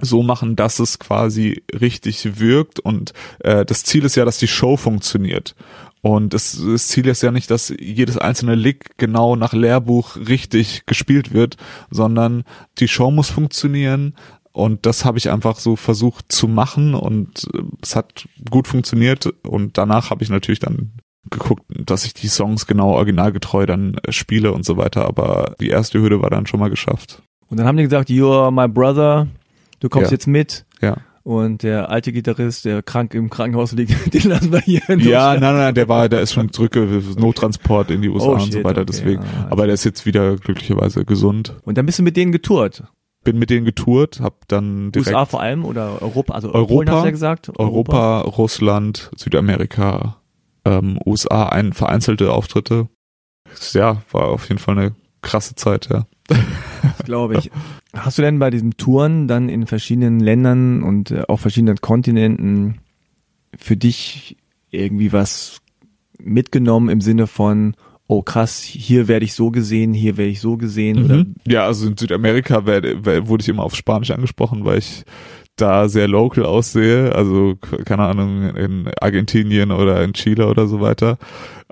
so 0.00 0.22
machen, 0.22 0.56
dass 0.56 0.78
es 0.78 0.98
quasi 0.98 1.62
richtig 1.78 2.40
wirkt 2.40 2.80
und 2.80 3.12
äh, 3.40 3.64
das 3.64 3.84
Ziel 3.84 4.04
ist 4.04 4.16
ja, 4.16 4.24
dass 4.24 4.38
die 4.38 4.48
Show 4.48 4.76
funktioniert. 4.76 5.54
Und 6.02 6.32
das, 6.32 6.58
das 6.58 6.88
Ziel 6.88 7.06
ist 7.08 7.22
ja 7.22 7.30
nicht, 7.30 7.50
dass 7.50 7.74
jedes 7.78 8.16
einzelne 8.16 8.54
Lick 8.54 8.96
genau 8.96 9.36
nach 9.36 9.52
Lehrbuch 9.52 10.16
richtig 10.16 10.86
gespielt 10.86 11.34
wird, 11.34 11.58
sondern 11.90 12.44
die 12.78 12.88
Show 12.88 13.10
muss 13.10 13.28
funktionieren 13.28 14.14
Und 14.52 14.84
das 14.86 15.04
habe 15.04 15.18
ich 15.18 15.30
einfach 15.30 15.58
so 15.58 15.76
versucht 15.76 16.32
zu 16.32 16.48
machen 16.48 16.94
und 16.94 17.48
äh, 17.54 17.62
es 17.82 17.94
hat 17.94 18.28
gut 18.50 18.66
funktioniert. 18.66 19.26
Und 19.44 19.78
danach 19.78 20.10
habe 20.10 20.24
ich 20.24 20.30
natürlich 20.30 20.58
dann 20.58 20.92
geguckt, 21.30 21.62
dass 21.68 22.04
ich 22.04 22.14
die 22.14 22.28
Songs 22.28 22.66
genau 22.66 22.90
originalgetreu 22.92 23.66
dann 23.66 23.94
äh, 24.06 24.12
spiele 24.12 24.52
und 24.52 24.64
so 24.64 24.76
weiter. 24.76 25.04
Aber 25.06 25.54
die 25.60 25.68
erste 25.68 26.00
Hürde 26.00 26.22
war 26.22 26.30
dann 26.30 26.46
schon 26.46 26.60
mal 26.60 26.70
geschafft. 26.70 27.22
Und 27.48 27.58
dann 27.58 27.66
haben 27.66 27.76
die 27.76 27.82
gesagt, 27.84 28.10
you 28.10 28.30
are 28.32 28.52
my 28.52 28.68
brother, 28.68 29.26
du 29.80 29.88
kommst 29.88 30.10
Ja. 30.10 30.14
jetzt 30.14 30.26
mit. 30.26 30.64
Ja. 30.80 30.96
Und 31.22 31.62
der 31.62 31.90
alte 31.90 32.12
Gitarrist, 32.12 32.64
der 32.64 32.82
krank 32.82 33.12
im 33.12 33.28
Krankenhaus 33.28 33.72
liegt, 33.72 33.92
den 34.14 34.30
lassen 34.30 34.50
wir 34.52 34.60
hier 34.60 34.80
in 34.88 35.00
Ja, 35.00 35.34
nein, 35.38 35.54
nein, 35.54 35.74
der 35.74 35.86
war, 35.88 36.08
der 36.08 36.22
ist 36.22 36.32
schon 36.32 36.50
zurück, 36.52 36.74
Nottransport 37.18 37.90
in 37.90 38.00
die 38.00 38.08
USA 38.08 38.26
Oh, 38.28 38.32
und 38.34 38.42
shit, 38.44 38.52
so 38.54 38.64
weiter, 38.64 38.80
okay, 38.80 38.86
deswegen. 38.88 39.22
ja, 39.22 39.48
Aber 39.50 39.66
der 39.66 39.74
ist 39.74 39.84
jetzt 39.84 40.06
wieder 40.06 40.36
glücklicherweise 40.36 41.04
gesund. 41.04 41.54
Und 41.64 41.76
dann 41.76 41.84
bist 41.86 41.98
du 41.98 42.02
mit 42.02 42.16
denen 42.16 42.32
getourt. 42.32 42.84
Bin 43.22 43.38
mit 43.38 43.50
denen 43.50 43.66
getourt, 43.66 44.20
hab 44.22 44.48
dann 44.48 44.92
direkt 44.92 45.08
USA 45.10 45.26
vor 45.26 45.42
allem 45.42 45.66
oder 45.66 46.00
Europa, 46.00 46.32
also 46.32 46.54
Europa, 46.54 46.72
Polen 46.72 46.90
hast 46.90 47.00
du 47.02 47.04
ja 47.04 47.10
gesagt. 47.10 47.52
Europa, 47.58 48.20
Russland, 48.22 49.10
Südamerika, 49.14 50.16
ähm, 50.64 50.98
USA, 51.04 51.48
ein 51.48 51.72
vereinzelte 51.72 52.32
Auftritte. 52.32 52.88
Ja, 53.72 54.02
war 54.12 54.28
auf 54.28 54.48
jeden 54.48 54.58
Fall 54.58 54.78
eine 54.78 54.94
krasse 55.22 55.54
Zeit, 55.54 55.88
ja. 55.90 56.06
glaube 57.04 57.38
ich. 57.38 57.50
Hast 57.92 58.18
du 58.18 58.22
denn 58.22 58.38
bei 58.38 58.50
diesen 58.50 58.76
Touren 58.76 59.26
dann 59.26 59.48
in 59.48 59.66
verschiedenen 59.66 60.20
Ländern 60.20 60.82
und 60.82 61.10
äh, 61.10 61.24
auf 61.28 61.40
verschiedenen 61.40 61.78
Kontinenten 61.78 62.78
für 63.56 63.76
dich 63.76 64.36
irgendwie 64.70 65.12
was 65.12 65.60
mitgenommen 66.18 66.88
im 66.88 67.00
Sinne 67.00 67.26
von, 67.26 67.74
oh 68.06 68.22
krass, 68.22 68.60
hier 68.60 69.08
werde 69.08 69.24
ich 69.24 69.34
so 69.34 69.50
gesehen, 69.50 69.92
hier 69.92 70.16
werde 70.16 70.30
ich 70.30 70.40
so 70.40 70.56
gesehen 70.56 71.04
oder 71.04 71.16
Mhm. 71.16 71.34
Ja, 71.46 71.64
also 71.66 71.86
in 71.86 71.96
Südamerika 71.96 72.66
werd, 72.66 73.04
werd, 73.04 73.28
wurde 73.28 73.42
ich 73.42 73.48
immer 73.48 73.64
auf 73.64 73.74
Spanisch 73.74 74.10
angesprochen, 74.10 74.64
weil 74.64 74.78
ich 74.78 75.04
da 75.60 75.88
sehr 75.88 76.08
local 76.08 76.44
aussehe, 76.44 77.14
also 77.14 77.56
keine 77.84 78.04
Ahnung, 78.04 78.54
in 78.56 78.90
Argentinien 79.00 79.70
oder 79.70 80.02
in 80.02 80.12
Chile 80.12 80.46
oder 80.46 80.66
so 80.66 80.80
weiter. 80.80 81.18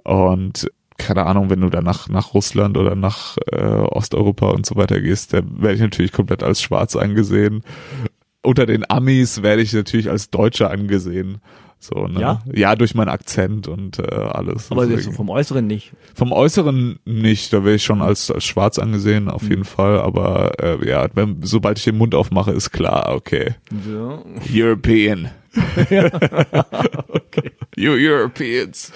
Und 0.04 0.70
keine 0.98 1.26
Ahnung, 1.26 1.48
wenn 1.48 1.60
du 1.60 1.70
dann 1.70 1.84
nach, 1.84 2.08
nach 2.08 2.34
Russland 2.34 2.76
oder 2.76 2.94
nach 2.94 3.36
äh, 3.52 3.64
Osteuropa 3.64 4.50
und 4.50 4.66
so 4.66 4.76
weiter 4.76 5.00
gehst, 5.00 5.32
dann 5.32 5.62
werde 5.62 5.76
ich 5.76 5.80
natürlich 5.80 6.12
komplett 6.12 6.42
als 6.42 6.60
schwarz 6.60 6.96
angesehen. 6.96 7.62
Unter 8.42 8.66
den 8.66 8.88
Amis 8.90 9.42
werde 9.42 9.62
ich 9.62 9.72
natürlich 9.72 10.10
als 10.10 10.30
Deutscher 10.30 10.70
angesehen. 10.70 11.40
So, 11.80 12.08
ne? 12.08 12.20
Ja? 12.20 12.42
ja, 12.52 12.74
durch 12.76 12.94
meinen 12.96 13.08
Akzent 13.08 13.68
und 13.68 13.98
äh, 14.00 14.02
alles. 14.02 14.70
aber 14.72 14.82
jetzt 14.82 14.92
Deswegen- 14.96 15.12
so 15.12 15.16
vom 15.16 15.30
Äußeren 15.30 15.66
nicht. 15.66 15.92
vom 16.14 16.32
Äußeren 16.32 16.98
nicht, 17.04 17.52
da 17.52 17.64
wäre 17.64 17.76
ich 17.76 17.84
schon 17.84 18.02
als, 18.02 18.30
als 18.32 18.44
schwarz 18.44 18.78
angesehen, 18.80 19.24
Mhm. 19.24 19.30
auf 19.30 19.42
jeden 19.48 19.64
Fall. 19.64 20.00
Aber 20.00 20.52
äh, 20.60 20.88
ja, 20.88 21.06
wenn, 21.14 21.38
sobald 21.42 21.78
ich 21.78 21.84
den 21.84 21.96
Mund 21.96 22.14
aufmache, 22.16 22.50
ist 22.50 22.72
klar, 22.72 23.14
okay. 23.14 23.54
Ja. 23.88 24.18
European. 24.52 25.30
You 27.76 27.92
Europeans. 27.92 28.92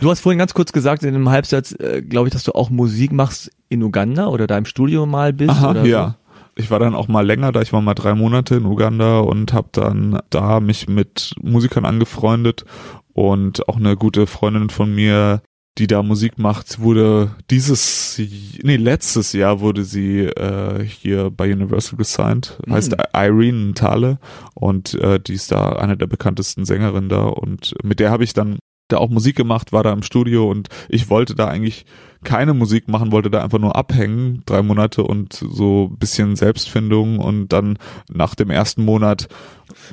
Du 0.00 0.08
hast 0.10 0.20
vorhin 0.20 0.38
ganz 0.38 0.54
kurz 0.54 0.72
gesagt 0.72 1.02
in 1.02 1.08
einem 1.14 1.28
Halbsatz, 1.30 1.72
äh, 1.72 2.00
glaube 2.02 2.28
ich, 2.28 2.32
dass 2.32 2.44
du 2.44 2.52
auch 2.52 2.70
Musik 2.70 3.12
machst 3.12 3.50
in 3.68 3.82
Uganda 3.82 4.28
oder 4.28 4.46
da 4.46 4.56
im 4.56 4.66
Studio 4.66 5.04
mal 5.04 5.32
bist 5.32 5.50
Aha, 5.50 5.70
oder 5.70 5.84
ja. 5.84 6.16
Ich 6.56 6.70
war 6.70 6.78
dann 6.78 6.94
auch 6.94 7.08
mal 7.08 7.26
länger 7.26 7.50
da, 7.52 7.62
ich 7.62 7.72
war 7.72 7.80
mal 7.80 7.94
drei 7.94 8.14
Monate 8.14 8.54
in 8.56 8.66
Uganda 8.66 9.20
und 9.20 9.52
habe 9.52 9.68
dann 9.72 10.20
da 10.30 10.60
mich 10.60 10.88
mit 10.88 11.34
Musikern 11.42 11.84
angefreundet 11.84 12.64
und 13.12 13.68
auch 13.68 13.76
eine 13.76 13.96
gute 13.96 14.26
Freundin 14.26 14.70
von 14.70 14.94
mir, 14.94 15.42
die 15.78 15.88
da 15.88 16.04
Musik 16.04 16.38
macht, 16.38 16.78
wurde 16.78 17.34
dieses, 17.50 18.20
nee, 18.62 18.76
letztes 18.76 19.32
Jahr 19.32 19.58
wurde 19.58 19.82
sie 19.84 20.20
äh, 20.20 20.84
hier 20.84 21.30
bei 21.30 21.52
Universal 21.52 21.96
gesigned, 21.98 22.56
Mhm. 22.66 22.72
heißt 22.72 22.96
Irene 23.12 23.74
Thale 23.74 24.18
und 24.54 24.94
äh, 24.94 25.18
die 25.18 25.34
ist 25.34 25.50
da 25.50 25.70
eine 25.72 25.96
der 25.96 26.06
bekanntesten 26.06 26.64
Sängerinnen 26.64 27.08
da 27.08 27.24
und 27.24 27.74
mit 27.82 27.98
der 27.98 28.12
habe 28.12 28.22
ich 28.22 28.32
dann 28.34 28.58
da 28.88 28.98
auch 28.98 29.10
Musik 29.10 29.34
gemacht, 29.34 29.72
war 29.72 29.82
da 29.82 29.92
im 29.92 30.02
Studio 30.02 30.48
und 30.48 30.68
ich 30.88 31.10
wollte 31.10 31.34
da 31.34 31.48
eigentlich 31.48 31.86
keine 32.24 32.54
Musik 32.54 32.88
machen, 32.88 33.12
wollte 33.12 33.30
da 33.30 33.42
einfach 33.42 33.58
nur 33.58 33.76
abhängen, 33.76 34.42
drei 34.46 34.62
Monate 34.62 35.04
und 35.04 35.32
so 35.32 35.90
ein 35.92 35.98
bisschen 35.98 36.36
Selbstfindung 36.36 37.18
und 37.18 37.48
dann 37.48 37.78
nach 38.12 38.34
dem 38.34 38.50
ersten 38.50 38.84
Monat 38.84 39.28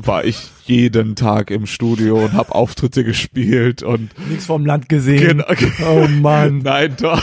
war 0.03 0.23
ich 0.25 0.49
jeden 0.65 1.15
Tag 1.15 1.51
im 1.51 1.65
Studio 1.65 2.23
und 2.23 2.34
habe 2.34 2.53
Auftritte 2.53 3.03
gespielt 3.03 3.84
und 3.84 4.11
nichts 4.29 4.45
vom 4.45 4.65
Land 4.65 4.89
gesehen. 4.89 5.43
Genau. 5.47 5.89
Oh 5.89 6.07
Mann. 6.07 6.59
Nein, 6.63 6.95
doch. 6.99 7.21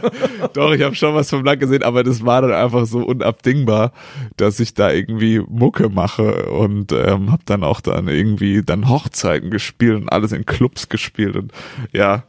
doch, 0.52 0.72
ich 0.72 0.82
habe 0.82 0.94
schon 0.94 1.14
was 1.14 1.30
vom 1.30 1.44
Land 1.44 1.60
gesehen, 1.60 1.82
aber 1.82 2.02
das 2.02 2.24
war 2.24 2.42
dann 2.42 2.52
einfach 2.52 2.86
so 2.86 3.00
unabdingbar, 3.00 3.92
dass 4.36 4.58
ich 4.60 4.74
da 4.74 4.90
irgendwie 4.90 5.40
Mucke 5.40 5.88
mache 5.88 6.50
und 6.50 6.92
ähm, 6.92 7.30
habe 7.30 7.42
dann 7.44 7.62
auch 7.62 7.80
dann 7.80 8.08
irgendwie 8.08 8.62
dann 8.62 8.88
Hochzeiten 8.88 9.50
gespielt 9.50 9.96
und 9.96 10.08
alles 10.08 10.32
in 10.32 10.46
Clubs 10.46 10.88
gespielt 10.88 11.36
und 11.36 11.52
ja, 11.92 12.24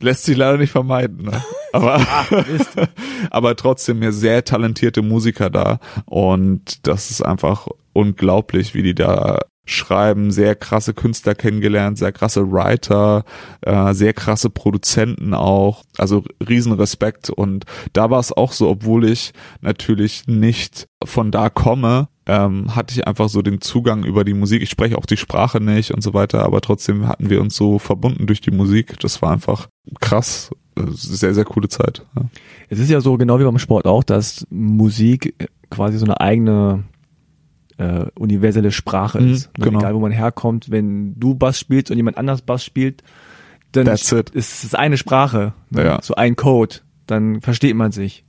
lässt 0.00 0.24
sich 0.24 0.36
leider 0.36 0.58
nicht 0.58 0.72
vermeiden. 0.72 1.24
Ne? 1.24 1.42
Aber, 1.72 2.00
aber 3.30 3.56
trotzdem 3.56 3.98
mir 3.98 4.12
sehr 4.12 4.44
talentierte 4.44 5.02
Musiker 5.02 5.50
da 5.50 5.78
und 6.04 6.86
das 6.86 7.10
ist 7.10 7.22
einfach 7.22 7.68
unglaublich, 7.92 8.74
wie 8.74 8.82
die 8.82 8.94
da 8.94 9.40
schreiben, 9.66 10.30
sehr 10.30 10.54
krasse 10.54 10.94
Künstler 10.94 11.34
kennengelernt, 11.34 11.98
sehr 11.98 12.12
krasse 12.12 12.52
Writer, 12.52 13.24
äh, 13.62 13.92
sehr 13.94 14.12
krasse 14.12 14.48
Produzenten 14.48 15.34
auch, 15.34 15.82
also 15.98 16.22
riesen 16.48 16.72
Respekt 16.72 17.30
und 17.30 17.64
da 17.92 18.08
war 18.10 18.20
es 18.20 18.32
auch 18.32 18.52
so, 18.52 18.68
obwohl 18.68 19.04
ich 19.04 19.32
natürlich 19.60 20.28
nicht 20.28 20.86
von 21.04 21.32
da 21.32 21.50
komme, 21.50 22.08
ähm, 22.26 22.74
hatte 22.74 22.92
ich 22.94 23.06
einfach 23.06 23.28
so 23.28 23.40
den 23.42 23.60
Zugang 23.60 24.04
über 24.04 24.24
die 24.24 24.34
Musik. 24.34 24.62
Ich 24.62 24.70
spreche 24.70 24.98
auch 24.98 25.06
die 25.06 25.16
Sprache 25.16 25.60
nicht 25.60 25.92
und 25.92 26.02
so 26.02 26.12
weiter, 26.14 26.42
aber 26.44 26.60
trotzdem 26.60 27.06
hatten 27.06 27.30
wir 27.30 27.40
uns 27.40 27.54
so 27.56 27.78
verbunden 27.78 28.26
durch 28.26 28.40
die 28.40 28.50
Musik. 28.50 28.98
Das 29.00 29.22
war 29.22 29.32
einfach 29.32 29.68
krass, 30.00 30.50
sehr, 30.76 31.34
sehr 31.34 31.44
coole 31.44 31.68
Zeit. 31.68 32.04
Ja. 32.16 32.22
Es 32.68 32.78
ist 32.80 32.90
ja 32.90 33.00
so 33.00 33.16
genau 33.16 33.38
wie 33.38 33.44
beim 33.44 33.58
Sport 33.58 33.86
auch, 33.86 34.02
dass 34.04 34.46
Musik 34.50 35.34
quasi 35.70 35.98
so 35.98 36.04
eine 36.04 36.20
eigene 36.20 36.82
äh, 37.78 38.06
universelle 38.18 38.72
Sprache 38.72 39.20
Mhm, 39.20 39.32
ist. 39.32 39.58
Ne? 39.58 39.64
genau. 39.66 39.78
Egal 39.78 39.94
wo 39.94 40.00
man 40.00 40.12
herkommt, 40.12 40.70
wenn 40.70 41.18
du 41.18 41.34
Bass 41.34 41.60
spielst 41.60 41.90
und 41.90 41.96
jemand 41.96 42.18
anders 42.18 42.42
Bass 42.42 42.64
spielt, 42.64 43.02
dann 43.72 43.86
ist 43.86 44.10
es 44.64 44.74
eine 44.74 44.96
Sprache, 44.96 45.52
ne? 45.70 45.84
Ja. 45.84 45.98
so 46.02 46.14
ein 46.14 46.34
Code, 46.34 46.76
dann 47.06 47.40
versteht 47.42 47.76
man 47.76 47.92
sich. 47.92 48.24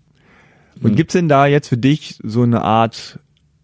Und 0.83 0.91
Mhm. 0.91 0.95
gibt's 0.97 1.13
denn 1.13 1.29
da 1.29 1.45
jetzt 1.47 1.69
für 1.69 1.77
dich 1.77 2.19
so 2.21 2.43
eine 2.43 2.61
Art, 2.63 3.19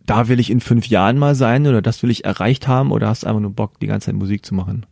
da 0.06 0.28
will 0.28 0.40
ich 0.40 0.50
in 0.50 0.60
fünf 0.60 0.88
Jahren 0.88 1.18
mal 1.18 1.36
sein 1.36 1.68
oder 1.68 1.82
das 1.82 2.04
will 2.04 2.10
ich 2.10 2.26
erreicht 2.26 2.68
haben 2.68 2.92
oder 2.92 3.08
hast 3.08 3.24
du 3.24 3.28
einfach 3.28 3.42
nur 3.42 3.52
Bock, 3.52 3.80
die 3.80 3.88
ganze 3.88 4.08
Zeit 4.08 4.16
Musik 4.16 4.46
zu 4.46 4.54
machen? 4.54 4.86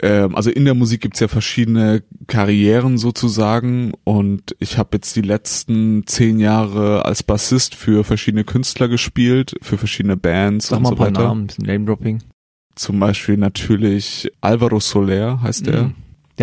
ähm, 0.00 0.34
also 0.34 0.50
in 0.50 0.64
der 0.64 0.74
Musik 0.74 1.00
gibt's 1.00 1.20
ja 1.20 1.28
verschiedene 1.28 2.02
Karrieren 2.26 2.98
sozusagen 2.98 3.92
und 4.04 4.54
ich 4.58 4.78
habe 4.78 4.90
jetzt 4.94 5.16
die 5.16 5.22
letzten 5.22 6.06
zehn 6.06 6.38
Jahre 6.38 7.04
als 7.04 7.22
Bassist 7.22 7.74
für 7.74 8.04
verschiedene 8.04 8.44
Künstler 8.44 8.88
gespielt, 8.88 9.56
für 9.60 9.78
verschiedene 9.78 10.16
Bands 10.16 10.68
Sag 10.68 10.78
und 10.78 10.82
mal 10.84 10.88
so 10.90 10.94
ein 10.94 10.98
paar 10.98 11.06
weiter. 11.08 11.22
Namen, 11.22 11.42
ein 11.42 11.46
bisschen 11.48 11.66
Name-Dropping. 11.66 12.22
Zum 12.74 13.00
Beispiel 13.00 13.36
natürlich 13.36 14.30
Alvaro 14.40 14.78
Soler 14.78 15.42
heißt 15.42 15.66
der. 15.66 15.92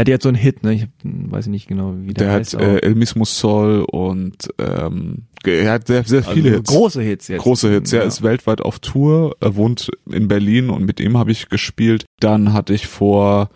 Mhm. 0.02 0.06
Der 0.06 0.14
hat 0.16 0.22
so 0.22 0.30
einen 0.30 0.38
Hit, 0.38 0.64
ne? 0.64 0.74
Ich 0.74 0.82
hab, 0.84 0.90
weiß 1.04 1.48
nicht 1.48 1.68
genau, 1.68 1.94
wie 1.98 2.14
der, 2.14 2.26
Der 2.26 2.34
hat 2.34 2.40
heißt. 2.42 2.54
äh, 2.56 2.58
aber- 2.58 2.84
El 2.84 2.96
Mismo 2.96 3.24
Sol 3.26 3.86
und 3.90 4.50
ähm, 4.60 5.24
er 5.46 5.72
hat 5.74 5.88
sehr, 5.88 6.04
sehr 6.04 6.24
viele 6.24 6.50
also 6.50 6.58
Hits. 6.60 6.72
große 6.72 7.02
Hits 7.02 7.28
jetzt. 7.28 7.42
Große 7.42 7.70
Hits, 7.70 7.94
er 7.94 8.04
ist 8.04 8.24
weltweit 8.24 8.62
auf 8.62 8.80
Tour, 8.80 9.36
er 9.40 9.56
wohnt 9.56 9.92
in 10.12 10.28
Berlin 10.28 10.70
und 10.70 10.86
mit 10.86 11.00
ihm 11.00 11.18
habe 11.18 11.32
ich 11.32 11.50
gespielt. 11.50 12.06
Dann 12.20 12.52
hatte 12.54 12.74
ich 12.74 12.88
vor 12.88 13.50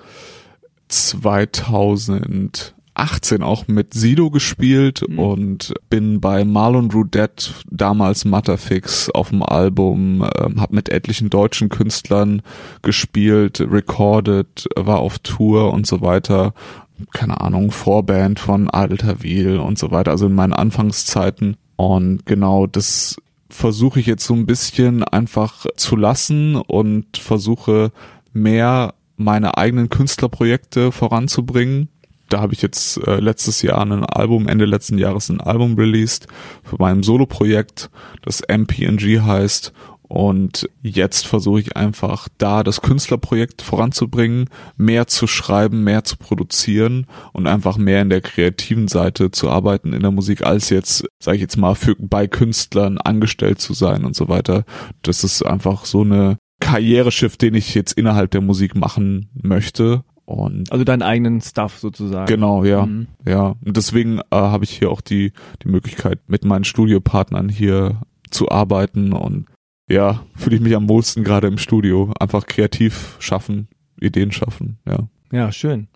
2018 3.00 3.44
auch 3.44 3.68
mit 3.68 3.94
Sido 3.94 4.30
gespielt 4.30 5.04
Mhm. 5.08 5.20
und 5.20 5.74
bin 5.90 6.20
bei 6.20 6.44
Marlon 6.44 6.92
Rudette, 6.92 7.52
damals 7.70 8.26
Matterfix, 8.26 9.10
auf 9.10 9.30
dem 9.30 9.44
Album, 9.44 10.28
ähm, 10.38 10.60
habe 10.60 10.76
mit 10.76 10.90
etlichen 10.90 11.30
deutschen 11.30 11.70
Künstlern 11.70 12.42
gespielt, 12.82 13.62
recorded, 13.62 14.68
war 14.76 15.00
auf 15.00 15.20
Tour 15.20 15.72
und 15.74 15.88
so 15.88 16.02
weiter. 16.02 16.54
Keine 17.14 17.40
Ahnung, 17.40 17.72
Vorband 17.72 18.40
von 18.40 18.70
Adel 18.70 19.00
Wiel 19.22 19.58
und 19.58 19.80
so 19.80 19.92
weiter, 19.92 20.12
also 20.12 20.26
in 20.26 20.36
meinen 20.36 20.54
Anfangszeiten. 20.54 21.56
Und 21.78 22.26
genau 22.26 22.68
das 22.68 23.16
versuche 23.50 24.02
ich 24.02 24.06
jetzt 24.06 24.26
so 24.26 24.34
ein 24.34 24.46
bisschen 24.46 25.04
einfach 25.06 25.66
zu 25.78 25.96
lassen 25.96 26.56
und 26.58 27.18
versuche 27.18 27.92
mehr 28.34 28.94
meine 29.16 29.58
eigenen 29.58 29.90
Künstlerprojekte 29.90 30.92
voranzubringen. 30.92 31.88
Da 32.30 32.42
habe 32.42 32.54
ich 32.54 32.62
jetzt 32.62 32.98
äh, 33.08 33.20
letztes 33.20 33.62
Jahr 33.62 33.82
ein 33.82 34.06
Album, 34.06 34.48
Ende 34.48 34.66
letzten 34.66 34.98
Jahres 34.98 35.30
ein 35.30 35.42
Album 35.42 35.76
released 35.76 36.28
für 36.64 36.78
meinem 36.78 37.04
Soloprojekt, 37.04 37.90
das 38.22 38.42
MPNG 38.48 39.22
heißt. 39.22 39.74
Und 40.10 40.68
jetzt 40.82 41.28
versuche 41.28 41.60
ich 41.60 41.78
einfach 41.78 42.30
da 42.40 42.64
das 42.64 42.82
Künstlerprojekt 42.82 43.62
voranzubringen, 43.62 44.50
mehr 44.76 45.06
zu 45.06 45.28
schreiben, 45.28 45.84
mehr 45.84 46.04
zu 46.04 46.18
produzieren 46.18 47.06
und 47.32 47.46
einfach 47.46 47.78
mehr 47.78 48.02
in 48.02 48.10
der 48.10 48.22
kreativen 48.22 48.88
Seite 48.88 49.30
zu 49.30 49.52
arbeiten 49.52 49.94
in 49.94 50.02
der 50.02 50.10
Musik, 50.10 50.44
als 50.44 50.72
jetzt, 50.72 51.06
sage 51.20 51.36
ich 51.36 51.42
jetzt 51.42 51.58
mal, 51.58 51.76
für, 51.76 51.96
bei 52.00 52.26
Künstlern 52.26 52.98
angestellt 52.98 53.62
zu 53.62 53.74
sein 53.74 54.04
und 54.04 54.16
so 54.16 54.30
weiter. 54.30 54.66
Das 55.04 55.24
ist 55.24 55.44
einfach 55.44 55.86
so 55.86 56.02
eine 56.02 56.38
Karriereschiff, 56.60 57.38
den 57.38 57.54
ich 57.54 57.76
jetzt 57.76 57.94
innerhalb 57.94 58.32
der 58.32 58.42
Musik 58.42 58.76
machen 58.76 59.30
möchte. 59.34 60.04
Und 60.30 60.72
also 60.72 60.84
deinen 60.84 61.02
eigenen 61.02 61.42
Stuff 61.42 61.80
sozusagen. 61.80 62.28
Genau, 62.28 62.64
ja, 62.64 62.86
mhm. 62.86 63.08
ja. 63.26 63.56
Und 63.66 63.76
deswegen 63.78 64.20
äh, 64.20 64.36
habe 64.36 64.64
ich 64.64 64.70
hier 64.70 64.92
auch 64.92 65.02
die 65.02 65.34
die 65.64 65.70
Möglichkeit, 65.70 66.20
mit 66.28 66.46
meinen 66.46 66.66
Studiopartnern 66.66 67.50
hier 67.50 68.02
zu 68.30 68.50
arbeiten 68.50 69.12
und 69.12 69.48
ja, 69.90 70.22
fühle 70.36 70.58
ich 70.58 70.62
mich 70.62 70.76
am 70.76 70.88
wohlsten 70.88 71.24
gerade 71.24 71.48
im 71.48 71.58
Studio. 71.58 72.14
Einfach 72.20 72.46
kreativ 72.46 73.18
schaffen, 73.18 73.70
Ideen 74.00 74.32
schaffen, 74.32 74.78
ja. 74.88 75.08
Ja, 75.32 75.52
schön. 75.52 75.88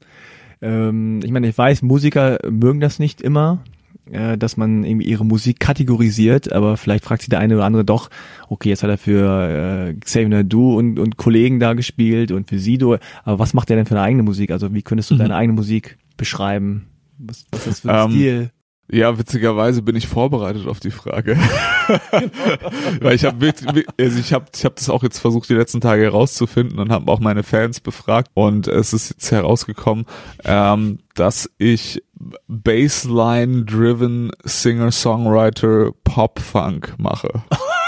Ähm, 0.64 1.20
ich 1.24 1.30
meine, 1.30 1.48
ich 1.48 1.56
weiß, 1.56 1.84
Musiker 1.84 2.40
mögen 2.50 2.80
das 2.80 2.98
nicht 2.98 3.22
immer, 3.22 3.64
äh, 4.12 4.38
dass 4.38 4.58
man 4.58 4.84
irgendwie 4.84 5.08
ihre 5.08 5.26
Musik 5.26 5.60
kategorisiert, 5.60 6.52
aber 6.52 6.78
vielleicht 6.78 7.04
fragt 7.04 7.22
sich 7.22 7.30
der 7.30 7.40
eine 7.40 7.56
oder 7.56 7.66
andere 7.66 7.86
doch, 7.86 8.10
okay, 8.50 8.70
jetzt 8.70 8.84
hat 8.84 8.90
er 8.90 8.98
für 8.98 9.90
äh, 9.90 9.94
Xavier 9.94 10.30
Nadu 10.30 10.78
und, 10.78 11.00
und 11.00 11.18
Kollegen 11.18 11.60
da 11.60 11.74
gespielt 11.74 12.32
und 12.32 12.50
für 12.50 12.60
Sido, 12.60 12.98
aber 13.24 13.40
was 13.40 13.54
macht 13.54 13.70
er 13.70 13.76
denn 13.76 13.86
für 13.86 13.96
eine 13.96 14.04
eigene 14.04 14.24
Musik? 14.24 14.52
Also 14.52 14.74
wie 14.74 14.82
könntest 14.82 15.12
du 15.12 15.16
mhm. 15.16 15.20
deine 15.20 15.36
eigene 15.36 15.54
Musik 15.54 15.98
beschreiben? 16.18 16.88
Was, 17.18 17.46
was 17.52 17.60
ist 17.60 17.68
das 17.68 17.80
für 17.82 17.94
ein 17.94 18.06
ähm, 18.06 18.12
Stil? 18.12 18.52
Ja, 18.92 19.18
witzigerweise 19.18 19.82
bin 19.82 19.96
ich 19.96 20.08
vorbereitet 20.08 20.68
auf 20.68 20.80
die 20.80 20.92
Frage. 20.92 21.38
Weil 23.02 23.16
ich 23.16 23.24
habe 23.24 23.54
also 24.00 24.20
ich 24.20 24.34
habe 24.34 24.46
ich 24.54 24.66
habe 24.66 24.76
das 24.76 24.90
auch 24.90 25.04
jetzt 25.04 25.20
versucht 25.20 25.50
die 25.50 25.56
letzten 25.56 25.82
Tage 25.82 26.04
herauszufinden 26.04 26.80
und 26.80 26.92
habe 26.92 27.10
auch 27.12 27.20
meine 27.20 27.44
Fans 27.44 27.80
befragt 27.80 28.30
und 28.34 28.68
es 28.68 28.94
ist 28.94 29.10
jetzt 29.10 29.32
herausgekommen, 29.32 30.06
ähm, 30.44 31.00
dass 31.16 31.50
ich 31.58 32.04
Baseline 32.48 33.64
driven 33.64 34.32
Singer 34.44 34.92
Songwriter 34.92 35.92
Pop 36.04 36.40
Funk 36.40 36.94
mache. 36.98 37.44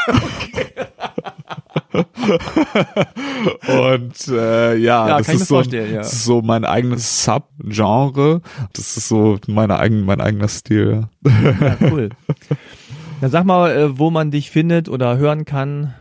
und 3.68 4.28
äh, 4.28 4.76
ja, 4.76 5.08
ja 5.08 5.18
das, 5.18 5.30
ist 5.30 5.48
so, 5.48 5.62
ja. 5.62 6.04
so 6.04 6.42
mein 6.42 6.66
eigenes 6.66 7.24
Subgenre. 7.24 8.42
Das 8.74 8.98
ist 8.98 9.08
so 9.08 9.38
meine 9.48 9.80
eigen, 9.80 10.06
mein 10.06 10.22
eigener 10.22 10.48
Stil. 10.48 11.08
Ja, 11.24 11.78
cool. 11.92 12.10
Dann 13.22 13.32
sag 13.32 13.46
mal, 13.46 13.72
äh, 13.72 13.98
wo 13.98 14.12
man 14.12 14.32
dich 14.32 14.52
findet 14.52 14.90
oder 14.90 15.18
hören 15.18 15.46
kann. 15.46 15.94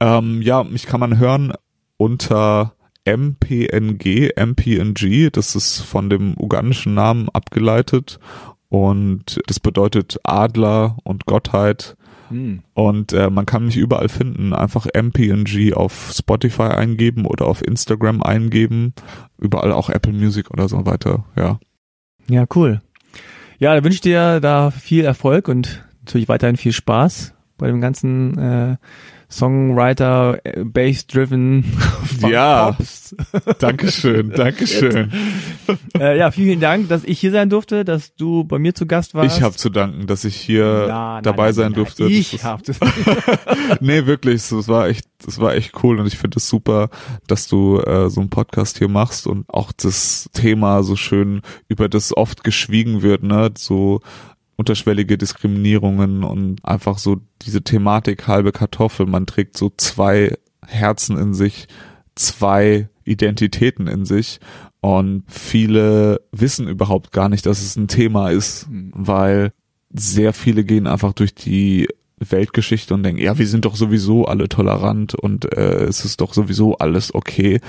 Ähm, 0.00 0.42
ja, 0.42 0.64
mich 0.64 0.86
kann 0.86 1.00
man 1.00 1.18
hören 1.18 1.52
unter 1.96 2.74
MPNG, 3.04 4.30
MPNG, 4.36 5.30
das 5.30 5.56
ist 5.56 5.80
von 5.80 6.08
dem 6.08 6.34
ugandischen 6.38 6.94
Namen 6.94 7.28
abgeleitet 7.30 8.20
und 8.68 9.40
das 9.46 9.60
bedeutet 9.60 10.18
Adler 10.22 10.96
und 11.04 11.26
Gottheit 11.26 11.96
hm. 12.32 12.62
Und 12.74 13.12
äh, 13.12 13.30
man 13.30 13.46
kann 13.46 13.66
mich 13.66 13.76
überall 13.76 14.08
finden. 14.08 14.52
Einfach 14.52 14.86
MPNG 14.86 15.74
auf 15.74 16.12
Spotify 16.14 16.62
eingeben 16.62 17.26
oder 17.26 17.46
auf 17.46 17.66
Instagram 17.66 18.22
eingeben. 18.22 18.94
Überall 19.38 19.72
auch 19.72 19.90
Apple 19.90 20.12
Music 20.12 20.50
oder 20.50 20.68
so 20.68 20.86
weiter. 20.86 21.24
Ja. 21.36 21.60
Ja, 22.28 22.46
cool. 22.54 22.80
Ja, 23.58 23.74
da 23.74 23.84
wünsche 23.84 23.96
ich 23.96 24.00
dir 24.00 24.40
da 24.40 24.70
viel 24.70 25.04
Erfolg 25.04 25.48
und 25.48 25.84
natürlich 26.00 26.28
weiterhin 26.28 26.56
viel 26.56 26.72
Spaß 26.72 27.34
bei 27.58 27.68
dem 27.68 27.80
ganzen 27.80 28.38
äh, 28.38 28.76
Songwriter, 29.32 30.38
äh, 30.44 30.64
Bass-driven. 30.64 31.64
Ja, 32.28 32.76
Dankeschön, 33.58 34.30
Dankeschön. 34.36 35.10
äh, 35.98 36.18
ja, 36.18 36.30
vielen 36.30 36.60
Dank, 36.60 36.88
dass 36.88 37.02
ich 37.02 37.18
hier 37.18 37.32
sein 37.32 37.50
durfte, 37.50 37.84
dass 37.84 38.14
du 38.14 38.44
bei 38.44 38.58
mir 38.58 38.74
zu 38.74 38.86
Gast 38.86 39.14
warst. 39.14 39.36
Ich 39.36 39.42
habe 39.42 39.56
zu 39.56 39.70
danken, 39.70 40.06
dass 40.06 40.24
ich 40.24 40.36
hier 40.36 40.84
na, 40.88 41.20
dabei 41.20 41.46
nein, 41.46 41.54
sein 41.54 41.72
durfte. 41.72 42.04
Ich 42.04 42.44
habe 42.44 42.62
Nee, 43.80 44.06
wirklich, 44.06 44.52
es 44.52 44.68
war 44.68 44.88
echt, 44.88 45.06
es 45.26 45.40
war 45.40 45.54
echt 45.54 45.82
cool 45.82 45.98
und 45.98 46.06
ich 46.06 46.18
finde 46.18 46.36
es 46.36 46.48
super, 46.48 46.90
dass 47.26 47.48
du 47.48 47.78
äh, 47.80 48.08
so 48.08 48.20
einen 48.20 48.30
Podcast 48.30 48.78
hier 48.78 48.88
machst 48.88 49.26
und 49.26 49.48
auch 49.48 49.72
das 49.72 50.28
Thema 50.32 50.82
so 50.82 50.94
schön 50.94 51.40
über 51.68 51.88
das 51.88 52.16
oft 52.16 52.44
geschwiegen 52.44 53.02
wird, 53.02 53.22
ne, 53.22 53.50
so 53.56 54.00
unterschwellige 54.56 55.18
Diskriminierungen 55.18 56.24
und 56.24 56.64
einfach 56.64 56.98
so 56.98 57.20
diese 57.42 57.62
Thematik 57.62 58.28
halbe 58.28 58.52
Kartoffel. 58.52 59.06
Man 59.06 59.26
trägt 59.26 59.56
so 59.56 59.72
zwei 59.76 60.36
Herzen 60.64 61.18
in 61.18 61.34
sich, 61.34 61.68
zwei 62.14 62.88
Identitäten 63.04 63.86
in 63.86 64.04
sich 64.04 64.40
und 64.80 65.24
viele 65.28 66.20
wissen 66.32 66.68
überhaupt 66.68 67.12
gar 67.12 67.28
nicht, 67.28 67.46
dass 67.46 67.62
es 67.62 67.76
ein 67.76 67.88
Thema 67.88 68.30
ist, 68.30 68.68
mhm. 68.68 68.92
weil 68.94 69.52
sehr 69.92 70.32
viele 70.32 70.64
gehen 70.64 70.86
einfach 70.86 71.12
durch 71.12 71.34
die 71.34 71.88
Weltgeschichte 72.18 72.94
und 72.94 73.02
denken, 73.02 73.20
ja, 73.20 73.38
wir 73.38 73.46
sind 73.46 73.64
doch 73.64 73.76
sowieso 73.76 74.26
alle 74.26 74.48
tolerant 74.48 75.14
und 75.14 75.52
äh, 75.56 75.84
es 75.84 76.04
ist 76.04 76.20
doch 76.20 76.34
sowieso 76.34 76.78
alles 76.78 77.14
okay, 77.14 77.60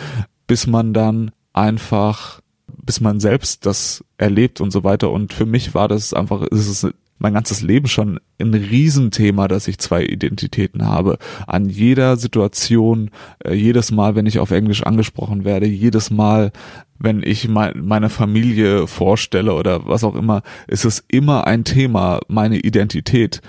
bis 0.47 0.67
man 0.67 0.93
dann 0.93 1.31
einfach 1.53 2.41
bis 2.82 3.01
man 3.01 3.19
selbst 3.19 3.65
das 3.65 4.03
erlebt 4.17 4.61
und 4.61 4.71
so 4.71 4.84
weiter. 4.84 5.11
Und 5.11 5.34
für 5.34 5.45
mich 5.45 5.74
war 5.74 5.88
das 5.88 6.13
einfach, 6.13 6.43
ist 6.43 6.67
es 6.67 6.88
mein 7.19 7.34
ganzes 7.34 7.61
Leben 7.61 7.88
schon 7.88 8.19
ein 8.39 8.53
Riesenthema, 8.53 9.47
dass 9.47 9.67
ich 9.67 9.78
zwei 9.78 10.03
Identitäten 10.03 10.86
habe. 10.86 11.17
An 11.47 11.69
jeder 11.69 12.17
Situation, 12.17 13.11
äh, 13.43 13.53
jedes 13.53 13.91
Mal, 13.91 14.15
wenn 14.15 14.26
ich 14.26 14.39
auf 14.39 14.51
Englisch 14.51 14.84
angesprochen 14.84 15.45
werde, 15.45 15.65
jedes 15.65 16.11
Mal, 16.11 16.51
wenn 16.99 17.24
ich 17.24 17.47
meine 17.47 18.09
Familie 18.09 18.88
vorstelle 18.88 19.53
oder 19.53 19.86
was 19.88 20.03
auch 20.03 20.15
immer, 20.15 20.41
ist 20.67 20.86
es 20.86 21.03
immer 21.07 21.47
ein 21.47 21.63
Thema, 21.63 22.19
meine 22.28 22.59
Identität. 22.59 23.41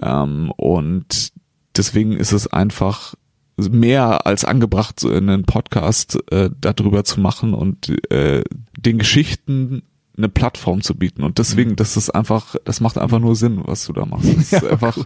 Ähm, 0.00 0.50
und 0.56 1.32
deswegen 1.76 2.12
ist 2.12 2.32
es 2.32 2.46
einfach 2.46 3.14
mehr 3.56 4.26
als 4.26 4.44
angebracht, 4.44 4.98
so 5.00 5.10
einen 5.10 5.44
Podcast 5.44 6.18
äh, 6.30 6.50
darüber 6.60 7.04
zu 7.04 7.20
machen 7.20 7.54
und 7.54 7.90
äh, 8.12 8.42
den 8.78 8.98
Geschichten 8.98 9.82
eine 10.16 10.28
Plattform 10.28 10.80
zu 10.80 10.94
bieten. 10.94 11.22
Und 11.22 11.38
deswegen, 11.38 11.70
mhm. 11.70 11.76
das 11.76 11.96
ist 11.96 12.10
einfach, 12.10 12.56
das 12.64 12.80
macht 12.80 12.98
einfach 12.98 13.18
nur 13.18 13.34
Sinn, 13.36 13.60
was 13.64 13.86
du 13.86 13.92
da 13.92 14.06
machst. 14.06 14.26
Das 14.26 14.36
ist 14.52 14.62
ja, 14.62 14.70
einfach 14.70 14.96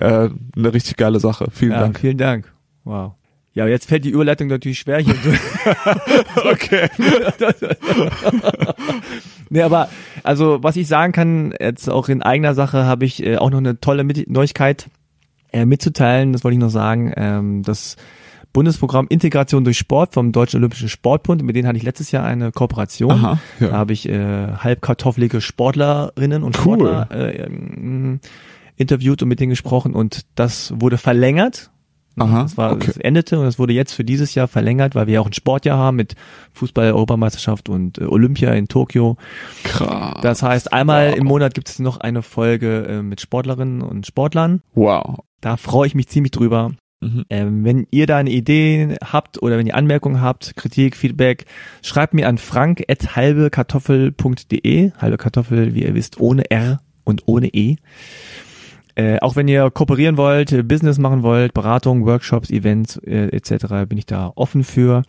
äh, 0.00 0.30
eine 0.56 0.74
richtig 0.74 0.96
geile 0.96 1.20
Sache. 1.20 1.46
Vielen 1.52 1.72
ja, 1.72 1.80
Dank. 1.80 2.00
Vielen 2.00 2.18
Dank. 2.18 2.52
Wow. 2.84 3.14
Ja, 3.54 3.66
jetzt 3.66 3.88
fällt 3.88 4.04
die 4.04 4.10
Überleitung 4.10 4.48
natürlich 4.48 4.80
schwer 4.80 4.98
hier. 4.98 5.14
okay. 6.52 6.88
nee, 9.48 9.62
aber 9.62 9.88
also 10.22 10.62
was 10.62 10.76
ich 10.76 10.86
sagen 10.86 11.12
kann, 11.12 11.54
jetzt 11.58 11.88
auch 11.88 12.10
in 12.10 12.22
eigener 12.22 12.54
Sache 12.54 12.84
habe 12.84 13.06
ich 13.06 13.24
äh, 13.24 13.38
auch 13.38 13.48
noch 13.48 13.58
eine 13.58 13.80
tolle 13.80 14.04
Mit 14.04 14.28
Neuigkeit 14.28 14.90
äh, 15.56 15.66
mitzuteilen. 15.66 16.32
Das 16.32 16.44
wollte 16.44 16.54
ich 16.54 16.60
noch 16.60 16.70
sagen. 16.70 17.12
Ähm, 17.16 17.62
das 17.62 17.96
Bundesprogramm 18.52 19.06
Integration 19.08 19.64
durch 19.64 19.76
Sport 19.76 20.14
vom 20.14 20.32
Deutschen 20.32 20.58
Olympischen 20.58 20.88
Sportbund. 20.88 21.42
Mit 21.42 21.56
denen 21.56 21.68
hatte 21.68 21.76
ich 21.76 21.82
letztes 21.82 22.10
Jahr 22.10 22.24
eine 22.24 22.52
Kooperation. 22.52 23.10
Aha, 23.12 23.38
ja. 23.60 23.68
Da 23.68 23.76
habe 23.76 23.92
ich 23.92 24.08
äh, 24.08 24.48
halbkartoffelige 24.52 25.40
Sportlerinnen 25.40 26.42
und 26.42 26.56
cool. 26.64 26.78
Sportler 26.78 27.08
äh, 27.10 27.36
äh, 27.42 28.18
interviewt 28.76 29.22
und 29.22 29.28
mit 29.28 29.40
denen 29.40 29.50
gesprochen 29.50 29.94
und 29.94 30.26
das 30.34 30.72
wurde 30.76 30.98
verlängert. 30.98 31.70
Aha, 32.18 32.44
das 32.44 32.56
war, 32.56 32.72
okay. 32.72 32.86
das 32.86 32.96
endete 32.96 33.38
und 33.38 33.44
das 33.44 33.58
wurde 33.58 33.74
jetzt 33.74 33.92
für 33.92 34.04
dieses 34.04 34.34
Jahr 34.34 34.48
verlängert, 34.48 34.94
weil 34.94 35.06
wir 35.06 35.14
ja 35.14 35.20
auch 35.20 35.26
ein 35.26 35.34
Sportjahr 35.34 35.76
haben 35.76 35.98
mit 35.98 36.14
Fußball, 36.54 36.92
Europameisterschaft 36.92 37.68
und 37.68 37.98
äh, 37.98 38.04
Olympia 38.04 38.54
in 38.54 38.68
Tokio. 38.68 39.18
Krass. 39.64 40.18
Das 40.22 40.42
heißt, 40.42 40.72
einmal 40.72 41.10
wow. 41.10 41.18
im 41.18 41.26
Monat 41.26 41.52
gibt 41.52 41.68
es 41.68 41.78
noch 41.78 41.98
eine 41.98 42.22
Folge 42.22 42.86
äh, 42.88 43.02
mit 43.02 43.20
Sportlerinnen 43.20 43.82
und 43.82 44.06
Sportlern. 44.06 44.62
Wow. 44.74 45.25
Da 45.40 45.56
freue 45.56 45.86
ich 45.86 45.94
mich 45.94 46.08
ziemlich 46.08 46.32
drüber. 46.32 46.72
Mhm. 47.00 47.24
Ähm, 47.28 47.64
wenn 47.64 47.86
ihr 47.90 48.06
da 48.06 48.16
eine 48.16 48.30
Idee 48.30 48.96
habt 49.04 49.42
oder 49.42 49.58
wenn 49.58 49.66
ihr 49.66 49.76
Anmerkungen 49.76 50.22
habt, 50.22 50.56
Kritik, 50.56 50.96
Feedback, 50.96 51.44
schreibt 51.82 52.14
mir 52.14 52.26
an 52.28 52.38
frank.halbekartoffel.de. 52.38 54.92
Halbe 54.92 55.18
Kartoffel, 55.18 55.74
wie 55.74 55.82
ihr 55.84 55.94
wisst, 55.94 56.18
ohne 56.20 56.50
R 56.50 56.80
und 57.04 57.24
ohne 57.26 57.48
E. 57.48 57.76
Äh, 58.94 59.18
auch 59.20 59.36
wenn 59.36 59.46
ihr 59.46 59.70
kooperieren 59.70 60.16
wollt, 60.16 60.66
Business 60.66 60.96
machen 60.98 61.22
wollt, 61.22 61.52
Beratung, 61.52 62.06
Workshops, 62.06 62.48
Events 62.48 62.96
äh, 63.04 63.26
etc., 63.26 63.84
bin 63.86 63.98
ich 63.98 64.06
da 64.06 64.32
offen 64.34 64.64
für. 64.64 65.02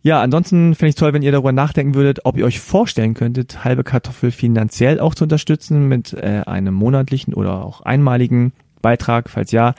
Ja, 0.00 0.22
ansonsten 0.22 0.74
fände 0.74 0.88
ich 0.90 0.94
toll, 0.94 1.12
wenn 1.12 1.22
ihr 1.22 1.32
darüber 1.32 1.52
nachdenken 1.52 1.94
würdet, 1.94 2.20
ob 2.24 2.38
ihr 2.38 2.46
euch 2.46 2.60
vorstellen 2.60 3.12
könntet, 3.12 3.62
halbe 3.64 3.84
Kartoffel 3.84 4.30
finanziell 4.30 5.00
auch 5.00 5.14
zu 5.14 5.24
unterstützen 5.24 5.86
mit 5.88 6.14
äh, 6.14 6.44
einem 6.46 6.72
monatlichen 6.72 7.34
oder 7.34 7.62
auch 7.62 7.82
einmaligen 7.82 8.54
Beitrag. 8.80 9.30
Falls 9.30 9.52
ja, 9.52 9.74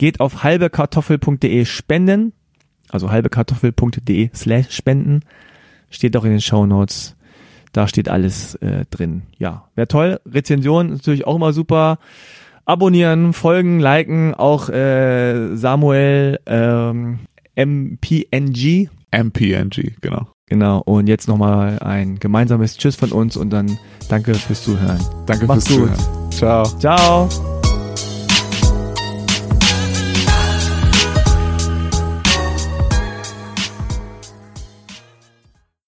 Geht 0.00 0.18
auf 0.18 0.44
halbekartoffel.de 0.44 1.66
spenden, 1.66 2.32
also 2.88 3.10
halbekartoffel.de 3.10 4.30
slash 4.34 4.70
spenden. 4.70 5.20
Steht 5.90 6.16
auch 6.16 6.24
in 6.24 6.30
den 6.30 6.40
Show 6.40 6.64
Notes. 6.64 7.16
Da 7.72 7.86
steht 7.86 8.08
alles 8.08 8.54
äh, 8.54 8.86
drin. 8.88 9.24
Ja, 9.36 9.68
wäre 9.74 9.88
toll. 9.88 10.18
Rezension 10.24 10.86
ist 10.86 11.00
natürlich 11.00 11.26
auch 11.26 11.36
immer 11.36 11.52
super. 11.52 11.98
abonnieren, 12.64 13.34
folgen, 13.34 13.78
liken, 13.78 14.32
auch 14.32 14.70
äh, 14.70 15.54
Samuel 15.54 16.40
ähm, 16.46 17.18
MPNG. 17.54 18.88
MPNG, 19.10 19.96
genau. 20.00 20.28
Genau. 20.46 20.78
Und 20.78 21.08
jetzt 21.08 21.28
nochmal 21.28 21.78
ein 21.80 22.18
gemeinsames 22.18 22.78
Tschüss 22.78 22.96
von 22.96 23.12
uns 23.12 23.36
und 23.36 23.50
dann 23.50 23.78
danke 24.08 24.32
fürs 24.32 24.64
Zuhören. 24.64 24.98
Danke 25.26 25.44
Macht's 25.44 25.68
fürs 25.68 25.78
gut. 25.78 25.94
Zuhören. 25.94 26.30
Ciao. 26.32 26.64
Ciao. 26.78 27.59